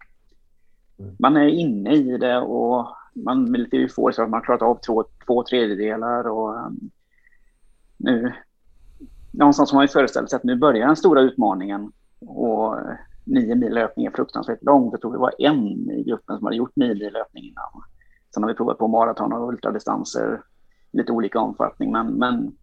Mm. 0.99 1.15
Man 1.19 1.37
är 1.37 1.47
inne 1.47 1.95
i 1.95 2.17
det 2.17 2.37
och 2.37 2.87
man 3.13 3.51
blir 3.51 3.63
lite 3.63 3.77
euforisk 3.77 4.19
att 4.19 4.29
man 4.29 4.37
har 4.39 4.45
klarat 4.45 4.61
av 4.61 4.79
två, 4.85 5.03
två 5.27 5.43
tredjedelar 5.43 6.27
och 6.27 6.65
um, 6.65 6.91
nu 7.97 8.33
någonstans 9.33 9.71
har 9.71 9.77
man 9.77 9.83
ju 9.83 9.87
föreställt 9.87 10.29
sig 10.29 10.37
att 10.37 10.43
nu 10.43 10.55
börjar 10.55 10.87
den 10.87 10.95
stora 10.95 11.21
utmaningen 11.21 11.91
och 12.19 12.79
eh, 12.79 12.95
nio 13.23 13.55
mil 13.55 13.73
löpning 13.73 14.05
är 14.05 14.11
fruktansvärt 14.11 14.63
långt. 14.63 14.91
Jag 14.91 15.01
tror 15.01 15.11
vi 15.11 15.17
var 15.17 15.33
en 15.37 15.91
i 15.91 16.03
gruppen 16.03 16.37
som 16.37 16.45
hade 16.45 16.57
gjort 16.57 16.75
nio 16.75 16.93
mil 16.93 17.13
löpning 17.13 17.43
innan. 17.43 17.83
Sen 18.33 18.43
har 18.43 18.49
vi 18.49 18.55
provat 18.55 18.77
på 18.77 18.87
maraton 18.87 19.33
och 19.33 19.47
ultradistanser 19.47 20.41
i 20.91 20.97
lite 20.97 21.11
olika 21.11 21.39
omfattning, 21.39 21.91
men, 21.91 22.07
men 22.07 22.57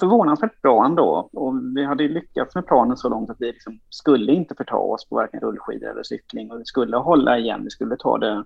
förvånansvärt 0.00 0.62
bra 0.62 0.84
ändå. 0.84 1.30
Och 1.32 1.54
vi 1.76 1.84
hade 1.84 2.08
lyckats 2.08 2.54
med 2.54 2.66
planen 2.66 2.96
så 2.96 3.08
långt 3.08 3.30
att 3.30 3.40
vi 3.40 3.46
liksom 3.46 3.80
skulle 3.88 4.32
inte 4.32 4.54
förta 4.54 4.76
oss 4.76 5.08
på 5.08 5.14
varken 5.14 5.40
rullskidor 5.40 5.90
eller 5.90 6.02
cykling 6.02 6.52
och 6.52 6.60
vi 6.60 6.64
skulle 6.64 6.96
hålla 6.96 7.38
igen, 7.38 7.64
vi 7.64 7.70
skulle 7.70 7.96
ta 7.96 8.18
det 8.18 8.44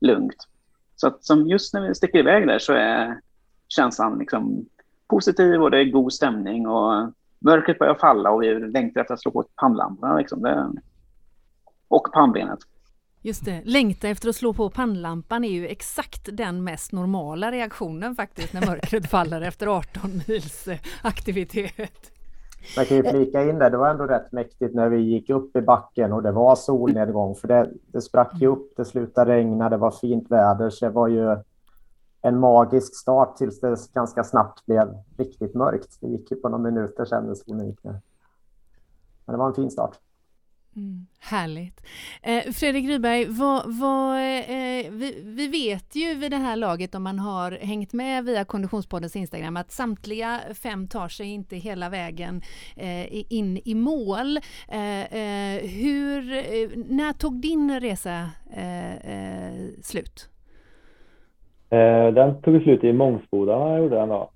lugnt. 0.00 0.48
Så 0.96 1.06
att 1.06 1.24
som 1.24 1.46
just 1.46 1.74
när 1.74 1.88
vi 1.88 1.94
sticker 1.94 2.18
iväg 2.18 2.46
där 2.46 2.58
så 2.58 2.72
är 2.72 3.20
känslan 3.68 4.18
liksom 4.18 4.66
positiv 5.10 5.62
och 5.62 5.70
det 5.70 5.78
är 5.78 5.84
god 5.84 6.12
stämning 6.12 6.66
och 6.66 7.12
mörkret 7.38 7.78
börjar 7.78 7.94
falla 7.94 8.30
och 8.30 8.42
vi 8.42 8.54
längtar 8.54 9.00
efter 9.00 9.14
att 9.14 9.20
slå 9.20 9.30
på 9.30 9.44
pannlamporna. 9.56 10.18
Liksom. 10.18 10.42
Det... 10.42 10.72
Och 11.88 12.12
pannbenet. 12.12 12.58
Just 13.22 13.44
det, 13.44 13.62
längta 13.64 14.08
efter 14.08 14.28
att 14.28 14.36
slå 14.36 14.52
på 14.52 14.70
pannlampan 14.70 15.44
är 15.44 15.50
ju 15.50 15.66
exakt 15.66 16.28
den 16.32 16.64
mest 16.64 16.92
normala 16.92 17.52
reaktionen 17.52 18.14
faktiskt 18.14 18.52
när 18.52 18.66
mörkret 18.66 19.06
faller 19.10 19.40
efter 19.40 19.66
18 19.66 20.22
mils 20.28 20.68
eh, 20.68 20.78
aktivitet. 21.02 22.12
Man 22.76 22.84
kan 22.84 22.96
ju 22.96 23.02
flika 23.02 23.42
in 23.42 23.58
det, 23.58 23.70
det 23.70 23.76
var 23.76 23.90
ändå 23.90 24.06
rätt 24.06 24.32
mäktigt 24.32 24.74
när 24.74 24.88
vi 24.88 25.00
gick 25.00 25.30
upp 25.30 25.56
i 25.56 25.60
backen 25.60 26.12
och 26.12 26.22
det 26.22 26.32
var 26.32 26.56
solnedgång 26.56 27.34
för 27.34 27.48
det, 27.48 27.70
det 27.86 28.00
sprack 28.00 28.40
ju 28.40 28.46
upp, 28.46 28.72
det 28.76 28.84
slutade 28.84 29.32
regna, 29.32 29.68
det 29.68 29.76
var 29.76 29.90
fint 29.90 30.30
väder 30.30 30.70
så 30.70 30.84
det 30.84 30.92
var 30.92 31.08
ju 31.08 31.36
en 32.22 32.38
magisk 32.38 32.94
start 32.94 33.36
tills 33.36 33.60
det 33.60 33.76
ganska 33.94 34.24
snabbt 34.24 34.66
blev 34.66 34.94
riktigt 35.16 35.54
mörkt. 35.54 35.98
Det 36.00 36.08
gick 36.08 36.30
ju 36.30 36.36
på 36.36 36.48
några 36.48 36.70
minuter 36.70 37.04
sen 37.04 37.24
när 37.24 37.34
solen 37.34 37.66
gick 37.66 37.84
ner. 37.84 38.00
Men 39.24 39.32
det 39.32 39.36
var 39.36 39.46
en 39.46 39.54
fin 39.54 39.70
start. 39.70 39.98
Mm, 40.76 41.06
härligt. 41.18 41.80
Eh, 42.22 42.52
Fredrik 42.52 42.88
Ryberg, 42.88 43.24
vad, 43.24 43.62
vad, 43.78 44.16
eh, 44.16 44.90
vi, 44.90 45.22
vi, 45.24 45.48
vet 45.48 45.96
ju 45.96 46.14
vid 46.14 46.30
det 46.30 46.36
här 46.36 46.56
laget 46.56 46.94
om 46.94 47.02
man 47.02 47.18
har 47.18 47.52
hängt 47.52 47.92
med 47.92 48.24
via 48.24 48.44
Konditionspoddens 48.44 49.16
Instagram 49.16 49.56
att 49.56 49.72
samtliga 49.72 50.40
fem 50.54 50.88
tar 50.88 51.08
sig 51.08 51.26
inte 51.26 51.56
hela 51.56 51.88
vägen 51.88 52.42
eh, 52.76 53.32
in 53.32 53.60
i 53.64 53.74
mål. 53.74 54.36
Eh, 54.68 55.14
eh, 55.14 55.68
hur, 55.68 56.32
eh, 56.32 56.70
när 56.74 57.12
tog 57.12 57.40
din 57.40 57.80
resa 57.80 58.30
eh, 58.50 58.94
eh, 58.94 59.68
slut? 59.82 60.30
Eh, 61.70 62.14
den 62.14 62.42
tog 62.42 62.62
slut 62.62 62.84
i 62.84 62.92
Mångsboda, 62.92 63.58
när 63.58 63.70
jag 63.70 63.78
gjorde 63.78 63.96
den 63.96 64.08
då. 64.08 64.30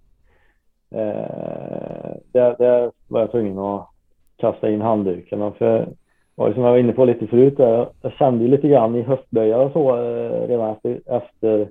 Eh, 0.94 2.16
där, 2.32 2.56
där 2.58 2.90
var 3.08 3.20
jag 3.20 3.30
tvungen 3.30 3.58
att 3.58 3.88
kasta 4.36 4.70
in 4.70 4.80
handduken. 4.80 5.52
För 5.52 5.88
och 6.36 6.54
som 6.54 6.62
jag 6.62 6.70
var 6.70 6.78
inne 6.78 6.92
på 6.92 7.04
lite 7.04 7.26
förut, 7.26 7.56
där, 7.56 7.88
jag 8.02 8.12
kände 8.12 8.44
ju 8.44 8.50
lite 8.50 8.68
grann 8.68 8.96
i 8.96 9.02
höftböjar 9.02 9.58
och 9.58 9.72
så 9.72 9.96
eh, 9.96 10.48
redan 10.48 10.70
efter, 10.70 11.00
efter 11.06 11.68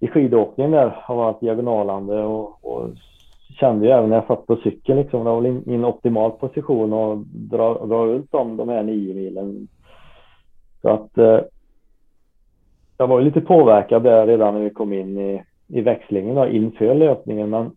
i 0.00 0.08
skidåkningen 0.08 0.70
där, 0.70 0.88
har 0.96 1.16
varit 1.16 1.40
diagonalande 1.40 2.22
och, 2.22 2.64
och 2.64 2.88
kände 3.60 3.86
ju 3.86 3.92
även 3.92 4.10
när 4.10 4.16
jag 4.16 4.26
satt 4.26 4.46
på 4.46 4.56
cykeln 4.56 4.98
liksom, 4.98 5.24
det 5.24 5.30
var 5.30 5.40
väl 5.40 5.60
min 5.66 5.84
optimal 5.84 6.30
position 6.30 6.92
att 6.92 7.26
dra, 7.26 7.86
dra 7.86 8.06
ut 8.06 8.34
om 8.34 8.56
de 8.56 8.68
här 8.68 8.82
nio 8.82 9.14
milen. 9.14 9.68
Så 10.82 10.88
att 10.88 11.18
eh, 11.18 11.40
jag 13.02 13.08
var 13.08 13.20
lite 13.20 13.40
påverkad 13.40 14.02
där 14.02 14.26
redan 14.26 14.54
när 14.54 14.60
vi 14.60 14.70
kom 14.70 14.92
in 14.92 15.18
i, 15.18 15.42
i 15.68 15.80
växlingen 15.80 16.34
då, 16.34 16.48
inför 16.48 16.94
löpningen. 16.94 17.50
Men 17.50 17.70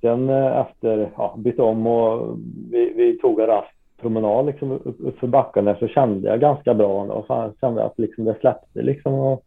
sen 0.00 0.28
eh, 0.30 0.60
efter, 0.60 1.10
ja, 1.16 1.34
bytte 1.38 1.62
om 1.62 1.86
och 1.86 2.38
vi, 2.70 2.92
vi 2.96 3.18
tog 3.18 3.40
en 3.40 3.46
rask 3.46 3.68
promenad 4.00 4.46
liksom 4.46 4.72
upp, 4.72 4.96
upp 4.98 5.18
för 5.18 5.26
backen 5.26 5.64
där 5.64 5.74
så 5.74 5.88
kände 5.88 6.28
jag 6.28 6.40
ganska 6.40 6.74
bra 6.74 7.02
och 7.02 7.26
fan, 7.26 7.54
kände 7.60 7.84
att 7.84 7.98
liksom 7.98 8.24
det 8.24 8.36
släppte 8.40 8.82
liksom. 8.82 9.14
Och 9.14 9.42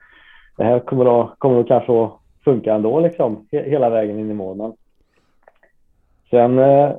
det 0.58 0.64
här 0.64 0.80
kommer 0.80 1.22
att, 1.22 1.40
kommer 1.40 1.60
att 1.60 1.68
kanske 1.68 2.04
att 2.04 2.12
funka 2.44 2.74
ändå 2.74 3.00
liksom 3.00 3.48
hela 3.52 3.90
vägen 3.90 4.20
in 4.20 4.32
i 4.32 4.34
månaden. 4.34 4.78
Sen 6.30 6.60
eh, 6.60 6.92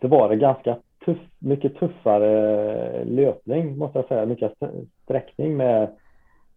det 0.00 0.08
var 0.08 0.28
det 0.28 0.36
ganska 0.36 0.76
tuff, 1.04 1.18
mycket 1.38 1.76
tuffare 1.76 2.32
eh, 2.74 3.06
löpning 3.06 3.78
måste 3.78 3.98
jag 3.98 4.08
säga. 4.08 4.26
Mycket 4.26 4.52
sträckning 5.04 5.56
med 5.56 5.88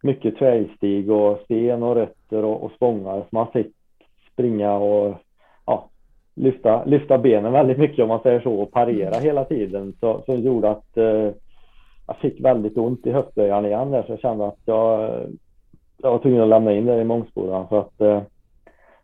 mycket 0.06 0.38
trailstig 0.38 1.12
och 1.12 1.40
sten 1.44 1.84
och 1.84 1.96
rötter 1.96 2.46
och, 2.46 2.64
och 2.64 2.72
spångar. 2.72 3.20
Så 3.20 3.28
man 3.32 3.48
fick 3.52 3.68
springa 4.34 4.74
och 4.74 5.16
lyfta, 6.36 6.86
lyfta 6.86 7.18
benen 7.18 7.52
väldigt 7.52 7.78
mycket 7.78 8.04
om 8.04 8.08
man 8.08 8.22
säger 8.22 8.40
så 8.40 8.54
och 8.54 8.72
parera 8.72 9.20
hela 9.20 9.46
tiden. 9.46 9.94
Så, 10.00 10.22
som 10.26 10.36
gjorde 10.36 10.70
att 10.70 10.98
eh, 10.98 11.32
jag 12.08 12.18
fick 12.22 12.40
väldigt 12.40 12.78
ont 12.78 13.08
i 13.08 13.12
höftböjaren 13.12 13.66
igen 13.66 13.92
där 13.92 14.04
så 14.04 14.12
jag 14.12 14.20
kände 14.20 14.48
att 14.48 14.60
jag, 14.66 15.12
jag 15.98 16.12
var 16.12 16.20
tvungen 16.20 16.42
att 16.42 16.50
lämna 16.50 16.74
in 16.74 16.86
det 16.86 17.02
i 17.02 17.04
Mångsbodan 17.04 17.68
för 17.68 17.80
att 17.80 18.02
eh, 18.02 18.22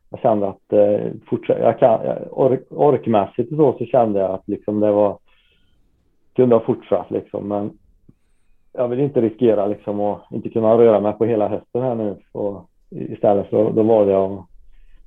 jag 0.09 0.19
kände 0.19 0.47
att 0.47 0.73
eh, 0.73 1.11
fortsätt, 1.29 1.59
jag 1.59 1.79
kan, 1.79 1.99
ork, 2.31 2.63
orkmässigt 2.69 3.51
och 3.51 3.57
så, 3.57 3.75
så 3.77 3.85
kände 3.85 4.19
jag 4.19 4.31
att 4.31 4.47
liksom 4.47 4.79
det 4.79 4.91
var 4.91 5.17
kunde 6.35 6.55
ha 6.55 6.65
fortsatt 6.65 7.11
liksom 7.11 7.47
men 7.47 7.77
jag 8.73 8.87
vill 8.87 8.99
inte 8.99 9.21
riskera 9.21 9.67
liksom 9.67 9.99
att 9.99 10.31
inte 10.31 10.49
kunna 10.49 10.77
röra 10.77 10.99
mig 10.99 11.13
på 11.13 11.25
hela 11.25 11.47
hösten 11.47 11.81
här 11.81 11.95
nu 11.95 12.17
och 12.31 12.69
istället 12.89 13.49
så 13.49 13.69
då 13.69 13.83
valde 13.83 14.11
jag 14.11 14.31
att 14.31 14.45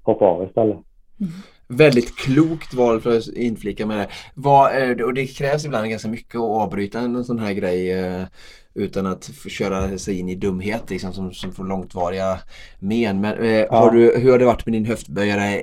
hoppa 0.03 0.27
av 0.27 0.45
istället. 0.45 0.77
Mm. 1.20 1.32
Väldigt 1.69 2.16
klokt 2.16 2.74
val 2.74 3.01
för 3.01 3.16
att 3.16 3.28
inflika 3.28 3.86
med 3.86 3.99
det. 3.99 4.09
Vad. 4.35 5.01
Och 5.01 5.15
det 5.15 5.27
krävs 5.27 5.65
ibland 5.65 5.91
ganska 5.91 6.09
mycket 6.09 6.35
att 6.35 6.62
avbryta 6.62 6.99
en 6.99 7.24
sån 7.24 7.39
här 7.39 7.53
grej 7.53 7.93
eh, 7.93 8.23
utan 8.74 9.07
att 9.07 9.31
köra 9.49 9.99
sig 9.99 10.20
in 10.20 10.28
i 10.28 10.35
dumhet 10.35 10.91
liksom, 10.91 11.12
som, 11.12 11.32
som 11.32 11.53
får 11.53 11.65
långtvariga 11.65 12.39
men. 12.78 13.20
men 13.20 13.39
eh, 13.39 13.51
ja. 13.51 13.77
har 13.77 13.91
du, 13.91 14.19
hur 14.19 14.31
har 14.31 14.39
det 14.39 14.45
varit 14.45 14.66
med 14.66 14.73
din 14.73 14.85
höftböjare 14.85 15.62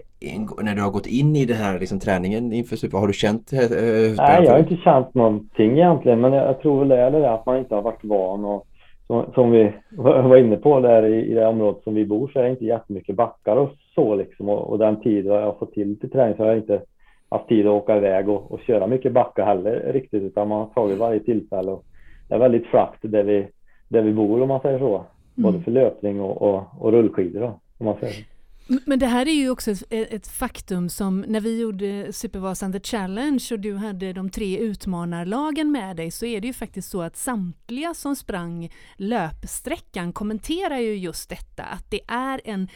när 0.61 0.75
du 0.75 0.81
har 0.81 0.91
gått 0.91 1.07
in 1.07 1.35
i 1.35 1.45
den 1.45 1.57
här 1.57 1.79
liksom, 1.79 1.99
träningen 1.99 2.53
inför 2.53 2.75
super? 2.75 2.97
Har 2.97 3.07
du 3.07 3.13
känt 3.13 3.53
eh, 3.53 3.59
Nej, 3.59 4.43
jag 4.43 4.51
har 4.51 4.59
inte 4.59 4.75
känt 4.75 5.13
någonting 5.13 5.71
egentligen 5.71 6.21
men 6.21 6.33
jag, 6.33 6.47
jag 6.47 6.61
tror 6.61 6.79
väl 6.79 6.87
det 6.87 6.97
är 6.97 7.11
det 7.11 7.33
att 7.33 7.45
man 7.45 7.57
inte 7.57 7.75
har 7.75 7.81
varit 7.81 8.03
van 8.03 8.45
och 8.45 8.67
som, 9.11 9.25
som 9.33 9.51
vi 9.51 9.71
var 9.97 10.37
inne 10.37 10.57
på 10.57 10.79
där 10.79 11.05
i, 11.05 11.31
i 11.31 11.33
det 11.33 11.47
området 11.47 11.83
som 11.83 11.93
vi 11.93 12.05
bor 12.05 12.27
så 12.33 12.39
är 12.39 12.43
det 12.43 12.49
inte 12.49 12.65
jättemycket 12.65 13.15
backar 13.15 13.55
och 13.55 13.69
så 13.95 14.15
liksom 14.15 14.49
och, 14.49 14.69
och 14.69 14.77
den 14.77 15.01
tid 15.01 15.25
jag 15.25 15.41
har 15.41 15.53
fått 15.53 15.73
till 15.73 15.99
till 15.99 16.11
träning 16.11 16.35
så 16.35 16.43
har 16.43 16.47
jag 16.47 16.57
inte 16.57 16.81
haft 17.29 17.47
tid 17.47 17.67
att 17.67 17.73
åka 17.73 17.97
iväg 17.97 18.29
och, 18.29 18.51
och 18.51 18.59
köra 18.59 18.87
mycket 18.87 19.13
backar 19.13 19.45
heller 19.45 19.91
riktigt 19.93 20.23
utan 20.23 20.47
man 20.47 20.59
har 20.59 20.67
tagit 20.67 20.97
varje 20.97 21.19
tillfälle 21.19 21.71
och 21.71 21.83
det 22.29 22.35
är 22.35 22.39
väldigt 22.39 22.67
flackt 22.67 22.99
där 23.01 23.23
vi, 23.23 23.47
där 23.89 24.01
vi 24.01 24.13
bor 24.13 24.41
om 24.41 24.47
man 24.47 24.61
säger 24.61 24.79
så. 24.79 25.05
Både 25.35 25.55
mm. 25.55 25.63
för 25.63 25.71
löpning 25.71 26.21
och, 26.21 26.41
och, 26.41 26.63
och 26.79 26.91
rullskidor 26.91 27.41
då, 27.41 27.59
om 27.77 27.85
man 27.85 27.95
säger 27.99 28.13
så. 28.13 28.30
Men 28.67 28.99
det 28.99 29.07
här 29.07 29.27
är 29.27 29.33
ju 29.33 29.49
också 29.49 29.71
ett, 29.71 29.83
ett, 29.89 30.27
faktum 30.27 30.89
som 30.89 31.21
när 31.21 31.41
vi 31.41 31.61
gjorde 31.61 32.13
Supervasan 32.13 32.73
The 32.73 32.79
Challenge 32.79 33.47
och 33.51 33.59
du 33.59 33.75
hade 33.75 34.13
de 34.13 34.29
tre 34.29 34.57
utmanarlagen 34.57 35.71
med 35.71 35.95
dig 35.95 36.11
så 36.11 36.25
är 36.25 36.41
det 36.41 36.47
ju 36.47 36.53
faktiskt 36.53 36.89
så 36.89 37.01
att 37.01 37.17
samtliga 37.17 37.93
som 37.93 38.15
sprang 38.15 38.69
löpsträckan 38.95 40.13
kommenterar 40.13 40.77
ju 40.77 40.95
just 40.95 41.29
detta 41.29 41.63
att 41.63 41.91
det 41.91 42.01
är 42.07 42.41
en 42.43 42.67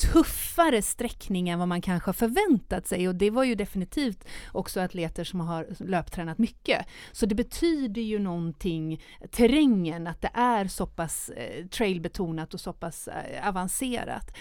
tuffare 0.00 0.82
sträckning 0.82 1.48
än 1.48 1.58
vad 1.58 1.68
man 1.68 1.80
kanske 1.80 2.08
har 2.08 2.12
förväntat 2.12 2.86
sig 2.86 3.08
och 3.08 3.14
det 3.14 3.30
var 3.30 3.44
ju 3.44 3.54
definitivt 3.54 4.24
också 4.52 4.80
atleter 4.80 5.24
som 5.24 5.40
har 5.40 5.66
löptränat 5.78 6.38
mycket. 6.38 6.86
Så 7.12 7.26
det 7.26 7.34
betyder 7.34 8.02
ju 8.02 8.18
någonting, 8.18 9.02
terrängen, 9.30 10.06
att 10.06 10.20
det 10.20 10.30
är 10.34 10.64
så 10.64 10.86
pass 10.86 11.28
eh, 11.28 11.66
trailbetonat 11.66 12.54
och 12.54 12.60
så 12.60 12.72
pass 12.72 13.08
eh, 13.08 13.48
avancerat. 13.48 14.36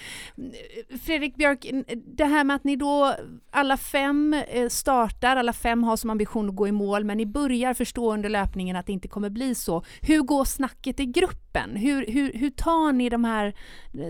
Fredrik 1.02 1.36
Björk, 1.36 1.66
det 1.96 2.26
här 2.26 2.44
med 2.44 2.56
att 2.56 2.64
ni 2.64 2.76
då 2.76 3.16
alla 3.52 3.78
fem 3.78 4.34
eh, 4.34 4.70
startar, 4.70 5.36
alla 5.36 5.54
fem 5.54 5.84
har 5.84 5.98
som 5.98 6.10
ambition 6.10 6.50
att 6.50 6.56
gå 6.56 6.68
i 6.68 6.72
mål, 6.72 7.04
men 7.04 7.18
ni 7.18 7.26
börjar 7.26 7.74
förstå 7.74 8.14
under 8.14 8.30
löpningen 8.30 8.76
att 8.76 8.86
det 8.86 8.94
inte 8.94 9.08
kommer 9.08 9.30
bli 9.30 9.56
så. 9.56 9.84
Hur 10.02 10.22
går 10.22 10.46
snacket 10.46 11.00
i 11.00 11.06
gruppen? 11.06 11.76
Hur, 11.76 12.06
hur, 12.08 12.34
hur 12.34 12.50
tar 12.50 12.92
ni 12.92 13.10
de 13.10 13.24
här 13.24 13.54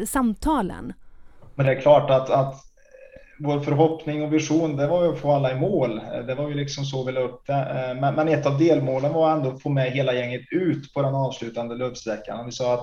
samtalen? 0.05 0.93
Men 1.59 1.65
det 1.65 1.73
är 1.73 1.81
klart 1.81 2.09
att, 2.09 2.29
att 2.29 2.55
vår 3.39 3.59
förhoppning 3.59 4.23
och 4.23 4.33
vision, 4.33 4.77
det 4.77 4.87
var 4.87 5.03
ju 5.03 5.09
att 5.09 5.19
få 5.19 5.31
alla 5.31 5.51
i 5.51 5.55
mål. 5.55 6.01
Det 6.27 6.35
var 6.35 6.49
ju 6.49 6.53
liksom 6.53 6.85
så 6.85 7.03
vi 7.03 7.11
la 7.11 7.21
upp 7.21 7.47
det. 7.47 7.97
Men, 8.01 8.15
men 8.15 8.27
ett 8.27 8.45
av 8.45 8.57
delmålen 8.57 9.13
var 9.13 9.31
ändå 9.31 9.49
att 9.49 9.61
få 9.61 9.69
med 9.69 9.91
hela 9.91 10.13
gänget 10.13 10.41
ut 10.51 10.93
på 10.93 11.01
den 11.01 11.15
avslutande 11.15 11.75
löpsträckan. 11.75 12.45
Vi 12.45 12.51
sa 12.51 12.73
att 12.73 12.79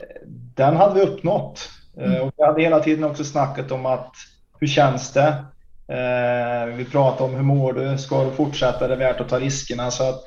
eh, 0.00 0.28
den 0.56 0.76
hade 0.76 0.94
vi 0.94 1.00
uppnått. 1.00 1.68
Eh, 1.98 2.12
mm. 2.12 2.22
Och 2.22 2.32
vi 2.36 2.44
hade 2.44 2.62
hela 2.62 2.80
tiden 2.80 3.04
också 3.04 3.24
snackat 3.24 3.72
om 3.72 3.86
att 3.86 4.12
hur 4.58 4.66
känns 4.66 5.12
det? 5.12 5.34
Eh, 5.88 6.74
vi 6.76 6.84
pratade 6.84 7.30
om 7.30 7.36
hur 7.36 7.44
mår 7.44 7.72
du? 7.72 7.98
Ska 7.98 8.24
du 8.24 8.30
fortsätta? 8.30 8.84
Är 8.84 8.88
det 8.88 8.96
värt 8.96 9.20
att 9.20 9.28
ta 9.28 9.38
riskerna? 9.38 9.90
Så 9.90 10.08
att 10.08 10.24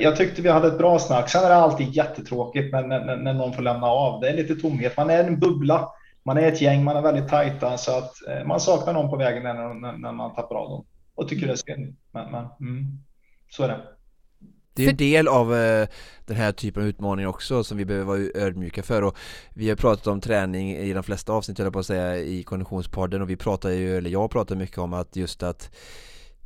jag 0.00 0.16
tyckte 0.16 0.42
vi 0.42 0.48
hade 0.48 0.68
ett 0.68 0.78
bra 0.78 0.98
snack. 0.98 1.30
Sen 1.30 1.44
är 1.44 1.48
det 1.48 1.56
alltid 1.56 1.96
jättetråkigt 1.96 2.72
när, 2.72 2.82
när, 2.82 3.16
när 3.16 3.32
någon 3.32 3.52
får 3.52 3.62
lämna 3.62 3.86
av. 3.86 4.20
Det 4.20 4.28
är 4.28 4.36
lite 4.36 4.54
tomhet. 4.54 4.96
Man 4.96 5.10
är 5.10 5.24
en 5.24 5.40
bubbla 5.40 5.88
man 6.24 6.38
är 6.38 6.48
ett 6.48 6.60
gäng, 6.60 6.84
man 6.84 6.96
är 6.96 7.02
väldigt 7.02 7.28
tajta 7.28 7.78
så 7.78 7.98
att 7.98 8.12
eh, 8.28 8.46
man 8.46 8.60
saknar 8.60 8.92
någon 8.92 9.10
på 9.10 9.16
vägen 9.16 9.42
när, 9.42 9.74
när, 9.74 9.92
när 9.92 10.12
man 10.12 10.34
tappar 10.34 10.56
av 10.56 10.70
dem 10.70 10.84
och 11.14 11.28
tycker 11.28 11.46
det 11.46 11.52
är 11.52 11.56
synd. 11.56 11.96
Men, 12.12 12.30
men 12.30 12.46
mm, 12.60 12.98
så 13.50 13.62
är 13.62 13.68
det. 13.68 13.80
Det 14.74 14.84
är 14.84 14.90
en 14.90 14.96
del 14.96 15.28
av 15.28 15.54
eh, 15.54 15.88
den 16.26 16.36
här 16.36 16.52
typen 16.52 16.82
av 16.82 16.88
utmaningar 16.88 17.28
också 17.28 17.64
som 17.64 17.76
vi 17.76 17.84
behöver 17.84 18.06
vara 18.06 18.46
ödmjuka 18.46 18.82
för 18.82 19.02
och 19.02 19.16
vi 19.54 19.68
har 19.68 19.76
pratat 19.76 20.06
om 20.06 20.20
träning 20.20 20.70
i 20.70 20.92
de 20.92 21.02
flesta 21.02 21.32
avsnitt 21.32 21.58
jag 21.58 21.72
på 21.72 21.78
att 21.78 21.86
säga 21.86 22.16
i 22.16 22.42
konditionspodden 22.42 23.22
och 23.22 23.30
vi 23.30 23.36
pratar 23.36 23.70
ju, 23.70 23.96
eller 23.96 24.10
jag 24.10 24.30
pratar 24.30 24.56
mycket 24.56 24.78
om 24.78 24.92
att 24.92 25.16
just 25.16 25.42
att 25.42 25.70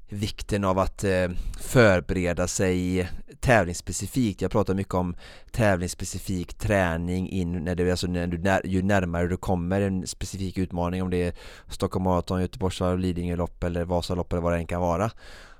vikten 0.08 0.64
av 0.64 0.78
att 0.78 1.04
eh, 1.04 1.28
förbereda 1.60 2.48
sig 2.48 3.08
tävlingsspecifikt. 3.40 4.42
Jag 4.42 4.50
pratar 4.50 4.74
mycket 4.74 4.94
om 4.94 5.16
tävlingsspecifik 5.50 6.54
träning 6.54 7.28
in 7.28 7.52
när 7.52 7.74
du, 7.74 7.90
alltså 7.90 8.06
när 8.06 8.26
du, 8.26 8.38
när, 8.38 8.66
ju 8.66 8.82
närmare 8.82 9.28
du 9.28 9.36
kommer 9.36 9.80
en 9.80 10.06
specifik 10.06 10.58
utmaning 10.58 11.02
om 11.02 11.10
det 11.10 11.22
är 11.22 11.34
Stockholm 11.68 12.04
Marathon, 12.04 12.40
Göteborgsvarv, 12.40 12.98
Lidingölopp 12.98 13.64
eller 13.64 13.84
Vasalopp 13.84 14.32
eller 14.32 14.42
vad 14.42 14.52
det 14.52 14.58
än 14.58 14.66
kan 14.66 14.80
vara. 14.80 15.10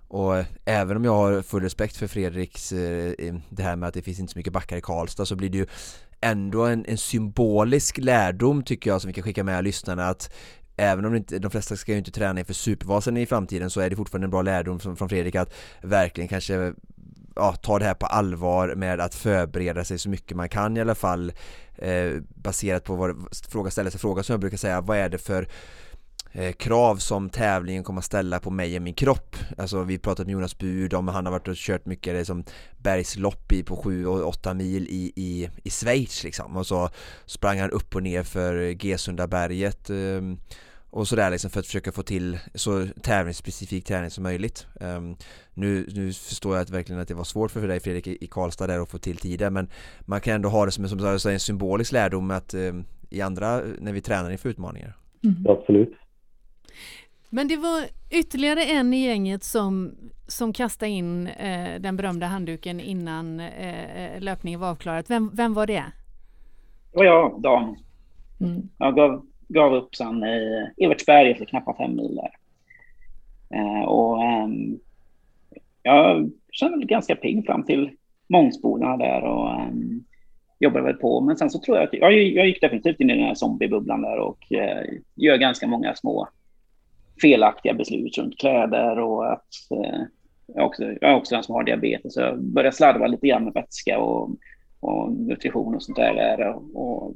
Och 0.09 0.37
eh, 0.37 0.47
även 0.65 0.97
om 0.97 1.05
jag 1.05 1.15
har 1.15 1.43
full 1.43 1.63
respekt 1.63 1.97
för 1.97 2.07
Fredriks 2.07 2.73
eh, 2.73 3.35
det 3.49 3.63
här 3.63 3.77
med 3.77 3.89
att 3.89 3.95
det 3.95 4.03
finns 4.03 4.21
inte 4.21 4.33
så 4.33 4.39
mycket 4.39 4.53
backar 4.53 4.77
i 4.77 4.81
Karlstad 4.81 5.27
så 5.27 5.37
blir 5.37 5.51
det 5.51 5.59
ju 5.59 5.67
ändå 6.21 6.65
en, 6.65 6.85
en 6.89 6.99
symbolisk 6.99 7.99
lärdom 7.99 8.63
tycker 8.63 8.91
jag 8.91 9.01
som 9.01 9.09
vi 9.09 9.15
kan 9.15 9.25
skicka 9.25 9.45
med 9.45 9.65
lyssnarna 9.65 10.09
att 10.09 10.33
även 10.77 11.05
om 11.05 11.15
inte, 11.15 11.39
de 11.39 11.51
flesta 11.51 11.77
ska 11.77 11.93
ju 11.93 11.99
inte 11.99 12.11
träna 12.11 12.41
inför 12.41 12.55
Supervasen 12.55 13.17
i 13.17 13.27
framtiden 13.27 13.71
så 13.71 13.81
är 13.81 13.91
det 13.91 13.97
fortfarande 13.97 14.27
en 14.27 14.31
bra 14.31 14.43
lärdom 14.43 14.81
från 14.81 15.09
Fredrik 15.09 15.35
att 15.35 15.55
verkligen 15.83 16.29
kanske 16.29 16.73
ja, 17.37 17.53
ta 17.53 17.79
det 17.79 17.85
här 17.85 17.95
på 17.95 18.07
allvar 18.07 18.75
med 18.75 19.01
att 19.01 19.15
förbereda 19.15 19.85
sig 19.85 19.99
så 19.99 20.09
mycket 20.09 20.37
man 20.37 20.49
kan 20.49 20.77
i 20.77 20.81
alla 20.81 20.95
fall 20.95 21.33
eh, 21.79 22.13
baserat 22.35 22.85
på 22.85 22.97
vad 22.97 23.17
fråga 23.51 23.71
ställer 23.71 23.91
sig 23.91 24.01
frågan 24.01 24.25
som 24.25 24.33
jag 24.33 24.41
brukar 24.41 24.57
säga, 24.57 24.81
vad 24.81 24.99
är 24.99 25.09
det 25.09 25.19
för 25.19 25.49
krav 26.59 26.97
som 26.97 27.31
tävlingen 27.31 27.85
kommer 27.85 27.99
att 27.99 28.05
ställa 28.05 28.41
på 28.41 28.51
mig 28.51 28.77
och 28.77 28.83
min 28.83 28.95
kropp. 28.95 29.37
Alltså 29.59 29.83
vi 29.83 29.99
pratat 29.99 30.27
med 30.27 30.33
Jonas 30.33 30.59
Bud 30.59 30.95
om 30.95 31.09
han 31.09 31.27
har 31.27 31.33
varit 31.33 31.49
och 31.49 31.57
kört 31.57 31.87
mycket 31.87 32.15
liksom 32.15 32.45
bergslopp 32.83 33.53
i 33.53 33.63
på 33.63 33.77
7 33.77 34.07
och 34.07 34.29
8 34.29 34.55
mil 34.55 34.87
i, 34.89 35.13
i, 35.17 35.51
i 35.65 35.71
Schweiz 35.71 36.25
liksom 36.25 36.57
och 36.57 36.67
så 36.67 36.89
sprang 37.27 37.61
han 37.61 37.71
upp 37.71 37.95
och 37.95 38.03
ner 38.03 38.23
för 38.23 38.85
Gesundaberget 38.85 39.91
eh, 39.91 40.23
och 40.91 41.09
sådär 41.09 41.31
liksom 41.31 41.51
för 41.51 41.61
att 41.61 41.67
försöka 41.67 41.93
få 41.93 42.03
till 42.03 42.39
så 42.55 42.87
tävlingsspecifik 43.03 43.85
träning 43.85 44.11
som 44.11 44.23
möjligt. 44.23 44.67
Um, 44.81 45.17
nu, 45.55 45.87
nu 45.95 46.13
förstår 46.13 46.57
jag 46.57 46.63
att 46.63 46.71
verkligen 46.71 47.01
att 47.01 47.09
det 47.09 47.15
var 47.15 47.25
svårt 47.25 47.51
för 47.51 47.69
dig 47.69 47.81
Fredrik 47.81 48.07
i, 48.07 48.27
Karlstad 48.27 48.67
där 48.67 48.81
att 48.81 48.91
få 48.91 48.99
till 48.99 49.17
tider 49.17 49.51
men 49.51 49.69
man 50.01 50.21
kan 50.21 50.35
ändå 50.35 50.49
ha 50.49 50.65
det 50.65 50.71
som, 50.71 51.19
som 51.19 51.31
en 51.31 51.41
symbolisk 51.41 51.93
lärdom 51.93 52.31
att 52.31 52.55
um, 52.55 52.85
i 53.11 53.21
andra, 53.21 53.61
när 53.79 53.93
vi 53.93 54.01
tränar 54.01 54.31
inför 54.31 54.49
utmaningar. 54.49 54.97
Mm. 55.25 55.47
Absolut. 55.49 55.93
Men 57.31 57.49
det 57.49 57.57
var 57.57 57.85
ytterligare 58.11 58.65
en 58.65 58.95
i 58.95 59.07
gänget 59.07 59.45
som, 59.45 59.95
som 60.27 60.53
kastade 60.53 60.91
in 60.91 61.27
eh, 61.27 61.81
den 61.81 61.97
berömda 61.97 62.27
handduken 62.27 62.81
innan 62.81 63.41
eh, 63.41 64.21
löpningen 64.21 64.61
var 64.61 64.71
avklarad. 64.71 65.05
Vem, 65.09 65.31
vem 65.35 65.55
var 65.55 65.67
det? 65.67 65.85
Det 66.93 66.99
var 66.99 67.05
jag, 67.05 67.41
Dan. 67.43 67.77
Mm. 68.41 68.69
Jag 68.79 68.97
gav, 68.97 69.27
gav 69.49 69.75
upp 69.75 69.95
sen 69.95 70.25
i 70.25 70.67
Evertsberg 70.77 71.31
efter 71.31 71.45
knappt 71.45 71.77
fem 71.77 71.97
mil 71.97 72.15
där. 72.15 72.31
Eh, 73.51 73.83
och 73.83 74.23
eh, 74.23 74.49
jag 75.83 76.31
kände 76.53 76.77
mig 76.77 76.87
ganska 76.87 77.17
pigg 77.17 77.47
fram 77.47 77.63
till 77.63 77.91
Mångsbodarna 78.29 78.97
där 78.97 79.23
och 79.23 79.51
ehm, 79.51 80.05
jobbade 80.59 80.85
väl 80.85 80.95
på. 80.95 81.21
Men 81.21 81.37
sen 81.37 81.51
så 81.51 81.59
tror 81.59 81.77
jag 81.77 81.87
att 81.87 81.93
jag, 81.93 82.13
jag 82.13 82.47
gick 82.47 82.61
definitivt 82.61 83.01
in 83.01 83.11
i 83.11 83.15
den 83.15 83.25
här 83.25 83.35
zombiebubblan 83.35 84.03
där 84.03 84.19
och 84.19 84.53
eh, 84.53 84.85
gör 85.15 85.37
ganska 85.37 85.67
många 85.67 85.95
små 85.95 86.29
felaktiga 87.21 87.75
beslut 87.75 88.19
runt 88.19 88.39
kläder 88.39 88.99
och 88.99 89.33
att 89.33 89.49
eh, 89.71 90.01
jag, 90.47 90.67
också, 90.67 90.85
jag 90.85 91.11
är 91.11 91.15
också 91.15 91.35
den 91.35 91.45
som 91.45 91.55
har 91.55 91.65
diabetes 91.65 92.15
så 92.15 92.21
jag 92.21 92.43
börjar 92.43 92.71
slarva 92.71 93.07
lite 93.07 93.27
grann 93.27 93.45
med 93.45 93.53
vätska 93.53 93.99
och, 93.99 94.31
och 94.81 95.13
nutrition 95.13 95.75
och 95.75 95.83
sånt 95.83 95.97
där. 95.97 96.49
Och, 96.49 96.63
och 96.75 97.15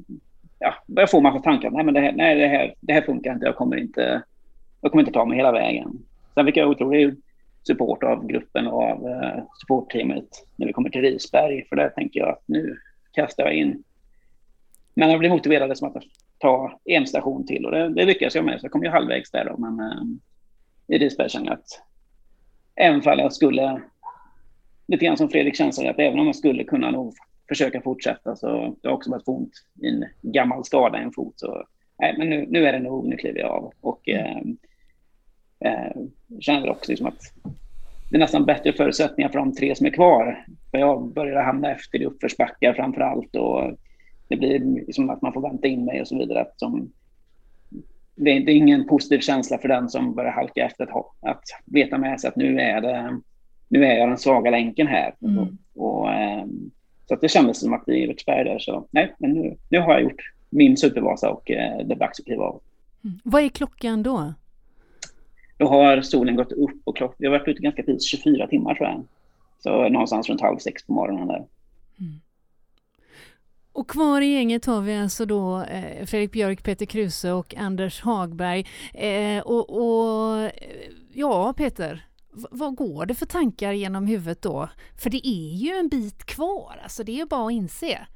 ja, 0.59 0.75
börjar 0.87 1.07
få 1.07 1.21
massa 1.21 1.39
tankar. 1.39 1.71
Nej, 1.71 1.85
men 1.85 1.95
det 1.95 2.01
här, 2.01 2.13
nej, 2.13 2.37
det 2.37 2.47
här, 2.47 2.75
det 2.81 2.93
här 2.93 3.03
funkar 3.03 3.33
inte. 3.33 3.47
Jag 3.47 3.57
kommer 3.57 3.77
inte, 3.77 4.23
jag 4.81 4.91
kommer 4.91 5.03
inte 5.03 5.13
ta 5.13 5.25
mig 5.25 5.37
hela 5.37 5.53
vägen. 5.53 5.99
Sen 6.35 6.47
fick 6.47 6.57
jag 6.57 6.71
otrolig 6.71 7.15
support 7.67 8.03
av 8.03 8.27
gruppen 8.27 8.67
och 8.67 8.83
av 8.83 9.09
eh, 9.09 9.43
supportteamet 9.61 10.29
när 10.57 10.67
vi 10.67 10.73
kommer 10.73 10.91
till 10.91 11.01
Risberg. 11.01 11.65
För 11.69 11.77
där 11.77 11.89
tänker 11.89 12.21
jag 12.21 12.29
att 12.29 12.43
nu 12.47 12.77
kastar 13.13 13.45
jag 13.45 13.55
in. 13.55 13.83
Men 15.01 15.11
jag 15.11 15.19
blir 15.19 15.31
motiverad 15.31 15.79
som 15.79 15.89
att 15.89 16.03
ta 16.39 16.81
en 16.85 17.07
station 17.07 17.47
till 17.47 17.65
och 17.65 17.71
det, 17.71 17.89
det 17.89 18.05
lyckas 18.05 18.35
jag 18.35 18.45
med. 18.45 18.61
Så 18.61 18.65
jag 18.65 18.73
kom 18.73 18.83
ju 18.83 18.91
halvvägs 18.91 19.31
där 19.31 19.45
då. 19.45 19.57
Men 19.57 19.81
eh, 19.81 20.97
i 20.97 20.99
Risberg 20.99 21.29
känner 21.29 21.47
jag 21.47 21.55
att 21.55 21.83
även 22.77 23.01
om 23.01 23.19
jag 23.19 23.33
skulle, 23.33 23.83
lite 24.89 25.05
grann 25.05 25.17
som 25.17 25.29
Fredrik 25.29 25.57
känner 25.57 25.91
att 25.91 25.99
även 25.99 26.19
om 26.19 26.27
jag 26.27 26.37
skulle 26.37 26.65
kunna 26.65 26.91
nog 26.91 27.15
försöka 27.49 27.81
fortsätta 27.81 28.37
så 28.37 28.77
jag 28.83 28.91
har 28.91 28.97
också 28.97 29.21
få 29.25 29.37
ont 29.37 29.53
i 29.83 29.89
en 29.89 30.05
gammal 30.23 30.65
skada 30.65 31.01
i 31.01 31.03
en 31.03 31.13
fot. 31.13 31.35
Så 31.37 31.67
nej, 31.99 32.15
men 32.19 32.31
nu, 32.31 32.47
nu 32.49 32.67
är 32.67 32.73
det 32.73 32.81
nog, 32.81 33.09
nu 33.09 33.17
kliver 33.17 33.41
jag 33.41 33.51
av. 33.51 33.73
Och 33.81 34.09
eh, 34.09 34.43
eh, 35.65 35.97
känner 36.41 36.71
också 36.71 36.91
liksom 36.91 37.07
att 37.07 37.21
det 38.11 38.17
är 38.17 38.21
nästan 38.21 38.45
bättre 38.45 38.73
förutsättningar 38.73 39.29
för 39.31 39.39
de 39.39 39.55
tre 39.55 39.75
som 39.75 39.87
är 39.87 39.91
kvar. 39.91 40.45
För 40.71 40.79
jag 40.79 41.13
börjar 41.13 41.43
hamna 41.43 41.71
efter 41.71 42.03
i 42.03 42.05
uppförsbackar 42.05 42.73
framför 42.73 43.01
allt 43.01 43.37
och 43.37 43.79
det 44.31 44.37
blir 44.37 44.93
som 44.93 45.11
att 45.11 45.23
man 45.23 45.33
får 45.33 45.41
vänta 45.41 45.69
in 45.69 45.85
mig 45.85 46.01
och 46.01 46.09
så 46.09 46.19
vidare. 46.19 46.41
Att 46.41 46.61
som, 46.61 46.93
det, 48.15 48.31
är, 48.31 48.41
det 48.41 48.53
är 48.53 48.57
ingen 48.57 48.87
positiv 48.87 49.19
känsla 49.21 49.59
för 49.59 49.69
den 49.69 49.89
som 49.89 50.15
börjar 50.15 50.33
halka 50.33 50.67
efter 50.67 50.85
att, 50.85 50.91
ha, 50.91 51.13
att 51.21 51.43
veta 51.65 51.99
med 51.99 52.21
sig 52.21 52.29
att 52.29 52.37
nu 52.37 52.61
är, 52.61 52.81
det, 52.81 53.21
nu 53.69 53.85
är 53.85 53.99
jag 53.99 54.09
den 54.09 54.19
svaga 54.19 54.51
länken 54.51 54.87
här. 54.87 55.15
Mm. 55.23 55.39
Och, 55.39 55.49
och, 55.75 56.09
um, 56.43 56.71
så 57.09 57.15
att 57.15 57.21
det 57.21 57.29
kändes 57.29 57.61
som 57.61 57.73
att 57.73 57.89
i 57.89 58.05
Evertsberg 58.05 58.45
där 58.45 58.59
så, 58.59 58.87
nej, 58.91 59.15
men 59.19 59.33
nu, 59.33 59.57
nu 59.69 59.79
har 59.79 59.93
jag 59.93 60.03
gjort 60.03 60.33
min 60.51 60.77
supervasa 60.77 61.31
och 61.31 61.51
eh, 61.51 61.87
det 61.87 61.95
är 61.95 61.99
dags 61.99 62.21
att 62.21 62.27
kliva 62.27 62.45
av. 62.45 62.61
Mm. 63.05 63.19
Vad 63.25 63.43
är 63.43 63.49
klockan 63.49 64.03
då? 64.03 64.35
Då 65.57 65.67
har 65.67 66.01
solen 66.01 66.37
gått 66.37 66.53
upp 66.53 66.81
och 66.85 66.97
klock, 66.97 67.15
vi 67.19 67.27
har 67.27 67.39
varit 67.39 67.49
ute 67.49 67.63
ganska 67.63 67.83
tidigt, 67.83 68.03
24 68.03 68.47
timmar 68.47 68.75
tror 68.75 68.89
jag. 68.89 69.05
Så 69.59 69.89
någonstans 69.89 70.29
runt 70.29 70.41
halv 70.41 70.59
sex 70.59 70.87
på 70.87 70.93
morgonen 70.93 71.29
där. 71.29 71.45
Och 73.73 73.91
kvar 73.91 74.21
i 74.21 74.33
gänget 74.33 74.67
har 74.67 74.81
vi 74.81 74.97
alltså 74.97 75.27
då 75.27 75.63
eh, 75.63 76.07
Fredrik 76.07 76.33
Björk, 76.33 76.63
Peter 76.63 76.87
Kruse 76.87 77.33
och 77.33 77.55
Anders 77.55 78.01
Hagberg. 78.01 78.67
Eh, 78.95 79.43
och, 79.43 79.71
och, 79.71 80.51
ja, 81.13 81.55
Peter, 81.57 82.07
vad 82.33 82.75
går 82.75 83.07
det 83.07 83.15
för 83.15 83.27
tankar 83.27 83.73
genom 83.73 84.07
huvudet 84.07 84.43
då? 84.43 84.69
För 85.03 85.11
det 85.11 85.29
är 85.29 85.55
ju 85.57 85.77
en 85.77 85.89
bit 85.89 86.25
kvar, 86.25 86.81
alltså 86.83 87.05
det 87.05 87.13
är 87.13 87.17
ju 87.17 87.27
bara 87.27 87.47
att 87.47 87.53
inse. 87.53 88.07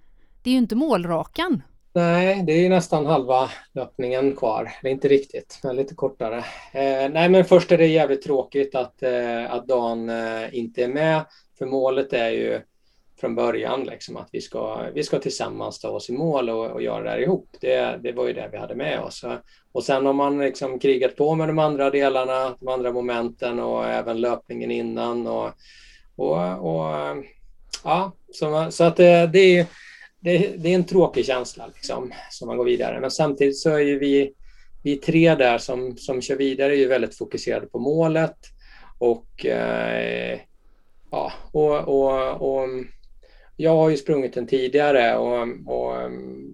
Det 0.42 0.50
är 0.50 0.52
ju 0.52 0.58
inte 0.58 0.76
målrakan. 0.76 1.62
Nej, 1.94 2.42
det 2.42 2.52
är 2.52 2.60
ju 2.60 2.68
nästan 2.68 3.06
halva 3.06 3.50
löpningen 3.72 4.36
kvar. 4.36 4.72
Det 4.82 4.88
är 4.88 4.92
inte 4.92 5.08
riktigt, 5.08 5.60
men 5.62 5.76
lite 5.76 5.94
kortare. 5.94 6.38
Eh, 6.72 7.10
nej, 7.10 7.28
men 7.28 7.44
först 7.44 7.72
är 7.72 7.78
det 7.78 7.86
jävligt 7.86 8.22
tråkigt 8.22 8.74
att, 8.74 9.02
eh, 9.02 9.52
att 9.52 9.66
Dan 9.66 10.08
eh, 10.08 10.58
inte 10.58 10.84
är 10.84 10.88
med. 10.88 11.24
För 11.58 11.66
målet 11.66 12.12
är 12.12 12.30
ju 12.30 12.60
från 13.24 13.34
början 13.34 13.84
liksom, 13.84 14.16
att 14.16 14.28
vi 14.32 14.40
ska, 14.40 14.90
vi 14.94 15.02
ska 15.02 15.18
tillsammans 15.18 15.78
ta 15.78 15.88
oss 15.88 16.10
i 16.10 16.12
mål 16.12 16.50
och, 16.50 16.70
och 16.70 16.82
göra 16.82 17.02
det 17.02 17.10
här 17.10 17.18
ihop. 17.18 17.48
Det, 17.60 18.00
det 18.02 18.12
var 18.12 18.26
ju 18.26 18.32
det 18.32 18.48
vi 18.52 18.58
hade 18.58 18.74
med 18.74 19.00
oss. 19.00 19.24
Och 19.72 19.84
sen 19.84 20.06
har 20.06 20.12
man 20.12 20.38
liksom 20.38 20.78
krigat 20.78 21.16
på 21.16 21.34
med 21.34 21.48
de 21.48 21.58
andra 21.58 21.90
delarna, 21.90 22.56
de 22.60 22.68
andra 22.68 22.92
momenten 22.92 23.60
och 23.60 23.86
även 23.86 24.20
löpningen 24.20 24.70
innan. 24.70 25.26
Och, 25.26 25.50
och, 26.16 26.36
och 26.58 26.94
ja, 27.84 28.12
så, 28.32 28.70
så 28.70 28.84
att 28.84 28.96
det, 28.96 29.26
det 29.26 29.58
är 29.58 29.66
det, 30.20 30.56
det, 30.56 30.68
är 30.68 30.74
en 30.74 30.84
tråkig 30.84 31.26
känsla 31.26 31.66
liksom, 31.74 32.12
som 32.30 32.48
man 32.48 32.56
går 32.56 32.64
vidare. 32.64 33.00
Men 33.00 33.10
samtidigt 33.10 33.58
så 33.58 33.70
är 33.70 33.78
ju 33.78 33.98
vi, 33.98 34.32
vi 34.82 34.96
tre 34.96 35.34
där 35.34 35.58
som, 35.58 35.96
som 35.96 36.22
kör 36.22 36.36
vidare 36.36 36.72
är 36.72 36.78
ju 36.78 36.88
väldigt 36.88 37.18
fokuserade 37.18 37.66
på 37.66 37.78
målet. 37.78 38.36
Och, 38.98 39.46
eh, 39.46 40.38
ja, 41.10 41.32
och, 41.52 41.88
och, 41.88 42.54
och, 42.54 42.68
jag 43.56 43.76
har 43.76 43.90
ju 43.90 43.96
sprungit 43.96 44.34
den 44.34 44.46
tidigare 44.46 45.16
och, 45.16 45.48
och, 45.66 46.10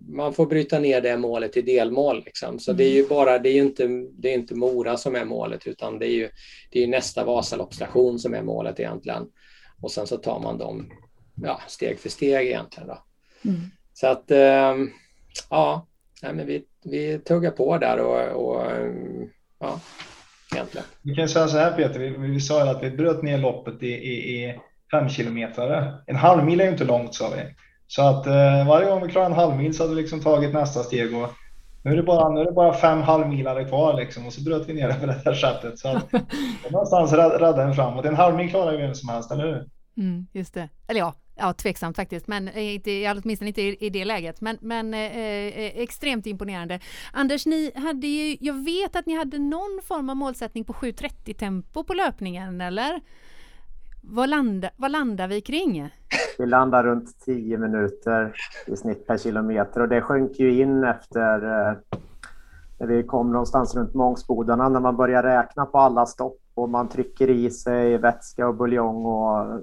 man 0.08 0.34
får 0.34 0.46
bryta 0.46 0.78
ner 0.78 1.00
det 1.00 1.16
målet 1.16 1.56
i 1.56 1.62
delmål. 1.62 2.22
Liksom. 2.24 2.58
Så 2.58 2.70
mm. 2.70 2.78
det 2.78 2.84
är 2.84 2.92
ju 2.92 2.98
mm. 2.98 3.08
bara, 3.08 3.38
det 3.38 3.48
är 3.48 3.52
ju 3.52 3.62
inte, 3.62 3.88
det 4.18 4.28
är 4.28 4.34
inte 4.34 4.54
Mora 4.54 4.96
som 4.96 5.16
är 5.16 5.24
målet 5.24 5.66
utan 5.66 5.98
det 5.98 6.06
är 6.06 6.14
ju, 6.14 6.30
det 6.70 6.82
är 6.82 6.86
nästa 6.86 7.24
Vasaloppsstation 7.24 8.18
som 8.18 8.34
är 8.34 8.42
målet 8.42 8.80
egentligen. 8.80 9.26
Och 9.80 9.90
sen 9.90 10.06
så 10.06 10.16
tar 10.16 10.40
man 10.40 10.58
dem 10.58 10.92
ja, 11.42 11.60
steg 11.68 11.98
för 11.98 12.08
steg 12.08 12.46
egentligen. 12.46 12.88
Då. 12.88 13.02
Mm. 13.50 13.60
Så 13.92 14.06
att 14.06 14.30
eh, 14.30 14.74
ja, 15.50 15.86
nej, 16.22 16.34
men 16.34 16.46
vi, 16.46 16.64
vi 16.84 17.18
tuggar 17.18 17.50
på 17.50 17.78
där 17.78 17.98
och, 17.98 18.46
och 18.46 18.62
ja, 19.58 19.80
egentligen. 20.54 20.86
Vi 21.02 21.14
kan 21.14 21.28
säga 21.28 21.48
så 21.48 21.56
här 21.56 21.76
Peter, 21.76 22.00
vi, 22.00 22.08
vi 22.10 22.40
sa 22.40 22.70
att 22.70 22.82
vi 22.82 22.90
bröt 22.90 23.22
ner 23.22 23.38
loppet 23.38 23.82
i, 23.82 23.86
i, 23.86 24.44
i 24.44 24.60
fem 24.90 25.08
kilometer. 25.08 25.94
En 26.06 26.16
halv 26.16 26.44
mil 26.44 26.60
är 26.60 26.64
ju 26.64 26.70
inte 26.70 26.84
långt 26.84 27.14
sa 27.14 27.30
vi. 27.36 27.54
Så 27.86 28.02
att 28.02 28.26
eh, 28.26 28.68
varje 28.68 28.90
gång 28.90 29.06
vi 29.06 29.12
klarar 29.12 29.26
en 29.26 29.32
halv 29.32 29.56
mil 29.56 29.74
så 29.74 29.82
hade 29.82 29.94
vi 29.94 30.02
liksom 30.02 30.20
tagit 30.20 30.54
nästa 30.54 30.82
steg 30.82 31.16
och 31.16 31.30
nu 31.82 31.92
är 31.92 31.96
det 31.96 32.02
bara, 32.02 32.28
nu 32.28 32.40
är 32.40 32.44
det 32.44 32.52
bara 32.52 32.74
fem 32.74 33.02
halvmilare 33.02 33.64
kvar 33.64 33.94
liksom 33.94 34.26
och 34.26 34.32
så 34.32 34.42
bröt 34.42 34.68
vi 34.68 34.74
ner 34.74 34.88
det 34.88 34.94
på 35.00 35.06
det 35.06 35.22
här 35.24 35.34
sättet. 35.34 35.78
Så 35.78 35.88
att, 35.88 36.12
någonstans 36.70 37.12
rädda 37.12 37.62
en 37.62 37.74
framåt. 37.74 38.04
En 38.04 38.16
halv 38.16 38.36
mil 38.36 38.50
klarar 38.50 38.72
ju 38.72 38.78
vem 38.78 38.94
som 38.94 39.08
helst, 39.08 39.30
eller 39.30 39.44
hur? 39.46 39.68
Mm, 39.96 40.26
just 40.32 40.54
det. 40.54 40.68
Eller 40.88 41.00
ja, 41.00 41.14
ja, 41.36 41.52
tveksamt 41.52 41.96
faktiskt, 41.96 42.26
men 42.26 42.48
eh, 42.48 42.74
inte, 42.74 43.14
åtminstone 43.22 43.48
inte 43.48 43.62
i, 43.62 43.76
i 43.80 43.90
det 43.90 44.04
läget. 44.04 44.40
Men, 44.40 44.58
men 44.60 44.94
eh, 44.94 45.00
eh, 45.00 45.80
extremt 45.80 46.26
imponerande. 46.26 46.80
Anders, 47.12 47.46
ni 47.46 47.72
hade 47.74 48.06
ju, 48.06 48.36
jag 48.40 48.64
vet 48.64 48.96
att 48.96 49.06
ni 49.06 49.16
hade 49.16 49.38
någon 49.38 49.80
form 49.84 50.10
av 50.10 50.16
målsättning 50.16 50.64
på 50.64 50.72
7.30 50.72 51.34
tempo 51.34 51.84
på 51.84 51.94
löpningen, 51.94 52.60
eller? 52.60 53.00
Vad, 54.12 54.28
landa, 54.28 54.70
vad 54.76 54.90
landar 54.90 55.28
vi 55.28 55.40
kring? 55.40 55.90
Vi 56.38 56.46
landar 56.46 56.84
runt 56.84 57.20
10 57.24 57.58
minuter 57.58 58.32
i 58.66 58.76
snitt 58.76 59.06
per 59.06 59.18
kilometer 59.18 59.80
och 59.80 59.88
det 59.88 60.00
sjönk 60.00 60.38
ju 60.38 60.60
in 60.60 60.84
efter 60.84 61.40
när 62.78 62.86
vi 62.86 63.02
kom 63.02 63.32
någonstans 63.32 63.74
runt 63.74 63.94
Mångsbodarna 63.94 64.68
när 64.68 64.80
man 64.80 64.96
börjar 64.96 65.22
räkna 65.22 65.66
på 65.66 65.78
alla 65.78 66.06
stopp 66.06 66.40
och 66.54 66.68
man 66.68 66.88
trycker 66.88 67.30
i 67.30 67.50
sig 67.50 67.98
vätska 67.98 68.48
och 68.48 68.54
buljong 68.54 69.06
och 69.06 69.60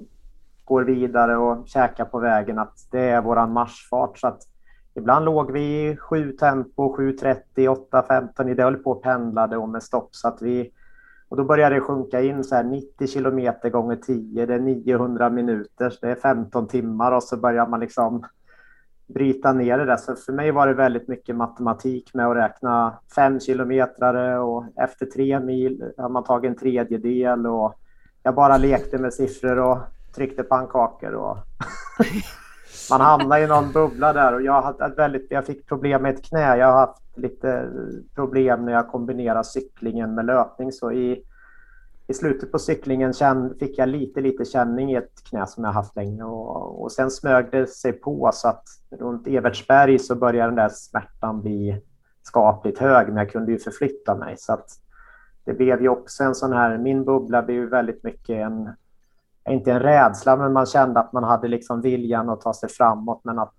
går 0.64 0.82
vidare 0.82 1.36
och 1.36 1.68
käkar 1.68 2.04
på 2.04 2.18
vägen 2.18 2.58
att 2.58 2.88
det 2.90 3.00
är 3.08 3.22
våran 3.22 3.52
marschfart. 3.52 4.18
Så 4.18 4.26
att 4.26 4.42
ibland 4.94 5.24
låg 5.24 5.52
vi 5.52 5.88
i 5.88 5.96
7 5.96 6.32
tempo, 6.32 6.96
7.30, 6.96 7.42
8.15. 7.92 8.54
Det 8.54 8.62
höll 8.62 8.76
på 8.76 8.90
och 8.90 9.02
pendlade 9.02 9.56
och 9.56 9.68
med 9.68 9.82
stopp 9.82 10.08
så 10.14 10.28
att 10.28 10.42
vi 10.42 10.72
och 11.28 11.36
då 11.36 11.44
börjar 11.44 11.70
det 11.70 11.80
sjunka 11.80 12.20
in 12.20 12.44
så 12.44 12.54
här 12.54 12.64
90 12.64 13.06
kilometer 13.06 13.70
gånger 13.70 13.96
10, 13.96 14.46
det 14.46 14.54
är 14.54 14.58
900 14.58 15.30
minuter, 15.30 15.94
det 16.00 16.10
är 16.10 16.14
15 16.14 16.68
timmar 16.68 17.12
och 17.12 17.22
så 17.22 17.36
börjar 17.36 17.66
man 17.66 17.80
liksom 17.80 18.24
bryta 19.06 19.52
ner 19.52 19.78
det 19.78 19.84
där. 19.84 19.96
Så 19.96 20.16
för 20.16 20.32
mig 20.32 20.50
var 20.50 20.66
det 20.66 20.74
väldigt 20.74 21.08
mycket 21.08 21.36
matematik 21.36 22.14
med 22.14 22.26
att 22.26 22.36
räkna 22.36 22.98
fem 23.14 23.40
kilometrare 23.40 24.38
och 24.38 24.64
efter 24.76 25.06
tre 25.06 25.40
mil 25.40 25.92
har 25.96 26.08
man 26.08 26.24
tagit 26.24 26.50
en 26.50 26.56
tredjedel 26.56 27.46
och 27.46 27.74
jag 28.22 28.34
bara 28.34 28.56
lekte 28.56 28.98
med 28.98 29.14
siffror 29.14 29.58
och 29.58 29.78
tryckte 30.14 30.42
pannkakor 30.42 31.12
och 31.12 31.36
man 32.90 33.00
hamnar 33.00 33.38
i 33.38 33.46
någon 33.46 33.72
bubbla 33.72 34.12
där 34.12 34.34
och 34.34 34.42
jag, 34.42 34.62
hade 34.62 34.94
väldigt, 34.94 35.26
jag 35.30 35.46
fick 35.46 35.66
problem 35.66 36.02
med 36.02 36.14
ett 36.14 36.24
knä. 36.24 36.56
Jag 36.56 36.66
har 36.66 36.80
haft 36.80 37.02
lite 37.16 37.68
problem 38.14 38.64
när 38.64 38.72
jag 38.72 38.88
kombinerar 38.88 39.42
cyklingen 39.42 40.14
med 40.14 40.26
löpning. 40.26 40.72
Så 40.72 40.92
i 40.92 41.24
i 42.10 42.14
slutet 42.14 42.52
på 42.52 42.58
cyklingen 42.58 43.12
känn, 43.12 43.54
fick 43.58 43.78
jag 43.78 43.88
lite, 43.88 44.20
lite 44.20 44.44
känning 44.44 44.92
i 44.92 44.94
ett 44.94 45.24
knä 45.30 45.46
som 45.46 45.64
jag 45.64 45.72
haft 45.72 45.96
länge. 45.96 46.24
Och, 46.24 46.82
och 46.82 46.92
sen 46.92 47.10
smög 47.10 47.50
det 47.50 47.66
sig 47.66 47.92
på 47.92 48.30
så 48.32 48.48
att 48.48 48.64
runt 48.90 49.26
Evertsberg 49.26 49.98
så 49.98 50.14
började 50.14 50.48
den 50.48 50.56
där 50.56 50.68
smärtan 50.68 51.40
bli 51.40 51.82
skapligt 52.22 52.78
hög, 52.78 53.06
men 53.06 53.16
jag 53.16 53.30
kunde 53.30 53.52
ju 53.52 53.58
förflytta 53.58 54.14
mig. 54.14 54.36
Så 54.38 54.52
att 54.52 54.66
det 55.44 55.54
blev 55.54 55.82
ju 55.82 55.88
också 55.88 56.24
en 56.24 56.34
sån 56.34 56.52
här, 56.52 56.78
min 56.78 57.04
bubbla 57.04 57.42
blev 57.42 57.56
ju 57.56 57.68
väldigt 57.68 58.04
mycket 58.04 58.36
en, 58.36 58.70
inte 59.48 59.72
en 59.72 59.80
rädsla, 59.80 60.36
men 60.36 60.52
man 60.52 60.66
kände 60.66 61.00
att 61.00 61.12
man 61.12 61.24
hade 61.24 61.48
liksom 61.48 61.80
viljan 61.80 62.30
att 62.30 62.40
ta 62.40 62.54
sig 62.54 62.68
framåt, 62.68 63.20
men 63.24 63.38
att 63.38 63.54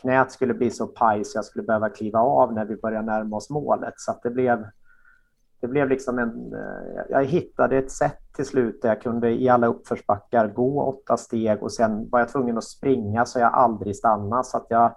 knät 0.00 0.32
skulle 0.32 0.54
bli 0.54 0.70
så 0.70 0.86
paj 0.86 1.24
så 1.24 1.38
jag 1.38 1.44
skulle 1.44 1.64
behöva 1.64 1.88
kliva 1.88 2.18
av 2.18 2.52
när 2.52 2.64
vi 2.64 2.76
började 2.76 3.06
närma 3.06 3.36
oss 3.36 3.50
målet. 3.50 3.94
Så 3.96 4.10
att 4.10 4.22
det 4.22 4.30
blev 4.30 4.66
det 5.60 5.68
blev 5.68 5.88
liksom 5.88 6.18
en... 6.18 6.54
Eh, 6.54 7.02
jag 7.08 7.24
hittade 7.24 7.78
ett 7.78 7.90
sätt 7.90 8.18
till 8.36 8.44
slut 8.44 8.82
där 8.82 8.88
jag 8.88 9.02
kunde 9.02 9.30
i 9.30 9.48
alla 9.48 9.66
uppförsbackar 9.66 10.48
gå 10.48 10.82
åtta 10.82 11.16
steg 11.16 11.62
och 11.62 11.72
sen 11.72 12.08
var 12.10 12.18
jag 12.18 12.28
tvungen 12.28 12.58
att 12.58 12.64
springa 12.64 13.24
så 13.24 13.38
jag 13.38 13.54
aldrig 13.54 13.96
stannade. 13.96 14.44
Så 14.44 14.56
att 14.56 14.66
jag, 14.68 14.94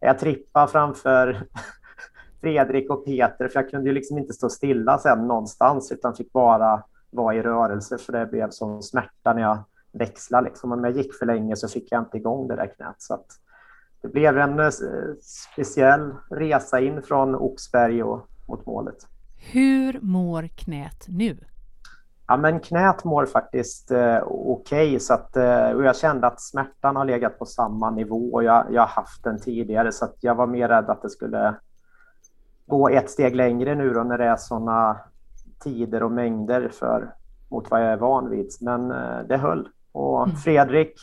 jag 0.00 0.18
trippade 0.18 0.68
framför 0.68 1.42
Fredrik 2.40 2.90
och 2.90 3.04
Peter 3.04 3.48
för 3.48 3.60
jag 3.60 3.70
kunde 3.70 3.88
ju 3.88 3.94
liksom 3.94 4.18
inte 4.18 4.32
stå 4.32 4.48
stilla 4.48 4.98
sen 4.98 5.26
någonstans 5.26 5.92
utan 5.92 6.14
fick 6.14 6.32
bara 6.32 6.82
vara 7.10 7.34
i 7.34 7.42
rörelse 7.42 7.98
för 7.98 8.12
det 8.12 8.26
blev 8.26 8.50
som 8.50 8.82
smärta 8.82 9.32
när 9.32 9.42
jag 9.42 9.58
växlade. 9.92 10.48
Liksom. 10.48 10.72
Om 10.72 10.84
jag 10.84 10.96
gick 10.96 11.14
för 11.14 11.26
länge 11.26 11.56
så 11.56 11.68
fick 11.68 11.92
jag 11.92 12.00
inte 12.02 12.16
igång 12.16 12.48
det 12.48 12.56
där 12.56 12.74
knät. 12.76 12.94
Så 12.98 13.14
att 13.14 13.26
det 14.02 14.08
blev 14.08 14.38
en 14.38 14.60
eh, 14.60 14.70
speciell 15.22 16.14
resa 16.30 16.80
in 16.80 17.02
från 17.02 17.34
Oxberg 17.34 18.02
och 18.02 18.28
mot 18.48 18.66
målet. 18.66 19.06
Hur 19.52 20.00
mår 20.00 20.48
knät 20.48 21.06
nu? 21.08 21.38
Ja, 22.26 22.36
men 22.36 22.60
knät 22.60 23.04
mår 23.04 23.26
faktiskt 23.26 23.90
eh, 23.90 24.22
okej. 24.26 24.88
Okay, 24.88 24.98
så 24.98 25.14
att, 25.14 25.36
eh, 25.36 25.70
och 25.70 25.84
jag 25.84 25.96
kände 25.96 26.26
att 26.26 26.40
smärtan 26.40 26.96
har 26.96 27.04
legat 27.04 27.38
på 27.38 27.46
samma 27.46 27.90
nivå 27.90 28.32
och 28.32 28.44
jag, 28.44 28.66
jag 28.70 28.82
har 28.82 28.88
haft 28.88 29.24
den 29.24 29.40
tidigare. 29.40 29.92
Så 29.92 30.04
att 30.04 30.16
jag 30.20 30.34
var 30.34 30.46
mer 30.46 30.68
rädd 30.68 30.90
att 30.90 31.02
det 31.02 31.10
skulle 31.10 31.54
gå 32.66 32.88
ett 32.88 33.10
steg 33.10 33.36
längre 33.36 33.74
nu 33.74 33.92
då 33.92 34.02
när 34.02 34.18
det 34.18 34.24
är 34.24 34.36
sådana 34.36 35.00
tider 35.60 36.02
och 36.02 36.12
mängder 36.12 36.68
för, 36.68 37.14
mot 37.48 37.70
vad 37.70 37.82
jag 37.82 37.92
är 37.92 37.96
van 37.96 38.30
vid. 38.30 38.50
Men 38.60 38.90
eh, 38.90 39.26
det 39.28 39.36
höll. 39.36 39.68
Och 39.92 40.22
mm. 40.22 40.36
Fredrik 40.36 40.94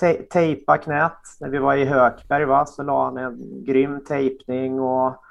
te 0.00 0.22
tejpa 0.22 0.78
knät. 0.78 1.18
När 1.40 1.48
vi 1.48 1.58
var 1.58 1.76
i 1.76 1.84
Hökberg 1.84 2.44
va, 2.44 2.66
så 2.66 2.82
la 2.82 3.04
han 3.04 3.16
en 3.16 3.64
grym 3.64 4.04
tejpning 4.04 4.80
och 4.80 5.24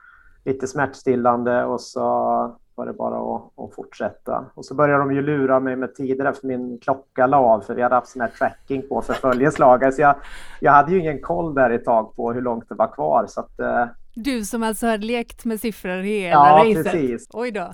lite 0.45 0.67
smärtstillande 0.67 1.65
och 1.65 1.81
så 1.81 2.57
var 2.79 2.85
det 2.85 2.93
bara 2.93 3.35
att, 3.35 3.59
att, 3.59 3.75
fortsätta. 3.75 4.45
Och 4.53 4.65
så 4.65 4.75
började 4.75 4.99
de 4.99 5.11
ju 5.11 5.21
lura 5.21 5.59
mig 5.59 5.75
med 5.75 5.95
tider 5.95 6.25
efter 6.25 6.47
min 6.47 6.79
klocka 6.79 7.27
la 7.27 7.37
av, 7.37 7.61
för 7.61 7.75
vi 7.75 7.81
hade 7.81 7.95
haft 7.95 8.07
sån 8.07 8.21
här 8.21 8.29
tracking 8.29 8.81
på 8.89 9.01
för 9.01 9.13
följeslagare. 9.13 9.91
Så 9.91 10.01
jag, 10.01 10.15
jag 10.59 10.71
hade 10.71 10.91
ju 10.91 10.99
ingen 10.99 11.21
koll 11.21 11.53
där 11.53 11.69
ett 11.69 11.85
tag 11.85 12.15
på 12.15 12.33
hur 12.33 12.41
långt 12.41 12.69
det 12.69 12.75
var 12.75 12.87
kvar. 12.87 13.25
Så 13.27 13.39
att, 13.39 13.59
eh, 13.59 13.85
du 14.15 14.45
som 14.45 14.63
alltså 14.63 14.87
har 14.87 14.97
lekt 14.97 15.45
med 15.45 15.59
siffror 15.59 16.01
hela 16.01 16.35
ja, 16.35 16.63
racet? 16.65 16.85
Ja, 16.85 16.91
precis. 16.91 17.27
Oj 17.33 17.51
då. 17.51 17.73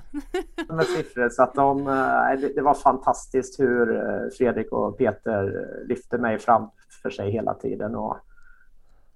med 0.74 0.86
siffror, 0.86 1.28
så 1.28 1.42
att 1.42 1.54
de, 1.54 1.86
eh, 1.86 2.50
det 2.54 2.62
var 2.62 2.74
fantastiskt 2.74 3.60
hur 3.60 3.96
eh, 3.96 4.30
Fredrik 4.38 4.72
och 4.72 4.98
Peter 4.98 5.66
lyfte 5.88 6.18
mig 6.18 6.38
framför 6.38 7.10
sig 7.10 7.30
hela 7.30 7.54
tiden. 7.54 7.94
Och 7.94 8.16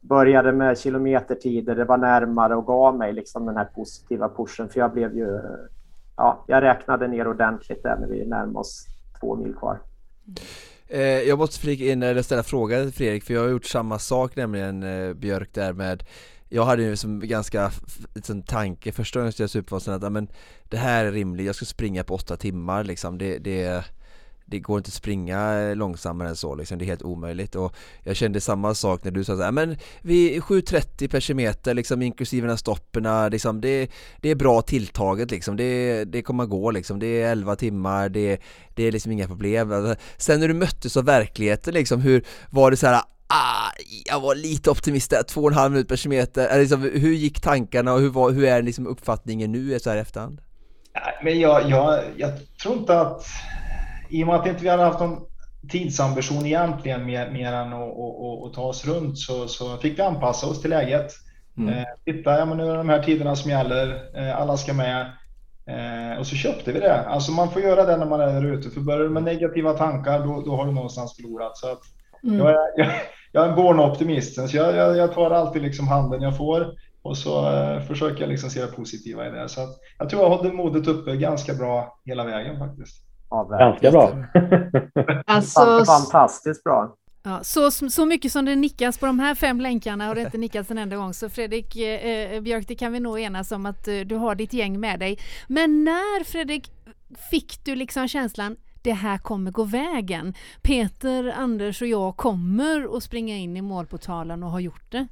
började 0.00 0.52
med 0.52 0.78
kilometertider, 0.78 1.74
det 1.74 1.84
var 1.84 1.98
närmare 1.98 2.56
och 2.56 2.66
gav 2.66 2.96
mig 2.96 3.12
liksom 3.12 3.46
den 3.46 3.56
här 3.56 3.64
positiva 3.64 4.28
pushen. 4.28 4.68
För 4.68 4.80
jag 4.80 4.92
blev 4.92 5.16
ju... 5.16 5.40
Ja, 6.20 6.44
jag 6.46 6.62
räknade 6.62 7.08
ner 7.08 7.28
ordentligt 7.28 7.82
där 7.82 7.96
när 7.96 8.06
vi 8.06 8.26
närmar 8.26 8.60
oss 8.60 8.86
två 9.20 9.36
mil 9.36 9.54
kvar. 9.54 9.80
Eh, 10.88 11.00
jag 11.00 11.38
måste 11.38 11.60
flika 11.60 11.84
in 11.84 12.02
eller 12.02 12.22
ställa 12.22 12.42
fråga 12.42 12.82
till 12.82 12.92
Fredrik 12.92 13.24
för 13.24 13.34
jag 13.34 13.40
har 13.40 13.48
gjort 13.48 13.64
samma 13.64 13.98
sak 13.98 14.36
nämligen 14.36 14.82
eh, 14.82 15.14
Björk 15.14 15.48
där 15.52 15.72
med 15.72 16.04
jag 16.48 16.64
hade 16.64 16.82
ju 16.82 16.96
som 16.96 17.20
ganska 17.20 17.70
liksom, 18.14 18.42
tanke 18.42 18.92
första 18.92 19.18
gången 19.18 19.32
jag 19.38 19.50
supervasen 19.50 19.94
att 19.94 20.12
men, 20.12 20.28
det 20.68 20.76
här 20.76 21.04
är 21.04 21.12
rimligt, 21.12 21.46
jag 21.46 21.54
ska 21.54 21.64
springa 21.64 22.04
på 22.04 22.14
åtta 22.14 22.36
timmar 22.36 22.84
liksom, 22.84 23.18
det, 23.18 23.38
det 23.38 23.84
det 24.50 24.58
går 24.58 24.78
inte 24.78 24.88
att 24.88 24.94
springa 24.94 25.74
långsammare 25.74 26.28
än 26.28 26.36
så 26.36 26.54
liksom, 26.54 26.78
det 26.78 26.84
är 26.84 26.86
helt 26.86 27.02
omöjligt 27.02 27.54
och 27.54 27.74
jag 28.02 28.16
kände 28.16 28.40
samma 28.40 28.74
sak 28.74 29.04
när 29.04 29.10
du 29.10 29.24
sa 29.24 29.36
såhär, 29.36 29.52
men 29.52 29.76
vi 30.02 30.40
7.30 30.40 31.08
per 31.08 31.20
kilometer 31.20 31.74
liksom 31.74 32.02
inklusive 32.02 32.48
de 32.48 32.58
stopperna 32.58 33.28
liksom, 33.28 33.60
det, 33.60 33.90
det 34.20 34.30
är 34.30 34.34
bra 34.34 34.62
tilltaget 34.62 35.30
liksom, 35.30 35.56
det, 35.56 36.04
det 36.04 36.22
kommer 36.22 36.46
gå 36.46 36.70
liksom, 36.70 36.98
det 36.98 37.22
är 37.22 37.32
11 37.32 37.56
timmar, 37.56 38.08
det, 38.08 38.40
det 38.74 38.82
är 38.84 38.92
liksom 38.92 39.12
inga 39.12 39.26
problem. 39.26 39.72
Alltså, 39.72 39.96
sen 40.16 40.40
när 40.40 40.48
du 40.48 40.54
möttes 40.54 40.96
av 40.96 41.04
verkligheten 41.04 41.74
liksom, 41.74 42.00
hur 42.00 42.24
var 42.50 42.70
det 42.70 42.76
så 42.76 42.86
här 42.86 43.02
Ah, 43.32 43.70
jag 44.06 44.20
var 44.20 44.34
lite 44.34 44.70
optimist 44.70 45.10
där, 45.10 45.22
två 45.22 45.40
och 45.40 45.50
en 45.50 45.56
halv 45.56 45.72
minut 45.72 45.88
per 45.88 45.96
kilometer. 45.96 46.60
Liksom, 46.60 46.82
hur 46.82 47.12
gick 47.12 47.40
tankarna 47.40 47.92
och 47.92 48.00
hur, 48.00 48.08
var, 48.08 48.30
hur 48.30 48.44
är 48.44 48.62
liksom 48.62 48.86
uppfattningen 48.86 49.52
nu 49.52 49.80
så 49.80 49.90
här 49.90 49.96
efterhand? 49.96 50.40
Men 51.22 51.40
jag, 51.40 51.70
jag, 51.70 52.04
jag 52.16 52.30
tror 52.62 52.76
inte 52.76 53.00
att 53.00 53.26
i 54.10 54.22
och 54.22 54.26
med 54.26 54.36
att 54.36 54.46
inte 54.46 54.62
vi 54.62 54.68
hade 54.68 54.82
haft 54.82 55.00
någon 55.00 55.20
tidsambition 55.68 56.46
egentligen 56.46 57.06
mer, 57.06 57.30
mer 57.30 57.52
än 57.52 57.72
att, 57.72 57.82
att, 57.82 58.46
att, 58.46 58.54
ta 58.54 58.62
oss 58.62 58.86
runt 58.86 59.18
så, 59.18 59.48
så 59.48 59.76
fick 59.76 59.98
vi 59.98 60.02
anpassa 60.02 60.46
oss 60.46 60.60
till 60.60 60.70
läget. 60.70 61.12
Mm. 61.58 61.74
Eh, 61.74 61.84
titta, 62.04 62.38
ja, 62.38 62.44
men 62.44 62.56
nu 62.56 62.64
är 62.64 62.70
det 62.70 62.76
de 62.76 62.88
här 62.88 63.02
tiderna 63.02 63.36
som 63.36 63.50
gäller, 63.50 64.10
eh, 64.16 64.40
alla 64.40 64.56
ska 64.56 64.72
med. 64.72 65.00
Eh, 65.66 66.18
och 66.18 66.26
så 66.26 66.36
köpte 66.36 66.72
vi 66.72 66.80
det. 66.80 67.00
Alltså 67.00 67.32
man 67.32 67.50
får 67.50 67.62
göra 67.62 67.84
det 67.84 67.96
när 67.96 68.06
man 68.06 68.20
är 68.20 68.26
där 68.26 68.52
ute, 68.52 68.70
för 68.70 68.80
börjar 68.80 69.00
du 69.00 69.08
med 69.08 69.22
negativa 69.22 69.72
tankar 69.72 70.18
då, 70.18 70.42
då 70.46 70.56
har 70.56 70.66
du 70.66 70.72
någonstans 70.72 71.16
förlorat. 71.16 71.56
Så 71.56 71.72
att 71.72 71.80
mm. 72.24 72.38
jag, 72.38 72.50
är, 72.50 72.56
jag, 72.76 72.86
jag 73.32 73.44
är 73.44 73.48
en 73.48 73.56
born 73.56 73.80
optimist, 73.80 74.50
så 74.50 74.56
jag, 74.56 74.76
jag, 74.76 74.96
jag, 74.96 75.14
tar 75.14 75.30
alltid 75.30 75.62
liksom 75.62 75.88
handen 75.88 76.22
jag 76.22 76.36
får 76.36 76.74
och 77.02 77.18
så 77.18 77.52
eh, 77.52 77.80
försöker 77.80 78.20
jag 78.20 78.28
liksom 78.28 78.50
se 78.50 78.60
det 78.60 78.72
positiva 78.72 79.28
i 79.28 79.30
det. 79.30 79.48
Så 79.48 79.60
att, 79.60 79.78
jag 79.98 80.10
tror 80.10 80.22
jag 80.22 80.30
håller 80.30 80.52
modet 80.52 80.86
uppe 80.86 81.16
ganska 81.16 81.54
bra 81.54 82.00
hela 82.04 82.24
vägen 82.24 82.58
faktiskt. 82.58 83.09
Ja, 83.30 83.44
Ganska 83.44 83.90
bra. 83.90 84.12
alltså, 85.26 85.84
fantastiskt 85.84 86.64
bra. 86.64 86.96
Ja, 87.22 87.40
så, 87.42 87.70
så 87.70 88.06
mycket 88.06 88.32
som 88.32 88.44
det 88.44 88.56
nickas 88.56 88.98
på 88.98 89.06
de 89.06 89.18
här 89.18 89.34
fem 89.34 89.60
länkarna 89.60 90.06
har 90.06 90.14
det 90.14 90.20
inte 90.20 90.38
nickats 90.38 90.70
en 90.70 90.78
enda 90.78 90.96
gång. 90.96 91.14
Så 91.14 91.28
Fredrik 91.28 91.76
eh, 91.76 92.34
eh, 92.34 92.40
Björk, 92.40 92.68
det 92.68 92.74
kan 92.74 92.92
vi 92.92 93.00
nog 93.00 93.20
enas 93.20 93.52
om 93.52 93.66
att 93.66 93.88
eh, 93.88 93.94
du 93.94 94.16
har 94.16 94.34
ditt 94.34 94.52
gäng 94.52 94.80
med 94.80 95.00
dig. 95.00 95.18
Men 95.48 95.84
när 95.84 96.24
Fredrik 96.24 96.72
fick 97.30 97.64
du 97.64 97.74
liksom 97.74 98.08
känslan 98.08 98.56
det 98.82 98.92
här 98.92 99.18
kommer 99.18 99.50
gå 99.50 99.64
vägen? 99.64 100.34
Peter, 100.62 101.34
Anders 101.36 101.82
och 101.82 101.88
jag 101.88 102.16
kommer 102.16 102.96
att 102.96 103.02
springa 103.02 103.36
in 103.36 103.56
i 103.56 103.62
målportalen 103.62 104.42
och 104.42 104.50
har 104.50 104.60
gjort 104.60 104.90
det. 104.92 105.06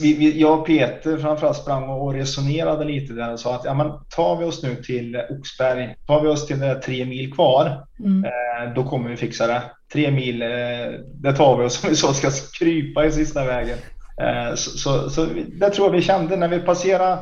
Vi, 0.00 0.14
vi, 0.14 0.40
jag 0.40 0.60
och 0.60 0.66
Peter 0.66 1.18
framförallt 1.18 1.56
sprang 1.56 1.88
och 1.88 2.14
resonerade 2.14 2.84
lite 2.84 3.12
där 3.12 3.32
och 3.32 3.40
sa 3.40 3.54
att 3.54 3.64
ja, 3.64 3.74
men 3.74 3.92
tar 4.10 4.36
vi 4.36 4.44
oss 4.44 4.62
nu 4.62 4.74
till 4.76 5.20
Oxberg, 5.30 5.94
tar 6.06 6.22
vi 6.22 6.28
oss 6.28 6.46
till 6.46 6.58
det 6.58 6.74
tre 6.74 7.04
mil 7.04 7.32
kvar, 7.32 7.86
mm. 7.98 8.24
eh, 8.24 8.74
då 8.74 8.84
kommer 8.84 9.10
vi 9.10 9.16
fixa 9.16 9.46
det. 9.46 9.62
Tre 9.92 10.10
mil, 10.10 10.42
eh, 10.42 10.48
det 11.14 11.32
tar 11.32 11.56
vi 11.58 11.64
oss 11.64 11.84
om 11.84 11.90
vi 11.90 11.96
så 11.96 12.12
ska 12.12 12.30
krypa 12.58 13.04
i 13.04 13.12
sista 13.12 13.44
vägen. 13.44 13.78
Eh, 14.20 14.54
så, 14.54 14.70
så, 14.70 15.10
så, 15.10 15.26
det 15.52 15.70
tror 15.70 15.86
jag 15.86 15.92
vi 15.92 16.02
kände 16.02 16.36
när 16.36 16.48
vi 16.48 16.60
passerade 16.60 17.18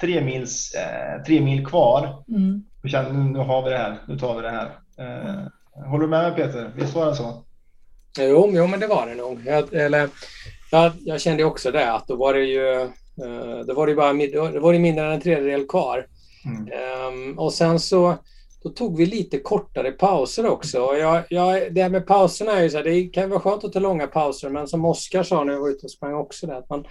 tre, 0.00 0.20
mils, 0.20 0.74
eh, 0.74 1.22
tre 1.22 1.40
mil 1.40 1.66
kvar. 1.66 2.24
Mm. 2.28 2.62
Vi 2.82 2.90
kände 2.90 3.12
nu, 3.12 3.30
nu 3.30 3.38
har 3.38 3.62
vi 3.62 3.70
det 3.70 3.78
här, 3.78 3.96
nu 4.08 4.18
tar 4.18 4.36
vi 4.36 4.42
det 4.42 4.50
här. 4.50 4.70
Eh, 4.98 5.42
håller 5.90 6.04
du 6.04 6.10
med 6.10 6.22
mig 6.22 6.32
Peter? 6.32 6.70
Visst 6.76 6.94
var 6.94 7.06
det 7.06 7.16
så? 7.16 7.44
Jo, 8.18 8.50
jo 8.52 8.66
men 8.66 8.80
det 8.80 8.86
var 8.86 9.06
det 9.06 9.14
nog. 9.14 9.42
Jag, 9.46 9.74
eller, 9.74 10.08
jag, 10.72 10.92
jag 11.04 11.20
kände 11.20 11.44
också 11.44 11.70
det 11.70 11.92
att 11.92 12.08
då 12.08 12.16
var 12.16 12.34
det 12.34 12.44
ju 12.44 12.88
uh, 13.24 13.60
då 13.66 13.74
var 13.74 13.86
det 13.86 13.94
bara 13.94 14.12
då 14.12 14.60
var 14.60 14.72
det 14.72 14.78
mindre 14.78 15.06
än 15.06 15.12
en 15.12 15.20
tredjedel 15.20 15.66
kvar. 15.66 16.06
Mm. 16.44 16.68
Um, 17.08 17.38
och 17.38 17.52
sen 17.52 17.80
så 17.80 18.16
då 18.62 18.68
tog 18.68 18.96
vi 18.96 19.06
lite 19.06 19.38
kortare 19.38 19.92
pauser 19.92 20.46
också. 20.46 20.78
Jag, 20.78 21.22
jag, 21.28 21.74
det 21.74 21.82
här 21.82 21.88
med 21.88 22.06
pauserna 22.06 22.52
är 22.52 22.62
ju 22.62 22.70
så 22.70 22.76
här, 22.76 22.84
det 22.84 23.02
kan 23.02 23.30
vara 23.30 23.40
skönt 23.40 23.64
att 23.64 23.72
ta 23.72 23.78
långa 23.78 24.06
pauser 24.06 24.48
men 24.48 24.68
som 24.68 24.84
Oskar 24.84 25.22
sa 25.22 25.44
när 25.44 25.52
jag 25.52 25.60
var 25.60 25.68
ute 25.68 25.86
och 25.86 25.90
sprang 25.90 26.14
också 26.14 26.46
det 26.46 26.56
att 26.56 26.70
man 26.70 26.84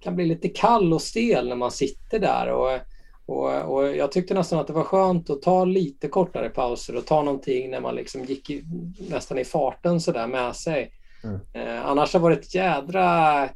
kan 0.00 0.16
bli 0.16 0.26
lite 0.26 0.48
kall 0.48 0.92
och 0.92 1.02
stel 1.02 1.48
när 1.48 1.56
man 1.56 1.70
sitter 1.70 2.18
där. 2.18 2.52
Och, 2.52 2.80
Och, 3.28 3.74
och, 3.74 3.96
jag 3.96 4.12
tyckte 4.12 4.34
nästan 4.34 4.58
att 4.58 4.66
det 4.66 4.72
var 4.72 4.84
skönt 4.84 5.30
att 5.30 5.42
ta 5.42 5.64
lite 5.64 6.08
kortare 6.08 6.48
pauser 6.48 6.96
och 6.96 7.06
ta 7.06 7.22
någonting 7.22 7.70
när 7.70 7.80
man 7.80 7.94
liksom 7.94 8.24
gick 8.24 8.50
i, 8.50 8.64
nästan 9.10 9.38
i 9.38 9.44
farten 9.44 10.00
sådär 10.00 10.26
med 10.26 10.56
sig. 10.56 10.90
Mm. 11.26 11.40
Eh, 11.52 11.86
annars 11.86 12.12
har 12.12 12.20
det 12.20 12.24
varit 12.24 12.44
ett 12.44 12.54
jädra 12.54 13.48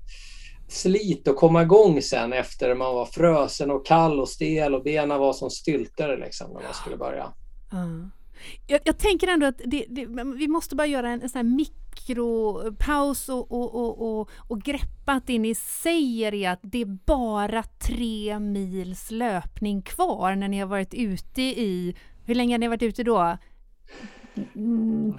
slit 0.68 1.28
att 1.28 1.36
komma 1.36 1.62
igång 1.62 2.02
sen 2.02 2.32
efter 2.32 2.74
man 2.74 2.94
var 2.94 3.06
frösen 3.06 3.70
och 3.70 3.86
kall 3.86 4.20
och 4.20 4.28
stel 4.28 4.74
och 4.74 4.82
benen 4.82 5.18
var 5.18 5.32
som 5.32 5.50
stylter 5.50 6.16
liksom 6.16 6.52
när 6.52 6.62
man 6.62 6.74
skulle 6.74 6.96
börja. 6.96 7.32
Mm. 7.72 8.10
Jag, 8.66 8.80
jag, 8.84 8.98
tänker 8.98 9.28
ändå 9.28 9.46
att 9.46 9.60
det, 9.64 9.84
det, 9.88 10.06
vi 10.36 10.48
måste 10.48 10.76
bara 10.76 10.86
göra 10.86 11.10
en, 11.10 11.22
en 11.22 11.28
sån 11.28 11.38
här 11.38 11.56
mikropaus 11.56 13.28
och, 13.28 13.52
och, 13.52 13.74
och, 13.74 14.20
och, 14.20 14.30
och 14.48 14.62
greppa 14.62 15.12
att 15.12 15.26
det 15.26 15.38
ni 15.38 15.54
säger 15.54 16.34
är 16.34 16.50
att 16.50 16.60
det 16.62 16.80
är 16.80 16.98
bara 17.06 17.62
tre 17.62 18.38
mils 18.38 19.10
löpning 19.10 19.82
kvar 19.82 20.34
när 20.34 20.48
ni 20.48 20.58
har 20.58 20.66
varit 20.66 20.94
ute 20.94 21.42
i, 21.42 21.96
hur 22.24 22.34
länge 22.34 22.54
har 22.54 22.58
ni 22.58 22.68
varit 22.68 22.82
ute 22.82 23.02
då? 23.02 23.36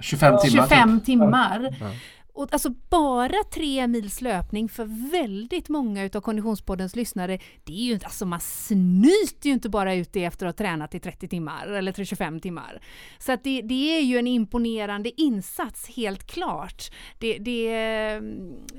timmar. 0.00 0.68
25 0.68 1.00
timmar. 1.00 1.76
Ja. 1.80 1.90
Och 2.34 2.52
alltså 2.52 2.70
bara 2.90 3.44
tre 3.52 3.86
mils 3.86 4.20
löpning 4.20 4.68
för 4.68 5.10
väldigt 5.10 5.68
många 5.68 6.04
utav 6.04 6.20
Konditionspoddens 6.20 6.96
lyssnare, 6.96 7.38
det 7.64 7.72
är 7.72 7.84
ju 7.84 7.92
inte, 7.92 8.06
alltså 8.06 8.26
man 8.26 8.40
snyter 8.40 9.46
ju 9.46 9.52
inte 9.52 9.68
bara 9.68 9.94
ut 9.94 10.12
det 10.12 10.24
efter 10.24 10.46
att 10.46 10.58
ha 10.58 10.64
tränat 10.64 10.94
i 10.94 11.00
30 11.00 11.28
timmar 11.28 11.66
eller 11.66 12.04
25 12.04 12.40
timmar. 12.40 12.82
Så 13.18 13.32
att 13.32 13.44
det, 13.44 13.62
det 13.62 13.98
är 13.98 14.00
ju 14.00 14.18
en 14.18 14.26
imponerande 14.26 15.20
insats, 15.20 15.88
helt 15.96 16.26
klart. 16.26 16.90
Det, 17.18 17.38
det, 17.38 18.20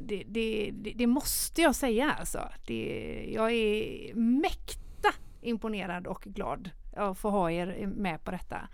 det, 0.02 0.24
det, 0.28 0.72
det 0.96 1.08
måste 1.08 1.62
jag 1.62 1.76
säga 1.76 2.16
alltså. 2.20 2.40
Det, 2.68 3.30
jag 3.34 3.52
är 3.52 4.16
mäkta 4.16 5.10
imponerad 5.42 6.08
och 6.08 6.22
glad 6.22 6.70
att 6.96 7.18
få 7.18 7.30
ha 7.30 7.52
er 7.52 7.88
med 7.88 8.24
på 8.24 8.32
detta. 8.32 8.68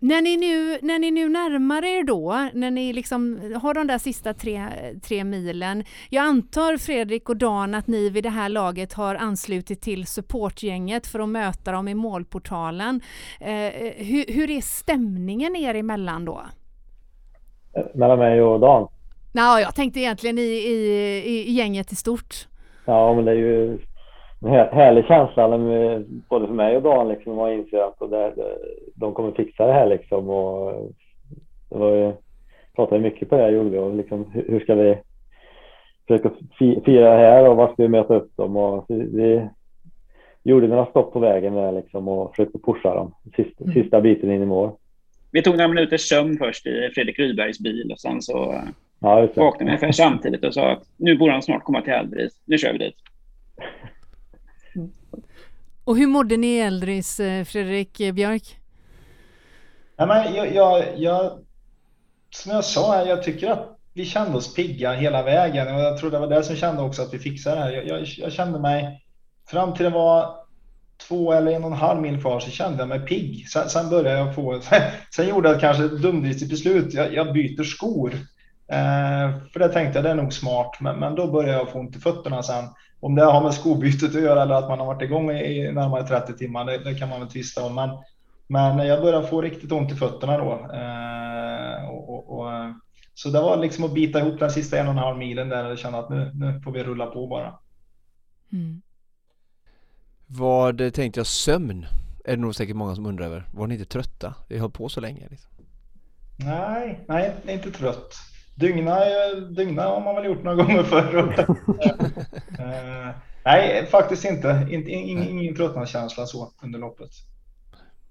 När 0.00 0.22
ni, 0.22 0.36
nu, 0.36 0.78
när 0.82 0.98
ni 0.98 1.10
nu 1.10 1.28
närmar 1.28 1.84
er 1.84 2.04
då, 2.04 2.48
när 2.52 2.70
ni 2.70 2.92
liksom 2.92 3.40
har 3.62 3.74
de 3.74 3.86
där 3.86 3.98
sista 3.98 4.34
tre, 4.34 4.68
tre 5.02 5.24
milen. 5.24 5.84
Jag 6.10 6.24
antar 6.24 6.76
Fredrik 6.76 7.28
och 7.28 7.36
Dan 7.36 7.74
att 7.74 7.86
ni 7.86 8.10
vid 8.10 8.24
det 8.24 8.30
här 8.30 8.48
laget 8.48 8.92
har 8.92 9.14
anslutit 9.14 9.82
till 9.82 10.06
supportgänget 10.06 11.06
för 11.06 11.20
att 11.20 11.28
möta 11.28 11.72
dem 11.72 11.88
i 11.88 11.94
målportalen. 11.94 13.00
Eh, 13.40 13.72
hur, 13.96 14.32
hur, 14.32 14.50
är 14.50 14.60
stämningen 14.60 15.56
er 15.56 15.74
emellan 15.74 16.24
då? 16.24 16.40
Mellan 17.94 18.18
mig 18.18 18.42
och 18.42 18.60
Dan? 18.60 18.88
Nej, 19.32 19.62
jag 19.62 19.74
tänkte 19.74 20.00
egentligen 20.00 20.38
i, 20.38 20.42
i, 20.42 21.48
i 21.48 21.52
gänget 21.52 21.92
i 21.92 21.96
stort. 21.96 22.48
Ja, 22.84 23.14
men 23.14 23.24
det 23.24 23.30
är 23.30 23.36
ju 23.36 23.78
en 24.40 24.50
härlig 24.50 25.04
känsla 25.04 25.58
både 26.28 26.46
för 26.46 26.54
mig 26.54 26.76
och 26.76 26.82
Dan 26.82 27.08
liksom 27.08 27.36
man 27.36 27.52
inser 27.52 27.78
att 27.78 28.10
det, 28.10 28.32
de 28.94 29.14
kommer 29.14 29.32
fixa 29.32 29.66
det 29.66 29.72
här 29.72 29.86
liksom 29.86 30.30
och 30.30 30.92
det 31.70 31.78
var 31.78 31.96
ju, 31.96 32.12
pratade 32.76 33.00
mycket 33.00 33.28
på 33.28 33.36
det 33.36 33.50
gjorde 33.50 33.70
vi 33.70 33.78
och 33.78 33.94
liksom 33.94 34.30
hur 34.32 34.60
ska 34.60 34.74
vi 34.74 34.98
försöka 36.08 36.30
fira 36.58 37.10
det 37.10 37.16
här 37.16 37.48
och 37.48 37.56
vad 37.56 37.72
ska 37.72 37.82
vi 37.82 37.88
möta 37.88 38.14
upp 38.14 38.36
dem 38.36 38.56
och 38.56 38.84
vi 38.88 39.48
gjorde 40.42 40.68
några 40.68 40.86
stopp 40.86 41.12
på 41.12 41.18
vägen 41.18 41.54
där 41.54 41.72
liksom 41.72 42.08
och 42.08 42.30
försökte 42.30 42.58
pusha 42.58 42.94
dem 42.94 43.14
sista, 43.36 43.64
mm. 43.64 43.74
sista 43.74 44.00
biten 44.00 44.32
in 44.32 44.42
i 44.42 44.46
mål. 44.46 44.70
Vi 45.32 45.42
tog 45.42 45.56
några 45.56 45.68
minuters 45.68 46.08
sömn 46.08 46.38
först 46.38 46.66
i 46.66 46.90
Fredrik 46.94 47.18
Rydbergs 47.18 47.58
bil 47.58 47.92
och 47.92 48.00
sen 48.00 48.22
så 48.22 48.62
ja, 49.00 49.20
vaknade 49.20 49.64
vi 49.64 49.64
ungefär 49.64 49.92
samtidigt 49.92 50.44
och 50.44 50.54
sa 50.54 50.70
att 50.72 50.82
nu 50.96 51.18
borde 51.18 51.32
han 51.32 51.42
snart 51.42 51.64
komma 51.64 51.82
till 51.82 51.92
Eldris. 51.92 52.42
Nu 52.44 52.58
kör 52.58 52.72
vi 52.72 52.78
dit. 52.78 52.94
Och 55.88 55.96
hur 55.96 56.06
mådde 56.06 56.36
ni 56.36 56.46
i 56.46 56.60
eh, 56.60 57.44
Fredrik 57.44 58.00
eh, 58.00 58.12
Björk? 58.12 58.56
Ja, 59.96 60.06
men 60.06 60.34
jag, 60.34 60.54
jag, 60.54 60.84
jag, 60.96 61.32
som 62.30 62.52
jag 62.52 62.64
sa, 62.64 63.04
jag 63.04 63.22
tycker 63.22 63.50
att 63.50 63.78
vi 63.94 64.04
kände 64.04 64.36
oss 64.36 64.54
pigga 64.54 64.92
hela 64.92 65.22
vägen 65.22 65.74
och 65.74 65.80
jag 65.80 65.98
tror 65.98 66.10
det 66.10 66.18
var 66.18 66.26
det 66.26 66.42
som 66.42 66.56
kände 66.56 66.82
också 66.82 67.02
att 67.02 67.14
vi 67.14 67.18
fixade 67.18 67.56
det 67.56 67.62
här. 67.62 67.72
Jag, 67.72 67.86
jag, 67.86 68.06
jag 68.18 68.32
kände 68.32 68.58
mig, 68.58 69.04
fram 69.46 69.74
till 69.74 69.84
det 69.84 69.90
var 69.90 70.34
två 71.08 71.32
eller 71.32 71.52
en 71.52 71.64
och 71.64 71.70
en 71.70 71.76
halv 71.76 72.00
mil 72.00 72.20
kvar 72.20 72.40
så 72.40 72.50
kände 72.50 72.78
jag 72.78 72.88
mig 72.88 73.00
pigg. 73.00 73.48
Sen, 73.48 73.68
sen 73.68 73.90
började 73.90 74.18
jag 74.18 74.34
få, 74.34 74.60
sen 75.14 75.28
gjorde 75.28 75.48
jag 75.48 75.60
kanske 75.60 75.84
ett 75.84 76.02
dumdristigt 76.02 76.50
beslut. 76.50 76.94
Jag, 76.94 77.14
jag 77.14 77.32
byter 77.32 77.64
skor. 77.64 78.12
Eh, 78.68 79.38
för 79.52 79.58
det 79.58 79.68
tänkte 79.68 79.98
jag, 79.98 80.04
det 80.04 80.10
är 80.10 80.14
nog 80.14 80.32
smart. 80.32 80.76
Men, 80.80 80.98
men 80.98 81.14
då 81.14 81.26
började 81.26 81.58
jag 81.58 81.70
få 81.70 81.78
ont 81.78 81.96
i 81.96 82.00
fötterna 82.00 82.42
sen. 82.42 82.64
Om 83.00 83.14
det 83.14 83.24
har 83.24 83.42
med 83.42 83.54
skobytet 83.54 84.16
att 84.16 84.22
göra 84.22 84.42
eller 84.42 84.54
att 84.54 84.68
man 84.68 84.78
har 84.78 84.86
varit 84.86 85.02
igång 85.02 85.30
i 85.30 85.72
närmare 85.72 86.06
30 86.06 86.32
timmar, 86.32 86.64
det, 86.64 86.78
det 86.78 86.94
kan 86.94 87.08
man 87.08 87.20
väl 87.20 87.28
tvista 87.28 87.64
om. 87.64 87.74
Men, 87.74 87.90
men 88.46 88.86
jag 88.86 89.02
började 89.02 89.26
få 89.26 89.42
riktigt 89.42 89.72
ont 89.72 89.92
i 89.92 89.94
fötterna 89.94 90.38
då. 90.38 90.52
Eh, 90.74 91.90
och, 91.90 92.08
och, 92.08 92.38
och, 92.38 92.50
så 93.14 93.28
det 93.28 93.40
var 93.40 93.56
liksom 93.56 93.84
att 93.84 93.94
bita 93.94 94.20
ihop 94.20 94.38
den 94.38 94.50
sista 94.50 94.78
en 94.78 94.86
och 94.86 94.92
en 94.92 94.98
halv 94.98 95.18
milen 95.18 95.48
där 95.48 95.70
och 95.70 95.78
känna 95.78 95.98
att 95.98 96.10
nu, 96.10 96.30
nu 96.34 96.60
får 96.60 96.72
vi 96.72 96.84
rulla 96.84 97.06
på 97.06 97.26
bara. 97.26 97.54
Mm. 98.52 98.82
Vad 100.26 100.94
tänkte 100.94 101.20
jag, 101.20 101.26
sömn? 101.26 101.86
Är 102.24 102.36
det 102.36 102.42
nog 102.42 102.54
säkert 102.54 102.76
många 102.76 102.94
som 102.94 103.06
undrar 103.06 103.26
över. 103.26 103.44
Var 103.52 103.66
ni 103.66 103.74
inte 103.74 103.86
trötta? 103.86 104.34
Vi 104.48 104.58
höll 104.58 104.70
på 104.70 104.88
så 104.88 105.00
länge. 105.00 105.26
Liksom. 105.30 105.50
Nej, 106.36 107.04
nej, 107.08 107.34
inte 107.46 107.70
trött. 107.70 108.14
Dygna, 108.58 109.00
dygna 109.50 109.82
har 109.82 110.00
man 110.00 110.14
väl 110.14 110.24
gjort 110.24 110.44
några 110.44 110.56
gånger 110.56 110.82
förr. 110.82 111.16
uh, 111.16 113.10
nej, 113.44 113.86
faktiskt 113.86 114.24
inte. 114.24 114.66
inte 114.70 114.90
ingen, 114.90 115.28
ingen 115.28 115.54
tröttnadskänsla 115.54 116.26
så 116.26 116.50
under 116.62 116.78
loppet. 116.78 117.10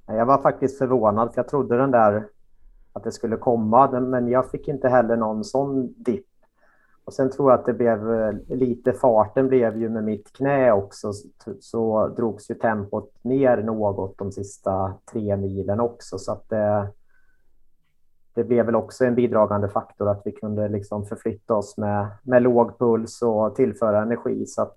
Jag 0.06 0.26
var 0.26 0.42
faktiskt 0.42 0.78
förvånad 0.78 1.34
för 1.34 1.40
jag 1.42 1.48
trodde 1.48 1.78
den 1.78 1.92
där 1.92 2.28
att 2.94 3.04
det 3.04 3.12
skulle 3.12 3.38
komma, 3.38 4.00
men 4.00 4.28
jag 4.28 4.52
fick 4.52 4.68
inte 4.68 4.90
heller 4.90 5.16
någon 5.16 5.44
sån 5.44 5.94
dipp. 5.98 6.26
Och 7.06 7.14
sen 7.14 7.32
tror 7.32 7.52
jag 7.52 7.60
att 7.60 7.66
det 7.66 7.74
blev 7.74 8.14
eh, 8.14 8.58
lite 8.58 8.94
farten 8.94 9.48
blev 9.48 9.78
ju 9.78 9.90
med 9.90 10.04
mitt 10.04 10.34
knä 10.34 10.72
också 10.72 11.12
så 11.60 12.08
drogs 12.08 12.50
ju 12.50 12.56
tempot 12.56 13.14
ner 13.22 13.58
något 13.58 14.18
de 14.18 14.32
sista 14.32 14.94
tre 15.12 15.38
milen 15.38 15.80
också 15.80 16.18
så 16.18 16.32
att 16.32 16.50
det, 16.50 16.88
det 18.38 18.44
blev 18.44 18.66
väl 18.66 18.76
också 18.76 19.06
en 19.06 19.16
bidragande 19.16 19.70
faktor 19.70 20.10
att 20.10 20.22
vi 20.26 20.32
kunde 20.32 20.70
liksom 20.70 21.06
förflytta 21.06 21.54
oss 21.54 21.78
med, 21.78 22.08
med 22.24 22.44
låg 22.44 22.80
puls 22.80 23.22
och 23.22 23.56
tillföra 23.56 24.02
energi. 24.02 24.46
Så 24.46 24.62
att... 24.62 24.76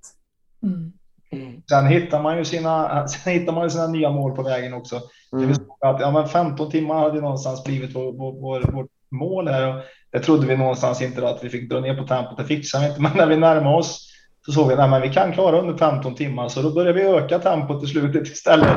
Mm. 0.62 0.92
Mm. 1.32 1.62
Sen 1.70 1.86
hittar 1.86 2.22
man 2.22 2.38
ju 2.38 2.44
sina, 2.44 3.06
sen 3.08 3.32
hittar 3.32 3.52
man 3.52 3.64
ju 3.64 3.70
sina 3.70 3.86
nya 3.86 4.10
mål 4.10 4.36
på 4.36 4.42
vägen 4.42 4.74
också. 4.74 5.00
Mm. 5.32 5.50
Att, 5.80 6.00
ja, 6.00 6.10
men 6.10 6.28
15 6.28 6.70
timmar 6.70 6.94
hade 6.94 7.20
någonstans 7.20 7.64
blivit 7.64 7.96
vår, 7.96 8.12
vår, 8.12 8.72
vårt 8.72 8.90
mål 9.10 9.48
här. 9.48 9.68
Och 9.68 9.82
det 10.12 10.20
trodde 10.20 10.46
vi 10.46 10.56
någonstans 10.56 11.02
inte 11.02 11.28
att 11.28 11.44
vi 11.44 11.48
fick 11.48 11.70
dra 11.70 11.80
ner 11.80 11.96
på 11.96 12.06
tempot. 12.06 12.36
Det 12.36 12.44
fixade 12.44 12.84
vi 12.84 12.90
inte, 12.90 13.02
men 13.02 13.12
när 13.16 13.26
vi 13.26 13.36
närmade 13.36 13.76
oss 13.76 14.06
så 14.46 14.52
såg 14.52 14.68
vi 14.68 14.74
att 14.74 15.02
vi 15.02 15.12
kan 15.12 15.32
klara 15.32 15.60
under 15.60 15.76
15 15.76 16.14
timmar, 16.14 16.48
så 16.48 16.62
då 16.62 16.70
började 16.74 17.00
vi 17.00 17.08
öka 17.08 17.38
tempot 17.38 17.84
i 17.84 17.86
slutet 17.86 18.28
istället. 18.28 18.76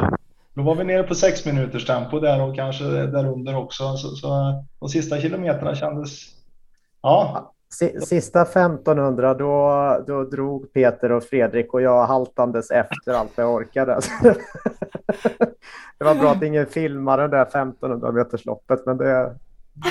Då 0.56 0.62
var 0.62 0.76
vi 0.76 0.84
nere 0.84 1.04
på 1.04 1.16
sex 1.16 1.46
minuters 1.46 1.86
tempo 1.86 2.20
där 2.20 2.42
och 2.42 2.56
kanske 2.56 2.84
därunder 2.84 3.58
också. 3.58 3.98
Så, 3.98 4.08
så 4.08 4.28
de 4.80 4.90
sista 4.90 5.20
kilometerna 5.20 5.76
kändes... 5.76 6.10
Ja. 7.02 7.50
Sista 8.08 8.42
1500 8.42 9.34
då, 9.34 9.98
då 10.08 10.24
drog 10.24 10.74
Peter 10.74 11.12
och 11.12 11.24
Fredrik 11.24 11.74
och 11.74 11.82
jag 11.82 12.06
haltandes 12.06 12.72
efter 12.72 13.14
allt 13.14 13.32
jag 13.36 13.54
orkade. 13.54 14.00
det 15.98 16.06
var 16.06 16.16
bra 16.16 16.32
att 16.32 16.44
ingen 16.44 16.66
filmade 16.66 17.24
det 17.24 17.38
där 17.38 17.42
1500 17.42 18.12
metersloppet 18.12 18.86
men 18.86 18.98
det, 18.98 19.36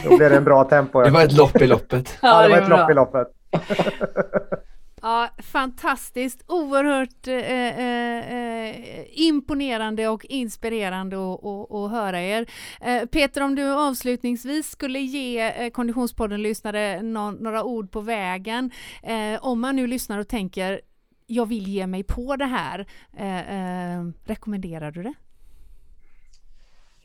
då 0.05 0.17
blev 0.17 0.31
det 0.31 0.37
en 0.37 0.45
bra 0.45 0.65
tempo. 0.65 1.03
Det 1.03 1.11
var 1.11 1.25
ett 1.25 1.37
lopp 1.37 1.57
i 1.57 1.67
loppet. 1.67 2.19
Ja, 2.23 2.43
det 2.43 2.49
var 2.49 2.59
ett 2.59 2.69
lopp 2.69 2.91
i 2.91 2.95
loppet. 2.95 3.29
Ja, 5.03 5.29
fantastiskt. 5.39 6.45
Oerhört 6.47 7.29
eh, 7.29 7.35
eh, 7.35 8.33
eh 8.33 9.05
imponerande 9.11 10.09
och 10.09 10.25
inspirerande 10.25 11.17
att 11.17 11.91
höra 11.91 12.21
er. 12.21 12.47
Eh, 12.81 13.07
Peter, 13.07 13.41
om 13.41 13.55
du 13.55 13.73
avslutningsvis 13.73 14.71
skulle 14.71 14.99
ge 14.99 15.41
eh, 15.41 15.71
Konditionspodden-lyssnare 15.71 17.03
no 17.03 17.31
några 17.31 17.65
ord 17.65 17.91
på 17.91 18.01
vägen. 18.01 18.71
Eh, 19.03 19.45
om 19.45 19.61
man 19.61 19.77
nu 19.77 19.87
lyssnar 19.87 20.19
och 20.19 20.29
tänker 20.29 20.81
jag 21.27 21.47
vill 21.47 21.69
ge 21.69 21.87
mig 21.87 22.03
på 22.03 22.37
det 22.37 22.45
här. 22.45 22.87
Eh, 23.17 23.97
eh, 23.97 24.05
rekommenderar 24.25 24.91
du 24.91 25.03
det? 25.03 25.15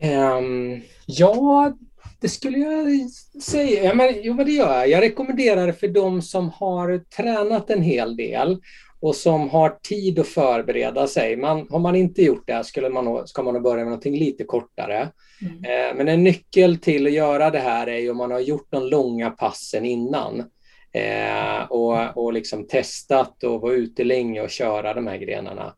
Um, 0.01 0.81
ja, 1.05 1.73
det 2.19 2.29
skulle 2.29 2.57
jag 2.57 3.09
säga. 3.41 3.83
Ja, 3.83 3.93
men, 3.93 4.13
jo, 4.21 4.33
men 4.33 4.45
det 4.45 4.51
gör 4.51 4.73
jag. 4.73 4.89
Jag 4.89 5.01
rekommenderar 5.01 5.67
det 5.67 5.73
för 5.73 5.87
de 5.87 6.21
som 6.21 6.49
har 6.49 7.03
tränat 7.15 7.69
en 7.69 7.81
hel 7.81 8.15
del 8.15 8.57
och 8.99 9.15
som 9.15 9.49
har 9.49 9.69
tid 9.83 10.19
att 10.19 10.27
förbereda 10.27 11.07
sig. 11.07 11.37
Man, 11.37 11.67
har 11.69 11.79
man 11.79 11.95
inte 11.95 12.21
gjort 12.21 12.47
det 12.47 12.63
skulle 12.63 12.89
man, 12.89 13.27
ska 13.27 13.43
man 13.43 13.63
börja 13.63 13.77
med 13.77 13.85
någonting 13.85 14.19
lite 14.19 14.43
kortare. 14.43 15.09
Mm. 15.41 15.63
Eh, 15.63 15.95
men 15.95 16.07
en 16.07 16.23
nyckel 16.23 16.77
till 16.77 17.07
att 17.07 17.13
göra 17.13 17.49
det 17.49 17.59
här 17.59 17.87
är 17.87 17.97
ju 17.97 18.09
om 18.11 18.17
man 18.17 18.31
har 18.31 18.39
gjort 18.39 18.67
de 18.69 18.83
långa 18.83 19.29
passen 19.29 19.85
innan 19.85 20.43
eh, 20.91 21.63
och, 21.69 22.17
och 22.17 22.33
liksom 22.33 22.67
testat 22.67 23.43
och 23.43 23.61
vara 23.61 23.73
ute 23.73 24.03
länge 24.03 24.41
och 24.41 24.49
köra 24.49 24.93
de 24.93 25.07
här 25.07 25.17
grenarna. 25.17 25.73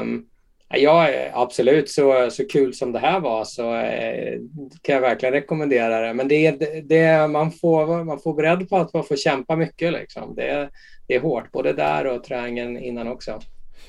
Um, 0.00 0.26
Ja, 0.68 1.08
absolut. 1.32 1.90
Så, 1.90 2.30
så 2.30 2.46
kul 2.46 2.74
som 2.74 2.92
det 2.92 2.98
här 2.98 3.20
var 3.20 3.44
så 3.44 3.74
eh, 3.74 4.40
kan 4.82 4.94
jag 4.94 5.00
verkligen 5.00 5.32
rekommendera 5.32 6.00
det. 6.00 6.14
Men 6.14 6.28
det, 6.28 6.50
det, 6.88 7.28
man, 7.28 7.52
får, 7.52 8.04
man 8.04 8.20
får 8.20 8.34
beredd 8.34 8.68
på 8.68 8.76
att 8.76 8.94
man 8.94 9.04
får 9.04 9.16
kämpa 9.16 9.56
mycket. 9.56 9.92
Liksom. 9.92 10.34
Det, 10.34 10.70
det 11.06 11.14
är 11.14 11.20
hårt, 11.20 11.52
både 11.52 11.72
där 11.72 12.06
och 12.06 12.24
träningen 12.24 12.78
innan 12.78 13.08
också. 13.08 13.40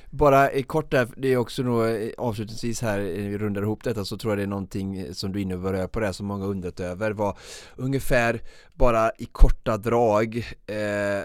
Bara 0.10 0.52
i 0.52 0.64
kort 0.64 0.92
där, 0.92 1.08
det 1.18 1.28
är 1.28 1.38
också 1.38 1.64
nog 1.64 1.86
eh, 1.86 2.10
avslutningsvis 2.18 2.82
här, 2.82 3.00
eh, 3.00 3.06
vi 3.06 3.38
rundar 3.38 3.62
ihop 3.62 3.84
detta 3.84 4.06
så 4.06 4.18
tror 4.18 4.32
jag 4.32 4.38
det 4.38 4.44
är 4.44 4.48
någonting 4.48 5.00
eh, 5.00 5.12
som 5.12 5.32
du 5.32 5.40
är 5.40 5.44
inne 5.44 5.88
på 5.88 6.00
det 6.00 6.14
som 6.14 6.26
många 6.26 6.46
undrat 6.46 6.80
över 6.80 7.12
var 7.12 7.38
ungefär 7.76 8.42
bara 8.74 9.12
i 9.18 9.26
korta 9.26 9.78
drag 9.78 10.38
eh, 10.68 11.24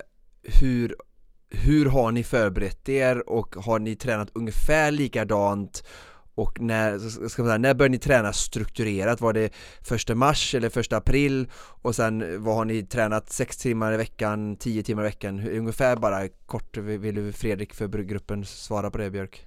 hur 0.60 0.96
hur 1.54 1.86
har 1.86 2.12
ni 2.12 2.24
förberett 2.24 2.88
er 2.88 3.28
och 3.28 3.54
har 3.64 3.78
ni 3.78 3.96
tränat 3.96 4.28
ungefär 4.34 4.90
likadant 4.90 5.84
och 6.34 6.60
när, 6.60 6.98
ska 7.28 7.42
man 7.42 7.50
säga, 7.50 7.58
när 7.58 7.74
började 7.74 7.92
ni 7.92 7.98
träna 7.98 8.32
strukturerat? 8.32 9.20
Var 9.20 9.32
det 9.32 9.54
första 9.82 10.14
mars 10.14 10.54
eller 10.54 10.68
första 10.68 10.96
april? 10.96 11.46
Och 11.82 11.94
sen 11.94 12.44
vad 12.44 12.54
har 12.54 12.64
ni 12.64 12.82
tränat? 12.82 13.30
Sex 13.30 13.56
timmar 13.56 13.92
i 13.92 13.96
veckan, 13.96 14.56
tio 14.56 14.82
timmar 14.82 15.02
i 15.02 15.06
veckan? 15.06 15.48
Ungefär 15.48 15.96
bara 15.96 16.28
kort, 16.46 16.76
vill 16.76 17.14
du 17.14 17.32
Fredrik 17.32 17.74
för 17.74 17.88
gruppen 17.88 18.44
svara 18.44 18.90
på 18.90 18.98
det 18.98 19.10
Björk? 19.10 19.46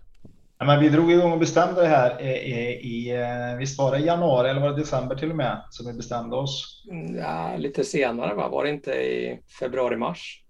Ja, 0.60 0.66
men 0.66 0.80
vi 0.80 0.90
drog 0.90 1.12
igång 1.12 1.32
och 1.32 1.40
bestämde 1.40 1.82
det 1.82 1.88
här 1.88 2.22
i, 2.22 2.30
i, 2.30 3.12
i 3.12 3.56
visst 3.60 3.80
var 3.80 3.92
det 3.92 4.00
januari 4.00 4.50
eller 4.50 4.62
var 4.62 4.70
det 4.70 4.80
december 4.80 5.16
till 5.16 5.30
och 5.30 5.38
med 5.38 5.62
som 5.70 5.88
vi 5.88 5.94
bestämde 5.94 6.36
oss? 6.36 6.84
Ja, 7.18 7.56
lite 7.58 7.84
senare 7.84 8.36
va? 8.36 8.48
Var 8.50 8.64
det 8.64 8.70
inte 8.70 8.92
i 8.92 9.40
februari-mars? 9.60 10.44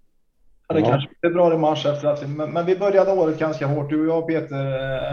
Ja, 0.68 0.74
det 0.74 0.82
kanske 0.82 1.08
februari, 1.22 1.56
mars 1.56 1.86
efter 1.86 2.08
att 2.08 2.22
vi, 2.22 2.26
men 2.26 2.66
vi 2.66 2.76
började 2.76 3.12
året 3.12 3.38
ganska 3.38 3.66
hårt, 3.66 3.90
du 3.90 4.00
och 4.00 4.16
jag 4.16 4.26
Peter 4.26 4.66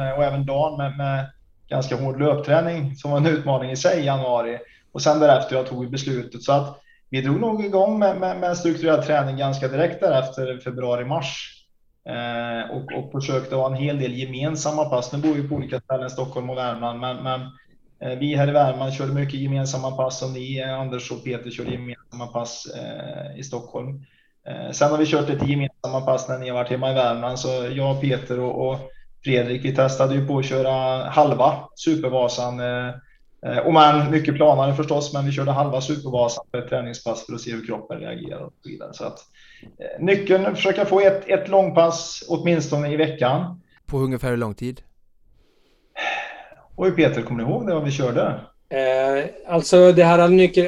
eh, 0.07 0.17
och 0.17 0.23
även 0.23 0.45
Dan 0.45 0.77
med, 0.77 0.97
med 0.97 1.25
ganska 1.69 1.95
hård 1.95 2.19
löpträning 2.19 2.95
som 2.95 3.11
var 3.11 3.17
en 3.17 3.25
utmaning 3.25 3.71
i 3.71 3.75
sig 3.75 3.99
i 3.99 4.05
januari. 4.05 4.59
Och 4.91 5.01
sen 5.01 5.19
därefter 5.19 5.55
jag 5.55 5.67
tog 5.67 5.91
beslutet 5.91 6.43
så 6.43 6.51
att 6.51 6.81
vi 7.09 7.21
drog 7.21 7.39
nog 7.39 7.65
igång 7.65 7.99
med, 7.99 8.17
med, 8.17 8.39
med 8.39 8.57
strukturerad 8.57 9.05
träning 9.05 9.37
ganska 9.37 9.67
direkt 9.67 10.01
därefter 10.01 10.57
februari, 10.63 11.05
mars. 11.05 11.51
Eh, 12.09 12.71
och, 12.71 13.05
och 13.05 13.11
försökte 13.11 13.55
ha 13.55 13.67
en 13.67 13.73
hel 13.73 13.99
del 13.99 14.13
gemensamma 14.13 14.85
pass. 14.85 15.13
Nu 15.13 15.19
bor 15.19 15.33
vi 15.33 15.47
på 15.47 15.55
olika 15.55 15.79
ställen, 15.79 16.09
Stockholm 16.09 16.49
och 16.49 16.57
Värmland, 16.57 16.99
men, 16.99 17.23
men 17.23 17.41
eh, 17.99 18.19
vi 18.19 18.35
här 18.35 18.47
i 18.47 18.51
Värmland 18.51 18.93
körde 18.93 19.13
mycket 19.13 19.39
gemensamma 19.39 19.91
pass 19.91 20.23
och 20.23 20.29
ni, 20.29 20.63
Anders 20.63 21.11
och 21.11 21.23
Peter, 21.23 21.49
körde 21.49 21.71
gemensamma 21.71 22.27
pass 22.27 22.65
eh, 22.75 23.39
i 23.39 23.43
Stockholm. 23.43 24.05
Eh, 24.47 24.71
sen 24.71 24.91
har 24.91 24.97
vi 24.97 25.05
kört 25.05 25.29
lite 25.29 25.45
gemensamma 25.45 26.01
pass 26.01 26.29
när 26.29 26.37
ni 26.37 26.49
har 26.49 26.55
varit 26.55 26.69
hemma 26.69 26.91
i 26.91 26.93
Värmland, 26.93 27.39
så 27.39 27.47
jag, 27.71 28.01
Peter 28.01 28.39
och, 28.39 28.69
och 28.69 28.79
Fredrik, 29.23 29.65
vi 29.65 29.75
testade 29.75 30.15
ju 30.15 30.27
på 30.27 30.37
att 30.37 30.45
köra 30.45 31.03
halva 31.09 31.69
Supervasan. 31.75 32.59
Eh, 32.59 32.87
eh, 33.45 33.57
och 33.57 33.73
man 33.73 34.11
mycket 34.11 34.35
planare 34.35 34.73
förstås, 34.73 35.13
men 35.13 35.25
vi 35.25 35.31
körde 35.31 35.51
halva 35.51 35.81
Supervasan 35.81 36.45
på 36.51 36.57
ett 36.57 36.69
träningspass 36.69 37.25
för 37.25 37.33
att 37.33 37.41
se 37.41 37.51
hur 37.51 37.65
kroppen 37.65 37.99
reagerar 37.99 38.41
och 38.41 38.53
så 38.63 38.69
vidare. 38.69 38.93
Så 38.93 39.05
att, 39.05 39.19
nyckeln 39.99 40.45
är 40.45 40.49
att 40.49 40.55
försöka 40.55 40.85
få 40.85 40.99
ett, 40.99 41.29
ett 41.29 41.47
långpass 41.47 42.23
åtminstone 42.27 42.93
i 42.93 42.95
veckan. 42.95 43.61
På 43.85 43.97
ungefär 43.97 44.29
hur 44.29 44.37
lång 44.37 44.55
tid? 44.55 44.81
Oj 46.75 46.91
Peter, 46.91 47.21
kommer 47.21 47.43
du 47.43 47.49
ihåg 47.49 47.67
det 47.67 47.73
vad 47.73 47.83
vi 47.83 47.91
körde? 47.91 48.41
Eh, 48.75 49.25
alltså 49.47 49.91
det 49.91 50.03
här 50.03 50.27
nyckel, 50.27 50.67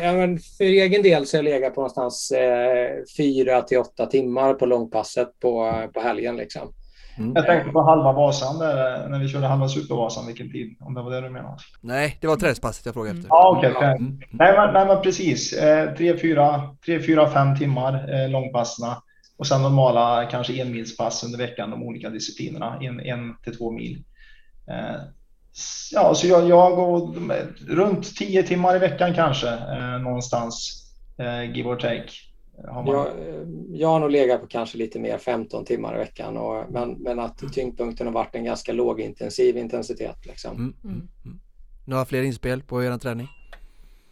för 0.57 0.63
egen 0.63 1.01
del 1.01 1.25
så 1.25 1.37
har 1.37 1.43
jag 1.43 1.51
legat 1.51 1.75
på 1.75 1.81
någonstans 1.81 2.31
eh, 2.31 2.89
fyra 3.17 3.61
till 3.61 3.77
åtta 3.77 4.05
timmar 4.05 4.53
på 4.53 4.65
långpasset 4.65 5.39
på, 5.39 5.73
på 5.93 6.01
helgen. 6.01 6.37
Liksom. 6.37 6.73
Mm. 7.17 7.31
Jag 7.35 7.45
tänkte 7.45 7.71
på 7.71 7.81
halva 7.81 8.11
Vasan 8.11 8.59
där, 8.59 9.09
när 9.09 9.19
vi 9.19 9.27
körde 9.27 9.47
halva 9.47 9.67
Supervasan, 9.67 10.27
vilken 10.27 10.51
tid? 10.51 10.77
Om 10.79 10.93
det 10.93 11.01
var 11.01 11.11
det 11.11 11.21
du 11.21 11.29
menade? 11.29 11.57
Nej, 11.81 12.17
det 12.21 12.27
var 12.27 12.35
träningspasset 12.35 12.85
jag 12.85 12.93
frågade 12.93 13.17
efter. 13.17 13.29
Ja, 13.29 13.53
okej. 13.57 13.71
Okay. 13.71 13.91
Mm. 13.91 14.19
Nej, 14.31 14.53
men, 14.57 14.73
nej, 14.73 14.87
men 14.87 15.01
precis. 15.01 15.53
Eh, 15.53 15.93
tre, 15.93 16.17
fyra, 16.17 16.75
tre, 16.85 16.99
fyra, 16.99 17.29
fem 17.29 17.57
timmar 17.57 18.13
eh, 18.13 18.29
långpassna. 18.29 19.03
Och 19.37 19.47
sen 19.47 19.61
normala 19.61 20.25
kanske 20.31 20.61
enmilspass 20.61 21.23
under 21.23 21.37
veckan, 21.37 21.71
de 21.71 21.83
olika 21.83 22.09
disciplinerna. 22.09 22.79
En, 22.81 22.99
en 22.99 23.35
till 23.43 23.57
två 23.57 23.71
mil. 23.71 24.03
Eh, 24.69 25.01
ja, 25.91 26.15
så 26.15 26.27
jag, 26.27 26.49
jag 26.49 26.75
går 26.75 27.13
runt 27.75 28.15
10 28.15 28.43
timmar 28.43 28.75
i 28.75 28.79
veckan 28.79 29.13
kanske 29.13 29.47
eh, 29.47 29.99
någonstans, 30.01 30.83
eh, 31.17 31.55
give 31.55 31.69
or 31.69 31.75
take. 31.75 32.09
Har 32.67 32.83
man... 32.83 32.93
jag, 32.93 33.07
jag 33.69 33.87
har 33.87 33.99
nog 33.99 34.11
legat 34.11 34.41
på 34.41 34.47
kanske 34.47 34.77
lite 34.77 34.99
mer 34.99 35.17
15 35.17 35.65
timmar 35.65 35.95
i 35.95 35.97
veckan, 35.97 36.37
och, 36.37 36.71
men, 36.71 36.91
men 36.91 37.19
att 37.19 37.53
tyngdpunkten 37.53 38.07
har 38.07 38.13
varit 38.13 38.35
en 38.35 38.43
ganska 38.43 38.73
lågintensiv 38.73 39.57
intensitet. 39.57 40.25
Liksom. 40.25 40.55
Mm, 40.55 40.73
mm, 40.83 41.07
mm. 41.25 41.39
Några 41.85 42.05
fler 42.05 42.23
inspel 42.23 42.61
på 42.61 42.83
er 42.83 42.97
träning? 42.97 43.27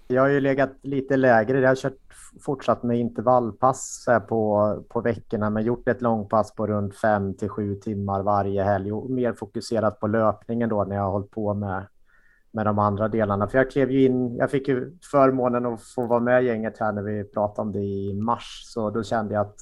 Jag 0.08 0.22
har 0.22 0.30
ju 0.30 0.40
legat 0.40 0.72
lite 0.82 1.18
lägre. 1.18 1.60
Jag 1.60 1.68
har 1.68 1.76
kört 1.76 2.05
fortsatt 2.42 2.84
med 2.84 3.00
intervallpass 3.00 4.06
på, 4.28 4.74
på 4.90 5.02
veckorna, 5.02 5.50
men 5.50 5.64
gjort 5.64 5.88
ett 5.88 6.02
långpass 6.02 6.56
på 6.56 6.68
runt 6.68 6.96
fem 6.96 7.34
till 7.34 7.50
sju 7.50 7.76
timmar 7.76 8.24
varje 8.24 8.64
helg 8.64 8.92
och 8.92 9.10
mer 9.10 9.34
fokuserat 9.34 10.00
på 10.00 10.08
löpningen 10.08 10.70
då 10.70 10.84
när 10.84 10.96
jag 10.96 11.04
har 11.04 11.12
hållit 11.12 11.32
på 11.32 11.54
med, 11.54 11.88
med 12.52 12.66
de 12.66 12.80
andra 12.80 13.08
delarna. 13.08 13.48
För 13.48 13.58
jag 13.58 13.72
klev 13.72 13.92
ju 13.92 14.06
in, 14.06 14.36
jag 14.36 14.52
fick 14.52 14.68
ju 14.68 14.98
förmånen 15.12 15.66
att 15.66 15.84
få 15.84 16.08
vara 16.08 16.20
med 16.20 16.44
gänget 16.44 16.78
här 16.80 16.92
när 16.92 17.02
vi 17.02 17.24
pratade 17.24 17.62
om 17.62 17.72
det 17.72 17.80
i 17.80 18.14
mars, 18.14 18.62
så 18.66 18.90
då 18.90 19.04
kände 19.04 19.34
jag 19.34 19.42
att 19.42 19.56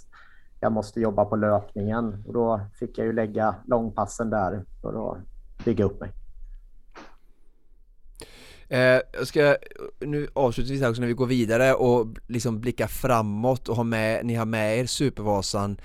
jag 0.60 0.72
måste 0.72 1.02
jobba 1.02 1.26
på 1.26 1.36
löpningen 1.36 2.24
och 2.28 2.34
då 2.34 2.62
fick 2.80 2.98
jag 2.98 3.08
ju 3.08 3.14
lägga 3.14 3.56
långpassen 3.66 4.30
där 4.30 4.66
för 4.82 5.12
att 5.12 5.18
bygga 5.66 5.86
upp 5.86 6.00
mig. 6.00 6.23
Eh, 8.74 9.02
jag 9.14 9.28
ska 9.28 9.56
nu 10.00 10.28
avslutningsvis 10.34 10.82
här 10.82 10.90
också 10.90 11.02
när 11.02 11.08
vi 11.08 11.14
går 11.14 11.26
vidare 11.26 11.74
och 11.74 12.08
liksom 12.28 12.60
blicka 12.60 12.88
framåt 12.88 13.70
och 13.70 13.76
ha 13.76 13.84
med, 13.84 14.26
ni 14.26 14.36
har 14.36 14.46
med 14.46 14.80
er 14.80 14.86
Supervasan 14.86 15.78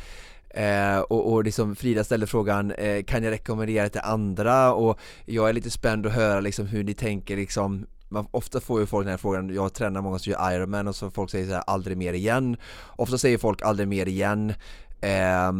Eh, 0.50 0.98
och, 0.98 1.32
och 1.32 1.44
liksom 1.44 1.76
Frida 1.76 2.04
ställde 2.04 2.26
frågan, 2.26 2.70
eh, 2.70 3.02
kan 3.04 3.24
jag 3.24 3.30
rekommendera 3.30 3.82
det 3.82 3.88
till 3.88 4.00
andra? 4.04 4.72
Och 4.72 5.00
jag 5.24 5.48
är 5.48 5.52
lite 5.52 5.70
spänd 5.70 6.06
att 6.06 6.12
höra 6.12 6.40
liksom 6.40 6.66
hur 6.66 6.84
ni 6.84 6.94
tänker 6.94 7.36
liksom. 7.36 7.86
Man, 8.08 8.26
ofta 8.30 8.60
får 8.60 8.80
ju 8.80 8.86
folk 8.86 9.04
den 9.04 9.10
här 9.10 9.18
frågan, 9.18 9.54
jag 9.54 9.72
tränar 9.74 10.02
många 10.02 10.18
som 10.18 10.32
gör 10.32 10.52
Ironman 10.52 10.88
och 10.88 10.96
så 10.96 11.10
folk 11.10 11.30
säger 11.30 11.46
så 11.46 11.52
här, 11.52 11.62
aldrig 11.66 11.96
mer 11.96 12.12
igen. 12.12 12.56
Ofta 12.96 13.18
säger 13.18 13.38
folk 13.38 13.62
aldrig 13.62 13.88
mer 13.88 14.06
igen 14.06 14.50
eh, 15.00 15.52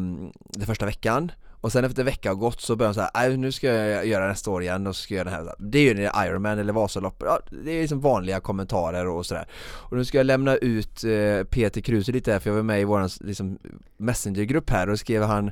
den 0.53 0.67
första 0.67 0.87
veckan 0.87 1.33
och 1.61 1.73
sen 1.73 1.85
efter 1.85 2.03
en 2.03 2.07
vecka 2.07 2.31
har 2.31 2.37
gått 2.37 2.61
så 2.61 2.77
börjar 2.77 2.93
de 2.93 2.95
säga 2.95 3.31
äh, 3.31 3.39
nu 3.39 3.53
ska 3.53 3.67
jag 3.67 4.07
göra 4.07 4.29
nästa 4.29 4.51
år 4.51 4.63
igen 4.63 4.87
och 4.87 4.97
så 4.97 5.03
ska 5.03 5.15
jag 5.15 5.27
göra 5.27 5.31
det 5.31 5.45
här. 5.45 5.55
Det 5.59 5.79
är 5.79 5.95
ju 5.95 6.11
Ironman 6.27 6.59
eller 6.59 6.73
Vasaloppet, 6.73 7.29
ja, 7.29 7.41
det 7.65 7.73
är 7.73 7.81
liksom 7.81 8.01
vanliga 8.01 8.41
kommentarer 8.41 9.07
och 9.07 9.27
sådär. 9.27 9.47
Och 9.65 9.97
nu 9.97 10.05
ska 10.05 10.19
jag 10.19 10.27
lämna 10.27 10.57
ut 10.57 11.05
eh, 11.05 11.45
Peter 11.45 11.81
Kruse 11.81 12.13
lite 12.13 12.33
här 12.33 12.39
för 12.39 12.51
jag 12.51 12.55
var 12.55 12.63
med 12.63 12.81
i 12.81 12.85
våran 12.85 13.09
liksom, 13.21 13.59
messengergrupp 13.97 14.71
här 14.71 14.89
och 14.89 14.99
skrev 14.99 15.23
han 15.23 15.51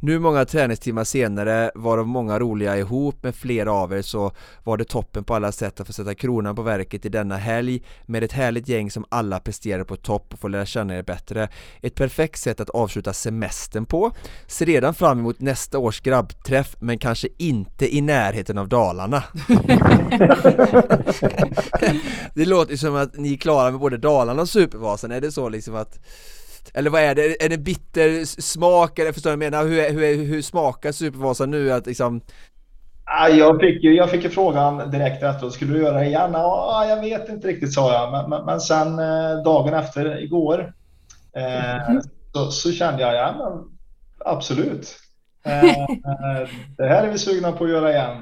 Nu 0.00 0.18
många 0.18 0.44
träningstimmar 0.44 1.04
senare, 1.04 1.70
varav 1.74 2.06
många 2.06 2.38
roliga 2.38 2.76
ihop 2.76 3.22
med 3.22 3.34
flera 3.34 3.72
av 3.72 3.92
er 3.92 4.02
så 4.02 4.32
var 4.64 4.76
det 4.76 4.84
toppen 4.84 5.24
på 5.24 5.34
alla 5.34 5.52
sätt 5.52 5.80
att 5.80 5.86
få 5.86 5.92
sätta 5.92 6.14
kronan 6.14 6.56
på 6.56 6.62
verket 6.62 7.06
i 7.06 7.08
denna 7.08 7.36
helg 7.36 7.82
med 8.06 8.24
ett 8.24 8.32
härligt 8.32 8.68
gäng 8.68 8.90
som 8.90 9.04
alla 9.08 9.40
presterar 9.40 9.84
på 9.84 9.96
topp 9.96 10.32
och 10.32 10.38
får 10.38 10.48
lära 10.48 10.66
känna 10.66 10.96
er 10.96 11.02
bättre. 11.02 11.48
Ett 11.82 11.94
perfekt 11.94 12.40
sätt 12.40 12.60
att 12.60 12.70
avsluta 12.70 13.12
semestern 13.12 13.84
på. 13.84 14.12
Ser 14.46 14.66
redan 14.66 14.94
fram 14.94 15.18
emot 15.18 15.40
nästa 15.48 15.78
års 15.78 16.00
grabbträff 16.00 16.76
men 16.78 16.98
kanske 16.98 17.28
inte 17.38 17.96
i 17.96 18.00
närheten 18.00 18.58
av 18.58 18.68
Dalarna. 18.68 19.22
det 22.34 22.44
låter 22.44 22.76
som 22.76 22.96
att 22.96 23.16
ni 23.16 23.32
är 23.32 23.36
klara 23.36 23.70
med 23.70 23.80
både 23.80 23.96
Dalarna 23.96 24.42
och 24.42 24.48
Supervasan, 24.48 25.12
är 25.12 25.20
det 25.20 25.32
så 25.32 25.48
liksom 25.48 25.74
att 25.74 25.98
eller 26.74 26.90
vad 26.90 27.02
är 27.02 27.14
det? 27.14 27.44
Är 27.44 27.48
det 27.48 27.58
bitter 27.58 28.24
smak 28.24 28.98
eller 28.98 29.12
förstår 29.12 29.30
du 29.30 29.36
vad 29.36 29.44
jag 29.44 29.52
menar? 29.52 29.64
Hur, 29.68 29.90
hur, 29.90 30.24
hur 30.24 30.42
smakar 30.42 30.92
Supervasan 30.92 31.50
nu? 31.50 31.72
Att 31.72 31.86
liksom... 31.86 32.20
Jag 33.30 33.60
fick 33.60 33.84
ju 33.84 33.94
jag 33.94 34.10
fick 34.10 34.24
ju 34.24 34.30
frågan 34.30 34.90
direkt 34.90 35.22
efteråt, 35.22 35.52
skulle 35.52 35.74
du 35.74 35.82
göra 35.82 35.98
det 35.98 36.06
igen? 36.06 36.30
Ja, 36.32 36.86
jag 36.88 37.00
vet 37.00 37.28
inte 37.28 37.48
riktigt 37.48 37.72
sa 37.72 37.92
jag, 37.92 38.12
men, 38.12 38.30
men, 38.30 38.44
men 38.46 38.60
sen 38.60 38.98
eh, 38.98 39.42
dagen 39.44 39.74
efter, 39.74 40.22
igår, 40.22 40.72
eh, 41.36 42.00
så, 42.32 42.50
så, 42.50 42.72
kände 42.72 43.02
jag, 43.02 43.14
ja 43.14 43.34
men 43.38 43.78
absolut. 44.34 45.07
Eh, 45.44 46.48
det 46.76 46.88
här 46.88 47.06
är 47.06 47.10
vi 47.10 47.18
sugna 47.18 47.52
på 47.52 47.64
att 47.64 47.70
göra 47.70 47.90
igen. 47.90 48.16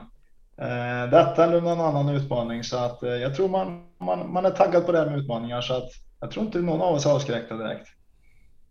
Eh, 0.61 1.11
detta 1.11 1.45
eller 1.45 1.61
någon 1.61 1.81
annan 1.81 2.09
utmaning. 2.09 2.65
Så 2.65 2.77
att 2.77 3.03
eh, 3.03 3.11
jag 3.11 3.35
tror 3.35 3.49
man, 3.49 3.83
man, 4.01 4.33
man 4.33 4.47
är 4.47 4.51
taggad 4.51 4.87
på 4.87 4.93
det 4.93 4.99
här 4.99 5.11
med 5.11 5.19
utmaningar. 5.19 5.61
Så 5.61 5.75
att 5.75 5.91
jag 6.21 6.31
tror 6.31 6.45
inte 6.45 6.59
någon 6.59 6.81
av 6.81 6.95
oss 6.95 7.07
är 7.07 7.11
avskräckta 7.11 7.57
direkt. 7.57 7.89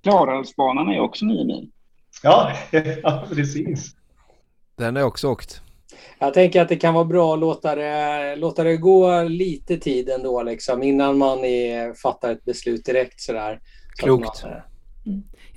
Klarälvsbanan 0.04 0.90
är 0.90 1.00
också 1.00 1.26
nio 1.26 1.46
mil. 1.46 1.72
Ja, 2.24 2.52
ja, 3.04 3.26
precis. 3.30 3.96
Den 4.76 4.96
jag 4.96 5.08
också 5.08 5.30
åkt. 5.30 5.62
Jag 6.20 6.34
tänker 6.34 6.62
att 6.62 6.70
det 6.70 6.76
kan 6.76 6.94
vara 6.94 7.06
bra 7.06 7.34
att 7.34 7.40
låta 7.40 7.76
det, 7.76 8.36
låta 8.36 8.64
det 8.64 8.78
gå 8.78 9.24
lite 9.24 9.78
tid 9.78 10.10
ändå 10.10 10.44
liksom, 10.44 10.84
innan 10.84 11.18
man 11.18 11.40
är, 11.46 11.94
fattar 11.94 12.32
ett 12.32 12.46
beslut 12.46 12.86
direkt 12.86 13.22
sådär. 13.22 13.60
Klokt. 13.98 14.38
Så 14.38 14.48
man. 14.48 14.56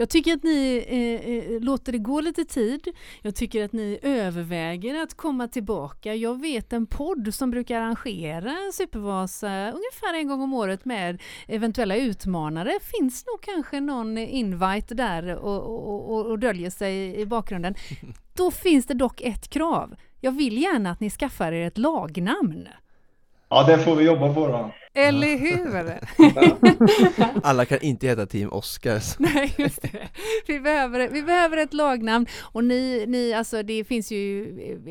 Jag 0.01 0.09
tycker 0.09 0.35
att 0.35 0.43
ni 0.43 0.85
eh, 0.89 1.55
eh, 1.55 1.61
låter 1.61 1.93
det 1.93 1.99
gå 1.99 2.21
lite 2.21 2.45
tid. 2.45 2.89
Jag 3.23 3.35
tycker 3.35 3.65
att 3.65 3.73
ni 3.73 3.99
överväger 4.03 4.95
att 4.95 5.15
komma 5.15 5.49
tillbaka. 5.49 6.15
Jag 6.15 6.41
vet 6.41 6.73
en 6.73 6.87
podd 6.87 7.35
som 7.35 7.51
brukar 7.51 7.81
arrangera 7.81 8.57
Supervasa 8.73 9.49
ungefär 9.49 10.15
en 10.15 10.29
gång 10.29 10.43
om 10.43 10.55
året 10.55 10.85
med 10.85 11.23
eventuella 11.47 11.97
utmanare. 11.97 12.73
Finns 12.83 13.27
nog 13.27 13.41
kanske 13.41 13.81
någon 13.81 14.19
invite 14.19 14.95
där 14.95 15.37
och, 15.37 15.63
och, 15.63 16.13
och, 16.13 16.27
och 16.27 16.39
döljer 16.39 16.71
sig 16.71 17.21
i 17.21 17.27
bakgrunden. 17.27 17.75
Då 18.35 18.51
finns 18.51 18.87
det 18.87 18.95
dock 18.95 19.21
ett 19.21 19.49
krav. 19.49 19.95
Jag 20.21 20.33
vill 20.33 20.63
gärna 20.63 20.91
att 20.91 21.01
ni 21.01 21.11
skaffar 21.11 21.53
er 21.53 21.67
ett 21.67 21.79
lagnamn. 21.79 22.69
Ja, 23.49 23.65
det 23.67 23.79
får 23.79 23.97
vi 23.97 24.05
jobba 24.05 24.35
på 24.35 24.47
då. 24.47 24.71
Eller 24.95 25.37
hur? 25.37 25.99
Alla 27.43 27.65
kan 27.65 27.81
inte 27.81 28.07
heta 28.07 28.27
Team 28.27 28.53
Oscars. 28.53 29.17
Nej, 29.19 29.55
just 29.59 29.83
det. 29.83 30.09
Vi 30.47 30.61
behöver, 30.61 31.09
vi 31.09 31.23
behöver 31.23 31.57
ett 31.57 31.75
lagnamn 31.75 32.27
och 32.41 32.65
ni, 32.65 33.05
ni, 33.09 33.33
alltså 33.33 33.63
det 33.63 33.85
finns 33.85 34.13
ju, 34.13 34.45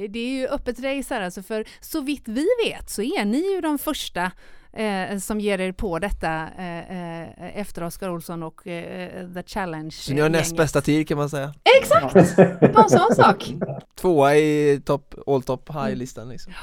det 0.09 0.19
är 0.19 0.39
ju 0.39 0.47
öppet 0.47 0.79
race 0.79 1.13
här 1.13 1.21
alltså 1.21 1.43
för 1.43 1.65
så 1.79 2.01
vitt 2.01 2.23
vi 2.25 2.47
vet 2.65 2.89
så 2.89 3.01
är 3.01 3.25
ni 3.25 3.53
ju 3.53 3.61
de 3.61 3.77
första 3.77 4.31
eh, 4.73 5.17
som 5.17 5.39
ger 5.39 5.59
er 5.59 5.71
på 5.71 5.99
detta 5.99 6.47
eh, 6.57 6.79
eh 6.79 7.59
efter 7.59 7.83
Oskar 7.83 8.09
Olsson 8.09 8.43
och 8.43 8.67
eh, 8.67 9.33
The 9.33 9.43
Challenge. 9.43 9.91
Så 9.91 10.13
ni 10.13 10.21
har 10.21 10.29
näst 10.29 10.57
bästa 10.57 10.81
tid 10.81 11.07
kan 11.07 11.17
man 11.17 11.29
säga? 11.29 11.53
Exakt! 11.81 12.35
Bara 12.73 12.83
en 12.83 12.89
sån 12.89 13.15
sak. 13.15 13.53
Tvåa 13.95 14.35
i 14.35 14.81
top, 14.85 15.15
all 15.27 15.43
top 15.43 15.69
high-listan 15.69 16.29
liksom. 16.29 16.53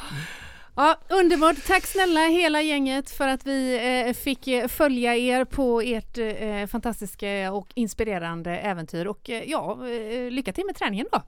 Ja, 0.76 0.96
underbart. 1.08 1.56
Tack 1.66 1.86
snälla 1.86 2.20
hela 2.20 2.62
gänget 2.62 3.10
för 3.10 3.28
att 3.28 3.46
vi 3.46 3.74
eh, 4.08 4.14
fick 4.14 4.48
eh, 4.48 4.68
följa 4.68 5.16
er 5.16 5.44
på 5.44 5.80
ert 5.80 6.18
eh, 6.18 6.66
fantastiska 6.66 7.52
och 7.52 7.68
inspirerande 7.74 8.50
äventyr 8.50 9.06
och 9.06 9.30
eh, 9.30 9.42
ja, 9.50 9.78
eh, 9.88 10.30
lycka 10.30 10.52
till 10.52 10.66
med 10.66 10.76
träningen 10.76 11.06
då. 11.12 11.22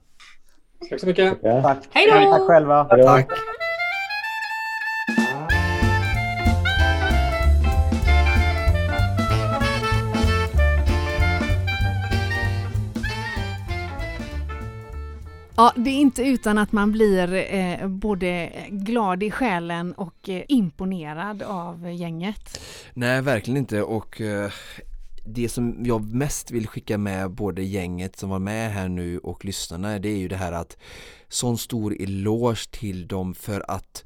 Tack 0.90 1.00
så 1.00 1.06
mycket. 1.06 1.42
Tack. 1.42 1.78
Hej 1.90 2.06
då! 2.10 2.32
Tack 2.32 2.42
själva. 2.42 2.84
Tack. 2.84 3.28
Ja, 15.56 15.72
det 15.76 15.90
är 15.90 16.00
inte 16.00 16.22
utan 16.22 16.58
att 16.58 16.72
man 16.72 16.92
blir 16.92 17.34
eh, 17.34 17.88
både 17.88 18.52
glad 18.68 19.22
i 19.22 19.30
själen 19.30 19.92
och 19.92 20.28
eh, 20.28 20.42
imponerad 20.48 21.42
av 21.42 21.92
gänget. 21.92 22.60
Nej, 22.94 23.22
verkligen 23.22 23.56
inte 23.56 23.82
och 23.82 24.20
eh, 24.20 24.50
det 25.24 25.48
som 25.48 25.84
jag 25.84 26.14
mest 26.14 26.50
vill 26.50 26.66
skicka 26.66 26.98
med 26.98 27.30
både 27.30 27.62
gänget 27.62 28.16
som 28.16 28.30
var 28.30 28.38
med 28.38 28.72
här 28.72 28.88
nu 28.88 29.18
och 29.18 29.44
lyssnarna 29.44 29.98
det 29.98 30.08
är 30.08 30.18
ju 30.18 30.28
det 30.28 30.36
här 30.36 30.52
att 30.52 30.76
sån 31.28 31.58
stor 31.58 31.96
eloge 32.02 32.70
till 32.70 33.06
dem 33.06 33.34
för 33.34 33.70
att 33.70 34.04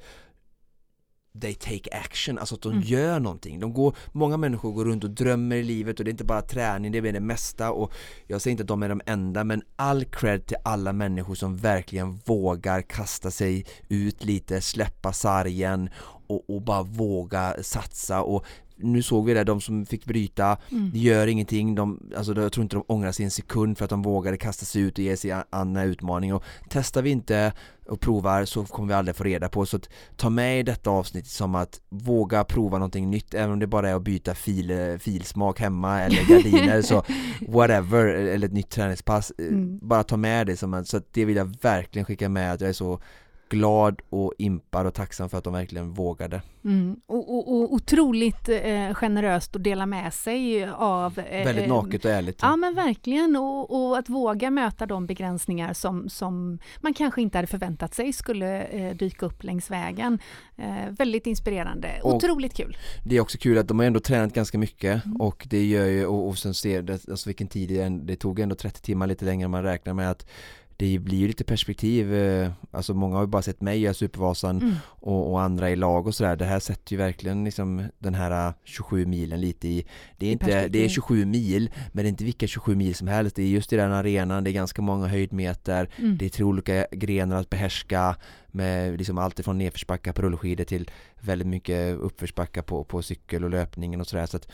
they 1.41 1.55
take 1.55 1.91
action, 1.93 2.39
alltså 2.39 2.55
att 2.55 2.63
de 2.63 2.73
mm. 2.73 2.85
gör 2.85 3.21
någonting. 3.21 3.61
De 3.61 3.73
går, 3.73 3.97
många 4.13 4.37
människor 4.37 4.73
går 4.73 4.85
runt 4.85 5.05
och 5.05 5.11
drömmer 5.11 5.57
i 5.57 5.63
livet 5.63 5.99
och 5.99 6.05
det 6.05 6.09
är 6.09 6.13
inte 6.13 6.25
bara 6.25 6.43
träning, 6.43 6.93
det 6.93 6.99
är 6.99 7.13
det 7.13 7.21
mesta 7.21 7.73
och 7.73 7.93
jag 8.27 8.41
säger 8.41 8.53
inte 8.53 8.63
att 8.63 8.69
de 8.69 8.83
är 8.83 8.89
de 8.89 9.01
enda 9.07 9.45
men 9.45 9.63
all 9.77 10.05
cred 10.05 10.47
till 10.47 10.57
alla 10.65 10.93
människor 10.93 11.35
som 11.35 11.57
verkligen 11.57 12.21
vågar 12.25 12.83
kasta 12.83 13.31
sig 13.31 13.67
ut 13.89 14.25
lite, 14.25 14.61
släppa 14.61 15.13
sargen 15.13 15.91
och, 16.27 16.51
och 16.51 16.63
bara 16.63 16.83
våga 16.83 17.57
satsa 17.63 18.23
och 18.23 18.45
nu 18.83 19.03
såg 19.03 19.27
vi 19.27 19.35
det, 19.35 19.45
de 19.45 19.61
som 19.61 19.87
fick 19.87 20.05
bryta, 20.05 20.59
mm. 20.71 20.91
gör 20.95 21.27
ingenting, 21.27 21.75
de, 21.75 22.11
alltså 22.17 22.35
jag 22.35 22.53
tror 22.53 22.63
inte 22.63 22.77
de 22.77 22.85
ångrar 22.87 23.13
sig 23.13 23.25
en 23.25 23.31
sekund 23.31 23.79
för 23.79 23.85
att 23.85 23.91
de 23.91 24.03
vågade 24.03 24.37
kasta 24.37 24.67
sig 24.67 24.83
ut 24.83 24.99
och 24.99 25.05
ge 25.05 25.17
sig 25.17 25.31
an 25.51 25.77
en 25.77 25.77
utmaning 25.77 26.35
och 26.35 26.45
testar 26.69 27.03
vi 27.03 27.11
inte 27.11 27.53
och 27.89 28.01
provar 28.01 28.45
så 28.45 28.65
kommer 28.65 28.89
vi 28.89 28.95
aldrig 28.95 29.17
få 29.17 29.25
reda 29.25 29.49
på 29.49 29.67
så 29.67 29.77
att 29.77 29.89
ta 30.17 30.31
med 30.31 30.61
i 30.61 30.63
detta 30.63 30.91
avsnitt 30.91 31.27
som 31.27 31.55
att 31.55 31.81
våga 31.89 32.45
prova 32.45 32.79
någonting 32.79 33.11
nytt 33.11 33.35
även 33.35 33.51
om 33.51 33.59
det 33.59 33.67
bara 33.67 33.91
är 33.91 33.95
att 33.95 34.03
byta 34.03 34.35
fil, 34.35 34.99
filsmak 35.01 35.61
hemma 35.61 36.01
eller 36.01 36.29
gardiner 36.29 36.83
så 36.83 37.05
whatever 37.49 38.05
eller 38.07 38.47
ett 38.47 38.53
nytt 38.53 38.71
träningspass 38.71 39.33
mm. 39.39 39.79
bara 39.83 40.03
ta 40.03 40.17
med 40.17 40.47
det 40.47 40.57
som 40.57 40.75
en, 40.75 40.85
så 40.85 40.97
att 40.97 41.13
det 41.13 41.25
vill 41.25 41.37
jag 41.37 41.57
verkligen 41.63 42.05
skicka 42.07 42.29
med 42.29 42.53
att 42.53 42.61
jag 42.61 42.69
är 42.69 42.75
så 42.75 43.01
glad 43.51 44.01
och 44.11 44.33
impad 44.39 44.87
och 44.87 44.95
tacksam 44.95 45.29
för 45.29 45.39
att 45.39 45.45
de 45.45 45.53
verkligen 45.53 45.93
vågade. 45.93 46.43
Mm. 46.65 46.97
Och, 47.07 47.35
och, 47.35 47.55
och 47.55 47.73
otroligt 47.73 48.49
eh, 48.49 48.95
generöst 48.95 49.57
att 49.57 49.65
dela 49.65 49.87
med 49.87 50.15
sig 50.15 50.65
av... 50.65 51.19
Eh, 51.19 51.45
Väldigt 51.45 51.69
naket 51.69 52.05
och 52.05 52.11
ärligt. 52.11 52.39
Ja 52.43 52.57
men 52.57 52.75
verkligen 52.75 53.37
och, 53.37 53.71
och, 53.71 53.99
att 53.99 54.09
våga 54.09 54.51
möta 54.51 54.87
de 54.87 55.07
begränsningar 55.07 55.73
som, 55.73 56.09
som 56.09 56.59
man 56.81 56.95
kanske 56.95 57.23
inte 57.23 57.39
hade 57.39 57.47
förväntat 57.47 57.95
sig 57.95 58.13
skulle 58.13 58.63
eh, 58.63 58.97
dyka 58.97 59.27
upp 59.27 59.45
längs 59.45 59.71
vägen. 59.71 60.19
Eh, 60.57 60.91
väldigt 60.91 61.27
inspirerande, 61.27 62.01
och 62.03 62.15
otroligt 62.15 62.55
kul. 62.55 62.77
Det 63.05 63.17
är 63.17 63.21
också 63.21 63.39
kul 63.39 63.59
att 63.59 63.69
de 63.69 63.79
har 63.79 63.87
ändå 63.87 64.01
tränat 64.01 64.35
ganska 64.35 64.59
mycket 64.59 65.05
mm. 65.05 65.21
och 65.21 65.47
det 65.51 65.65
gör 65.65 65.87
ju, 65.87 66.07
och, 66.07 66.29
och 66.29 66.39
sen 66.39 66.55
ser 66.55 66.83
det, 66.83 66.93
alltså 66.93 67.29
vilken 67.29 67.49
tid 67.49 67.69
det, 67.69 67.89
det 67.89 68.17
tog 68.17 68.41
ändå 68.41 68.55
30 68.55 68.83
timmar 68.83 69.07
lite 69.07 69.25
längre 69.25 69.45
än 69.45 69.51
man 69.51 69.63
räknar 69.63 69.95
med 69.95 70.11
att 70.11 70.27
det 70.81 70.99
blir 70.99 71.19
ju 71.19 71.27
lite 71.27 71.45
perspektiv, 71.45 72.15
eh, 72.15 72.51
alltså 72.71 72.95
många 72.95 73.15
har 73.15 73.23
ju 73.23 73.27
bara 73.27 73.43
sett 73.43 73.61
mig 73.61 73.81
göra 73.81 73.95
Supervasan 73.95 74.59
mm. 74.59 74.75
och, 74.85 75.31
och, 75.31 75.41
andra 75.41 75.71
i 75.71 75.77
lag 75.77 76.07
och 76.07 76.15
sådär. 76.15 76.37
Det 76.37 76.45
här 76.45 76.61
sätter 76.61 76.93
ju 76.93 76.99
verkligen 76.99 77.45
liksom 77.45 77.89
den 77.99 78.15
här 78.15 78.53
27 78.65 79.07
milen 79.07 79.41
lite 79.41 79.69
i, 79.69 79.87
det 80.19 80.27
är, 80.27 80.31
I 80.31 80.33
inte, 80.33 80.69
det 80.69 80.85
är 80.85 80.89
27 80.89 81.25
mil, 81.25 81.71
men 81.93 82.05
det 82.05 82.09
är 82.09 82.11
inte 82.11 82.25
vilka 82.25 82.47
27 82.47 82.77
mil 82.77 82.95
som 82.95 83.09
helst. 83.09 83.37
Det 83.37 83.43
är 83.43 83.47
just 83.47 83.73
i 83.73 83.77
den 83.77 83.93
arenan, 83.93 84.45
det 84.45 84.51
är 84.51 84.53
ganska 84.53 84.83
många 84.83 85.07
höjdmeter, 85.07 85.91
mm. 85.97 86.19
det 86.19 86.25
är 86.25 86.31
tre 86.31 86.45
olika 86.45 86.87
grenar 86.93 87.37
att 87.37 87.51
behärska 87.51 88.17
med 88.55 88.99
liksom 88.99 89.19
allt 89.19 89.39
ifrån 89.39 89.59
nedförsbackar 89.59 90.13
på 90.13 90.23
rullskidor 90.23 90.65
till 90.65 90.91
väldigt 91.21 91.49
mycket 91.49 91.97
uppförsbackar 91.97 92.63
på, 92.63 92.85
på 92.85 93.03
cykel 93.03 93.45
och 93.45 93.51
löpningen 93.51 94.01
och 94.01 94.07
sådär 94.07 94.27
så 94.27 94.37
att 94.37 94.49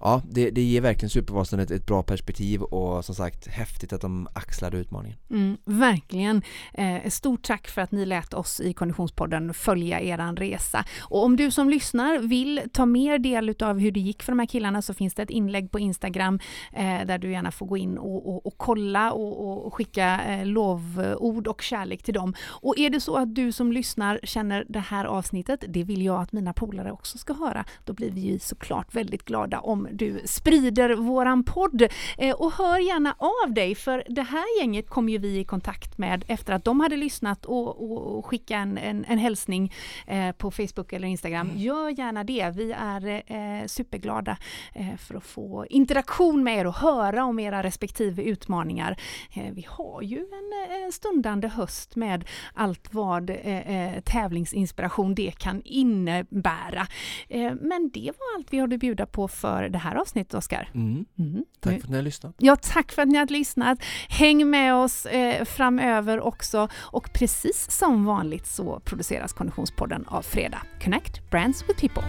ja, 0.00 0.22
det, 0.30 0.50
det 0.50 0.62
ger 0.62 0.80
verkligen 0.80 1.10
Supervasan 1.10 1.60
ett, 1.60 1.70
ett 1.70 1.86
bra 1.86 2.02
perspektiv 2.02 2.62
och 2.62 3.04
som 3.04 3.14
sagt 3.14 3.46
häftigt 3.46 3.92
att 3.92 4.00
de 4.00 4.28
axlade 4.32 4.76
utmaningen. 4.76 5.18
Mm, 5.30 5.56
verkligen. 5.64 6.42
Eh, 6.74 7.10
stort 7.10 7.42
tack 7.42 7.68
för 7.68 7.82
att 7.82 7.92
ni 7.92 8.06
lät 8.06 8.34
oss 8.34 8.60
i 8.60 8.72
Konditionspodden 8.72 9.54
följa 9.54 10.00
eran 10.00 10.36
resa. 10.36 10.84
Och 11.00 11.24
om 11.24 11.36
du 11.36 11.50
som 11.50 11.70
lyssnar 11.70 12.18
vill 12.18 12.60
ta 12.72 12.86
mer 12.86 13.18
del 13.18 13.54
av 13.62 13.78
hur 13.78 13.90
det 13.90 14.00
gick 14.00 14.22
för 14.22 14.32
de 14.32 14.38
här 14.38 14.46
killarna 14.46 14.82
så 14.82 14.94
finns 14.94 15.14
det 15.14 15.22
ett 15.22 15.30
inlägg 15.30 15.70
på 15.70 15.78
Instagram 15.78 16.40
eh, 16.72 17.06
där 17.06 17.18
du 17.18 17.32
gärna 17.32 17.50
får 17.50 17.66
gå 17.66 17.76
in 17.76 17.98
och, 17.98 18.28
och, 18.28 18.46
och 18.46 18.54
kolla 18.56 19.12
och, 19.12 19.66
och 19.66 19.74
skicka 19.74 20.20
eh, 20.24 20.46
lovord 20.46 21.46
och 21.46 21.62
kärlek 21.62 22.02
till 22.02 22.14
dem. 22.14 22.34
Och 22.44 22.78
är 22.78 22.90
det 22.90 23.00
så 23.00 23.16
att 23.16 23.33
du 23.34 23.52
som 23.52 23.72
lyssnar 23.72 24.20
känner 24.22 24.64
det 24.68 24.78
här 24.78 25.04
avsnittet, 25.04 25.64
det 25.68 25.84
vill 25.84 26.02
jag 26.02 26.22
att 26.22 26.32
mina 26.32 26.52
polare 26.52 26.92
också 26.92 27.18
ska 27.18 27.32
höra. 27.32 27.64
Då 27.84 27.92
blir 27.92 28.10
vi 28.10 28.20
ju 28.20 28.38
såklart 28.38 28.94
väldigt 28.94 29.24
glada 29.24 29.60
om 29.60 29.88
du 29.92 30.20
sprider 30.24 30.94
våran 30.94 31.44
podd. 31.44 31.82
Eh, 32.18 32.34
och 32.34 32.52
hör 32.52 32.78
gärna 32.78 33.14
av 33.18 33.54
dig, 33.54 33.74
för 33.74 34.04
det 34.08 34.22
här 34.22 34.60
gänget 34.60 34.88
kom 34.88 35.08
ju 35.08 35.18
vi 35.18 35.38
i 35.38 35.44
kontakt 35.44 35.98
med 35.98 36.24
efter 36.28 36.52
att 36.52 36.64
de 36.64 36.80
hade 36.80 36.96
lyssnat 36.96 37.44
och, 37.44 37.90
och, 37.90 38.18
och 38.18 38.26
skicka 38.26 38.56
en, 38.56 38.78
en, 38.78 39.04
en 39.04 39.18
hälsning 39.18 39.72
eh, 40.06 40.32
på 40.32 40.50
Facebook 40.50 40.92
eller 40.92 41.08
Instagram. 41.08 41.50
Mm. 41.50 41.62
Gör 41.62 41.88
gärna 41.98 42.24
det. 42.24 42.52
Vi 42.54 42.72
är 42.72 43.22
eh, 43.26 43.66
superglada 43.66 44.36
för 44.98 45.14
att 45.14 45.24
få 45.24 45.66
interaktion 45.70 46.44
med 46.44 46.58
er 46.58 46.66
och 46.66 46.74
höra 46.74 47.24
om 47.24 47.38
era 47.38 47.62
respektive 47.62 48.22
utmaningar. 48.22 48.96
Vi 49.52 49.66
har 49.68 50.02
ju 50.02 50.18
en, 50.18 50.82
en 50.84 50.92
stundande 50.92 51.48
höst 51.48 51.96
med 51.96 52.24
allt 52.54 52.92
vad 53.26 53.36
eh, 53.42 54.00
tävlingsinspiration 54.00 55.14
det 55.14 55.38
kan 55.38 55.62
innebära. 55.64 56.86
Eh, 57.28 57.52
men 57.60 57.90
det 57.94 58.10
var 58.18 58.38
allt 58.38 58.46
vi 58.50 58.58
hade 58.58 58.74
att 58.74 58.80
bjuda 58.80 59.06
på 59.06 59.28
för 59.28 59.68
det 59.68 59.78
här 59.78 59.94
avsnittet, 59.94 60.34
Oskar. 60.34 60.70
Mm. 60.74 61.04
Mm. 61.18 61.44
Tack 61.60 61.72
för 61.72 61.84
att 61.84 61.90
ni 61.90 61.96
har 61.96 62.02
lyssnat. 62.02 62.34
Ja, 62.38 62.56
tack 62.56 62.92
för 62.92 63.02
att 63.02 63.08
ni 63.08 63.18
har 63.18 63.26
lyssnat. 63.26 63.78
Häng 64.08 64.50
med 64.50 64.74
oss 64.74 65.06
eh, 65.06 65.44
framöver 65.44 66.20
också. 66.20 66.68
Och 66.74 67.12
precis 67.12 67.70
som 67.70 68.04
vanligt 68.04 68.46
så 68.46 68.80
produceras 68.84 69.32
Konditionspodden 69.32 70.04
av 70.06 70.22
Fredag. 70.22 70.62
Connect 70.84 71.30
Brands 71.30 71.64
with 71.68 71.80
People. 71.80 72.04